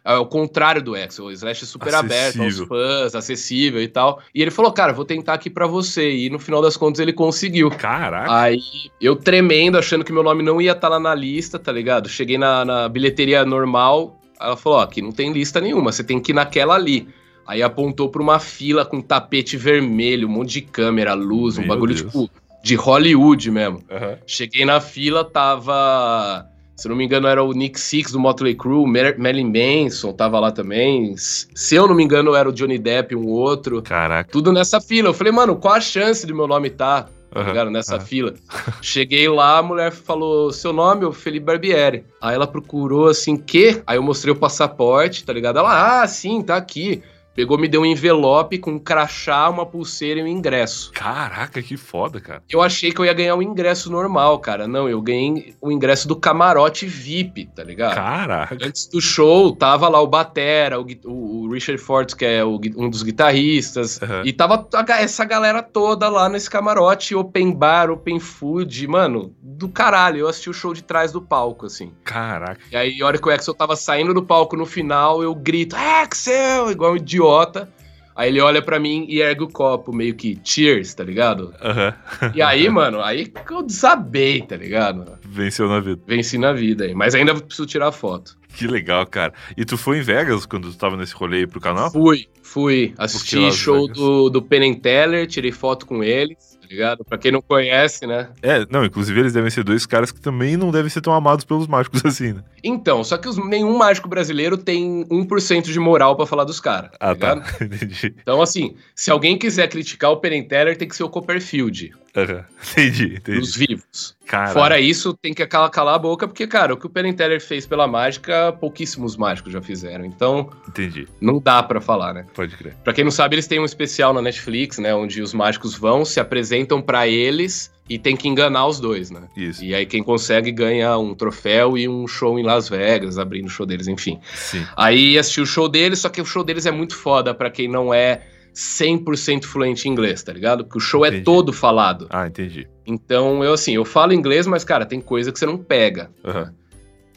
é, 0.05 0.13
é 0.15 0.17
o 0.17 0.25
contrário 0.25 0.83
do 0.83 0.95
Axel, 0.95 1.27
o 1.27 1.31
Slash 1.31 1.65
é 1.65 1.67
super 1.67 1.95
acessível. 1.95 2.17
aberto 2.17 2.43
aos 2.43 2.69
fãs, 2.69 3.15
acessível 3.15 3.83
e 3.83 3.89
tal. 3.89 4.23
E 4.35 4.41
ele 4.41 4.51
falou, 4.51 4.73
cara, 4.73 4.93
vou 4.93 5.05
tentar 5.05 5.35
aqui 5.35 5.51
para 5.51 5.67
você. 5.67 6.11
E 6.11 6.31
no 6.31 6.39
final 6.39 6.63
das 6.63 6.77
contas 6.77 7.01
ele 7.01 7.13
conseguiu. 7.13 7.71
Caraca. 7.71 8.35
Aí 8.35 8.59
eu 9.01 9.15
tremendo, 9.15 9.77
achando 9.77 10.05
que 10.05 10.13
meu 10.13 10.23
nome 10.23 10.43
não 10.43 10.61
ia 10.61 10.73
estar 10.73 10.83
tá 10.83 10.89
lá 10.89 11.01
na 11.01 11.15
lista, 11.15 11.59
tá 11.59 11.71
ligado? 11.71 12.09
Cheguei 12.09 12.39
na, 12.39 12.65
na 12.65 12.89
bilheteria 12.89 13.45
normal, 13.45 14.19
ela 14.41 14.57
falou, 14.57 14.79
ó, 14.79 14.83
aqui 14.83 15.03
não 15.03 15.13
tem 15.13 15.33
lista 15.33 15.61
nenhuma, 15.61 15.93
você 15.93 16.03
tem 16.03 16.21
que 16.21 16.33
ir 16.33 16.35
naquela 16.35 16.75
ali. 16.75 17.07
Aí 17.47 17.63
apontou 17.63 18.09
pra 18.09 18.21
uma 18.21 18.41
fila 18.41 18.85
com 18.85 19.01
tapete 19.01 19.57
vermelho, 19.57 20.27
um 20.27 20.33
monte 20.33 20.55
de 20.55 20.63
câmera, 20.63 21.15
luz, 21.15 21.59
um 21.59 21.61
Meu 21.61 21.69
bagulho 21.69 21.95
Deus. 21.95 22.11
tipo 22.11 22.31
de 22.67 22.75
Hollywood 22.75 23.49
mesmo. 23.49 23.77
Uhum. 23.89 24.17
Cheguei 24.27 24.65
na 24.65 24.81
fila, 24.81 25.25
tava. 25.25 26.45
Se 26.75 26.89
não 26.89 26.97
me 26.97 27.05
engano, 27.05 27.29
era 27.29 27.43
o 27.43 27.53
Nick 27.53 27.79
Six 27.79 28.11
do 28.11 28.19
Motley 28.19 28.57
Crue, 28.57 28.85
Marilyn 29.17 29.53
Manson 29.53 30.13
tava 30.13 30.41
lá 30.41 30.51
também. 30.51 31.15
Se 31.17 31.75
eu 31.77 31.87
não 31.87 31.95
me 31.95 32.03
engano, 32.03 32.35
era 32.35 32.49
o 32.49 32.53
Johnny 32.53 32.77
Depp, 32.77 33.15
um 33.15 33.29
outro. 33.29 33.81
Caraca. 33.83 34.29
Tudo 34.31 34.53
nessa 34.53 34.81
fila. 34.81 35.09
Eu 35.11 35.15
falei, 35.15 35.33
mano, 35.33 35.55
qual 35.55 35.75
a 35.75 35.81
chance 35.81 36.27
de 36.27 36.35
meu 36.35 36.49
nome 36.49 36.67
estar? 36.69 37.09
Tá, 37.31 37.43
ligado? 37.45 37.71
Nessa 37.71 37.97
uhum. 37.97 38.01
fila. 38.01 38.35
Cheguei 38.83 39.29
lá, 39.29 39.59
a 39.59 39.63
mulher 39.63 39.93
falou: 39.93 40.53
seu 40.53 40.73
nome 40.73 41.05
é 41.05 41.07
o 41.07 41.13
Felipe 41.13 41.47
Barbieri. 41.47 42.05
Aí 42.21 42.35
ela 42.35 42.49
procurou 42.49 43.09
assim, 43.09 43.37
que? 43.37 43.81
Aí 43.87 43.97
eu 43.97 44.03
mostrei 44.03 44.33
o 44.33 44.37
passaporte, 44.37 45.25
tá 45.25 45.33
ligado? 45.33 45.61
Ela, 45.61 46.03
ah, 46.03 46.09
sim, 46.09 46.43
tá 46.43 46.57
aqui. 46.57 47.01
Pegou, 47.37 47.59
me 47.59 47.69
deu 47.69 47.83
um 47.83 47.87
envelope 47.87 48.57
com 48.57 48.71
um 48.73 48.79
crachá, 48.79 49.47
uma 49.51 49.67
pulseira 49.67 50.21
e 50.21 50.23
um 50.23 50.27
ingresso. 50.27 50.91
Caraca, 50.93 51.61
que 51.61 51.77
foda, 51.77 52.19
cara. 52.19 52.43
Eu 52.49 52.63
achei 52.63 52.91
que 52.91 52.99
eu 52.99 53.05
ia 53.05 53.13
ganhar 53.13 53.35
o 53.35 53.39
um 53.39 53.43
ingresso 53.43 53.93
normal, 53.93 54.39
cara. 54.39 54.67
Não, 54.67 54.89
eu 54.89 55.03
ganhei 55.03 55.55
o 55.61 55.71
ingresso 55.71 56.09
do 56.09 56.17
camarote 56.17 56.87
VIP, 56.87 57.45
tá 57.55 57.63
ligado? 57.63 57.95
Caraca. 57.95 58.57
Antes 58.63 58.87
do 58.87 59.03
show, 59.03 59.55
tava 59.55 59.87
lá 59.87 60.01
o 60.01 60.07
Batera, 60.07 60.81
o, 60.81 60.87
o 61.05 61.53
Richard 61.53 61.81
Fortes, 61.83 62.15
que 62.15 62.25
é 62.25 62.43
o, 62.43 62.59
um 62.75 62.89
dos 62.89 63.03
guitarristas. 63.03 64.01
Uhum. 64.01 64.23
E 64.25 64.33
tava 64.33 64.67
essa 64.99 65.23
galera 65.27 65.63
toda 65.63 66.09
lá 66.09 66.31
nesse 66.31 66.49
camarote, 66.49 67.15
open 67.15 67.53
bar, 67.53 67.91
open 67.91 68.19
food. 68.19 68.87
Mano, 68.89 69.35
do 69.43 69.69
caralho. 69.69 70.21
Eu 70.21 70.29
assisti 70.29 70.49
o 70.49 70.55
show 70.55 70.73
de 70.73 70.83
trás 70.83 71.13
do 71.13 71.21
palco, 71.21 71.67
assim. 71.67 71.93
Caraca. 72.03 72.63
E 72.73 72.77
aí, 72.77 73.03
a 73.03 73.07
hora 73.07 73.19
que 73.19 73.29
o 73.29 73.31
Axel 73.31 73.53
tava 73.53 73.77
saindo 73.77 74.15
do 74.15 74.23
palco 74.23 74.57
no 74.57 74.65
final, 74.65 75.23
eu 75.23 75.35
grito, 75.35 75.77
Axel! 75.77 76.71
Igual 76.71 76.93
um 76.93 76.97
idiota 76.97 77.26
idiota. 77.27 77.69
Aí 78.15 78.31
ele 78.31 78.41
olha 78.41 78.63
para 78.63 78.81
mim 78.81 79.05
e 79.11 79.21
ergue 79.21 79.43
o 79.43 79.49
copo, 79.49 79.93
meio 79.93 80.15
que 80.15 80.39
cheers, 80.43 80.95
tá 80.95 81.05
ligado? 81.05 81.53
Uhum. 81.63 82.31
E 82.35 82.41
aí, 82.41 82.67
mano, 82.71 83.03
aí 83.03 83.31
eu 83.51 83.63
desabei, 83.63 84.41
tá 84.41 84.57
ligado? 84.57 85.19
Venceu 85.23 85.69
na 85.69 85.81
vida. 85.81 86.01
Venci 86.07 86.39
na 86.39 86.55
vida 86.55 86.85
aí. 86.85 86.95
Mas 86.95 87.15
ainda 87.15 87.35
preciso 87.35 87.67
tirar 87.67 87.93
foto. 87.93 88.39
Que 88.57 88.67
legal, 88.67 89.07
cara. 89.07 89.35
E 89.55 89.67
tu 89.67 89.77
foi 89.77 89.99
em 89.99 90.01
Vegas 90.01 90.47
quando 90.47 90.71
tu 90.71 90.79
tava 90.79 90.97
nesse 90.97 91.15
rolê 91.15 91.41
aí 91.41 91.47
pro 91.47 91.61
canal? 91.61 91.91
Fui, 91.93 92.27
fui. 92.43 92.95
Assisti 92.97 93.53
show 93.53 93.87
do, 93.87 94.31
do 94.31 94.41
Penn 94.41 94.73
Teller, 94.73 95.27
tirei 95.27 95.53
foto 95.53 95.85
com 95.85 96.03
eles 96.03 96.56
tá 96.67 96.75
ligado? 96.75 97.05
Pra 97.05 97.17
quem 97.17 97.31
não 97.31 97.41
conhece, 97.41 98.07
né? 98.07 98.29
É, 98.43 98.67
não, 98.69 98.85
inclusive 98.85 99.19
eles 99.19 99.33
devem 99.33 99.51
ser 99.51 99.63
dois 99.63 99.87
caras 99.87 100.11
que 100.11 100.21
também 100.21 100.57
não 100.57 100.71
devem 100.71 100.91
ser 100.91 101.01
tão 101.01 101.13
amados 101.13 101.45
pelos 101.45 101.67
mágicos 101.67 102.03
assim, 102.05 102.33
né? 102.33 102.43
Então, 102.63 103.05
só 103.05 103.17
que 103.17 103.29
os, 103.29 103.37
nenhum 103.37 103.77
mágico 103.79 104.09
brasileiro 104.09 104.57
tem 104.57 105.05
1% 105.07 105.63
de 105.63 105.79
moral 105.79 106.17
para 106.17 106.27
falar 106.27 106.45
dos 106.45 106.61
caras. 106.61 106.91
Tá 106.91 107.11
ah, 107.11 107.15
tá. 107.15 107.43
Entendi. 107.61 108.15
Então, 108.21 108.43
assim, 108.43 108.75
se 108.95 109.11
alguém 109.11 109.39
quiser 109.39 109.69
criticar 109.69 110.11
o 110.11 110.17
Teller, 110.17 110.77
tem 110.77 110.89
que 110.89 110.97
ser 110.97 111.05
o 111.05 111.09
Copperfield. 111.09 111.93
Uhum. 112.17 112.43
Entendi, 112.73 113.15
entendi. 113.17 113.39
Os 113.39 113.55
vivos. 113.55 114.17
Fora 114.53 114.81
isso, 114.81 115.15
tem 115.15 115.33
que 115.33 115.47
calar, 115.47 115.71
calar 115.71 115.95
a 115.95 115.99
boca, 115.99 116.27
porque, 116.27 116.47
cara, 116.47 116.75
o 116.75 116.77
que 116.77 116.87
o 116.87 116.91
Teller 116.91 117.41
fez 117.41 117.65
pela 117.65 117.87
mágica, 117.87 118.53
pouquíssimos 118.53 119.17
mágicos 119.17 119.53
já 119.53 119.63
fizeram. 119.63 120.05
Então, 120.05 120.51
entendi. 120.67 121.07
Não 121.21 121.39
dá 121.39 121.63
para 121.63 121.81
falar, 121.81 122.13
né? 122.13 122.27
Pode 122.35 122.57
crer. 122.57 122.75
Pra 122.83 122.93
quem 122.93 123.05
não 123.05 123.11
sabe, 123.11 123.37
eles 123.37 123.47
têm 123.47 123.61
um 123.61 123.65
especial 123.65 124.13
na 124.13 124.21
Netflix, 124.21 124.79
né? 124.79 124.95
Onde 124.95 125.23
os 125.23 125.33
mágicos 125.33 125.77
vão, 125.77 126.05
se 126.05 126.19
apresentam 126.19 126.83
para 126.83 127.07
eles 127.07 127.73
e 127.89 127.99
tem 127.99 128.17
que 128.17 128.27
enganar 128.27 128.67
os 128.67 128.81
dois, 128.81 129.11
né? 129.11 129.23
Isso. 129.37 129.65
E 129.65 129.75
aí 129.75 129.87
quem 129.87 130.03
consegue 130.03 130.51
ganha 130.51 130.99
um 130.99 131.15
troféu 131.15 131.79
e 131.79 131.89
um 131.89 132.07
show 132.09 132.37
em 132.39 132.43
Las 132.43 132.69
Vegas, 132.69 133.19
abrindo 133.19 133.47
o 133.47 133.51
show 133.51 133.65
deles, 133.65 133.87
enfim. 133.87 134.19
Sim. 134.35 134.67
Aí 134.77 135.17
assisti 135.17 135.41
o 135.41 135.47
show 135.47 135.69
deles, 135.69 136.01
só 136.01 136.09
que 136.09 136.21
o 136.21 136.25
show 136.25 136.43
deles 136.43 136.67
é 136.67 136.73
muito 136.73 136.97
foda 136.97 137.33
para 137.33 137.49
quem 137.49 137.69
não 137.69 137.95
é 137.95 138.23
100% 138.57 139.45
fluente 139.45 139.87
em 139.87 139.93
inglês, 139.93 140.23
tá 140.23 140.33
ligado? 140.33 140.65
Porque 140.65 140.79
o 140.79 140.81
show 140.81 141.05
é 141.05 141.09
entendi. 141.09 141.21
é 141.21 141.25
todo 141.25 141.53
falado. 141.53 142.07
Ah, 142.09 142.27
entendi. 142.27 142.67
Então, 142.87 143.45
eu 143.45 143.53
assim, 143.53 143.75
eu 143.75 143.85
falo 143.85 144.15
inglês, 144.15 144.47
mas, 144.47 144.65
cara, 144.65 144.87
tem 144.87 144.99
coisa 144.99 145.31
que 145.31 145.39
você 145.39 145.45
não 145.45 145.59
pega. 145.59 146.11
Uhum. 146.25 146.51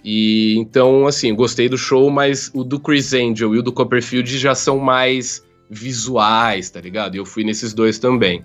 E 0.03 0.57
então, 0.57 1.07
assim, 1.07 1.33
gostei 1.33 1.69
do 1.69 1.77
show, 1.77 2.09
mas 2.09 2.51
o 2.53 2.63
do 2.63 2.77
Chris 2.77 3.13
Angel 3.13 3.55
e 3.55 3.59
o 3.59 3.63
do 3.63 3.71
Copperfield 3.71 4.37
já 4.37 4.53
são 4.53 4.77
mais 4.79 5.41
visuais, 5.69 6.69
tá 6.69 6.81
ligado? 6.81 7.15
E 7.15 7.19
eu 7.19 7.25
fui 7.25 7.45
nesses 7.45 7.73
dois 7.73 7.99
também. 7.99 8.43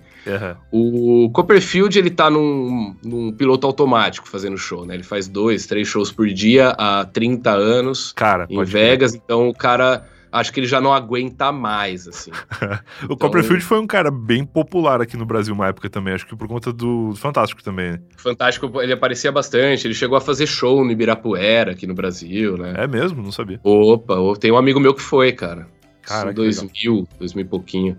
Uhum. 0.71 1.25
O 1.25 1.29
Copperfield, 1.31 1.97
ele 1.97 2.11
tá 2.11 2.29
num, 2.29 2.95
num, 3.03 3.31
piloto 3.31 3.67
automático 3.67 4.27
fazendo 4.27 4.57
show, 4.57 4.85
né? 4.85 4.93
Ele 4.93 5.03
faz 5.03 5.27
dois, 5.27 5.65
três 5.65 5.87
shows 5.87 6.11
por 6.11 6.27
dia 6.27 6.69
há 6.77 7.03
30 7.03 7.49
anos 7.51 8.13
cara, 8.13 8.45
em 8.49 8.63
Vegas, 8.63 9.13
ver. 9.13 9.21
então 9.23 9.49
o 9.49 9.53
cara 9.53 10.05
acho 10.35 10.51
que 10.51 10.59
ele 10.59 10.67
já 10.67 10.81
não 10.81 10.93
aguenta 10.93 11.51
mais, 11.51 12.07
assim. 12.07 12.31
o 13.01 13.05
então, 13.05 13.17
Copperfield 13.17 13.63
foi 13.63 13.79
um 13.79 13.87
cara 13.87 14.11
bem 14.11 14.45
popular 14.45 15.01
aqui 15.01 15.15
no 15.15 15.25
Brasil 15.25 15.53
uma 15.53 15.67
época 15.67 15.89
também, 15.89 16.13
acho 16.13 16.27
que 16.27 16.35
por 16.35 16.47
conta 16.47 16.73
do 16.73 17.13
Fantástico 17.15 17.63
também. 17.63 17.93
Né? 17.93 17.99
Fantástico, 18.17 18.81
ele 18.81 18.93
aparecia 18.93 19.31
bastante, 19.31 19.87
ele 19.87 19.93
chegou 19.93 20.17
a 20.17 20.21
fazer 20.21 20.45
show 20.45 20.83
no 20.83 20.91
Ibirapuera 20.91 21.71
aqui 21.71 21.87
no 21.87 21.93
Brasil, 21.93 22.57
né? 22.57 22.73
É 22.77 22.87
mesmo? 22.87 23.23
Não 23.23 23.31
sabia. 23.31 23.59
Opa, 23.63 24.15
tem 24.39 24.51
um 24.51 24.57
amigo 24.57 24.79
meu 24.79 24.93
que 24.93 25.01
foi, 25.01 25.31
cara. 25.31 25.67
Cara, 26.01 26.31
2000, 26.31 27.07
2000 27.17 27.45
e 27.45 27.47
pouquinho. 27.47 27.97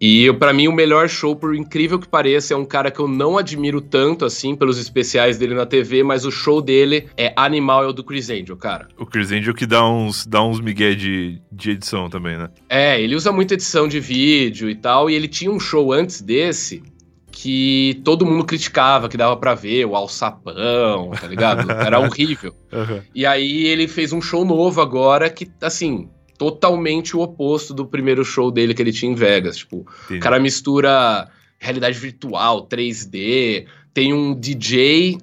E 0.00 0.32
para 0.34 0.52
mim 0.52 0.68
o 0.68 0.72
melhor 0.72 1.08
show, 1.08 1.34
por 1.34 1.54
incrível 1.54 1.98
que 1.98 2.08
pareça, 2.08 2.54
é 2.54 2.56
um 2.56 2.64
cara 2.64 2.90
que 2.90 3.00
eu 3.00 3.08
não 3.08 3.38
admiro 3.38 3.80
tanto 3.80 4.24
assim 4.24 4.54
pelos 4.54 4.78
especiais 4.78 5.38
dele 5.38 5.54
na 5.54 5.64
TV, 5.64 6.02
mas 6.02 6.24
o 6.24 6.30
show 6.30 6.60
dele 6.60 7.08
é 7.16 7.32
Animal 7.36 7.84
é 7.84 7.86
o 7.86 7.92
do 7.92 8.04
Chris 8.04 8.28
Angel, 8.28 8.56
cara. 8.56 8.88
O 8.98 9.06
Chris 9.06 9.32
Angel 9.32 9.54
que 9.54 9.66
dá 9.66 9.86
uns 9.88 10.26
dá 10.26 10.42
uns 10.42 10.60
migué 10.60 10.94
de, 10.94 11.40
de 11.50 11.70
edição 11.70 12.10
também, 12.10 12.36
né? 12.36 12.50
É, 12.68 13.00
ele 13.00 13.14
usa 13.14 13.32
muita 13.32 13.54
edição 13.54 13.88
de 13.88 13.98
vídeo 14.00 14.68
e 14.68 14.74
tal, 14.74 15.08
e 15.08 15.14
ele 15.14 15.28
tinha 15.28 15.50
um 15.50 15.58
show 15.60 15.92
antes 15.92 16.20
desse 16.20 16.82
que 17.30 18.00
todo 18.02 18.24
mundo 18.24 18.46
criticava, 18.46 19.10
que 19.10 19.16
dava 19.16 19.36
para 19.36 19.54
ver 19.54 19.84
o 19.84 19.94
alçapão, 19.94 21.10
tá 21.10 21.26
ligado? 21.26 21.70
Era 21.84 22.00
horrível. 22.00 22.54
Uhum. 22.72 23.02
E 23.14 23.26
aí 23.26 23.66
ele 23.66 23.86
fez 23.86 24.10
um 24.10 24.22
show 24.22 24.42
novo 24.42 24.80
agora 24.80 25.28
que, 25.28 25.46
assim, 25.60 26.08
totalmente 26.36 27.16
o 27.16 27.20
oposto 27.20 27.72
do 27.72 27.86
primeiro 27.86 28.24
show 28.24 28.50
dele 28.50 28.74
que 28.74 28.82
ele 28.82 28.92
tinha 28.92 29.10
em 29.10 29.14
Vegas. 29.14 29.58
Tipo, 29.58 29.86
o 30.10 30.18
cara 30.20 30.38
mistura 30.38 31.28
realidade 31.58 31.98
virtual, 31.98 32.66
3D, 32.66 33.66
tem 33.92 34.12
um 34.12 34.34
DJ 34.34 35.18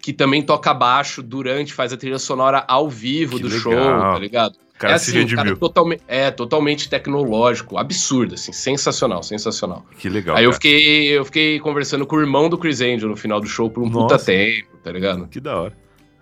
que 0.00 0.12
também 0.12 0.42
toca 0.42 0.72
baixo 0.74 1.22
durante, 1.22 1.72
faz 1.72 1.92
a 1.92 1.96
trilha 1.96 2.18
sonora 2.18 2.64
ao 2.68 2.88
vivo 2.88 3.36
que 3.36 3.42
do 3.42 3.48
legal. 3.48 3.62
show, 3.62 3.72
tá 3.72 4.18
ligado? 4.18 4.58
Cara, 4.78 4.94
é 4.94 4.96
assim, 4.96 5.26
cara 5.28 5.56
totalmente, 5.56 6.02
é 6.08 6.30
totalmente 6.30 6.88
tecnológico, 6.88 7.78
absurdo, 7.78 8.34
assim, 8.34 8.52
sensacional, 8.52 9.22
sensacional. 9.22 9.86
Que 9.98 10.08
legal. 10.08 10.36
Aí 10.36 10.42
cara. 10.42 10.46
eu 10.46 10.52
fiquei, 10.52 11.06
eu 11.08 11.24
fiquei 11.24 11.60
conversando 11.60 12.04
com 12.06 12.16
o 12.16 12.20
irmão 12.20 12.48
do 12.48 12.58
Chris 12.58 12.80
Angel 12.80 13.08
no 13.08 13.16
final 13.16 13.40
do 13.40 13.46
show 13.46 13.70
por 13.70 13.82
um 13.82 13.88
Nossa. 13.88 14.16
puta 14.16 14.24
tempo, 14.24 14.76
tá 14.82 14.90
ligado? 14.90 15.28
Que 15.28 15.40
da 15.40 15.58
hora. 15.58 15.76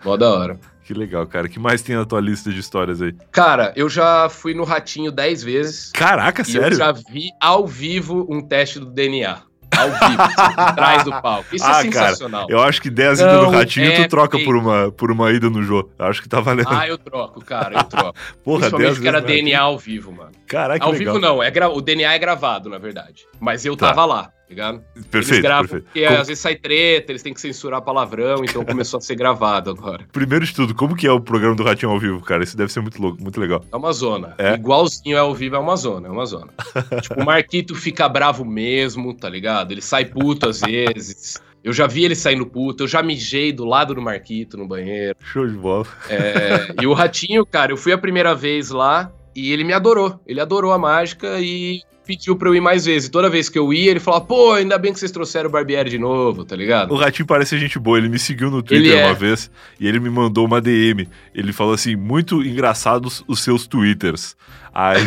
Mó 0.05 0.17
da 0.17 0.31
hora. 0.31 0.61
Que 0.85 0.93
legal, 0.93 1.27
cara. 1.27 1.47
O 1.47 1.51
que 1.51 1.59
mais 1.59 1.83
tem 1.83 1.97
na 1.97 2.05
tua 2.05 2.21
lista 2.21 2.51
de 2.51 2.59
histórias 2.59 3.01
aí? 3.01 3.15
Cara, 3.31 3.73
eu 3.77 3.89
já 3.89 4.29
fui 4.29 4.53
no 4.55 4.65
Ratinho 4.65 5.13
10 5.13 5.43
vezes. 5.43 5.91
Caraca, 5.93 6.43
sério? 6.45 6.75
eu 6.75 6.79
já 6.79 6.93
vi 6.93 7.31
ao 7.41 7.67
vivo 7.67 8.27
um 8.29 8.41
teste 8.41 8.81
do 8.81 8.87
DNA. 8.87 9.39
Ao 9.75 9.89
vivo, 9.91 10.23
assim, 10.23 10.55
atrás 10.59 11.05
do 11.05 11.11
palco. 11.23 11.55
Isso 11.55 11.65
é 11.65 11.69
ah, 11.69 11.79
é 11.79 11.83
sensacional. 11.83 12.47
Cara, 12.47 12.53
eu 12.53 12.63
acho 12.63 12.83
que 12.83 12.91
10 12.91 13.21
idas 13.21 13.43
no 13.43 13.51
Ratinho 13.51 13.91
é 13.91 14.03
tu 14.03 14.09
troca 14.09 14.39
por 14.39 14.57
uma, 14.57 14.93
por 14.93 15.11
uma 15.11 15.31
ida 15.33 15.49
no 15.49 15.63
jogo. 15.63 15.91
Eu 15.99 16.07
acho 16.07 16.21
que 16.21 16.29
tá 16.29 16.41
valendo. 16.41 16.69
Ah, 16.69 16.87
eu 16.87 16.99
troco, 16.99 17.43
cara, 17.43 17.79
eu 17.79 17.85
troco. 17.85 18.19
Porra, 18.45 18.61
Principalmente 18.71 19.01
que 19.01 19.09
era 19.09 19.21
DNA 19.21 19.59
ao 19.59 19.79
vivo, 19.79 20.13
mano. 20.13 20.33
Caraca, 20.47 20.85
Ao 20.85 20.93
legal. 20.93 21.15
vivo 21.15 21.27
não, 21.27 21.43
é 21.43 21.51
gra... 21.51 21.71
o 21.71 21.81
DNA 21.81 22.13
é 22.13 22.19
gravado, 22.19 22.69
na 22.69 22.79
verdade. 22.79 23.25
Mas 23.41 23.65
eu 23.65 23.77
tá. 23.77 23.89
tava 23.89 24.05
lá 24.05 24.31
ligado? 24.53 24.83
Perfeito, 25.11 25.33
eles 25.35 25.43
gravam 25.43 25.69
perfeito. 25.69 25.85
porque 25.85 26.05
às 26.05 26.29
vezes 26.29 26.39
sai 26.39 26.55
treta, 26.55 27.13
eles 27.13 27.23
têm 27.23 27.35
que 27.35 27.41
censurar 27.41 27.83
palavrão, 27.83 28.45
então 28.45 28.65
começou 28.65 28.99
a 28.99 29.01
ser 29.01 29.17
gravado 29.17 29.71
agora. 29.71 30.07
Primeiro 30.13 30.45
de 30.45 30.55
tudo, 30.55 30.75
como 30.75 30.95
que 30.95 31.07
é 31.07 31.13
o 31.13 31.21
programa 31.21 31.55
do 31.55 31.65
Ratinho 31.65 31.91
ao 31.91 31.99
vivo, 31.99 32.21
cara? 32.21 32.45
Isso 32.45 32.57
deve 32.57 32.73
ser 32.73 32.81
muito 32.81 33.01
louco, 33.01 33.21
muito 33.21 33.41
legal. 33.41 33.65
É 33.73 33.77
uma 33.77 33.93
zona. 33.93 34.35
É? 34.39 34.55
Igualzinho 34.55 35.17
é 35.17 35.21
ao 35.21 35.35
vivo, 35.35 35.57
é 35.57 35.59
uma 35.59 35.77
zona, 35.77 36.09
é 36.09 36.11
uma 36.11 36.27
zona. 36.27 36.49
tipo, 37.03 37.21
o 37.21 37.25
Marquito 37.25 37.75
fica 37.75 38.09
bravo 38.09 38.45
mesmo, 38.45 39.13
tá 39.15 39.29
ligado? 39.29 39.73
Ele 39.73 39.83
sai 39.83 40.05
puto 40.05 40.49
às 40.49 40.61
vezes. 40.61 41.41
Eu 41.65 41.73
já 41.73 41.87
vi 41.87 42.05
ele 42.05 42.17
saindo 42.17 42.45
puto, 42.45 42.83
eu 42.83 42.89
já 42.89 43.03
mijei 43.03 43.53
do 43.53 43.65
lado 43.65 43.95
do 43.95 44.03
Marquito 44.03 44.57
no 44.57 44.67
banheiro. 44.67 45.17
Show 45.21 45.47
de 45.47 45.57
bola. 45.57 45.87
É, 46.09 46.75
e 46.83 46.87
o 46.87 46.93
Ratinho, 46.93 47.47
cara, 47.47 47.71
eu 47.71 47.77
fui 47.77 47.93
a 47.93 47.99
primeira 47.99 48.35
vez 48.35 48.71
lá 48.71 49.13
e 49.35 49.53
ele 49.53 49.63
me 49.63 49.73
adorou. 49.73 50.21
Ele 50.27 50.41
adorou 50.41 50.73
a 50.73 50.79
mágica 50.79 51.39
e 51.41 51.83
pediu 52.05 52.37
pra 52.37 52.49
eu 52.49 52.55
ir 52.55 52.61
mais 52.61 52.85
vezes. 52.85 53.09
Toda 53.09 53.31
vez 53.31 53.49
que 53.49 53.59
eu 53.59 53.73
ia, 53.73 53.91
ele 53.91 54.01
falava, 54.01 54.25
pô, 54.25 54.53
ainda 54.53 54.79
bem 54.79 54.93
que 54.93 54.99
vocês 54.99 55.11
trouxeram 55.11 55.49
o 55.49 55.53
Barbieri 55.53 55.91
de 55.91 55.99
novo, 55.99 56.45
tá 56.45 56.57
ligado? 56.57 56.93
O 56.93 56.97
Ratinho 56.97 57.27
parece 57.27 57.59
gente 57.59 57.79
boa, 57.79 57.99
ele 57.99 58.09
me 58.09 58.19
seguiu 58.19 58.51
no 58.51 58.63
Twitter 58.63 58.99
é. 58.99 59.07
uma 59.07 59.15
vez 59.15 59.51
e 59.79 59.87
ele 59.87 60.01
me 60.01 60.11
mandou 60.11 60.45
uma 60.47 60.61
DM. 60.61 61.09
Ele 61.35 61.53
falou 61.53 61.75
assim, 61.75 61.97
muito 61.97 62.43
engraçados 62.43 63.25
os 63.27 63.41
seus 63.41 63.67
Twitters. 63.67 64.37
Aí 64.75 65.03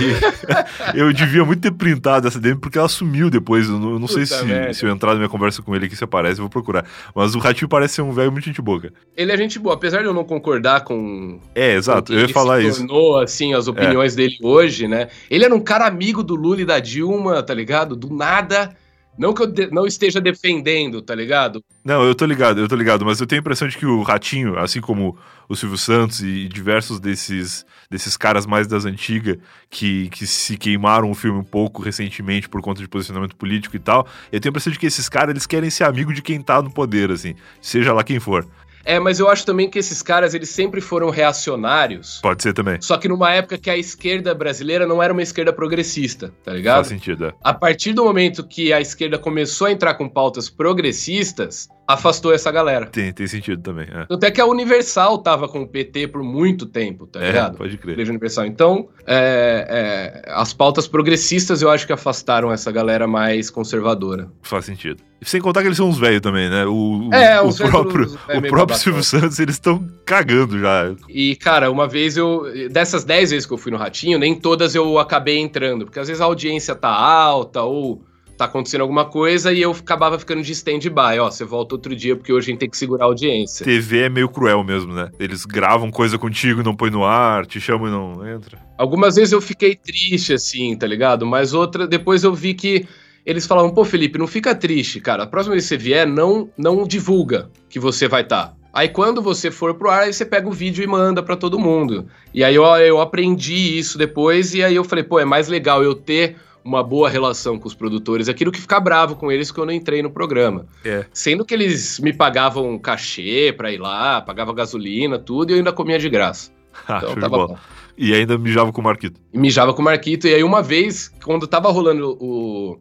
eu 0.93 1.11
devia 1.11 1.43
muito 1.43 1.61
ter 1.61 1.71
printado 1.71 2.27
essa 2.27 2.39
DM 2.39 2.59
porque 2.59 2.77
ela 2.77 2.87
sumiu 2.87 3.29
depois. 3.29 3.67
Eu 3.67 3.79
não, 3.79 3.91
eu 3.91 3.99
não 3.99 4.07
sei 4.07 4.25
se, 4.25 4.35
se 4.73 4.85
eu 4.85 4.89
entrar 4.89 5.11
na 5.11 5.17
minha 5.17 5.29
conversa 5.29 5.61
com 5.61 5.75
ele 5.75 5.85
aqui 5.87 5.95
se 5.95 6.03
aparece, 6.03 6.39
eu 6.39 6.43
vou 6.43 6.49
procurar. 6.49 6.85
Mas 7.15 7.33
o 7.33 7.39
Ratinho 7.39 7.67
parece 7.67 7.95
ser 7.95 8.01
um 8.01 8.11
velho 8.11 8.31
muito 8.31 8.45
gente 8.45 8.61
boa. 8.61 8.91
Ele 9.15 9.31
é 9.31 9.37
gente 9.37 9.57
boa, 9.57 9.75
apesar 9.75 9.99
de 10.01 10.05
eu 10.05 10.13
não 10.13 10.23
concordar 10.23 10.83
com. 10.83 11.39
É, 11.55 11.73
exato, 11.73 12.13
eu 12.13 12.19
ia 12.21 12.29
falar 12.29 12.61
se 12.61 12.67
isso. 12.67 12.79
tornou, 12.79 13.19
assim, 13.19 13.53
as 13.53 13.67
opiniões 13.67 14.13
é. 14.13 14.17
dele 14.17 14.37
hoje, 14.43 14.87
né? 14.87 15.07
Ele 15.29 15.45
era 15.45 15.55
um 15.55 15.59
cara 15.59 15.87
amigo 15.87 16.21
do 16.21 16.35
Lula 16.35 16.61
e 16.61 16.65
da 16.65 16.79
Dilma, 16.79 17.41
tá 17.41 17.53
ligado? 17.53 17.95
Do 17.95 18.13
nada 18.13 18.75
não 19.17 19.33
que 19.33 19.43
eu 19.43 19.71
não 19.71 19.85
esteja 19.85 20.19
defendendo, 20.19 21.01
tá 21.01 21.15
ligado? 21.15 21.63
Não, 21.83 22.03
eu 22.03 22.13
tô 22.13 22.25
ligado, 22.25 22.59
eu 22.59 22.67
tô 22.67 22.75
ligado, 22.75 23.05
mas 23.05 23.19
eu 23.19 23.27
tenho 23.27 23.39
a 23.39 23.41
impressão 23.41 23.67
de 23.67 23.77
que 23.77 23.85
o 23.85 24.01
Ratinho, 24.01 24.57
assim 24.59 24.81
como 24.81 25.17
o 25.47 25.55
Silvio 25.55 25.77
Santos 25.77 26.21
e 26.21 26.47
diversos 26.47 26.99
desses, 26.99 27.65
desses 27.89 28.17
caras 28.17 28.45
mais 28.45 28.67
das 28.67 28.85
antigas 28.85 29.37
que, 29.69 30.09
que 30.09 30.25
se 30.25 30.57
queimaram 30.57 31.09
o 31.09 31.15
filme 31.15 31.39
um 31.39 31.43
pouco 31.43 31.81
recentemente 31.81 32.49
por 32.49 32.61
conta 32.61 32.81
de 32.81 32.87
posicionamento 32.87 33.35
político 33.35 33.75
e 33.75 33.79
tal, 33.79 34.07
eu 34.31 34.39
tenho 34.39 34.49
a 34.49 34.53
impressão 34.53 34.73
de 34.73 34.79
que 34.79 34.85
esses 34.85 35.07
caras 35.07 35.29
eles 35.29 35.45
querem 35.45 35.69
ser 35.69 35.85
amigo 35.85 36.13
de 36.13 36.21
quem 36.21 36.41
tá 36.41 36.61
no 36.61 36.71
poder, 36.71 37.11
assim, 37.11 37.35
seja 37.61 37.93
lá 37.93 38.03
quem 38.03 38.19
for. 38.19 38.45
É, 38.85 38.99
mas 38.99 39.19
eu 39.19 39.27
acho 39.27 39.45
também 39.45 39.67
que 39.67 39.79
esses 39.79 40.01
caras, 40.01 40.35
eles 40.35 40.49
sempre 40.49 40.79
foram 40.79 41.09
reacionários. 41.09 42.19
Pode 42.21 42.43
ser 42.43 42.53
também. 42.53 42.79
Só 42.79 42.97
que 42.97 43.07
numa 43.07 43.33
época 43.33 43.57
que 43.57 43.69
a 43.69 43.75
esquerda 43.75 44.33
brasileira 44.35 44.85
não 44.85 45.01
era 45.01 45.11
uma 45.11 45.23
esquerda 45.23 45.51
progressista, 45.51 46.31
tá 46.43 46.53
ligado? 46.53 46.75
Faz 46.75 46.87
sentido, 46.87 47.25
é. 47.25 47.33
A 47.43 47.53
partir 47.53 47.93
do 47.93 48.05
momento 48.05 48.45
que 48.45 48.71
a 48.71 48.79
esquerda 48.79 49.17
começou 49.17 49.67
a 49.67 49.71
entrar 49.71 49.95
com 49.95 50.07
pautas 50.07 50.49
progressisas, 50.49 51.67
afastou 51.87 52.33
essa 52.33 52.51
galera. 52.51 52.87
Tem, 52.87 53.11
tem 53.13 53.27
sentido 53.27 53.61
também. 53.61 53.87
É. 53.91 54.13
Até 54.13 54.31
que 54.31 54.41
a 54.41 54.45
Universal 54.45 55.19
tava 55.19 55.47
com 55.47 55.61
o 55.61 55.67
PT 55.67 56.07
por 56.07 56.23
muito 56.23 56.65
tempo, 56.65 57.05
tá 57.05 57.21
é, 57.21 57.27
ligado? 57.27 57.57
Pode 57.57 57.77
crer. 57.77 57.93
Igreja 57.93 58.11
Universal. 58.11 58.45
Então, 58.45 58.89
é, 59.05 60.23
é, 60.25 60.31
as 60.33 60.53
pautas 60.53 60.87
progressistas 60.87 61.61
eu 61.61 61.69
acho 61.69 61.85
que 61.85 61.93
afastaram 61.93 62.51
essa 62.51 62.71
galera 62.71 63.07
mais 63.07 63.49
conservadora. 63.49 64.29
Faz 64.41 64.65
sentido. 64.65 65.01
Sem 65.21 65.41
contar 65.41 65.61
que 65.61 65.67
eles 65.67 65.77
são 65.77 65.89
uns 65.89 65.97
velhos 65.97 66.21
também, 66.21 66.49
né? 66.49 66.65
O, 66.65 67.09
é, 67.11 67.39
o, 67.41 67.53
próprio, 67.53 68.17
o 68.35 68.41
próprio 68.47 68.77
Silvio 68.77 69.03
Santos, 69.03 69.39
eles 69.39 69.55
estão 69.55 69.83
cagando 70.05 70.59
já. 70.59 70.93
E, 71.09 71.35
cara, 71.35 71.71
uma 71.71 71.87
vez 71.87 72.17
eu. 72.17 72.43
Dessas 72.69 73.03
10 73.03 73.31
vezes 73.31 73.45
que 73.45 73.53
eu 73.53 73.57
fui 73.57 73.71
no 73.71 73.77
Ratinho, 73.77 74.19
nem 74.19 74.35
todas 74.35 74.75
eu 74.75 74.99
acabei 74.99 75.39
entrando, 75.39 75.85
porque 75.85 75.99
às 75.99 76.07
vezes 76.07 76.21
a 76.21 76.25
audiência 76.25 76.75
tá 76.75 76.89
alta 76.89 77.63
ou 77.63 78.03
tá 78.37 78.45
acontecendo 78.45 78.81
alguma 78.81 79.05
coisa 79.05 79.53
e 79.53 79.61
eu 79.61 79.71
acabava 79.71 80.19
ficando 80.19 80.41
de 80.41 80.51
stand-by. 80.51 81.19
Ó, 81.19 81.31
você 81.31 81.45
volta 81.45 81.75
outro 81.75 81.95
dia 81.95 82.15
porque 82.15 82.33
hoje 82.33 82.49
a 82.49 82.51
gente 82.51 82.59
tem 82.59 82.69
que 82.69 82.77
segurar 82.77 83.05
a 83.05 83.07
audiência. 83.07 83.65
TV 83.65 84.03
é 84.03 84.09
meio 84.09 84.29
cruel 84.29 84.63
mesmo, 84.63 84.93
né? 84.93 85.09
Eles 85.19 85.45
gravam 85.45 85.89
coisa 85.91 86.17
contigo 86.17 86.61
e 86.61 86.63
não 86.63 86.75
põe 86.75 86.89
no 86.89 87.03
ar, 87.03 87.45
te 87.45 87.59
chamam 87.59 87.87
e 87.87 87.91
não 87.91 88.27
entra. 88.27 88.59
Algumas 88.77 89.15
vezes 89.15 89.31
eu 89.31 89.41
fiquei 89.41 89.75
triste, 89.75 90.33
assim, 90.33 90.75
tá 90.77 90.85
ligado? 90.85 91.25
Mas 91.25 91.53
outra, 91.53 91.87
depois 91.87 92.23
eu 92.23 92.33
vi 92.33 92.53
que 92.53 92.85
eles 93.25 93.47
falavam, 93.47 93.73
pô, 93.73 93.83
Felipe, 93.83 94.19
não 94.19 94.27
fica 94.27 94.53
triste, 94.53 94.99
cara. 94.99 95.23
A 95.23 95.27
próxima 95.27 95.53
vez 95.53 95.63
que 95.63 95.69
você 95.69 95.77
vier, 95.77 96.05
não, 96.05 96.49
não 96.57 96.85
divulga 96.85 97.49
que 97.69 97.79
você 97.79 98.07
vai 98.07 98.21
estar. 98.21 98.47
Tá. 98.47 98.55
Aí 98.71 98.89
quando 98.89 99.21
você 99.21 99.49
for 99.49 99.73
pro 99.75 99.89
ar, 99.89 100.03
aí 100.03 100.13
você 100.13 100.25
pega 100.25 100.49
o 100.49 100.51
vídeo 100.51 100.83
e 100.83 100.87
manda 100.87 101.23
para 101.23 101.37
todo 101.37 101.57
mundo. 101.57 102.07
E 102.33 102.43
aí 102.43 102.53
eu, 102.53 102.65
eu 102.65 102.99
aprendi 102.99 103.77
isso 103.77 103.97
depois, 103.97 104.53
e 104.53 104.61
aí 104.61 104.75
eu 104.75 104.83
falei, 104.83 105.03
pô, 105.03 105.17
é 105.17 105.23
mais 105.23 105.47
legal 105.47 105.81
eu 105.81 105.95
ter 105.95 106.35
uma 106.65 106.81
boa 106.81 107.07
relação 107.07 107.59
com 107.59 107.67
os 107.67 107.75
produtores, 107.75 108.27
aquilo 108.27 108.51
que 108.51 108.59
ficar 108.59 108.79
bravo 108.79 109.15
com 109.15 109.31
eles 109.31 109.51
que 109.51 109.59
eu 109.59 109.65
não 109.67 109.71
entrei 109.71 110.01
no 110.01 110.09
programa. 110.09 110.65
É. 110.83 111.05
Sendo 111.13 111.45
que 111.45 111.53
eles 111.53 111.99
me 111.99 112.11
pagavam 112.11 112.79
cachê 112.79 113.53
pra 113.55 113.71
ir 113.71 113.77
lá, 113.77 114.19
pagava 114.19 114.51
gasolina, 114.51 115.19
tudo, 115.19 115.51
e 115.51 115.53
eu 115.53 115.57
ainda 115.57 115.71
comia 115.71 115.99
de 115.99 116.09
graça. 116.09 116.51
Ah, 116.89 116.99
então 117.01 117.15
tava 117.15 117.47
bom. 117.47 117.57
E 117.97 118.13
ainda 118.13 118.37
mijava 118.37 118.69
com 118.73 118.81
o 118.81 118.83
Marquito. 118.83 119.21
E 119.31 119.37
mijava 119.37 119.73
com 119.73 119.81
o 119.81 119.85
Marquito, 119.85 120.27
e 120.27 120.33
aí 120.33 120.43
uma 120.43 120.61
vez, 120.61 121.07
quando 121.23 121.47
tava 121.47 121.71
rolando 121.71 122.17
o, 122.19 122.77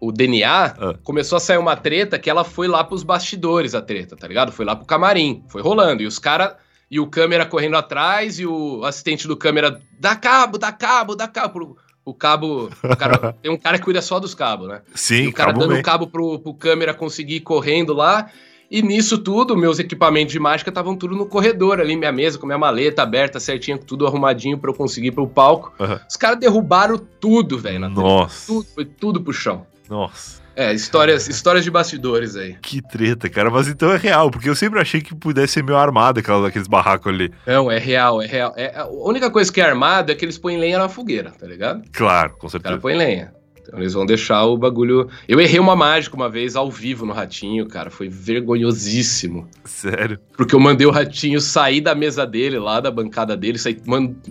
o 0.00 0.10
DNA, 0.10 0.48
ah. 0.48 0.94
começou 1.04 1.36
a 1.36 1.40
sair 1.40 1.58
uma 1.58 1.76
treta 1.76 2.18
que 2.18 2.30
ela 2.30 2.44
foi 2.44 2.66
lá 2.66 2.82
pros 2.82 3.02
bastidores, 3.02 3.74
a 3.74 3.82
treta, 3.82 4.16
tá 4.16 4.26
ligado? 4.26 4.50
Foi 4.52 4.64
lá 4.64 4.74
pro 4.74 4.86
camarim, 4.86 5.44
foi 5.48 5.60
rolando, 5.60 6.02
e 6.02 6.06
os 6.06 6.18
caras... 6.18 6.54
E 6.88 7.00
o 7.00 7.08
câmera 7.08 7.44
correndo 7.44 7.76
atrás, 7.76 8.38
e 8.38 8.46
o 8.46 8.84
assistente 8.84 9.26
do 9.26 9.36
câmera, 9.36 9.80
dá 9.98 10.14
cabo, 10.14 10.56
dá 10.56 10.70
cabo, 10.70 11.16
dá 11.16 11.26
cabo 11.26 11.76
o 12.06 12.14
cabo. 12.14 12.70
O 12.82 12.96
cara, 12.96 13.32
tem 13.42 13.50
um 13.50 13.56
cara 13.58 13.78
que 13.78 13.84
cuida 13.84 14.00
só 14.00 14.20
dos 14.20 14.32
cabos, 14.32 14.68
né? 14.68 14.80
Sim, 14.94 15.24
e 15.24 15.26
o 15.26 15.32
cara 15.32 15.52
dando 15.52 15.74
o 15.74 15.82
cabo 15.82 16.06
pro, 16.06 16.38
pro 16.38 16.54
câmera 16.54 16.94
conseguir 16.94 17.34
ir 17.34 17.40
correndo 17.40 17.92
lá. 17.92 18.30
E 18.68 18.82
nisso 18.82 19.18
tudo, 19.18 19.56
meus 19.56 19.78
equipamentos 19.78 20.32
de 20.32 20.40
mágica 20.40 20.70
estavam 20.70 20.96
tudo 20.96 21.14
no 21.14 21.26
corredor 21.26 21.80
ali, 21.80 21.94
minha 21.94 22.10
mesa 22.10 22.36
com 22.36 22.46
minha 22.46 22.58
maleta 22.58 23.02
aberta, 23.02 23.38
certinha, 23.38 23.78
tudo 23.78 24.06
arrumadinho 24.06 24.58
para 24.58 24.70
eu 24.70 24.74
conseguir 24.74 25.08
ir 25.08 25.12
pro 25.12 25.28
palco. 25.28 25.72
Uhum. 25.78 25.98
Os 26.08 26.16
caras 26.16 26.38
derrubaram 26.38 26.98
tudo, 26.98 27.58
velho, 27.58 27.88
Nossa. 27.88 28.46
Tudo, 28.46 28.66
foi 28.74 28.84
tudo 28.84 29.20
pro 29.20 29.32
chão. 29.32 29.66
Nossa. 29.88 30.45
É, 30.56 30.72
histórias, 30.72 31.28
histórias 31.28 31.62
de 31.64 31.70
bastidores 31.70 32.34
aí. 32.34 32.56
Que 32.62 32.80
treta, 32.80 33.28
cara. 33.28 33.50
Mas 33.50 33.68
então 33.68 33.92
é 33.92 33.98
real, 33.98 34.30
porque 34.30 34.48
eu 34.48 34.56
sempre 34.56 34.80
achei 34.80 35.02
que 35.02 35.14
pudesse 35.14 35.52
ser 35.52 35.62
meio 35.62 35.76
armado 35.76 36.20
aquela, 36.20 36.48
aqueles 36.48 36.66
barracos 36.66 37.12
ali. 37.12 37.30
Não, 37.46 37.70
é 37.70 37.78
real, 37.78 38.22
é 38.22 38.26
real. 38.26 38.54
É, 38.56 38.78
a 38.78 38.86
única 38.86 39.30
coisa 39.30 39.52
que 39.52 39.60
é 39.60 39.64
armado 39.64 40.10
é 40.10 40.14
que 40.14 40.24
eles 40.24 40.38
põem 40.38 40.56
lenha 40.56 40.78
na 40.78 40.88
fogueira, 40.88 41.30
tá 41.30 41.46
ligado? 41.46 41.82
Claro, 41.92 42.36
com 42.38 42.48
certeza. 42.48 42.74
O 42.74 42.80
cara 42.80 42.80
põe 42.80 42.96
lenha. 42.96 43.34
Então 43.66 43.78
eles 43.80 43.92
vão 43.92 44.06
deixar 44.06 44.44
o 44.44 44.56
bagulho. 44.56 45.08
Eu 45.28 45.40
errei 45.40 45.58
uma 45.58 45.74
mágica 45.74 46.16
uma 46.16 46.30
vez 46.30 46.56
ao 46.56 46.70
vivo 46.70 47.04
no 47.04 47.12
Ratinho, 47.12 47.66
cara. 47.66 47.90
Foi 47.90 48.08
vergonhosíssimo. 48.08 49.48
Sério? 49.64 50.18
Porque 50.36 50.54
eu 50.54 50.60
mandei 50.60 50.86
o 50.86 50.90
Ratinho 50.90 51.40
sair 51.40 51.80
da 51.80 51.94
mesa 51.94 52.26
dele, 52.26 52.58
lá 52.58 52.80
da 52.80 52.90
bancada 52.90 53.36
dele, 53.36 53.58
sair, 53.58 53.80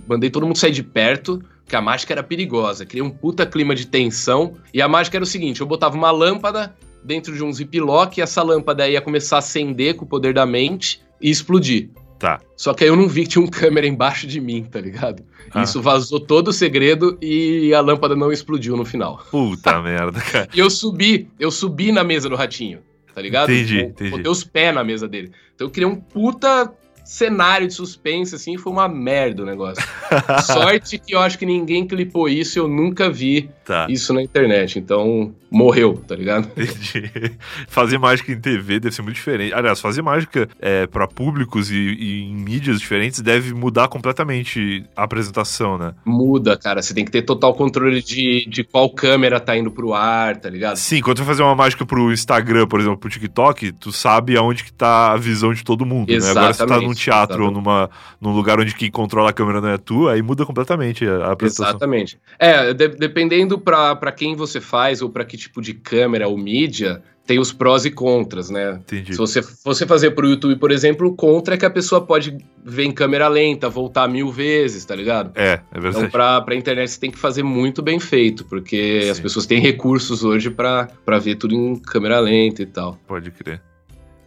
mandei 0.07 0.29
todo 0.29 0.47
mundo 0.47 0.57
sair 0.57 0.71
de 0.71 0.83
perto, 0.83 1.41
porque 1.65 1.75
a 1.75 1.81
mágica 1.81 2.13
era 2.13 2.23
perigosa. 2.23 2.85
Criei 2.85 3.03
um 3.03 3.09
puta 3.09 3.45
clima 3.45 3.75
de 3.75 3.87
tensão. 3.87 4.53
E 4.71 4.81
a 4.81 4.87
mágica 4.87 5.17
era 5.17 5.23
o 5.23 5.27
seguinte: 5.27 5.61
eu 5.61 5.67
botava 5.67 5.97
uma 5.97 6.11
lâmpada 6.11 6.75
dentro 7.03 7.35
de 7.35 7.43
um 7.43 7.51
ziplock 7.51 8.19
e 8.19 8.21
essa 8.21 8.41
lâmpada 8.41 8.87
ia 8.87 9.01
começar 9.01 9.37
a 9.37 9.39
acender 9.39 9.95
com 9.95 10.05
o 10.05 10.07
poder 10.07 10.33
da 10.33 10.45
mente 10.45 11.01
e 11.19 11.29
explodir. 11.29 11.89
Tá. 12.19 12.39
Só 12.55 12.73
que 12.73 12.83
aí 12.83 12.89
eu 12.89 12.95
não 12.95 13.07
vi 13.07 13.23
que 13.23 13.29
tinha 13.29 13.43
um 13.43 13.47
câmera 13.47 13.85
embaixo 13.85 14.25
de 14.25 14.39
mim, 14.39 14.63
tá 14.63 14.79
ligado? 14.79 15.23
Ah. 15.51 15.63
Isso 15.63 15.81
vazou 15.81 16.19
todo 16.19 16.47
o 16.47 16.53
segredo 16.53 17.17
e 17.21 17.73
a 17.73 17.81
lâmpada 17.81 18.15
não 18.15 18.31
explodiu 18.31 18.77
no 18.77 18.85
final. 18.85 19.23
Puta 19.29 19.81
merda, 19.81 20.21
cara. 20.21 20.47
E 20.53 20.59
eu 20.59 20.69
subi, 20.69 21.27
eu 21.39 21.51
subi 21.51 21.91
na 21.91 22.03
mesa 22.03 22.29
do 22.29 22.35
ratinho, 22.35 22.79
tá 23.13 23.21
ligado? 23.21 23.51
Entendi, 23.51 23.81
entendi. 23.81 24.11
Botei 24.11 24.31
os 24.31 24.43
pés 24.43 24.73
na 24.73 24.83
mesa 24.83 25.07
dele. 25.07 25.31
Então 25.53 25.67
eu 25.67 25.71
criei 25.71 25.89
um 25.89 25.95
puta 25.95 26.73
cenário 27.05 27.67
de 27.67 27.73
suspense, 27.73 28.35
assim, 28.35 28.57
foi 28.57 28.73
uma 28.73 28.87
merda 28.89 29.43
o 29.43 29.45
negócio. 29.45 29.83
Sorte 30.43 30.97
que 30.97 31.13
eu 31.13 31.19
acho 31.19 31.37
que 31.37 31.45
ninguém 31.45 31.87
clipou 31.87 32.27
isso, 32.27 32.57
eu 32.57 32.67
nunca 32.67 33.09
vi 33.09 33.49
tá. 33.65 33.87
isso 33.89 34.13
na 34.13 34.21
internet. 34.21 34.79
Então, 34.79 35.33
morreu, 35.49 36.01
tá 36.07 36.15
ligado? 36.15 36.49
Entendi. 36.55 37.37
Fazer 37.67 37.97
mágica 37.97 38.31
em 38.31 38.39
TV 38.39 38.79
deve 38.79 38.95
ser 38.95 39.01
muito 39.01 39.15
diferente. 39.15 39.53
Aliás, 39.53 39.79
fazer 39.79 40.01
mágica 40.01 40.47
é, 40.59 40.85
para 40.87 41.07
públicos 41.07 41.71
e, 41.71 41.75
e, 41.75 42.23
em 42.23 42.35
mídias 42.35 42.79
diferentes 42.79 43.21
deve 43.21 43.53
mudar 43.53 43.87
completamente 43.87 44.85
a 44.95 45.03
apresentação, 45.03 45.77
né? 45.77 45.93
Muda, 46.05 46.57
cara. 46.57 46.81
Você 46.81 46.93
tem 46.93 47.05
que 47.05 47.11
ter 47.11 47.21
total 47.21 47.53
controle 47.53 48.01
de, 48.01 48.45
de 48.47 48.63
qual 48.63 48.89
câmera 48.89 49.39
tá 49.39 49.57
indo 49.57 49.71
pro 49.71 49.93
ar, 49.93 50.37
tá 50.37 50.49
ligado? 50.49 50.75
Sim, 50.75 51.01
quando 51.01 51.17
você 51.17 51.23
fazer 51.23 51.43
uma 51.43 51.55
mágica 51.55 51.85
pro 51.85 52.11
Instagram, 52.11 52.67
por 52.67 52.79
exemplo, 52.79 52.97
pro 52.97 53.09
TikTok, 53.09 53.71
tu 53.73 53.91
sabe 53.91 54.37
aonde 54.37 54.63
que 54.63 54.73
tá 54.73 55.13
a 55.13 55.17
visão 55.17 55.53
de 55.53 55.63
todo 55.63 55.85
mundo, 55.85 56.11
né? 56.11 56.29
Agora 56.29 56.53
você 56.53 56.65
tá 56.65 56.79
num 56.79 56.93
teatro 56.93 57.35
Exatamente. 57.35 57.41
ou 57.41 57.51
numa, 57.51 57.89
num 58.19 58.31
lugar 58.33 58.59
onde 58.59 58.75
quem 58.75 58.91
controla 58.91 59.29
a 59.29 59.33
câmera 59.33 59.61
não 59.61 59.69
é 59.69 59.77
tu, 59.77 60.07
aí 60.07 60.21
muda 60.21 60.45
completamente 60.45 61.07
a, 61.07 61.31
apresentação. 61.31 61.69
Exatamente. 61.69 62.19
É, 62.37 62.73
de, 62.73 62.89
dependendo 62.89 63.54
para 63.57 64.11
quem 64.11 64.35
você 64.35 64.61
faz 64.61 65.01
ou 65.01 65.09
para 65.09 65.25
que 65.25 65.37
tipo 65.37 65.61
de 65.61 65.73
câmera 65.73 66.27
ou 66.27 66.37
mídia, 66.37 67.01
tem 67.25 67.39
os 67.39 67.51
prós 67.51 67.85
e 67.85 67.91
contras, 67.91 68.49
né? 68.49 68.79
Entendi. 68.81 69.13
Se 69.13 69.17
você, 69.17 69.41
você 69.63 69.85
fazer 69.85 70.11
pro 70.11 70.27
YouTube, 70.27 70.57
por 70.57 70.71
exemplo, 70.71 71.07
o 71.07 71.15
contra 71.15 71.55
é 71.55 71.57
que 71.57 71.65
a 71.65 71.69
pessoa 71.69 72.05
pode 72.05 72.37
ver 72.63 72.83
em 72.83 72.91
câmera 72.91 73.27
lenta, 73.27 73.67
voltar 73.67 74.07
mil 74.07 74.31
vezes, 74.31 74.85
tá 74.85 74.95
ligado? 74.95 75.31
É, 75.35 75.59
é 75.71 75.79
verdade. 75.79 75.97
Então, 75.97 76.09
pra, 76.09 76.41
pra 76.41 76.55
internet 76.55 76.89
você 76.89 76.99
tem 76.99 77.11
que 77.11 77.17
fazer 77.17 77.43
muito 77.43 77.81
bem 77.81 77.99
feito, 77.99 78.45
porque 78.45 79.01
Sim. 79.01 79.09
as 79.09 79.19
pessoas 79.19 79.45
têm 79.45 79.59
recursos 79.59 80.23
hoje 80.23 80.49
para 80.51 80.87
ver 81.19 81.35
tudo 81.35 81.55
em 81.55 81.75
câmera 81.75 82.19
lenta 82.19 82.61
e 82.61 82.65
tal. 82.65 82.99
Pode 83.07 83.31
crer. 83.31 83.61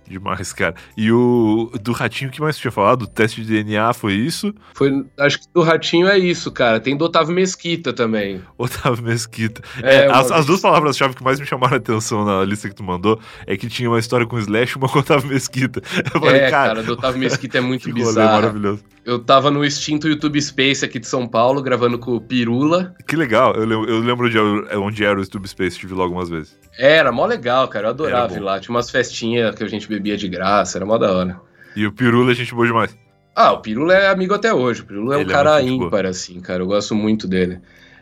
Demais, 0.08 0.52
cara. 0.52 0.74
E 0.96 1.12
o 1.12 1.70
do 1.82 1.92
Ratinho, 1.92 2.30
o 2.30 2.32
que 2.32 2.40
mais 2.40 2.56
tinha 2.56 2.70
falado? 2.70 3.02
O 3.02 3.06
teste 3.06 3.42
de 3.42 3.48
DNA 3.48 3.92
foi 3.92 4.14
isso? 4.14 4.54
Foi, 4.74 5.04
acho 5.18 5.40
que 5.40 5.46
do 5.52 5.62
Ratinho 5.62 6.08
é 6.08 6.18
isso, 6.18 6.50
cara. 6.50 6.80
Tem 6.80 6.96
do 6.96 7.04
Otávio 7.04 7.34
Mesquita 7.34 7.92
também. 7.92 8.40
Otávio 8.56 9.04
Mesquita. 9.04 9.60
É, 9.82 10.06
é 10.06 10.10
as, 10.10 10.30
as, 10.30 10.46
duas 10.46 10.60
palavras-chave 10.60 11.14
que 11.14 11.22
mais 11.22 11.38
me 11.38 11.46
chamaram 11.46 11.74
a 11.74 11.78
atenção 11.78 12.24
na 12.24 12.44
lista 12.44 12.68
que 12.68 12.74
tu 12.74 12.82
mandou 12.82 13.20
é 13.46 13.56
que 13.56 13.68
tinha 13.68 13.88
uma 13.88 13.98
história 13.98 14.26
com 14.26 14.36
o 14.36 14.38
Slash 14.38 14.74
e 14.74 14.78
uma 14.78 14.88
com 14.88 14.98
o 14.98 15.00
Otávio 15.00 15.28
Mesquita. 15.28 15.82
Eu 16.14 16.20
falei, 16.20 16.40
é, 16.40 16.50
cara, 16.50 16.68
cara, 16.68 16.82
do 16.82 16.92
Otávio 16.92 17.20
Mesquita 17.20 17.58
é 17.58 17.60
muito 17.60 17.90
bizarro. 17.92 18.32
maravilhoso. 18.32 18.84
Eu 19.04 19.18
tava 19.18 19.50
no 19.50 19.64
extinto 19.64 20.06
YouTube 20.06 20.40
Space 20.40 20.84
aqui 20.84 20.98
de 20.98 21.06
São 21.06 21.26
Paulo, 21.26 21.62
gravando 21.62 21.98
com 21.98 22.14
o 22.14 22.20
Pirula. 22.20 22.94
Que 23.06 23.16
legal. 23.16 23.54
Eu 23.54 23.64
lembro, 23.64 23.90
eu 23.90 24.00
lembro 24.00 24.30
de 24.30 24.38
onde 24.76 25.04
era 25.04 25.18
o 25.18 25.22
YouTube 25.22 25.48
Space, 25.48 25.76
estive 25.76 25.94
lá 25.94 26.04
algumas 26.04 26.28
vezes. 26.28 26.58
Era, 26.78 27.10
mó 27.10 27.26
legal, 27.26 27.66
cara. 27.68 27.86
Eu 27.86 27.90
adorava 27.90 28.34
ir 28.34 28.40
lá. 28.40 28.60
Tinha 28.60 28.74
umas 28.74 28.90
festinhas 28.90 29.54
que 29.54 29.64
a 29.64 29.66
gente 29.66 29.88
bebia 29.88 29.97
de 29.98 30.28
graça, 30.28 30.78
era 30.78 30.86
mó 30.86 30.98
da 30.98 31.12
hora. 31.12 31.40
E 31.76 31.86
o 31.86 31.92
Pirula 31.92 32.32
a 32.32 32.34
gente 32.34 32.54
boa 32.54 32.66
demais. 32.66 32.96
Ah, 33.34 33.52
o 33.52 33.60
Pirula 33.60 33.94
é 33.94 34.08
amigo 34.08 34.34
até 34.34 34.52
hoje. 34.52 34.82
O 34.82 34.84
Pirula 34.84 35.14
é 35.14 35.20
Ele 35.20 35.28
um 35.28 35.30
é 35.30 35.32
cara 35.32 35.60
é 35.60 35.64
ímpar, 35.64 36.06
assim, 36.06 36.40
cara. 36.40 36.62
Eu 36.62 36.66
gosto 36.66 36.94
muito 36.94 37.28
dele. 37.28 37.60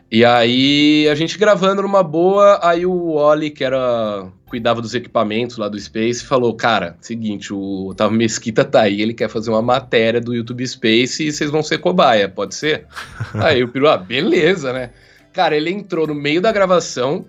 E 0.09 0.23
aí, 0.23 1.07
a 1.09 1.15
gente 1.15 1.37
gravando 1.37 1.81
numa 1.81 2.01
boa, 2.01 2.59
aí 2.63 2.85
o 2.85 3.15
Oli, 3.15 3.51
que 3.51 3.63
era 3.63 4.31
cuidava 4.47 4.81
dos 4.81 4.95
equipamentos 4.95 5.57
lá 5.57 5.67
do 5.67 5.77
Space, 5.77 6.25
falou: 6.25 6.55
Cara, 6.55 6.95
seguinte, 7.01 7.53
o 7.53 7.89
Otávio 7.89 8.17
Mesquita 8.17 8.63
tá 8.63 8.83
aí, 8.83 9.01
ele 9.01 9.13
quer 9.13 9.29
fazer 9.29 9.49
uma 9.49 9.61
matéria 9.61 10.21
do 10.21 10.33
YouTube 10.33 10.65
Space 10.65 11.27
e 11.27 11.31
vocês 11.31 11.51
vão 11.51 11.61
ser 11.61 11.79
cobaia, 11.79 12.29
pode 12.29 12.55
ser? 12.55 12.87
aí 13.35 13.61
o 13.63 13.67
Pirula, 13.67 13.95
ah, 13.95 13.97
beleza, 13.97 14.71
né? 14.71 14.91
Cara, 15.33 15.55
ele 15.55 15.69
entrou 15.69 16.07
no 16.07 16.15
meio 16.15 16.41
da 16.41 16.51
gravação, 16.51 17.25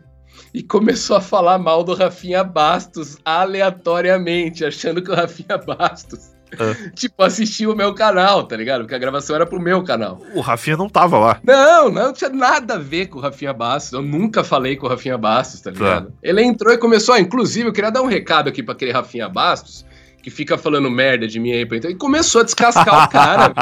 e 0.59 0.63
começou 0.65 1.17
a 1.17 1.21
falar 1.21 1.57
mal 1.57 1.85
do 1.85 1.95
Rafinha 1.95 2.43
Bastos 2.43 3.17
aleatoriamente, 3.25 4.65
achando 4.65 5.01
que 5.01 5.09
o 5.09 5.15
Rafinha 5.15 5.57
Bastos. 5.57 6.33
Ah. 6.59 6.91
Tipo, 6.97 7.23
assistiu 7.23 7.71
o 7.71 7.77
meu 7.77 7.95
canal, 7.95 8.43
tá 8.43 8.57
ligado? 8.57 8.81
Porque 8.81 8.95
a 8.97 8.99
gravação 8.99 9.37
era 9.37 9.47
pro 9.47 9.61
meu 9.61 9.85
canal. 9.85 10.21
O 10.35 10.41
Rafinha 10.41 10.77
não 10.77 10.89
tava 10.89 11.17
lá. 11.17 11.41
Não, 11.45 11.93
não 11.93 12.13
tinha 12.13 12.31
nada 12.31 12.75
a 12.75 12.79
ver 12.79 13.07
com 13.07 13.21
o 13.21 13.23
Rafinha 13.23 13.53
Bastos. 13.53 13.93
Eu 13.93 14.03
nunca 14.03 14.43
falei 14.43 14.75
com 14.75 14.87
o 14.87 14.89
Rafinha 14.89 15.17
Bastos, 15.17 15.61
tá 15.61 15.71
ligado? 15.71 16.07
Tá. 16.07 16.13
Ele 16.25 16.43
entrou 16.43 16.75
e 16.75 16.79
começou. 16.79 17.17
Inclusive, 17.17 17.69
eu 17.69 17.73
queria 17.73 17.93
dar 17.93 18.03
um 18.03 18.09
recado 18.09 18.49
aqui 18.49 18.61
pra 18.61 18.75
aquele 18.75 18.91
Rafinha 18.91 19.29
Bastos 19.29 19.87
que 20.21 20.31
fica 20.31 20.59
falando 20.59 20.91
merda 20.91 21.29
de 21.29 21.39
mim 21.39 21.53
aí, 21.53 21.69
então, 21.71 21.89
e 21.89 21.95
começou 21.95 22.41
a 22.41 22.45
descascar 22.45 23.05
o 23.05 23.09
cara. 23.09 23.55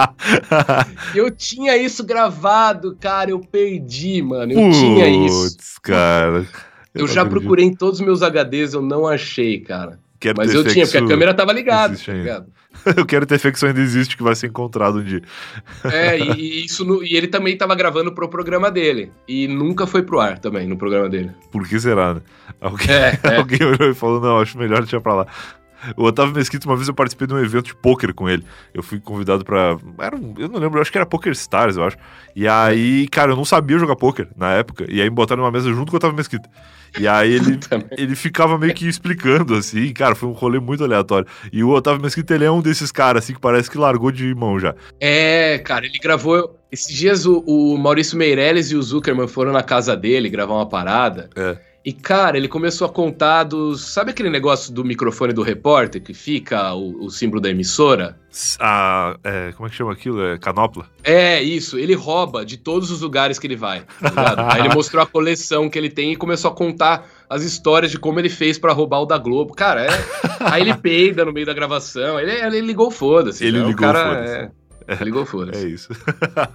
eu 1.14 1.30
tinha 1.30 1.76
isso 1.76 2.02
gravado, 2.02 2.96
cara, 2.98 3.30
eu 3.30 3.38
perdi, 3.38 4.22
mano. 4.22 4.52
Eu 4.52 4.62
Puts, 4.62 4.78
tinha 4.78 5.08
isso. 5.26 5.56
cara. 5.82 6.46
Eu, 7.00 7.06
já 7.06 7.22
acredito. 7.22 7.40
procurei 7.40 7.64
em 7.64 7.74
todos 7.74 8.00
os 8.00 8.06
meus 8.06 8.22
HDs, 8.22 8.74
eu 8.74 8.82
não 8.82 9.06
achei, 9.06 9.60
cara. 9.60 9.98
Quero 10.18 10.36
Mas 10.38 10.54
eu 10.54 10.64
tinha, 10.64 10.86
porque 10.86 10.98
a 10.98 11.06
câmera 11.06 11.34
tava 11.34 11.52
ligada, 11.52 11.96
tá 11.96 12.12
ligado? 12.12 12.46
eu 12.96 13.04
quero 13.04 13.26
ter 13.26 13.38
fé 13.38 13.50
que 13.50 13.56
isso 13.56 13.66
ainda 13.66 13.80
existe, 13.80 14.16
que 14.16 14.22
vai 14.22 14.34
ser 14.34 14.46
encontrado 14.46 14.98
um 14.98 15.04
dia. 15.04 15.22
É, 15.84 16.18
e, 16.36 16.64
isso 16.64 16.84
no, 16.84 17.02
e 17.02 17.16
ele 17.16 17.26
também 17.26 17.56
tava 17.56 17.74
gravando 17.74 18.12
pro 18.12 18.28
programa 18.28 18.70
dele. 18.70 19.12
E 19.28 19.46
nunca 19.46 19.86
foi 19.86 20.02
pro 20.02 20.20
ar 20.20 20.38
também, 20.38 20.66
no 20.66 20.76
programa 20.76 21.08
dele. 21.08 21.30
Por 21.50 21.66
que 21.68 21.78
será, 21.78 22.14
né? 22.14 22.20
Alguém, 22.60 22.90
é, 22.90 23.18
é. 23.22 23.36
alguém 23.36 23.62
olhou 23.62 23.90
e 23.90 23.94
falou, 23.94 24.20
não, 24.20 24.40
acho 24.40 24.58
melhor 24.58 24.80
deixar 24.80 25.00
pra 25.00 25.14
lá. 25.14 25.26
O 25.96 26.04
Otávio 26.04 26.34
Mesquita, 26.34 26.66
uma 26.66 26.76
vez 26.76 26.88
eu 26.88 26.94
participei 26.94 27.26
de 27.26 27.34
um 27.34 27.38
evento 27.38 27.66
de 27.66 27.74
poker 27.74 28.14
com 28.14 28.28
ele. 28.28 28.44
Eu 28.74 28.82
fui 28.82 29.00
convidado 29.00 29.44
pra. 29.44 29.76
Era 29.98 30.16
um, 30.16 30.34
eu 30.38 30.48
não 30.48 30.58
lembro, 30.58 30.78
eu 30.78 30.82
acho 30.82 30.90
que 30.90 30.98
era 30.98 31.06
Poker 31.06 31.32
Stars, 31.32 31.76
eu 31.76 31.84
acho. 31.84 31.96
E 32.34 32.46
aí, 32.46 33.08
cara, 33.08 33.32
eu 33.32 33.36
não 33.36 33.44
sabia 33.44 33.78
jogar 33.78 33.96
poker 33.96 34.28
na 34.36 34.52
época. 34.52 34.86
E 34.88 35.00
aí 35.00 35.08
me 35.08 35.14
botaram 35.14 35.42
numa 35.42 35.50
mesa 35.50 35.72
junto 35.72 35.90
com 35.90 35.96
o 35.96 35.98
Otávio 35.98 36.16
Mesquita. 36.16 36.48
E 36.98 37.06
aí 37.06 37.32
ele, 37.32 37.58
ele 37.96 38.16
ficava 38.16 38.58
meio 38.58 38.74
que 38.74 38.88
explicando, 38.88 39.54
assim, 39.54 39.92
cara, 39.92 40.14
foi 40.14 40.28
um 40.28 40.32
rolê 40.32 40.58
muito 40.58 40.82
aleatório. 40.84 41.26
E 41.52 41.62
o 41.62 41.70
Otávio 41.70 42.02
Mesquita, 42.02 42.34
ele 42.34 42.44
é 42.44 42.50
um 42.50 42.60
desses 42.60 42.90
caras, 42.90 43.24
assim, 43.24 43.34
que 43.34 43.40
parece 43.40 43.70
que 43.70 43.78
largou 43.78 44.10
de 44.10 44.34
mão 44.34 44.58
já. 44.58 44.74
É, 45.00 45.58
cara, 45.58 45.86
ele 45.86 45.98
gravou. 45.98 46.58
Esses 46.70 46.94
dias 46.94 47.26
o, 47.26 47.44
o 47.46 47.78
Maurício 47.78 48.18
Meirelles 48.18 48.70
e 48.70 48.76
o 48.76 48.82
Zuckerman 48.82 49.28
foram 49.28 49.52
na 49.52 49.62
casa 49.62 49.96
dele 49.96 50.28
gravar 50.28 50.54
uma 50.54 50.68
parada. 50.68 51.30
É. 51.36 51.56
E, 51.86 51.92
cara, 51.92 52.36
ele 52.36 52.48
começou 52.48 52.84
a 52.84 52.90
contar 52.90 53.44
dos. 53.44 53.92
Sabe 53.92 54.10
aquele 54.10 54.28
negócio 54.28 54.74
do 54.74 54.84
microfone 54.84 55.32
do 55.32 55.40
repórter 55.40 56.02
que 56.02 56.12
fica 56.12 56.74
o, 56.74 57.04
o 57.04 57.10
símbolo 57.10 57.40
da 57.40 57.48
emissora? 57.48 58.18
A, 58.58 59.16
é, 59.22 59.52
como 59.52 59.68
é 59.68 59.70
que 59.70 59.76
chama 59.76 59.92
aquilo? 59.92 60.20
É 60.20 60.36
canopla? 60.36 60.90
É, 61.04 61.40
isso. 61.40 61.78
Ele 61.78 61.94
rouba 61.94 62.44
de 62.44 62.56
todos 62.56 62.90
os 62.90 63.02
lugares 63.02 63.38
que 63.38 63.46
ele 63.46 63.54
vai. 63.54 63.84
Tá 64.02 64.48
Aí 64.52 64.62
ele 64.62 64.68
mostrou 64.74 65.00
a 65.00 65.06
coleção 65.06 65.70
que 65.70 65.78
ele 65.78 65.88
tem 65.88 66.10
e 66.10 66.16
começou 66.16 66.50
a 66.50 66.54
contar 66.54 67.06
as 67.30 67.44
histórias 67.44 67.92
de 67.92 68.00
como 68.00 68.18
ele 68.18 68.30
fez 68.30 68.58
para 68.58 68.72
roubar 68.72 69.02
o 69.02 69.06
da 69.06 69.16
Globo. 69.16 69.54
Cara, 69.54 69.84
é. 69.84 69.90
Aí 70.40 70.62
ele 70.62 70.74
peida 70.74 71.24
no 71.24 71.32
meio 71.32 71.46
da 71.46 71.54
gravação. 71.54 72.18
Ele, 72.18 72.32
ele 72.32 72.62
ligou 72.62 72.90
foda-se. 72.90 73.44
Ele 73.44 73.60
né? 73.60 73.66
ligou 73.68 73.86
foda-se. 73.86 74.34
É... 74.34 74.50
Ligou 75.00 75.26
foda 75.26 75.56
É 75.56 75.62
isso. 75.62 75.88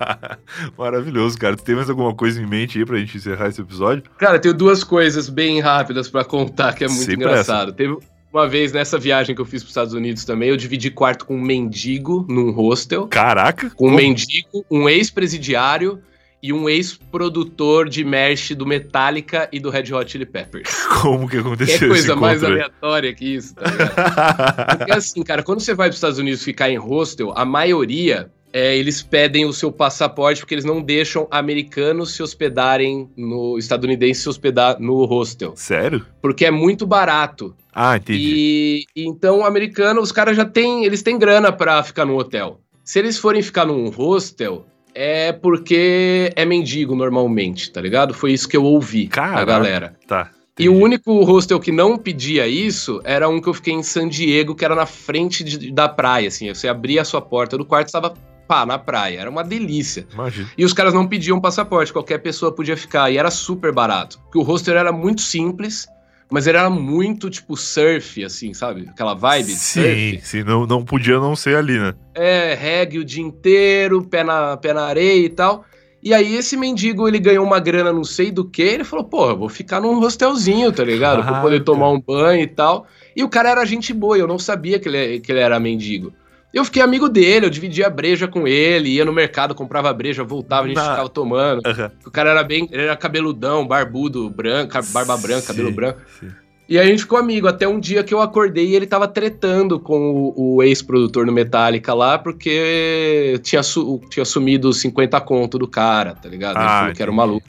Maravilhoso, 0.77 1.37
cara. 1.37 1.55
Tu 1.55 1.63
tem 1.63 1.75
mais 1.75 1.89
alguma 1.89 2.13
coisa 2.13 2.41
em 2.41 2.45
mente 2.45 2.79
aí 2.79 2.85
pra 2.85 2.97
gente 2.97 3.17
encerrar 3.17 3.47
esse 3.47 3.61
episódio? 3.61 4.03
Cara, 4.17 4.39
tenho 4.39 4.53
duas 4.53 4.83
coisas 4.83 5.29
bem 5.29 5.59
rápidas 5.59 6.09
para 6.09 6.23
contar 6.23 6.73
que 6.73 6.83
é 6.83 6.87
muito 6.87 6.99
Sempre 6.99 7.15
engraçado. 7.15 7.73
Teve 7.73 7.97
uma 8.31 8.47
vez 8.47 8.71
nessa 8.71 8.97
viagem 8.97 9.35
que 9.35 9.41
eu 9.41 9.45
fiz 9.45 9.61
pros 9.61 9.71
Estados 9.71 9.93
Unidos 9.93 10.23
também, 10.23 10.49
eu 10.49 10.57
dividi 10.57 10.89
quarto 10.89 11.25
com 11.25 11.35
um 11.35 11.41
mendigo 11.41 12.25
num 12.29 12.51
hostel. 12.51 13.07
Caraca! 13.07 13.69
Com 13.71 13.89
um 13.89 13.95
mendigo, 13.95 14.65
um 14.71 14.87
ex-presidiário 14.87 16.01
e 16.41 16.51
um 16.51 16.67
ex-produtor 16.67 17.87
de 17.87 18.03
merch 18.03 18.55
do 18.55 18.65
Metallica 18.65 19.47
e 19.51 19.59
do 19.59 19.69
Red 19.69 19.93
Hot 19.93 20.11
Chili 20.11 20.25
Peppers. 20.25 20.69
Como 21.01 21.27
que 21.27 21.37
aconteceu 21.37 21.79
Que 21.79 21.87
coisa 21.87 22.15
mais 22.15 22.43
aleatória 22.43 23.13
que 23.13 23.35
isso, 23.35 23.53
tá 23.55 23.69
ligado? 23.69 24.77
Porque 24.77 24.91
assim, 24.93 25.23
cara, 25.23 25.43
quando 25.43 25.59
você 25.59 25.73
vai 25.73 25.87
para 25.87 25.91
os 25.91 25.97
Estados 25.97 26.17
Unidos 26.17 26.43
ficar 26.43 26.69
em 26.69 26.77
hostel, 26.77 27.31
a 27.35 27.45
maioria 27.45 28.31
é, 28.53 28.75
eles 28.75 29.01
pedem 29.01 29.45
o 29.45 29.53
seu 29.53 29.71
passaporte 29.71 30.41
porque 30.41 30.53
eles 30.53 30.65
não 30.65 30.81
deixam 30.81 31.27
americanos 31.31 32.13
se 32.13 32.21
hospedarem 32.21 33.09
no 33.15 33.57
estadunidense 33.57 34.21
se 34.21 34.29
hospedar 34.29 34.79
no 34.79 35.05
hostel. 35.05 35.53
Sério? 35.55 36.05
Porque 36.21 36.45
é 36.45 36.51
muito 36.51 36.85
barato. 36.85 37.55
Ah, 37.73 37.95
entendi. 37.95 38.19
E 38.19 38.85
então, 38.95 39.45
americano, 39.45 40.01
os 40.01 40.11
caras 40.11 40.35
já 40.35 40.43
têm, 40.43 40.83
eles 40.83 41.01
têm 41.01 41.17
grana 41.17 41.51
para 41.51 41.81
ficar 41.83 42.05
no 42.05 42.17
hotel. 42.17 42.59
Se 42.83 42.99
eles 42.99 43.17
forem 43.17 43.41
ficar 43.41 43.65
num 43.65 43.89
hostel, 43.89 44.65
é 44.93 45.31
porque 45.31 46.31
é 46.35 46.45
mendigo 46.45 46.95
normalmente, 46.95 47.71
tá 47.71 47.81
ligado? 47.81 48.13
Foi 48.13 48.31
isso 48.31 48.47
que 48.47 48.57
eu 48.57 48.63
ouvi 48.63 49.07
Caraca, 49.07 49.37
da 49.37 49.45
galera. 49.45 49.95
Tá. 50.07 50.31
Entendi. 50.53 50.67
E 50.67 50.69
o 50.69 50.75
único 50.75 51.23
hostel 51.23 51.59
que 51.59 51.71
não 51.71 51.97
pedia 51.97 52.47
isso 52.47 53.01
era 53.03 53.27
um 53.27 53.41
que 53.41 53.47
eu 53.47 53.53
fiquei 53.53 53.73
em 53.73 53.83
San 53.83 54.07
Diego, 54.07 54.53
que 54.53 54.65
era 54.65 54.75
na 54.75 54.85
frente 54.85 55.43
de, 55.43 55.71
da 55.71 55.87
praia, 55.87 56.27
assim. 56.27 56.53
Você 56.53 56.67
abria 56.67 57.01
a 57.01 57.05
sua 57.05 57.21
porta 57.21 57.57
do 57.57 57.65
quarto, 57.65 57.87
estava 57.87 58.13
pá, 58.47 58.65
na 58.65 58.77
praia. 58.77 59.21
Era 59.21 59.29
uma 59.29 59.43
delícia. 59.43 60.05
Imagina. 60.13 60.49
E 60.57 60.65
os 60.65 60.73
caras 60.73 60.93
não 60.93 61.07
pediam 61.07 61.39
passaporte, 61.39 61.93
qualquer 61.93 62.17
pessoa 62.17 62.51
podia 62.51 62.75
ficar. 62.75 63.09
E 63.09 63.17
era 63.17 63.31
super 63.31 63.73
barato. 63.73 64.19
Porque 64.23 64.37
o 64.37 64.41
hostel 64.41 64.77
era 64.77 64.91
muito 64.91 65.21
simples, 65.21 65.87
mas 66.31 66.47
ele 66.47 66.57
era 66.57 66.69
muito, 66.69 67.29
tipo, 67.29 67.57
surf, 67.57 68.23
assim, 68.23 68.53
sabe? 68.53 68.87
Aquela 68.89 69.13
vibe 69.13 69.51
sim, 69.51 69.81
surf. 69.81 70.21
Sim, 70.23 70.43
não, 70.43 70.65
não 70.65 70.83
podia 70.83 71.19
não 71.19 71.35
ser 71.35 71.57
ali, 71.57 71.77
né? 71.77 71.93
É, 72.15 72.53
reggae 72.53 72.99
o 72.99 73.05
dia 73.05 73.21
inteiro, 73.21 74.01
pé 74.03 74.23
na, 74.23 74.55
pé 74.55 74.73
na 74.73 74.83
areia 74.83 75.25
e 75.25 75.29
tal. 75.29 75.65
E 76.01 76.13
aí 76.13 76.35
esse 76.35 76.55
mendigo, 76.55 77.07
ele 77.07 77.19
ganhou 77.19 77.45
uma 77.45 77.59
grana 77.59 77.91
não 77.91 78.05
sei 78.05 78.31
do 78.31 78.45
que, 78.45 78.61
ele 78.61 78.83
falou, 78.85 79.05
porra, 79.05 79.35
vou 79.35 79.49
ficar 79.49 79.81
num 79.81 79.99
hostelzinho, 79.99 80.71
tá 80.71 80.83
ligado? 80.83 81.21
Pra 81.21 81.41
poder 81.41 81.63
tomar 81.63 81.91
um 81.91 81.99
banho 81.99 82.41
e 82.41 82.47
tal. 82.47 82.87
E 83.15 83.23
o 83.23 83.29
cara 83.29 83.49
era 83.49 83.65
gente 83.65 83.93
boa, 83.93 84.17
eu 84.17 84.25
não 84.25 84.39
sabia 84.39 84.79
que 84.79 84.87
ele, 84.87 85.19
que 85.19 85.31
ele 85.31 85.41
era 85.41 85.59
mendigo. 85.59 86.13
Eu 86.53 86.65
fiquei 86.65 86.81
amigo 86.81 87.07
dele, 87.07 87.45
eu 87.45 87.49
dividia 87.49 87.89
breja 87.89 88.27
com 88.27 88.45
ele, 88.45 88.89
ia 88.89 89.05
no 89.05 89.13
mercado, 89.13 89.55
comprava 89.55 89.93
breja, 89.93 90.23
voltava, 90.23 90.65
a 90.65 90.67
gente 90.67 90.79
ficava 90.79 91.07
tomando. 91.07 91.61
Uhum. 91.65 91.89
O 92.05 92.11
cara 92.11 92.31
era 92.31 92.43
bem. 92.43 92.67
Ele 92.71 92.83
era 92.83 92.95
cabeludão, 92.97 93.65
barbudo, 93.65 94.29
branco, 94.29 94.77
barba 94.91 95.15
branca, 95.15 95.41
sim, 95.41 95.47
cabelo 95.47 95.71
branco. 95.71 96.01
Sim. 96.19 96.29
E 96.67 96.79
aí 96.79 96.87
a 96.87 96.89
gente 96.89 97.01
ficou 97.01 97.17
amigo, 97.17 97.47
até 97.47 97.67
um 97.67 97.79
dia 97.79 98.03
que 98.03 98.13
eu 98.13 98.21
acordei 98.21 98.67
e 98.67 98.75
ele 98.75 98.85
tava 98.85 99.07
tretando 99.07 99.79
com 99.79 100.33
o, 100.35 100.55
o 100.55 100.63
ex-produtor 100.63 101.25
no 101.25 101.31
Metallica 101.31 101.93
lá, 101.93 102.17
porque 102.17 103.39
tinha, 103.43 103.61
su, 103.61 103.99
tinha 104.09 104.23
sumido 104.23 104.71
50 104.71 105.19
conto 105.21 105.57
do 105.57 105.67
cara, 105.67 106.15
tá 106.15 106.29
ligado? 106.29 106.55
Ele 106.57 106.65
ah, 106.65 106.79
falou 106.79 106.93
que 106.93 107.01
era 107.01 107.11
um 107.11 107.15
maluco. 107.15 107.47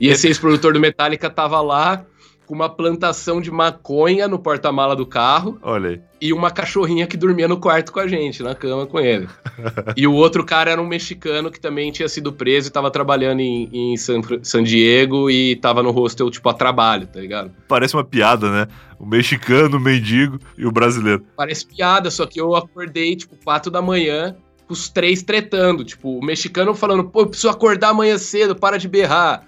E 0.00 0.08
esse 0.08 0.26
ex-produtor 0.26 0.74
do 0.74 0.80
Metallica 0.80 1.30
tava 1.30 1.60
lá 1.60 2.04
com 2.48 2.54
uma 2.54 2.68
plantação 2.70 3.42
de 3.42 3.50
maconha 3.50 4.26
no 4.26 4.38
porta-mala 4.38 4.96
do 4.96 5.04
carro. 5.04 5.58
Olha 5.60 5.90
aí. 5.90 6.00
E 6.18 6.32
uma 6.32 6.50
cachorrinha 6.50 7.06
que 7.06 7.16
dormia 7.16 7.46
no 7.46 7.60
quarto 7.60 7.92
com 7.92 8.00
a 8.00 8.08
gente, 8.08 8.42
na 8.42 8.54
cama 8.54 8.86
com 8.86 8.98
ele. 8.98 9.28
e 9.94 10.06
o 10.06 10.14
outro 10.14 10.44
cara 10.44 10.70
era 10.70 10.80
um 10.80 10.86
mexicano 10.86 11.50
que 11.50 11.60
também 11.60 11.92
tinha 11.92 12.08
sido 12.08 12.32
preso 12.32 12.68
e 12.68 12.72
tava 12.72 12.90
trabalhando 12.90 13.40
em, 13.40 13.68
em 13.70 13.96
San, 13.98 14.20
San 14.42 14.64
Diego 14.64 15.30
e 15.30 15.56
tava 15.56 15.82
no 15.82 15.90
hostel, 15.90 16.30
tipo, 16.30 16.48
a 16.48 16.54
trabalho, 16.54 17.06
tá 17.06 17.20
ligado? 17.20 17.52
Parece 17.68 17.94
uma 17.94 18.02
piada, 18.02 18.50
né? 18.50 18.66
O 18.98 19.06
mexicano, 19.06 19.76
o 19.76 19.80
mendigo 19.80 20.38
e 20.56 20.66
o 20.66 20.72
brasileiro. 20.72 21.24
Parece 21.36 21.66
piada, 21.66 22.10
só 22.10 22.26
que 22.26 22.40
eu 22.40 22.56
acordei, 22.56 23.14
tipo, 23.14 23.36
4 23.44 23.70
da 23.70 23.82
manhã 23.82 24.34
os 24.72 24.88
três 24.88 25.22
tretando. 25.22 25.84
Tipo, 25.84 26.18
o 26.18 26.24
mexicano 26.24 26.74
falando, 26.74 27.04
pô, 27.04 27.22
eu 27.22 27.26
preciso 27.26 27.48
acordar 27.48 27.90
amanhã 27.90 28.18
cedo, 28.18 28.54
para 28.54 28.78
de 28.78 28.88
berrar. 28.88 29.44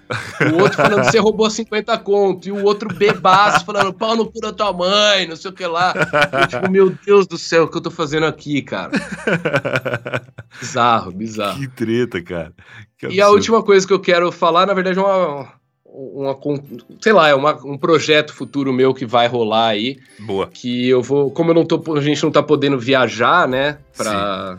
O 0.53 0.61
outro 0.61 0.77
falando, 0.77 1.03
você 1.03 1.19
roubou 1.19 1.49
50 1.49 1.97
conto. 1.99 2.47
E 2.47 2.51
o 2.51 2.63
outro 2.63 2.93
bebaço 2.93 3.65
falando, 3.65 3.93
pau 3.93 4.15
no 4.15 4.25
cu 4.25 4.39
da 4.39 4.51
tua 4.51 4.73
mãe, 4.73 5.27
não 5.27 5.35
sei 5.35 5.51
o 5.51 5.53
que 5.53 5.65
lá. 5.65 5.93
Eu, 6.31 6.47
tipo, 6.47 6.71
meu 6.71 6.89
Deus 7.05 7.27
do 7.27 7.37
céu, 7.37 7.63
o 7.63 7.67
que 7.67 7.77
eu 7.77 7.81
tô 7.81 7.91
fazendo 7.91 8.25
aqui, 8.25 8.61
cara? 8.61 8.91
bizarro, 10.59 11.11
bizarro. 11.11 11.59
Que 11.59 11.67
treta, 11.67 12.21
cara. 12.21 12.53
Que 12.97 13.07
e 13.07 13.21
a 13.21 13.29
última 13.29 13.63
coisa 13.63 13.85
que 13.85 13.93
eu 13.93 13.99
quero 13.99 14.31
falar, 14.31 14.65
na 14.65 14.73
verdade, 14.73 14.99
é 14.99 15.01
uma. 15.01 15.61
Uma, 15.93 16.39
sei 17.01 17.11
lá, 17.11 17.27
é 17.27 17.35
um 17.35 17.77
projeto 17.77 18.33
futuro 18.33 18.71
meu 18.71 18.93
que 18.93 19.05
vai 19.05 19.27
rolar 19.27 19.67
aí. 19.67 19.99
Boa. 20.19 20.47
Que 20.47 20.87
eu 20.87 21.01
vou. 21.01 21.29
Como 21.31 21.51
eu 21.51 21.55
não 21.55 21.65
tô, 21.65 21.97
a 21.97 21.99
gente 21.99 22.23
não 22.23 22.31
tá 22.31 22.41
podendo 22.41 22.79
viajar, 22.79 23.45
né? 23.45 23.77
Pra, 23.97 24.57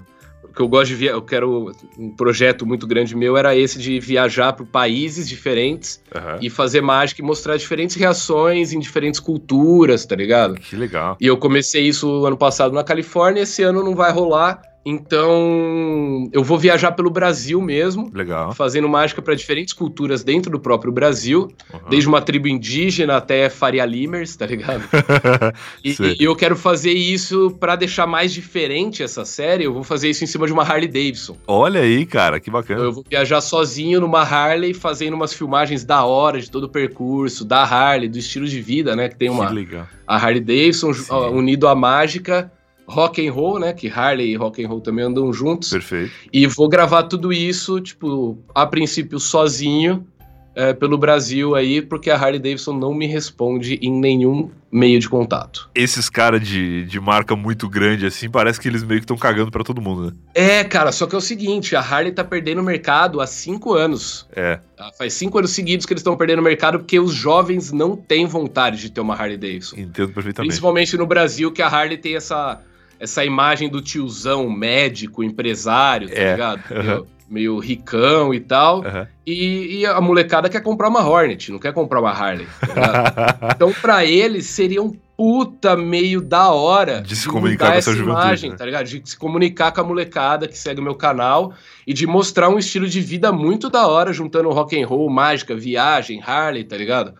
que 0.53 0.61
eu 0.61 0.69
gosto 0.69 0.89
de 0.89 0.95
via 0.97 1.11
eu 1.11 1.23
quero 1.23 1.73
um 1.99 2.11
projeto 2.11 2.67
muito 2.67 2.87
grande 2.87 3.17
meu 3.17 3.37
era 3.37 3.57
esse 3.57 3.79
de 3.79 3.99
viajar 3.99 4.53
para 4.53 4.67
países 4.67 5.29
diferentes 5.29 6.01
uhum. 6.15 6.39
e 6.41 6.51
fazer 6.51 6.81
mágica 6.81 7.21
e 7.21 7.25
mostrar 7.25 7.57
diferentes 7.57 7.97
reações 7.97 8.73
em 8.73 8.79
diferentes 8.79 9.21
culturas, 9.21 10.05
tá 10.05 10.17
ligado? 10.17 10.55
Que 10.55 10.77
legal. 10.77 11.17
E 11.21 11.27
eu 11.27 11.37
comecei 11.37 11.87
isso 11.87 12.25
ano 12.25 12.37
passado 12.37 12.75
na 12.75 12.85
Califórnia, 12.85 13.43
esse 13.43 13.63
ano 13.63 13.83
não 13.83 13.95
vai 13.95 14.13
rolar. 14.13 14.72
Então, 14.85 16.29
eu 16.33 16.43
vou 16.43 16.59
viajar 16.59 16.93
pelo 16.93 17.09
Brasil 17.09 17.61
mesmo. 17.61 18.11
Legal. 18.13 18.53
Fazendo 18.53 18.89
mágica 18.89 19.23
para 19.23 19.35
diferentes 19.35 19.73
culturas 19.73 20.25
dentro 20.25 20.51
do 20.51 20.59
próprio 20.59 20.93
Brasil. 20.93 21.49
Uhum. 21.73 21.81
Desde 21.89 22.09
uma 22.09 22.21
tribo 22.21 22.49
indígena 22.49 23.17
até 23.17 23.49
Faria 23.49 23.85
Limers, 23.85 24.35
tá 24.35 24.45
ligado? 24.45 24.83
e, 25.85 25.97
e, 26.19 26.25
eu 26.25 26.35
quero 26.35 26.57
fazer 26.57 26.93
isso 26.93 27.57
para 27.61 27.77
deixar 27.77 28.09
mais 28.09 28.33
diferente 28.33 29.03
essa 29.03 29.25
série. 29.25 29.65
Eu 29.65 29.73
vou 29.73 29.85
fazer 29.85 30.11
isso 30.11 30.25
em 30.25 30.27
cima 30.27 30.47
de 30.47 30.53
uma 30.53 30.65
Harley 30.65 30.89
Davidson. 30.89 31.37
Olha 31.47 31.81
aí, 31.81 32.05
cara, 32.05 32.41
que 32.41 32.51
bacana. 32.51 32.81
Então, 32.81 32.85
eu 32.87 32.93
vou 32.93 33.05
viajar 33.09 33.41
sozinho 33.41 34.01
numa 34.01 34.23
Harley, 34.23 34.75
fazendo 34.75 35.15
umas 35.15 35.33
filmagens 35.33 35.85
da 35.85 36.05
hora 36.05 36.41
de 36.41 36.51
todo 36.51 36.65
o 36.65 36.69
percurso, 36.69 37.45
da 37.45 37.63
Harley, 37.63 38.09
do 38.09 38.19
estilo 38.19 38.47
de 38.47 38.61
vida, 38.61 38.97
né? 38.97 39.09
Que 39.09 39.17
tem 39.17 39.31
uma. 39.31 39.47
Que 39.47 39.55
legal. 39.55 39.87
A 40.07 40.17
Harley 40.17 40.41
Davidson 40.41 40.93
Sim. 40.93 41.13
unido 41.33 41.69
à 41.69 41.75
mágica 41.75 42.51
rock 42.93 43.27
and 43.27 43.33
roll, 43.33 43.59
né? 43.59 43.73
Que 43.73 43.89
Harley 43.89 44.31
e 44.31 44.37
rock 44.37 44.65
and 44.65 44.69
roll 44.69 44.81
também 44.81 45.05
andam 45.05 45.33
juntos. 45.33 45.71
Perfeito. 45.71 46.13
E 46.33 46.47
vou 46.47 46.69
gravar 46.69 47.05
tudo 47.05 47.33
isso, 47.33 47.81
tipo, 47.81 48.39
a 48.55 48.67
princípio 48.67 49.19
sozinho, 49.19 50.07
é, 50.55 50.73
pelo 50.73 50.99
Brasil 50.99 51.55
aí, 51.55 51.81
porque 51.81 52.11
a 52.11 52.17
Harley 52.17 52.39
Davidson 52.39 52.75
não 52.75 52.93
me 52.95 53.07
responde 53.07 53.79
em 53.81 53.91
nenhum 53.91 54.51
meio 54.71 54.99
de 54.99 55.09
contato. 55.09 55.71
Esses 55.75 56.09
caras 56.09 56.47
de, 56.47 56.85
de 56.85 57.01
marca 57.01 57.37
muito 57.37 57.69
grande 57.69 58.07
assim, 58.07 58.29
parece 58.29 58.61
que 58.61 58.69
eles 58.69 58.83
meio 58.83 59.01
que 59.01 59.05
estão 59.05 59.17
cagando 59.17 59.51
para 59.51 59.65
todo 59.65 59.81
mundo, 59.81 60.07
né? 60.07 60.13
É, 60.35 60.65
cara, 60.65 60.93
só 60.93 61.07
que 61.07 61.15
é 61.15 61.19
o 61.19 61.23
seguinte, 61.23 61.77
a 61.77 61.81
Harley 61.81 62.13
tá 62.13 62.25
perdendo 62.25 62.61
o 62.61 62.65
mercado 62.65 63.21
há 63.21 63.27
cinco 63.27 63.75
anos. 63.75 64.27
É. 64.35 64.61
Tá, 64.77 64.91
faz 64.97 65.15
cinco 65.15 65.39
anos 65.39 65.51
seguidos 65.51 65.87
que 65.87 65.93
eles 65.93 66.01
estão 66.01 66.17
perdendo 66.17 66.41
o 66.41 66.43
mercado 66.43 66.79
porque 66.79 66.99
os 66.99 67.13
jovens 67.13 67.73
não 67.73 67.97
têm 67.97 68.27
vontade 68.27 68.79
de 68.79 68.91
ter 68.91 69.01
uma 69.01 69.15
Harley 69.15 69.37
Davidson. 69.37 69.77
Entendo 69.77 70.13
perfeitamente. 70.13 70.49
Principalmente 70.49 70.97
no 70.97 71.07
Brasil, 71.07 71.51
que 71.53 71.63
a 71.63 71.69
Harley 71.69 71.99
tem 71.99 72.17
essa 72.17 72.61
essa 73.03 73.25
imagem 73.25 73.69
do 73.69 73.83
tiozão 73.83 74.49
médico, 74.49 75.25
empresário, 75.25 76.09
tá 76.09 76.15
é. 76.15 76.31
ligado? 76.31 76.63
Meio, 76.71 77.07
meio, 77.29 77.59
ricão 77.59 78.33
e 78.33 78.39
tal. 78.39 78.79
Uhum. 78.79 79.07
E, 79.27 79.81
e, 79.81 79.87
a 79.87 80.01
molecada 80.01 80.49
quer 80.49 80.61
comprar 80.61 80.89
uma 80.89 81.05
Hornet, 81.05 81.51
não 81.51 81.59
quer 81.59 81.73
comprar 81.73 82.01
uma 82.01 82.13
Harley. 82.13 82.47
Tá 82.61 83.51
então, 83.57 83.73
para 83.73 84.05
eles, 84.05 84.47
seria 84.47 84.81
um 84.81 84.93
puta 85.17 85.77
meio 85.77 86.21
da 86.21 86.53
hora 86.53 87.01
de 87.03 87.17
se 87.17 87.29
comunicar 87.29 87.73
com 87.73 87.79
essa 87.79 87.91
imagem, 87.91 88.51
né? 88.51 88.57
tá 88.57 88.65
ligado? 88.65 88.87
De 88.87 89.03
se 89.05 89.19
comunicar 89.19 89.73
com 89.73 89.81
a 89.81 89.85
molecada 89.85 90.47
que 90.47 90.57
segue 90.57 90.81
o 90.81 90.85
meu 90.85 90.95
canal 90.95 91.53
e 91.85 91.93
de 91.93 92.07
mostrar 92.07 92.49
um 92.49 92.59
estilo 92.59 92.87
de 92.87 93.01
vida 93.01 93.33
muito 93.33 93.69
da 93.69 93.89
hora, 93.89 94.13
juntando 94.13 94.49
rock 94.51 94.81
and 94.81 94.87
roll, 94.87 95.11
mágica, 95.11 95.57
viagem, 95.57 96.23
Harley, 96.25 96.63
tá 96.63 96.77
ligado? 96.77 97.15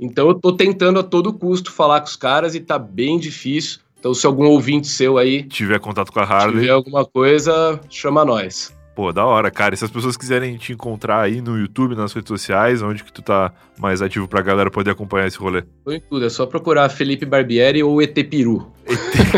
Então 0.00 0.28
eu 0.28 0.34
tô 0.34 0.52
tentando 0.54 0.98
a 0.98 1.02
todo 1.02 1.32
custo 1.34 1.70
falar 1.70 2.00
com 2.00 2.06
os 2.06 2.16
caras 2.16 2.54
e 2.54 2.60
tá 2.60 2.78
bem 2.78 3.18
difícil. 3.18 3.80
Então, 3.98 4.14
se 4.14 4.26
algum 4.26 4.46
ouvinte 4.46 4.86
seu 4.86 5.18
aí 5.18 5.42
tiver 5.42 5.80
contato 5.80 6.12
com 6.12 6.20
a 6.20 6.24
Harley, 6.24 6.60
tiver 6.60 6.72
alguma 6.72 7.04
coisa, 7.04 7.80
chama 7.90 8.24
nós. 8.24 8.74
Pô, 8.96 9.12
da 9.12 9.26
hora, 9.26 9.50
cara. 9.50 9.74
E 9.74 9.76
se 9.76 9.84
as 9.84 9.90
pessoas 9.90 10.16
quiserem 10.16 10.56
te 10.56 10.72
encontrar 10.72 11.20
aí 11.20 11.42
no 11.42 11.58
YouTube, 11.58 11.94
nas 11.94 12.14
redes 12.14 12.28
sociais, 12.28 12.80
onde 12.80 13.04
que 13.04 13.12
tu 13.12 13.20
tá 13.20 13.52
mais 13.78 14.00
ativo 14.00 14.26
pra 14.26 14.40
galera 14.40 14.70
poder 14.70 14.92
acompanhar 14.92 15.26
esse 15.26 15.36
rolê? 15.36 15.62
Tô 15.84 15.92
em 15.92 16.00
tudo, 16.00 16.24
é 16.24 16.30
só 16.30 16.46
procurar 16.46 16.88
Felipe 16.88 17.26
Barbieri 17.26 17.82
ou 17.82 18.00
ET 18.00 18.14
Peru. 18.14 18.72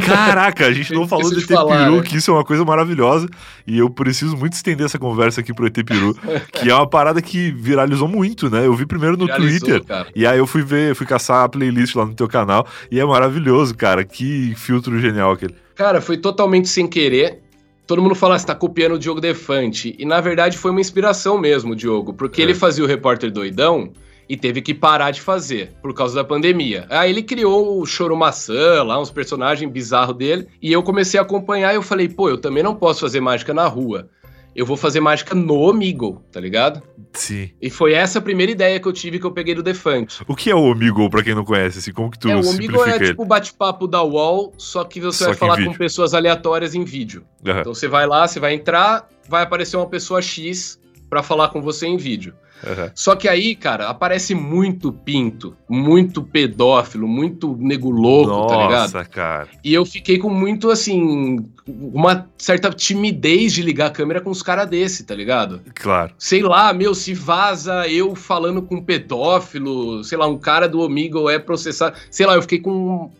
Caraca, 0.09 0.67
a 0.67 0.73
gente 0.73 0.93
não 0.93 1.07
falou 1.07 1.31
do 1.31 1.39
ET 1.39 1.47
falar, 1.47 1.85
Peru, 1.85 1.97
né? 1.97 2.03
que 2.03 2.17
isso 2.17 2.31
é 2.31 2.35
uma 2.35 2.45
coisa 2.45 2.65
maravilhosa. 2.65 3.29
E 3.67 3.79
eu 3.79 3.91
preciso 3.91 4.37
muito 4.37 4.55
estender 4.55 4.87
essa 4.87 4.99
conversa 4.99 5.41
aqui 5.41 5.53
pro 5.53 5.67
ET 5.67 5.85
Peru, 5.85 6.17
que 6.53 6.71
é 6.71 6.75
uma 6.75 6.87
parada 6.87 7.21
que 7.21 7.51
viralizou 7.53 8.09
muito, 8.09 8.51
né? 8.51 8.67
Eu 8.67 8.75
vi 8.75 8.87
primeiro 8.87 9.17
no 9.17 9.27
viralizou, 9.27 9.61
Twitter, 9.61 9.85
cara. 9.85 10.09
e 10.15 10.27
aí 10.27 10.39
eu 10.39 10.47
fui 10.47 10.63
ver, 10.63 10.95
fui 10.95 11.07
caçar 11.07 11.45
a 11.45 11.49
playlist 11.49 11.95
lá 11.95 12.05
no 12.05 12.15
teu 12.15 12.29
canal, 12.29 12.67
e 12.91 12.99
é 12.99 13.05
maravilhoso, 13.05 13.75
cara. 13.75 14.05
Que 14.05 14.55
filtro 14.57 14.99
genial 14.99 15.33
aquele. 15.33 15.55
Cara, 15.75 16.01
foi 16.01 16.17
totalmente 16.17 16.69
sem 16.69 16.87
querer 16.87 17.41
todo 17.89 18.03
mundo 18.03 18.15
fala, 18.15 18.39
você 18.39 18.45
tá 18.45 18.55
copiando 18.55 18.93
o 18.97 18.99
Diogo 18.99 19.19
Defante. 19.19 19.97
E 19.99 20.05
na 20.05 20.21
verdade 20.21 20.59
foi 20.59 20.71
uma 20.71 20.81
inspiração 20.81 21.39
mesmo, 21.39 21.75
Diogo, 21.75 22.13
porque 22.13 22.43
é. 22.43 22.45
ele 22.45 22.55
fazia 22.55 22.85
o 22.85 22.87
repórter 22.87 23.33
doidão 23.33 23.91
e 24.29 24.37
teve 24.37 24.61
que 24.61 24.75
parar 24.75 25.11
de 25.11 25.21
fazer 25.21 25.73
por 25.81 25.95
causa 25.95 26.15
da 26.15 26.23
pandemia. 26.23 26.87
Aí 26.91 27.11
ele 27.11 27.23
criou 27.23 27.81
o 27.81 27.87
Choro 27.87 28.17
Maçã, 28.17 28.83
lá 28.83 29.01
uns 29.01 29.11
personagens 29.11 29.71
bizarros 29.73 30.17
dele, 30.17 30.47
e 30.61 30.71
eu 30.73 30.83
comecei 30.83 31.19
a 31.19 31.23
acompanhar 31.23 31.73
e 31.73 31.77
eu 31.77 31.83
falei, 31.83 32.09
pô, 32.09 32.29
eu 32.29 32.39
também 32.39 32.63
não 32.63 32.75
posso 32.75 33.01
fazer 33.01 33.21
mágica 33.21 33.55
na 33.55 33.67
rua. 33.67 34.09
eu 34.59 34.67
vou 34.67 34.77
fazer 34.77 34.99
mágica 34.99 35.37
no 35.37 35.55
Omegle, 35.55 36.21
tá 36.33 36.41
ligado? 36.41 36.83
Sim. 37.13 37.51
E 37.63 37.71
foi 37.71 37.93
essa 37.93 38.19
a 38.19 38.23
primeira 38.23 38.51
ideia 38.51 38.81
que 38.81 38.89
eu 38.89 38.93
tive 38.93 39.21
que 39.21 39.25
eu 39.25 39.31
peguei 39.31 39.55
do 39.55 39.63
Defante. 39.63 40.25
O 40.27 40.35
que 40.35 40.51
é 40.51 40.55
o 40.55 40.59
Omegle, 40.59 41.09
pra 41.09 41.23
quem 41.23 41.33
não 41.33 41.45
conhece? 41.45 41.79
Assim, 41.79 41.93
como 41.93 42.11
que 42.11 42.19
tu 42.19 42.29
é, 42.29 42.35
o 42.35 42.41
Omegle 42.41 42.85
é 42.85 42.97
ele? 42.97 43.07
tipo 43.07 43.23
o 43.23 43.25
bate-papo 43.25 43.87
da 43.87 44.03
UOL, 44.03 44.53
só 44.59 44.83
que 44.83 45.01
você 45.01 45.19
só 45.19 45.27
vai 45.27 45.35
falar 45.37 45.65
com 45.65 45.73
pessoas 45.75 46.13
aleatórias 46.13 46.75
em 46.75 46.83
vídeo. 46.85 47.25
Uhum. 47.47 47.61
Então 47.61 47.73
você 47.73 47.87
vai 47.87 48.05
lá, 48.05 48.27
você 48.27 48.41
vai 48.41 48.53
entrar, 48.53 49.09
vai 49.29 49.45
aparecer 49.45 49.77
uma 49.77 49.87
pessoa 49.87 50.21
X 50.21 50.81
para 51.09 51.23
falar 51.23 51.51
com 51.51 51.63
você 51.63 51.87
em 51.87 51.97
vídeo. 51.97 52.35
Uhum. 52.67 52.91
Só 52.95 53.15
que 53.15 53.29
aí, 53.29 53.55
cara, 53.55 53.89
aparece 53.89 54.35
muito 54.35 54.93
pinto, 54.93 55.57
muito 55.69 56.23
pedófilo, 56.23 57.07
muito 57.07 57.57
nego 57.59 57.91
louco, 57.91 58.31
Nossa, 58.31 58.55
tá 58.55 58.63
ligado? 58.63 58.93
Nossa, 58.93 59.05
cara. 59.05 59.49
E 59.65 59.73
eu 59.73 59.85
fiquei 59.85 60.19
com 60.19 60.31
muito, 60.31 60.71
assim, 60.71 61.45
uma 61.67 62.29
certa 62.37 62.71
timidez 62.71 63.53
de 63.53 63.63
ligar 63.63 63.87
a 63.87 63.91
câmera 63.91 64.21
com 64.21 64.31
os 64.31 64.43
caras 64.43 64.69
desse, 64.69 65.05
tá 65.05 65.15
ligado? 65.15 65.61
Claro. 65.75 66.13
Sei 66.19 66.43
lá, 66.43 66.73
meu, 66.73 66.95
se 66.95 67.15
vaza 67.15 67.87
eu 67.89 68.15
falando 68.15 68.63
com 68.63 68.77
um 68.77 68.83
pedófilo, 68.83 70.03
sei 70.05 70.19
lá, 70.19 70.27
um 70.27 70.39
cara 70.39 70.69
do 70.69 70.81
Omegle 70.81 71.31
é 71.31 71.39
processado. 71.39 71.97
Sei 72.11 72.27
lá, 72.27 72.35
eu 72.35 72.43
fiquei 72.43 72.59
com 72.59 73.11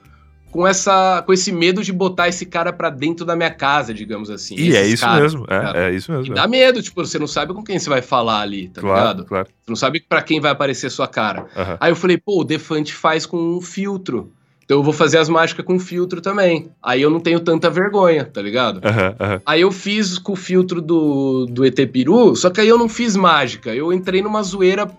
com 0.51 0.67
essa 0.67 1.23
com 1.23 1.33
esse 1.33 1.53
medo 1.53 1.83
de 1.83 1.93
botar 1.93 2.29
esse 2.29 2.47
cara 2.47 2.73
para 2.73 2.91
dentro 2.91 3.25
da 3.25 3.37
minha 3.37 3.51
casa, 3.51 3.93
digamos 3.93 4.31
assim. 4.31 4.55
E 4.57 4.75
é 4.75 4.87
isso 4.87 5.05
caras, 5.05 5.35
mesmo, 5.35 5.47
é, 5.49 5.89
é, 5.89 5.95
isso 5.95 6.11
mesmo. 6.11 6.33
E 6.33 6.35
dá 6.35 6.47
medo, 6.47 6.83
tipo, 6.83 7.05
você 7.05 7.19
não 7.19 7.27
sabe 7.27 7.53
com 7.53 7.63
quem 7.63 7.79
você 7.79 7.89
vai 7.89 8.03
falar 8.03 8.41
ali, 8.41 8.69
tá 8.69 8.81
claro, 8.81 9.01
ligado? 9.01 9.25
Claro. 9.25 9.47
Você 9.47 9.71
não 9.71 9.77
sabe 9.77 10.01
para 10.01 10.23
quem 10.23 10.41
vai 10.41 10.51
aparecer 10.51 10.91
sua 10.91 11.07
cara. 11.07 11.43
Uhum. 11.43 11.77
Aí 11.81 11.91
eu 11.91 11.97
falei, 11.97 12.17
pô, 12.17 12.41
o 12.41 12.45
Defante 12.45 12.95
faz 12.95 13.27
com 13.27 13.37
um 13.37 13.61
filtro. 13.61 14.33
Então 14.65 14.79
eu 14.79 14.83
vou 14.83 14.93
fazer 14.93 15.17
as 15.17 15.31
mágicas 15.31 15.65
com 15.65 15.79
filtro 15.79 16.21
também. 16.21 16.71
Aí 16.83 17.01
eu 17.01 17.09
não 17.09 17.21
tenho 17.21 17.41
tanta 17.41 17.71
vergonha, 17.71 18.27
tá 18.27 18.43
ligado? 18.43 18.77
Uhum, 18.77 19.33
uhum. 19.33 19.41
Aí 19.47 19.63
eu 19.63 19.73
fiz 19.73 20.19
com 20.19 20.33
o 20.33 20.37
filtro 20.37 20.83
do, 20.83 21.47
do 21.47 21.65
ET 21.65 21.77
Peru, 21.91 22.37
só 22.37 22.51
que 22.51 22.61
aí 22.61 22.69
eu 22.69 22.77
não 22.77 22.89
fiz 22.89 23.17
mágica. 23.17 23.75
Eu 23.75 23.93
entrei 23.95 24.21
numa 24.21 24.43
zoeira 24.43 24.91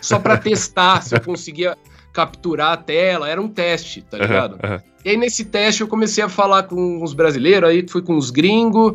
só 0.00 0.18
pra 0.18 0.36
testar 0.38 1.02
se 1.02 1.14
eu 1.14 1.20
conseguia 1.20 1.76
capturar 2.16 2.72
a 2.72 2.76
tela. 2.78 3.28
Era 3.28 3.40
um 3.40 3.48
teste, 3.48 4.00
tá 4.00 4.16
ligado? 4.16 4.54
Uhum, 4.54 4.80
e 5.04 5.10
aí 5.10 5.16
nesse 5.18 5.44
teste 5.44 5.82
eu 5.82 5.86
comecei 5.86 6.24
a 6.24 6.30
falar 6.30 6.62
com 6.62 7.02
os 7.02 7.12
brasileiros, 7.12 7.68
aí 7.68 7.86
fui 7.86 8.00
com 8.00 8.16
os 8.16 8.30
gringos. 8.30 8.94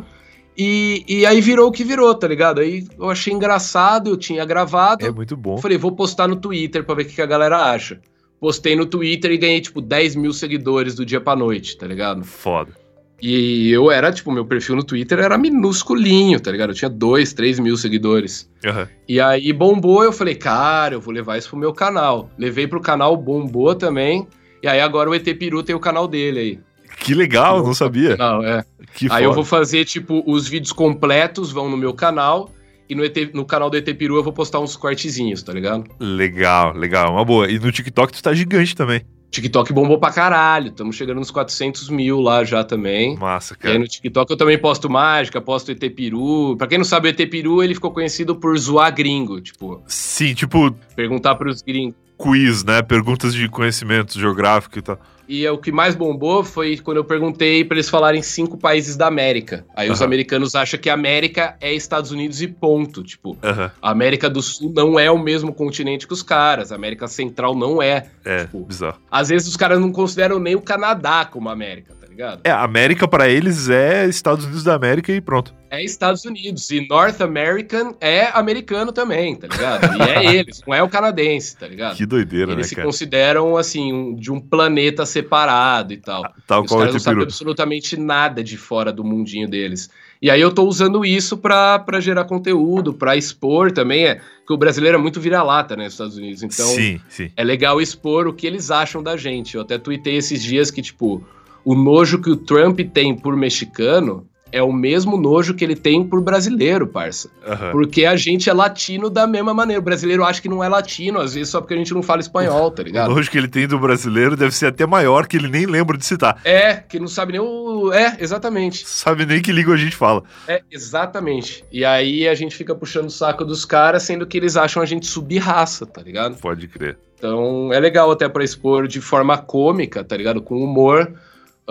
E, 0.57 1.05
e 1.07 1.26
aí 1.26 1.39
virou 1.39 1.69
o 1.69 1.72
que 1.72 1.84
virou, 1.84 2.13
tá 2.15 2.28
ligado? 2.28 2.59
Aí 2.59 2.86
eu 2.97 3.09
achei 3.09 3.32
engraçado, 3.32 4.09
eu 4.09 4.17
tinha 4.17 4.43
gravado. 4.43 5.05
É 5.05 5.11
muito 5.11 5.38
bom. 5.38 5.57
Falei, 5.59 5.78
vou 5.78 5.91
postar 5.91 6.28
no 6.28 6.36
Twitter 6.36 6.84
pra 6.84 6.95
ver 6.95 7.03
o 7.03 7.05
que 7.05 7.22
a 7.22 7.28
galera 7.28 7.72
acha. 7.72 8.01
Postei 8.39 8.76
no 8.76 8.88
Twitter 8.88 9.32
e 9.32 9.38
ganhei, 9.38 9.61
tipo, 9.61 9.80
10 9.80 10.15
mil 10.15 10.34
seguidores 10.34 10.95
do 10.95 11.05
dia 11.05 11.22
pra 11.22 11.36
noite, 11.36 11.78
tá 11.78 11.86
ligado? 11.86 12.24
Foda. 12.24 12.74
E 13.22 13.69
eu 13.72 13.91
era, 13.91 14.11
tipo, 14.11 14.32
meu 14.32 14.43
perfil 14.43 14.76
no 14.76 14.84
Twitter 14.84 15.19
era 15.19 15.38
minúsculinho, 15.38 16.39
tá 16.39 16.51
ligado? 16.51 16.72
Eu 16.72 16.76
tinha 16.76 16.89
2, 16.89 17.34
3 17.34 17.59
mil 17.59 17.78
seguidores. 17.78 18.49
Uhum. 18.65 18.88
E 19.07 19.19
aí 19.22 19.53
bombou, 19.53 20.03
eu 20.03 20.11
falei, 20.11 20.34
cara, 20.34 20.95
eu 20.95 21.01
vou 21.01 21.13
levar 21.13 21.38
isso 21.38 21.49
pro 21.49 21.57
meu 21.59 21.72
canal. 21.72 22.32
Levei 22.38 22.67
pro 22.67 22.82
canal, 22.82 23.15
bombou 23.15 23.76
também. 23.76 24.28
E 24.63 24.67
aí 24.67 24.82
agora 24.82 25.09
o 25.09 25.13
ET 25.13 25.26
Peru 25.38 25.61
tem 25.61 25.76
o 25.76 25.80
canal 25.80 26.07
dele 26.07 26.39
aí. 26.39 26.59
Que 26.99 27.13
legal, 27.13 27.63
não 27.63 27.74
sabia. 27.74 28.15
Não, 28.17 28.43
é. 28.43 28.63
Que 28.93 29.05
aí 29.05 29.09
foda. 29.09 29.24
eu 29.24 29.34
vou 29.34 29.45
fazer, 29.45 29.86
tipo, 29.86 30.24
os 30.26 30.47
vídeos 30.47 30.72
completos 30.72 31.51
vão 31.51 31.69
no 31.69 31.78
meu 31.78 31.93
canal. 31.93 32.51
E 32.92 32.96
no, 32.96 33.06
ET, 33.06 33.34
no 33.34 33.46
canal 33.46 33.70
do 33.70 33.78
ET 33.78 33.86
Peru 33.96 34.18
eu 34.18 34.24
vou 34.24 34.34
postar 34.34 34.60
uns 34.60 34.76
cortezinhos, 34.76 35.42
tá 35.42 35.54
ligado? 35.54 35.86
Legal, 35.98 36.76
legal. 36.76 37.14
Uma 37.14 37.24
boa. 37.24 37.50
E 37.50 37.58
no 37.58 37.72
TikTok 37.72 38.12
tu 38.12 38.22
tá 38.22 38.34
gigante 38.34 38.76
também. 38.76 39.06
TikTok 39.30 39.72
bombou 39.72 39.98
pra 39.98 40.12
caralho. 40.12 40.68
Estamos 40.68 40.98
chegando 40.98 41.20
nos 41.20 41.32
400 41.32 41.88
mil 41.88 42.20
lá 42.20 42.44
já 42.44 42.66
também. 42.66 43.16
Massa, 43.18 43.56
cara. 43.56 43.76
E 43.76 43.78
aí 43.78 43.82
no 43.82 43.88
TikTok 43.88 44.30
eu 44.30 44.36
também 44.36 44.58
posto 44.58 44.89
mágica, 44.89 45.39
posto 45.39 45.72
ET 45.72 45.80
Peru. 45.96 46.58
Pra 46.58 46.68
quem 46.68 46.80
não 46.80 46.84
sabe, 46.84 47.08
o 47.08 47.10
ET 47.12 47.30
Peru 47.30 47.64
ele 47.64 47.76
ficou 47.76 47.92
conhecido 47.92 48.36
por 48.36 48.58
zoar 48.60 48.94
gringo, 48.94 49.39
tipo. 49.39 49.82
Sim, 49.88 50.34
tipo. 50.34 50.76
Perguntar 50.94 51.36
pros 51.36 51.62
gringos. 51.62 51.96
Quiz, 52.22 52.63
né? 52.63 52.82
Perguntas 52.82 53.34
de 53.34 53.49
conhecimento 53.49 54.19
geográfico 54.19 54.78
e 54.78 54.82
tal. 54.82 54.99
E 55.28 55.47
o 55.47 55.57
que 55.57 55.72
mais 55.72 55.95
bombou 55.95 56.43
foi 56.43 56.78
quando 56.78 56.97
eu 56.97 57.05
perguntei 57.05 57.63
para 57.63 57.78
eles 57.78 57.89
falarem 57.89 58.22
cinco 58.22 58.57
países 58.57 58.97
da 58.97 59.07
América. 59.07 59.65
Aí 59.74 59.88
uhum. 59.88 59.93
os 59.93 60.01
americanos 60.01 60.55
acham 60.55 60.78
que 60.78 60.89
a 60.89 60.93
América 60.93 61.55
é 61.61 61.74
Estados 61.74 62.11
Unidos 62.11 62.41
e 62.41 62.47
ponto. 62.49 63.01
Tipo, 63.01 63.30
uhum. 63.30 63.69
a 63.82 63.89
América 63.89 64.30
do 64.30 64.41
Sul 64.41 64.74
não 64.76 64.99
é 64.99 65.09
o 65.09 65.17
mesmo 65.17 65.53
continente 65.53 66.05
que 66.05 66.13
os 66.13 66.22
caras. 66.22 66.72
A 66.74 66.76
América 66.76 67.07
Central 67.07 67.55
não 67.55 67.82
é. 67.82 68.07
É, 68.26 68.41
tipo, 68.41 68.59
bizarro. 68.65 68.99
Às 69.09 69.30
vezes 69.30 69.47
os 69.47 69.55
caras 69.55 69.80
não 69.80 69.91
consideram 69.91 70.38
nem 70.38 70.53
o 70.53 70.61
Canadá 70.61 71.24
como 71.24 71.47
América, 71.47 71.95
ligado? 72.12 72.41
É, 72.43 72.51
América 72.51 73.07
para 73.07 73.28
eles 73.28 73.70
é 73.70 74.07
Estados 74.07 74.45
Unidos 74.45 74.64
da 74.64 74.76
América 74.76 75.12
e 75.12 75.20
pronto. 75.20 75.53
É 75.70 75.84
Estados 75.84 76.26
Unidos. 76.26 76.70
E 76.70 76.88
North 76.88 77.22
American 77.22 77.95
é 77.99 78.26
americano 78.38 78.91
também, 78.91 79.36
tá 79.36 79.47
ligado? 79.47 79.97
E 79.97 80.01
é 80.01 80.36
eles, 80.36 80.62
não 80.68 80.74
é 80.74 80.84
o 80.84 80.89
canadense, 80.89 81.57
tá 81.57 81.68
ligado? 81.68 81.95
Que 81.95 82.05
doideira, 82.05 82.51
eles 82.51 82.66
né, 82.66 82.70
se 82.70 82.76
cara? 82.76 82.86
consideram, 82.86 83.57
assim, 83.57 83.93
um, 83.93 84.16
de 84.16 84.32
um 84.32 84.39
planeta 84.39 85.05
separado 85.05 85.93
e 85.93 85.97
tal. 85.97 86.24
Tal 86.45 86.64
os 86.64 86.68
qual 86.68 86.80
caras 86.80 86.93
não 86.93 86.99
sabem 86.99 87.24
absolutamente 87.24 87.97
nada 87.97 88.43
de 88.43 88.57
fora 88.57 88.91
do 88.91 89.03
mundinho 89.03 89.47
deles. 89.47 89.89
E 90.22 90.30
aí 90.30 90.39
eu 90.39 90.53
tô 90.53 90.66
usando 90.66 91.03
isso 91.03 91.36
pra, 91.38 91.80
pra 91.80 91.99
gerar 91.99 92.26
conteúdo, 92.26 92.93
pra 92.93 93.16
expor 93.16 93.72
também. 93.72 94.05
É, 94.05 94.22
que 94.45 94.53
o 94.53 94.57
brasileiro 94.57 94.97
é 94.97 95.01
muito 95.01 95.22
vira-lata, 95.22 95.76
né, 95.76 95.86
nos 95.86 95.93
Estados 95.93 96.18
Unidos. 96.18 96.43
Então, 96.43 96.68
sim, 96.68 96.99
sim. 97.07 97.32
é 97.36 97.43
legal 97.43 97.80
expor 97.80 98.28
o 98.28 98.34
que 98.34 98.45
eles 98.45 98.70
acham 98.70 99.01
da 99.01 99.16
gente. 99.16 99.55
Eu 99.55 99.62
até 99.62 99.78
tuitei 99.78 100.18
esses 100.18 100.43
dias 100.43 100.70
que, 100.70 100.82
tipo, 100.82 101.26
o 101.64 101.76
nojo 101.76 102.22
que 102.22 102.30
o 102.30 102.36
Trump 102.36 102.80
tem 102.93 103.16
por 103.16 103.36
mexicano 103.36 104.28
é 104.51 104.62
o 104.62 104.72
mesmo 104.72 105.18
nojo 105.18 105.53
que 105.53 105.64
ele 105.64 105.76
tem 105.76 106.03
por 106.03 106.22
brasileiro, 106.22 106.86
parça. 106.86 107.30
Uhum. 107.47 107.72
Porque 107.72 108.05
a 108.05 108.16
gente 108.16 108.49
é 108.49 108.53
latino 108.53 109.09
da 109.09 109.26
mesma 109.26 109.53
maneira. 109.53 109.80
O 109.80 109.84
brasileiro 109.84 110.24
acha 110.24 110.41
que 110.41 110.49
não 110.49 110.64
é 110.64 110.68
latino, 110.68 111.20
às 111.20 111.34
vezes 111.34 111.49
só 111.49 111.62
porque 111.62 111.74
a 111.74 111.78
gente 111.78 111.93
não 111.93 112.03
fala 112.03 112.20
espanhol, 112.20 112.70
tá 112.70 112.84
ligado? 112.84 113.12
O 113.12 113.16
nojo 113.16 113.32
que 113.32 113.38
ele 113.38 113.47
tem 113.47 113.68
do 113.68 113.80
brasileiro 113.80 114.36
deve 114.36 114.53
ser 114.53 114.68
até 114.68 114.86
maior 114.86 115.26
que 115.26 115.38
ele 115.38 115.47
nem 115.47 115.66
lembra 115.66 115.97
de 115.97 116.05
citar. 116.05 116.39
É, 116.43 116.76
que 116.76 116.99
não 116.99 117.07
sabe 117.07 117.34
nem 117.34 117.41
o. 117.41 117.91
É, 117.93 118.18
exatamente. 118.20 118.88
Sabe 118.88 119.26
nem 119.26 119.41
que 119.41 119.51
língua 119.51 119.76
a 119.76 119.78
gente 119.78 119.95
fala. 119.95 120.24
É, 120.47 120.62
exatamente. 120.70 121.64
E 121.72 121.86
aí 121.86 122.28
a 122.28 122.36
gente 122.36 122.55
fica 122.55 122.76
puxando 122.76 123.07
o 123.07 123.12
saco 123.12 123.45
dos 123.45 123.64
caras, 123.64 124.03
sendo 124.03 124.28
que 124.28 124.38
eles 124.38 124.57
acham 124.57 124.84
a 124.84 124.86
gente 124.86 125.05
subir 125.05 125.38
raça, 125.38 125.86
tá 125.86 126.01
ligado? 126.01 126.38
Pode 126.38 126.68
crer. 126.68 126.97
Então 127.18 127.72
é 127.72 127.80
legal 127.80 128.12
até 128.12 128.28
pra 128.28 128.43
expor 128.43 128.88
de 128.88 128.99
forma 128.99 129.38
cômica, 129.38 130.03
tá 130.03 130.18
ligado? 130.18 130.41
Com 130.41 130.62
humor 130.62 131.14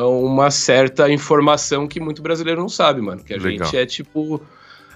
uma 0.06 0.50
certa 0.50 1.10
informação 1.10 1.86
que 1.86 2.00
muito 2.00 2.22
brasileiro 2.22 2.60
não 2.60 2.68
sabe, 2.68 3.00
mano. 3.00 3.22
Que 3.22 3.34
a 3.34 3.36
Legal. 3.36 3.66
gente 3.66 3.76
é 3.76 3.86
tipo. 3.86 4.40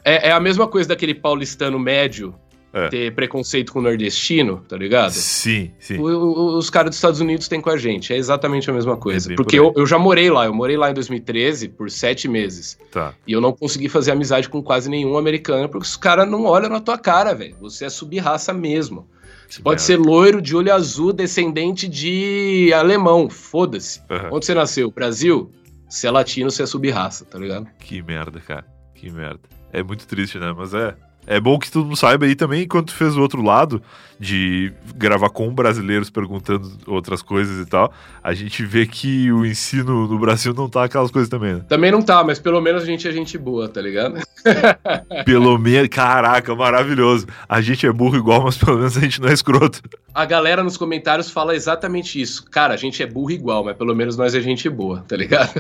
É, 0.05 0.29
é, 0.29 0.33
a 0.33 0.41
mesma 0.41 0.67
coisa 0.69 0.89
daquele 0.89 1.15
paulistano 1.15 1.79
médio 1.79 2.35
É. 2.73 2.89
ter 2.89 3.15
preconceito 3.15 3.73
com 3.73 3.79
o 3.79 3.83
nordestino, 3.83 4.63
tá 4.69 4.77
ligado? 4.77 5.13
Sim, 5.13 5.71
sim. 5.79 5.97
O- 5.97 6.03
o- 6.09 6.59
os 6.59 6.69
caras 6.69 6.91
dos 6.91 6.97
Estados 6.99 7.21
Unidos 7.21 7.47
têm 7.49 7.61
com 7.61 7.71
a 7.71 7.77
gente. 7.77 8.13
É 8.13 8.17
exatamente 8.17 8.69
a 8.69 8.73
mesma 8.73 8.97
coisa. 8.97 9.29
bem 9.29 9.37
Porque 9.37 9.57
por 9.57 9.67
eu, 9.67 9.73
eu 9.77 9.87
já 9.87 9.97
morei 9.99 10.29
lá. 10.29 10.45
Eu 10.47 10.53
morei 10.53 10.77
lá 10.77 10.91
em 10.91 10.95
2013 10.95 11.69
por 11.69 11.89
sete 11.91 12.27
meses. 12.29 12.77
Tá. 12.91 13.15
E 13.27 13.33
eu 13.33 13.41
não 13.41 13.53
consegui 13.53 13.89
fazer 13.89 14.11
amizade 14.11 14.49
com 14.49 14.61
quase 14.63 14.91
nenhum 14.91 15.17
americano, 15.17 15.69
porque 15.69 15.87
os 15.87 15.97
caras 15.97 16.29
não 16.29 16.45
olham 16.45 16.69
na 16.69 16.81
tua 16.81 16.99
cara, 16.99 17.33
velho. 17.33 17.55
Você 17.61 17.85
é 17.85 17.89
subraça 17.89 18.53
mesmo. 18.53 19.07
Você 19.49 19.63
pode 19.63 19.83
ser 19.83 19.97
loiro, 19.97 20.41
de 20.43 20.57
olho 20.57 20.73
azul, 20.73 21.13
descendente 21.13 21.89
de 21.89 22.73
alemão. 22.75 23.29
Foda-se. 23.31 24.01
Aham. 24.11 24.31
Onde 24.33 24.47
você 24.47 24.55
nasceu? 24.55 24.91
Brasil? 24.91 25.51
Se 25.89 26.07
é 26.07 26.11
latino, 26.11 26.51
você 26.51 26.63
é 26.63 26.67
subraça, 26.67 27.25
tá 27.25 27.39
ligado? 27.39 27.69
Que 27.79 28.03
merda, 28.03 28.41
cara. 28.41 28.67
Que 28.95 29.11
merda. 29.11 29.41
É 29.73 29.83
muito 29.83 30.07
triste, 30.07 30.39
né? 30.39 30.53
Mas 30.57 30.75
é. 30.75 30.95
É 31.27 31.41
bom 31.41 31.59
que 31.59 31.71
todo 31.71 31.85
mundo 31.87 31.97
saiba 31.97 32.27
aí 32.27 32.35
também, 32.35 32.65
enquanto 32.65 32.89
tu 32.89 32.95
fez 32.95 33.17
o 33.17 33.21
outro 33.21 33.43
lado, 33.43 33.83
de 34.19 34.73
gravar 34.97 35.31
com 35.31 35.53
brasileiros 35.53 36.11
perguntando 36.11 36.71
outras 36.87 37.23
coisas 37.23 37.65
e 37.65 37.69
tal, 37.69 37.93
a 38.23 38.33
gente 38.33 38.65
vê 38.65 38.87
que 38.87 39.31
o 39.33 39.45
ensino 39.45 40.07
no 40.07 40.19
Brasil 40.19 40.55
não 40.55 40.69
tá 40.69 40.85
aquelas 40.85 41.11
coisas 41.11 41.29
também, 41.29 41.55
né? 41.55 41.65
Também 41.69 41.91
não 41.91 42.03
tá, 42.03 42.23
mas 42.23 42.39
pelo 42.39 42.61
menos 42.61 42.83
a 42.83 42.87
gente 42.87 43.07
é 43.09 43.13
gente 43.13 43.37
boa, 43.37 43.69
tá 43.69 43.81
ligado? 43.81 44.21
Pelo 45.25 45.59
menos, 45.59 45.89
caraca, 45.89 46.55
maravilhoso. 46.55 47.27
A 47.49 47.61
gente 47.61 47.87
é 47.87 47.93
burro 47.93 48.17
igual, 48.17 48.45
mas 48.45 48.59
pelo 48.59 48.77
menos 48.77 48.97
a 48.97 49.01
gente 49.01 49.21
não 49.21 49.29
é 49.29 49.33
escroto. 49.33 49.81
A 50.15 50.25
galera 50.27 50.63
nos 50.63 50.77
comentários 50.77 51.31
fala 51.31 51.57
exatamente 51.57 52.21
isso. 52.21 52.45
Cara, 52.51 52.75
a 52.75 52.77
gente 52.77 53.03
é 53.03 53.07
burro 53.07 53.31
igual, 53.31 53.65
mas 53.65 53.77
pelo 53.77 53.95
menos 53.95 54.17
nós 54.17 54.35
é 54.35 54.41
gente 54.41 54.69
boa, 54.69 55.03
tá 55.09 55.17
ligado? 55.17 55.55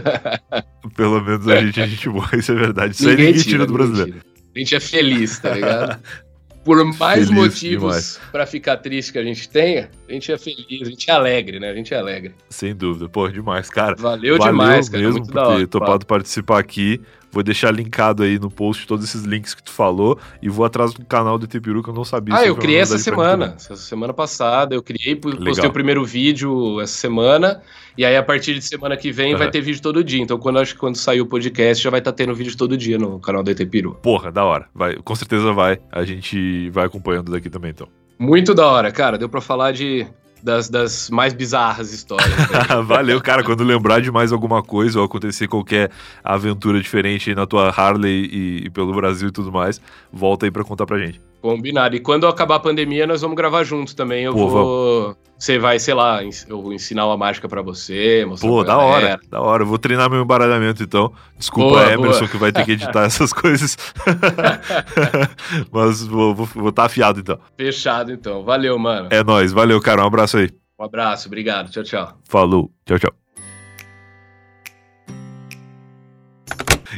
Pelo 0.94 1.20
menos 1.22 1.48
a 1.48 1.60
gente 1.62 1.80
é 1.80 1.86
gente 1.86 2.08
boa, 2.10 2.28
isso 2.34 2.52
é 2.52 2.54
verdade. 2.54 2.94
Isso 2.94 3.08
aí 3.08 3.16
ninguém 3.16 3.32
tira 3.32 3.66
do 3.66 3.72
ninguém 3.72 3.86
brasileiro. 3.86 4.20
tira. 4.20 4.33
A 4.54 4.58
gente 4.58 4.74
é 4.74 4.80
feliz, 4.80 5.38
tá 5.38 5.50
ligado? 5.50 6.00
Por 6.64 6.82
mais 6.82 7.28
Feliz 7.28 7.30
motivos 7.30 8.18
pra 8.32 8.46
ficar 8.46 8.78
triste 8.78 9.12
que 9.12 9.18
a 9.18 9.22
gente 9.22 9.46
tenha, 9.50 9.90
a 10.08 10.12
gente 10.12 10.32
é 10.32 10.38
feliz, 10.38 10.80
a 10.80 10.90
gente 10.90 11.10
é 11.10 11.12
alegre, 11.12 11.60
né? 11.60 11.68
A 11.68 11.74
gente 11.74 11.92
é 11.92 11.98
alegre. 11.98 12.34
Sem 12.48 12.74
dúvida. 12.74 13.06
Pô, 13.06 13.28
demais, 13.28 13.68
cara. 13.68 13.94
Valeu, 13.96 14.38
demais, 14.38 14.88
cara. 14.88 15.02
mesmo 15.02 15.20
Muito 15.20 15.30
por 15.30 15.56
ter 15.58 15.66
topado 15.66 16.06
participar 16.06 16.58
aqui. 16.58 17.02
Vou 17.34 17.42
deixar 17.42 17.72
linkado 17.72 18.22
aí 18.22 18.38
no 18.38 18.48
post 18.48 18.86
todos 18.86 19.04
esses 19.04 19.24
links 19.24 19.54
que 19.54 19.62
tu 19.62 19.72
falou 19.72 20.16
e 20.40 20.48
vou 20.48 20.64
atrás 20.64 20.94
do 20.94 21.04
canal 21.04 21.36
do 21.36 21.48
Peru 21.48 21.82
que 21.82 21.90
eu 21.90 21.94
não 21.94 22.04
sabia. 22.04 22.36
Ah, 22.36 22.46
eu 22.46 22.54
criei 22.54 22.78
essa 22.78 22.96
semana. 22.96 23.54
Essa 23.56 23.74
semana 23.74 24.14
passada 24.14 24.72
eu 24.72 24.82
criei, 24.82 25.16
postei 25.16 25.52
Legal. 25.52 25.66
o 25.66 25.72
primeiro 25.72 26.04
vídeo 26.04 26.80
essa 26.80 26.96
semana. 26.96 27.60
E 27.98 28.04
aí, 28.04 28.16
a 28.16 28.22
partir 28.22 28.54
de 28.54 28.62
semana 28.62 28.96
que 28.96 29.10
vem, 29.10 29.32
uhum. 29.32 29.38
vai 29.38 29.50
ter 29.50 29.60
vídeo 29.60 29.82
todo 29.82 30.02
dia. 30.04 30.22
Então, 30.22 30.38
quando 30.38 30.60
acho 30.60 30.74
que 30.74 30.80
quando 30.80 30.96
sair 30.96 31.20
o 31.20 31.26
podcast, 31.26 31.82
já 31.82 31.90
vai 31.90 32.00
estar 32.00 32.12
tá 32.12 32.16
tendo 32.16 32.34
vídeo 32.34 32.56
todo 32.56 32.76
dia 32.76 32.98
no 32.98 33.18
canal 33.18 33.42
do 33.42 33.50
ET 33.50 33.66
Peru. 33.66 33.96
Porra, 34.00 34.30
da 34.30 34.44
hora. 34.44 34.68
Vai, 34.72 34.96
com 34.96 35.14
certeza 35.16 35.52
vai. 35.52 35.80
A 35.90 36.04
gente 36.04 36.70
vai 36.70 36.86
acompanhando 36.86 37.32
daqui 37.32 37.50
também, 37.50 37.70
então. 37.70 37.88
Muito 38.18 38.54
da 38.54 38.66
hora, 38.66 38.92
cara. 38.92 39.18
Deu 39.18 39.28
pra 39.28 39.40
falar 39.40 39.72
de 39.72 40.06
das, 40.44 40.68
das 40.68 41.08
mais 41.08 41.32
bizarras 41.32 41.92
histórias. 41.92 42.30
Valeu, 42.86 43.20
cara. 43.20 43.42
Quando 43.42 43.64
lembrar 43.64 44.00
de 44.00 44.12
mais 44.12 44.30
alguma 44.30 44.62
coisa 44.62 44.98
ou 44.98 45.06
acontecer 45.06 45.48
qualquer 45.48 45.90
aventura 46.22 46.80
diferente 46.80 47.34
na 47.34 47.46
tua 47.46 47.70
Harley 47.70 48.28
e, 48.30 48.66
e 48.66 48.70
pelo 48.70 48.94
Brasil 48.94 49.28
e 49.28 49.32
tudo 49.32 49.50
mais, 49.50 49.80
volta 50.12 50.44
aí 50.44 50.50
pra 50.50 50.62
contar 50.62 50.84
pra 50.84 50.98
gente. 50.98 51.20
Combinado. 51.44 51.94
E 51.94 52.00
quando 52.00 52.26
acabar 52.26 52.54
a 52.54 52.58
pandemia, 52.58 53.06
nós 53.06 53.20
vamos 53.20 53.36
gravar 53.36 53.64
juntos 53.64 53.92
também. 53.92 54.24
Eu 54.24 54.32
Pô, 54.32 54.48
vou. 54.48 55.16
Você 55.38 55.58
vai, 55.58 55.78
sei 55.78 55.92
lá, 55.92 56.22
eu 56.48 56.62
vou 56.62 56.72
ensinar 56.72 57.04
uma 57.04 57.18
mágica 57.18 57.46
para 57.46 57.60
você. 57.60 58.26
Pô, 58.40 58.64
da 58.64 58.78
hora, 58.78 59.20
da 59.28 59.42
hora. 59.42 59.62
Eu 59.62 59.66
vou 59.66 59.76
treinar 59.76 60.08
meu 60.08 60.22
embaralhamento 60.22 60.82
então. 60.82 61.12
Desculpa, 61.36 61.68
boa, 61.68 61.92
Emerson, 61.92 62.20
boa. 62.20 62.30
que 62.30 62.36
vai 62.38 62.50
ter 62.50 62.64
que 62.64 62.72
editar 62.72 63.04
essas 63.04 63.30
coisas. 63.30 63.76
Mas 65.70 66.02
vou 66.06 66.30
estar 66.32 66.34
vou, 66.34 66.46
vou 66.46 66.72
tá 66.72 66.84
afiado 66.84 67.20
então. 67.20 67.38
Fechado 67.58 68.10
então. 68.10 68.42
Valeu, 68.42 68.78
mano. 68.78 69.08
É 69.10 69.22
nóis. 69.22 69.52
Valeu, 69.52 69.78
cara. 69.82 70.02
Um 70.02 70.06
abraço 70.06 70.38
aí. 70.38 70.48
Um 70.80 70.84
abraço. 70.84 71.28
Obrigado. 71.28 71.70
Tchau, 71.70 71.82
tchau. 71.82 72.18
Falou. 72.26 72.72
Tchau, 72.86 72.98
tchau. 72.98 73.23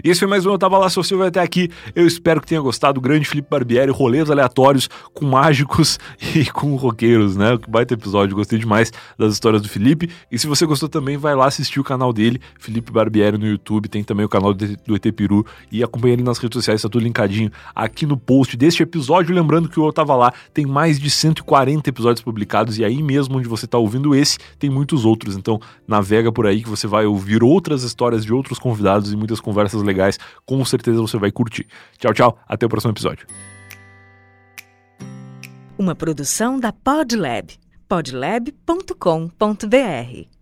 E 0.04 0.10
esse 0.10 0.20
foi 0.20 0.28
mais 0.28 0.44
um 0.44 0.50
Eu 0.50 0.58
Tava 0.58 0.78
Lá, 0.78 0.90
se 0.90 0.96
você 0.96 1.14
vai 1.14 1.28
até 1.28 1.40
aqui. 1.40 1.70
Eu 1.94 2.06
espero 2.06 2.40
que 2.40 2.46
tenha 2.46 2.60
gostado. 2.60 3.00
Grande 3.00 3.26
Felipe 3.26 3.48
Barbieri, 3.50 3.90
rolês 3.90 4.30
aleatórios 4.30 4.88
com 5.14 5.24
mágicos 5.24 5.98
e 6.34 6.44
com 6.46 6.74
roqueiros, 6.76 7.36
né? 7.36 7.56
Que 7.56 7.70
baita 7.70 7.94
episódio, 7.94 8.36
gostei 8.36 8.58
demais 8.58 8.92
das 9.18 9.32
histórias 9.32 9.62
do 9.62 9.68
Felipe. 9.68 10.10
E 10.30 10.38
se 10.38 10.46
você 10.46 10.66
gostou 10.66 10.88
também, 10.88 11.16
vai 11.16 11.34
lá 11.34 11.46
assistir 11.46 11.80
o 11.80 11.84
canal 11.84 12.12
dele, 12.12 12.40
Felipe 12.58 12.92
Barbieri 12.92 13.38
no 13.38 13.46
YouTube. 13.46 13.88
Tem 13.88 14.04
também 14.04 14.26
o 14.26 14.28
canal 14.28 14.52
do 14.52 14.96
ET 14.96 15.12
Peru. 15.12 15.46
E 15.70 15.82
acompanha 15.82 16.14
ele 16.14 16.22
nas 16.22 16.38
redes 16.38 16.56
sociais, 16.56 16.82
tá 16.82 16.88
tudo 16.88 17.02
linkadinho 17.02 17.50
aqui 17.74 18.04
no 18.06 18.16
post 18.16 18.56
deste 18.56 18.82
episódio. 18.82 19.34
Lembrando 19.34 19.68
que 19.68 19.80
o 19.80 19.86
Eu 19.86 19.92
Tava 19.92 20.14
Lá 20.14 20.32
tem 20.52 20.66
mais 20.66 20.98
de 20.98 21.10
140 21.10 21.88
episódios 21.88 22.22
publicados. 22.22 22.78
E 22.78 22.84
aí 22.84 23.02
mesmo 23.02 23.38
onde 23.38 23.48
você 23.48 23.66
tá 23.66 23.78
ouvindo 23.78 24.14
esse, 24.14 24.38
tem 24.58 24.68
muitos 24.68 25.04
outros. 25.04 25.36
Então 25.36 25.60
navega 25.86 26.30
por 26.30 26.46
aí 26.46 26.62
que 26.62 26.68
você 26.68 26.86
vai 26.86 27.06
ouvir 27.06 27.42
outras 27.42 27.82
histórias 27.82 28.24
de 28.24 28.32
outros 28.32 28.58
convidados 28.58 29.12
e 29.12 29.16
muitas 29.16 29.40
conversas 29.40 29.82
legais, 29.86 30.18
com 30.44 30.62
certeza 30.64 31.00
você 31.00 31.18
vai 31.18 31.30
curtir. 31.30 31.66
Tchau, 31.98 32.12
tchau, 32.12 32.38
até 32.46 32.66
o 32.66 32.68
próximo 32.68 32.92
episódio. 32.92 33.26
Uma 35.78 35.94
produção 35.94 36.58
da 36.58 36.72
Podlab, 36.72 37.52
podlab.com.br. 37.88 40.35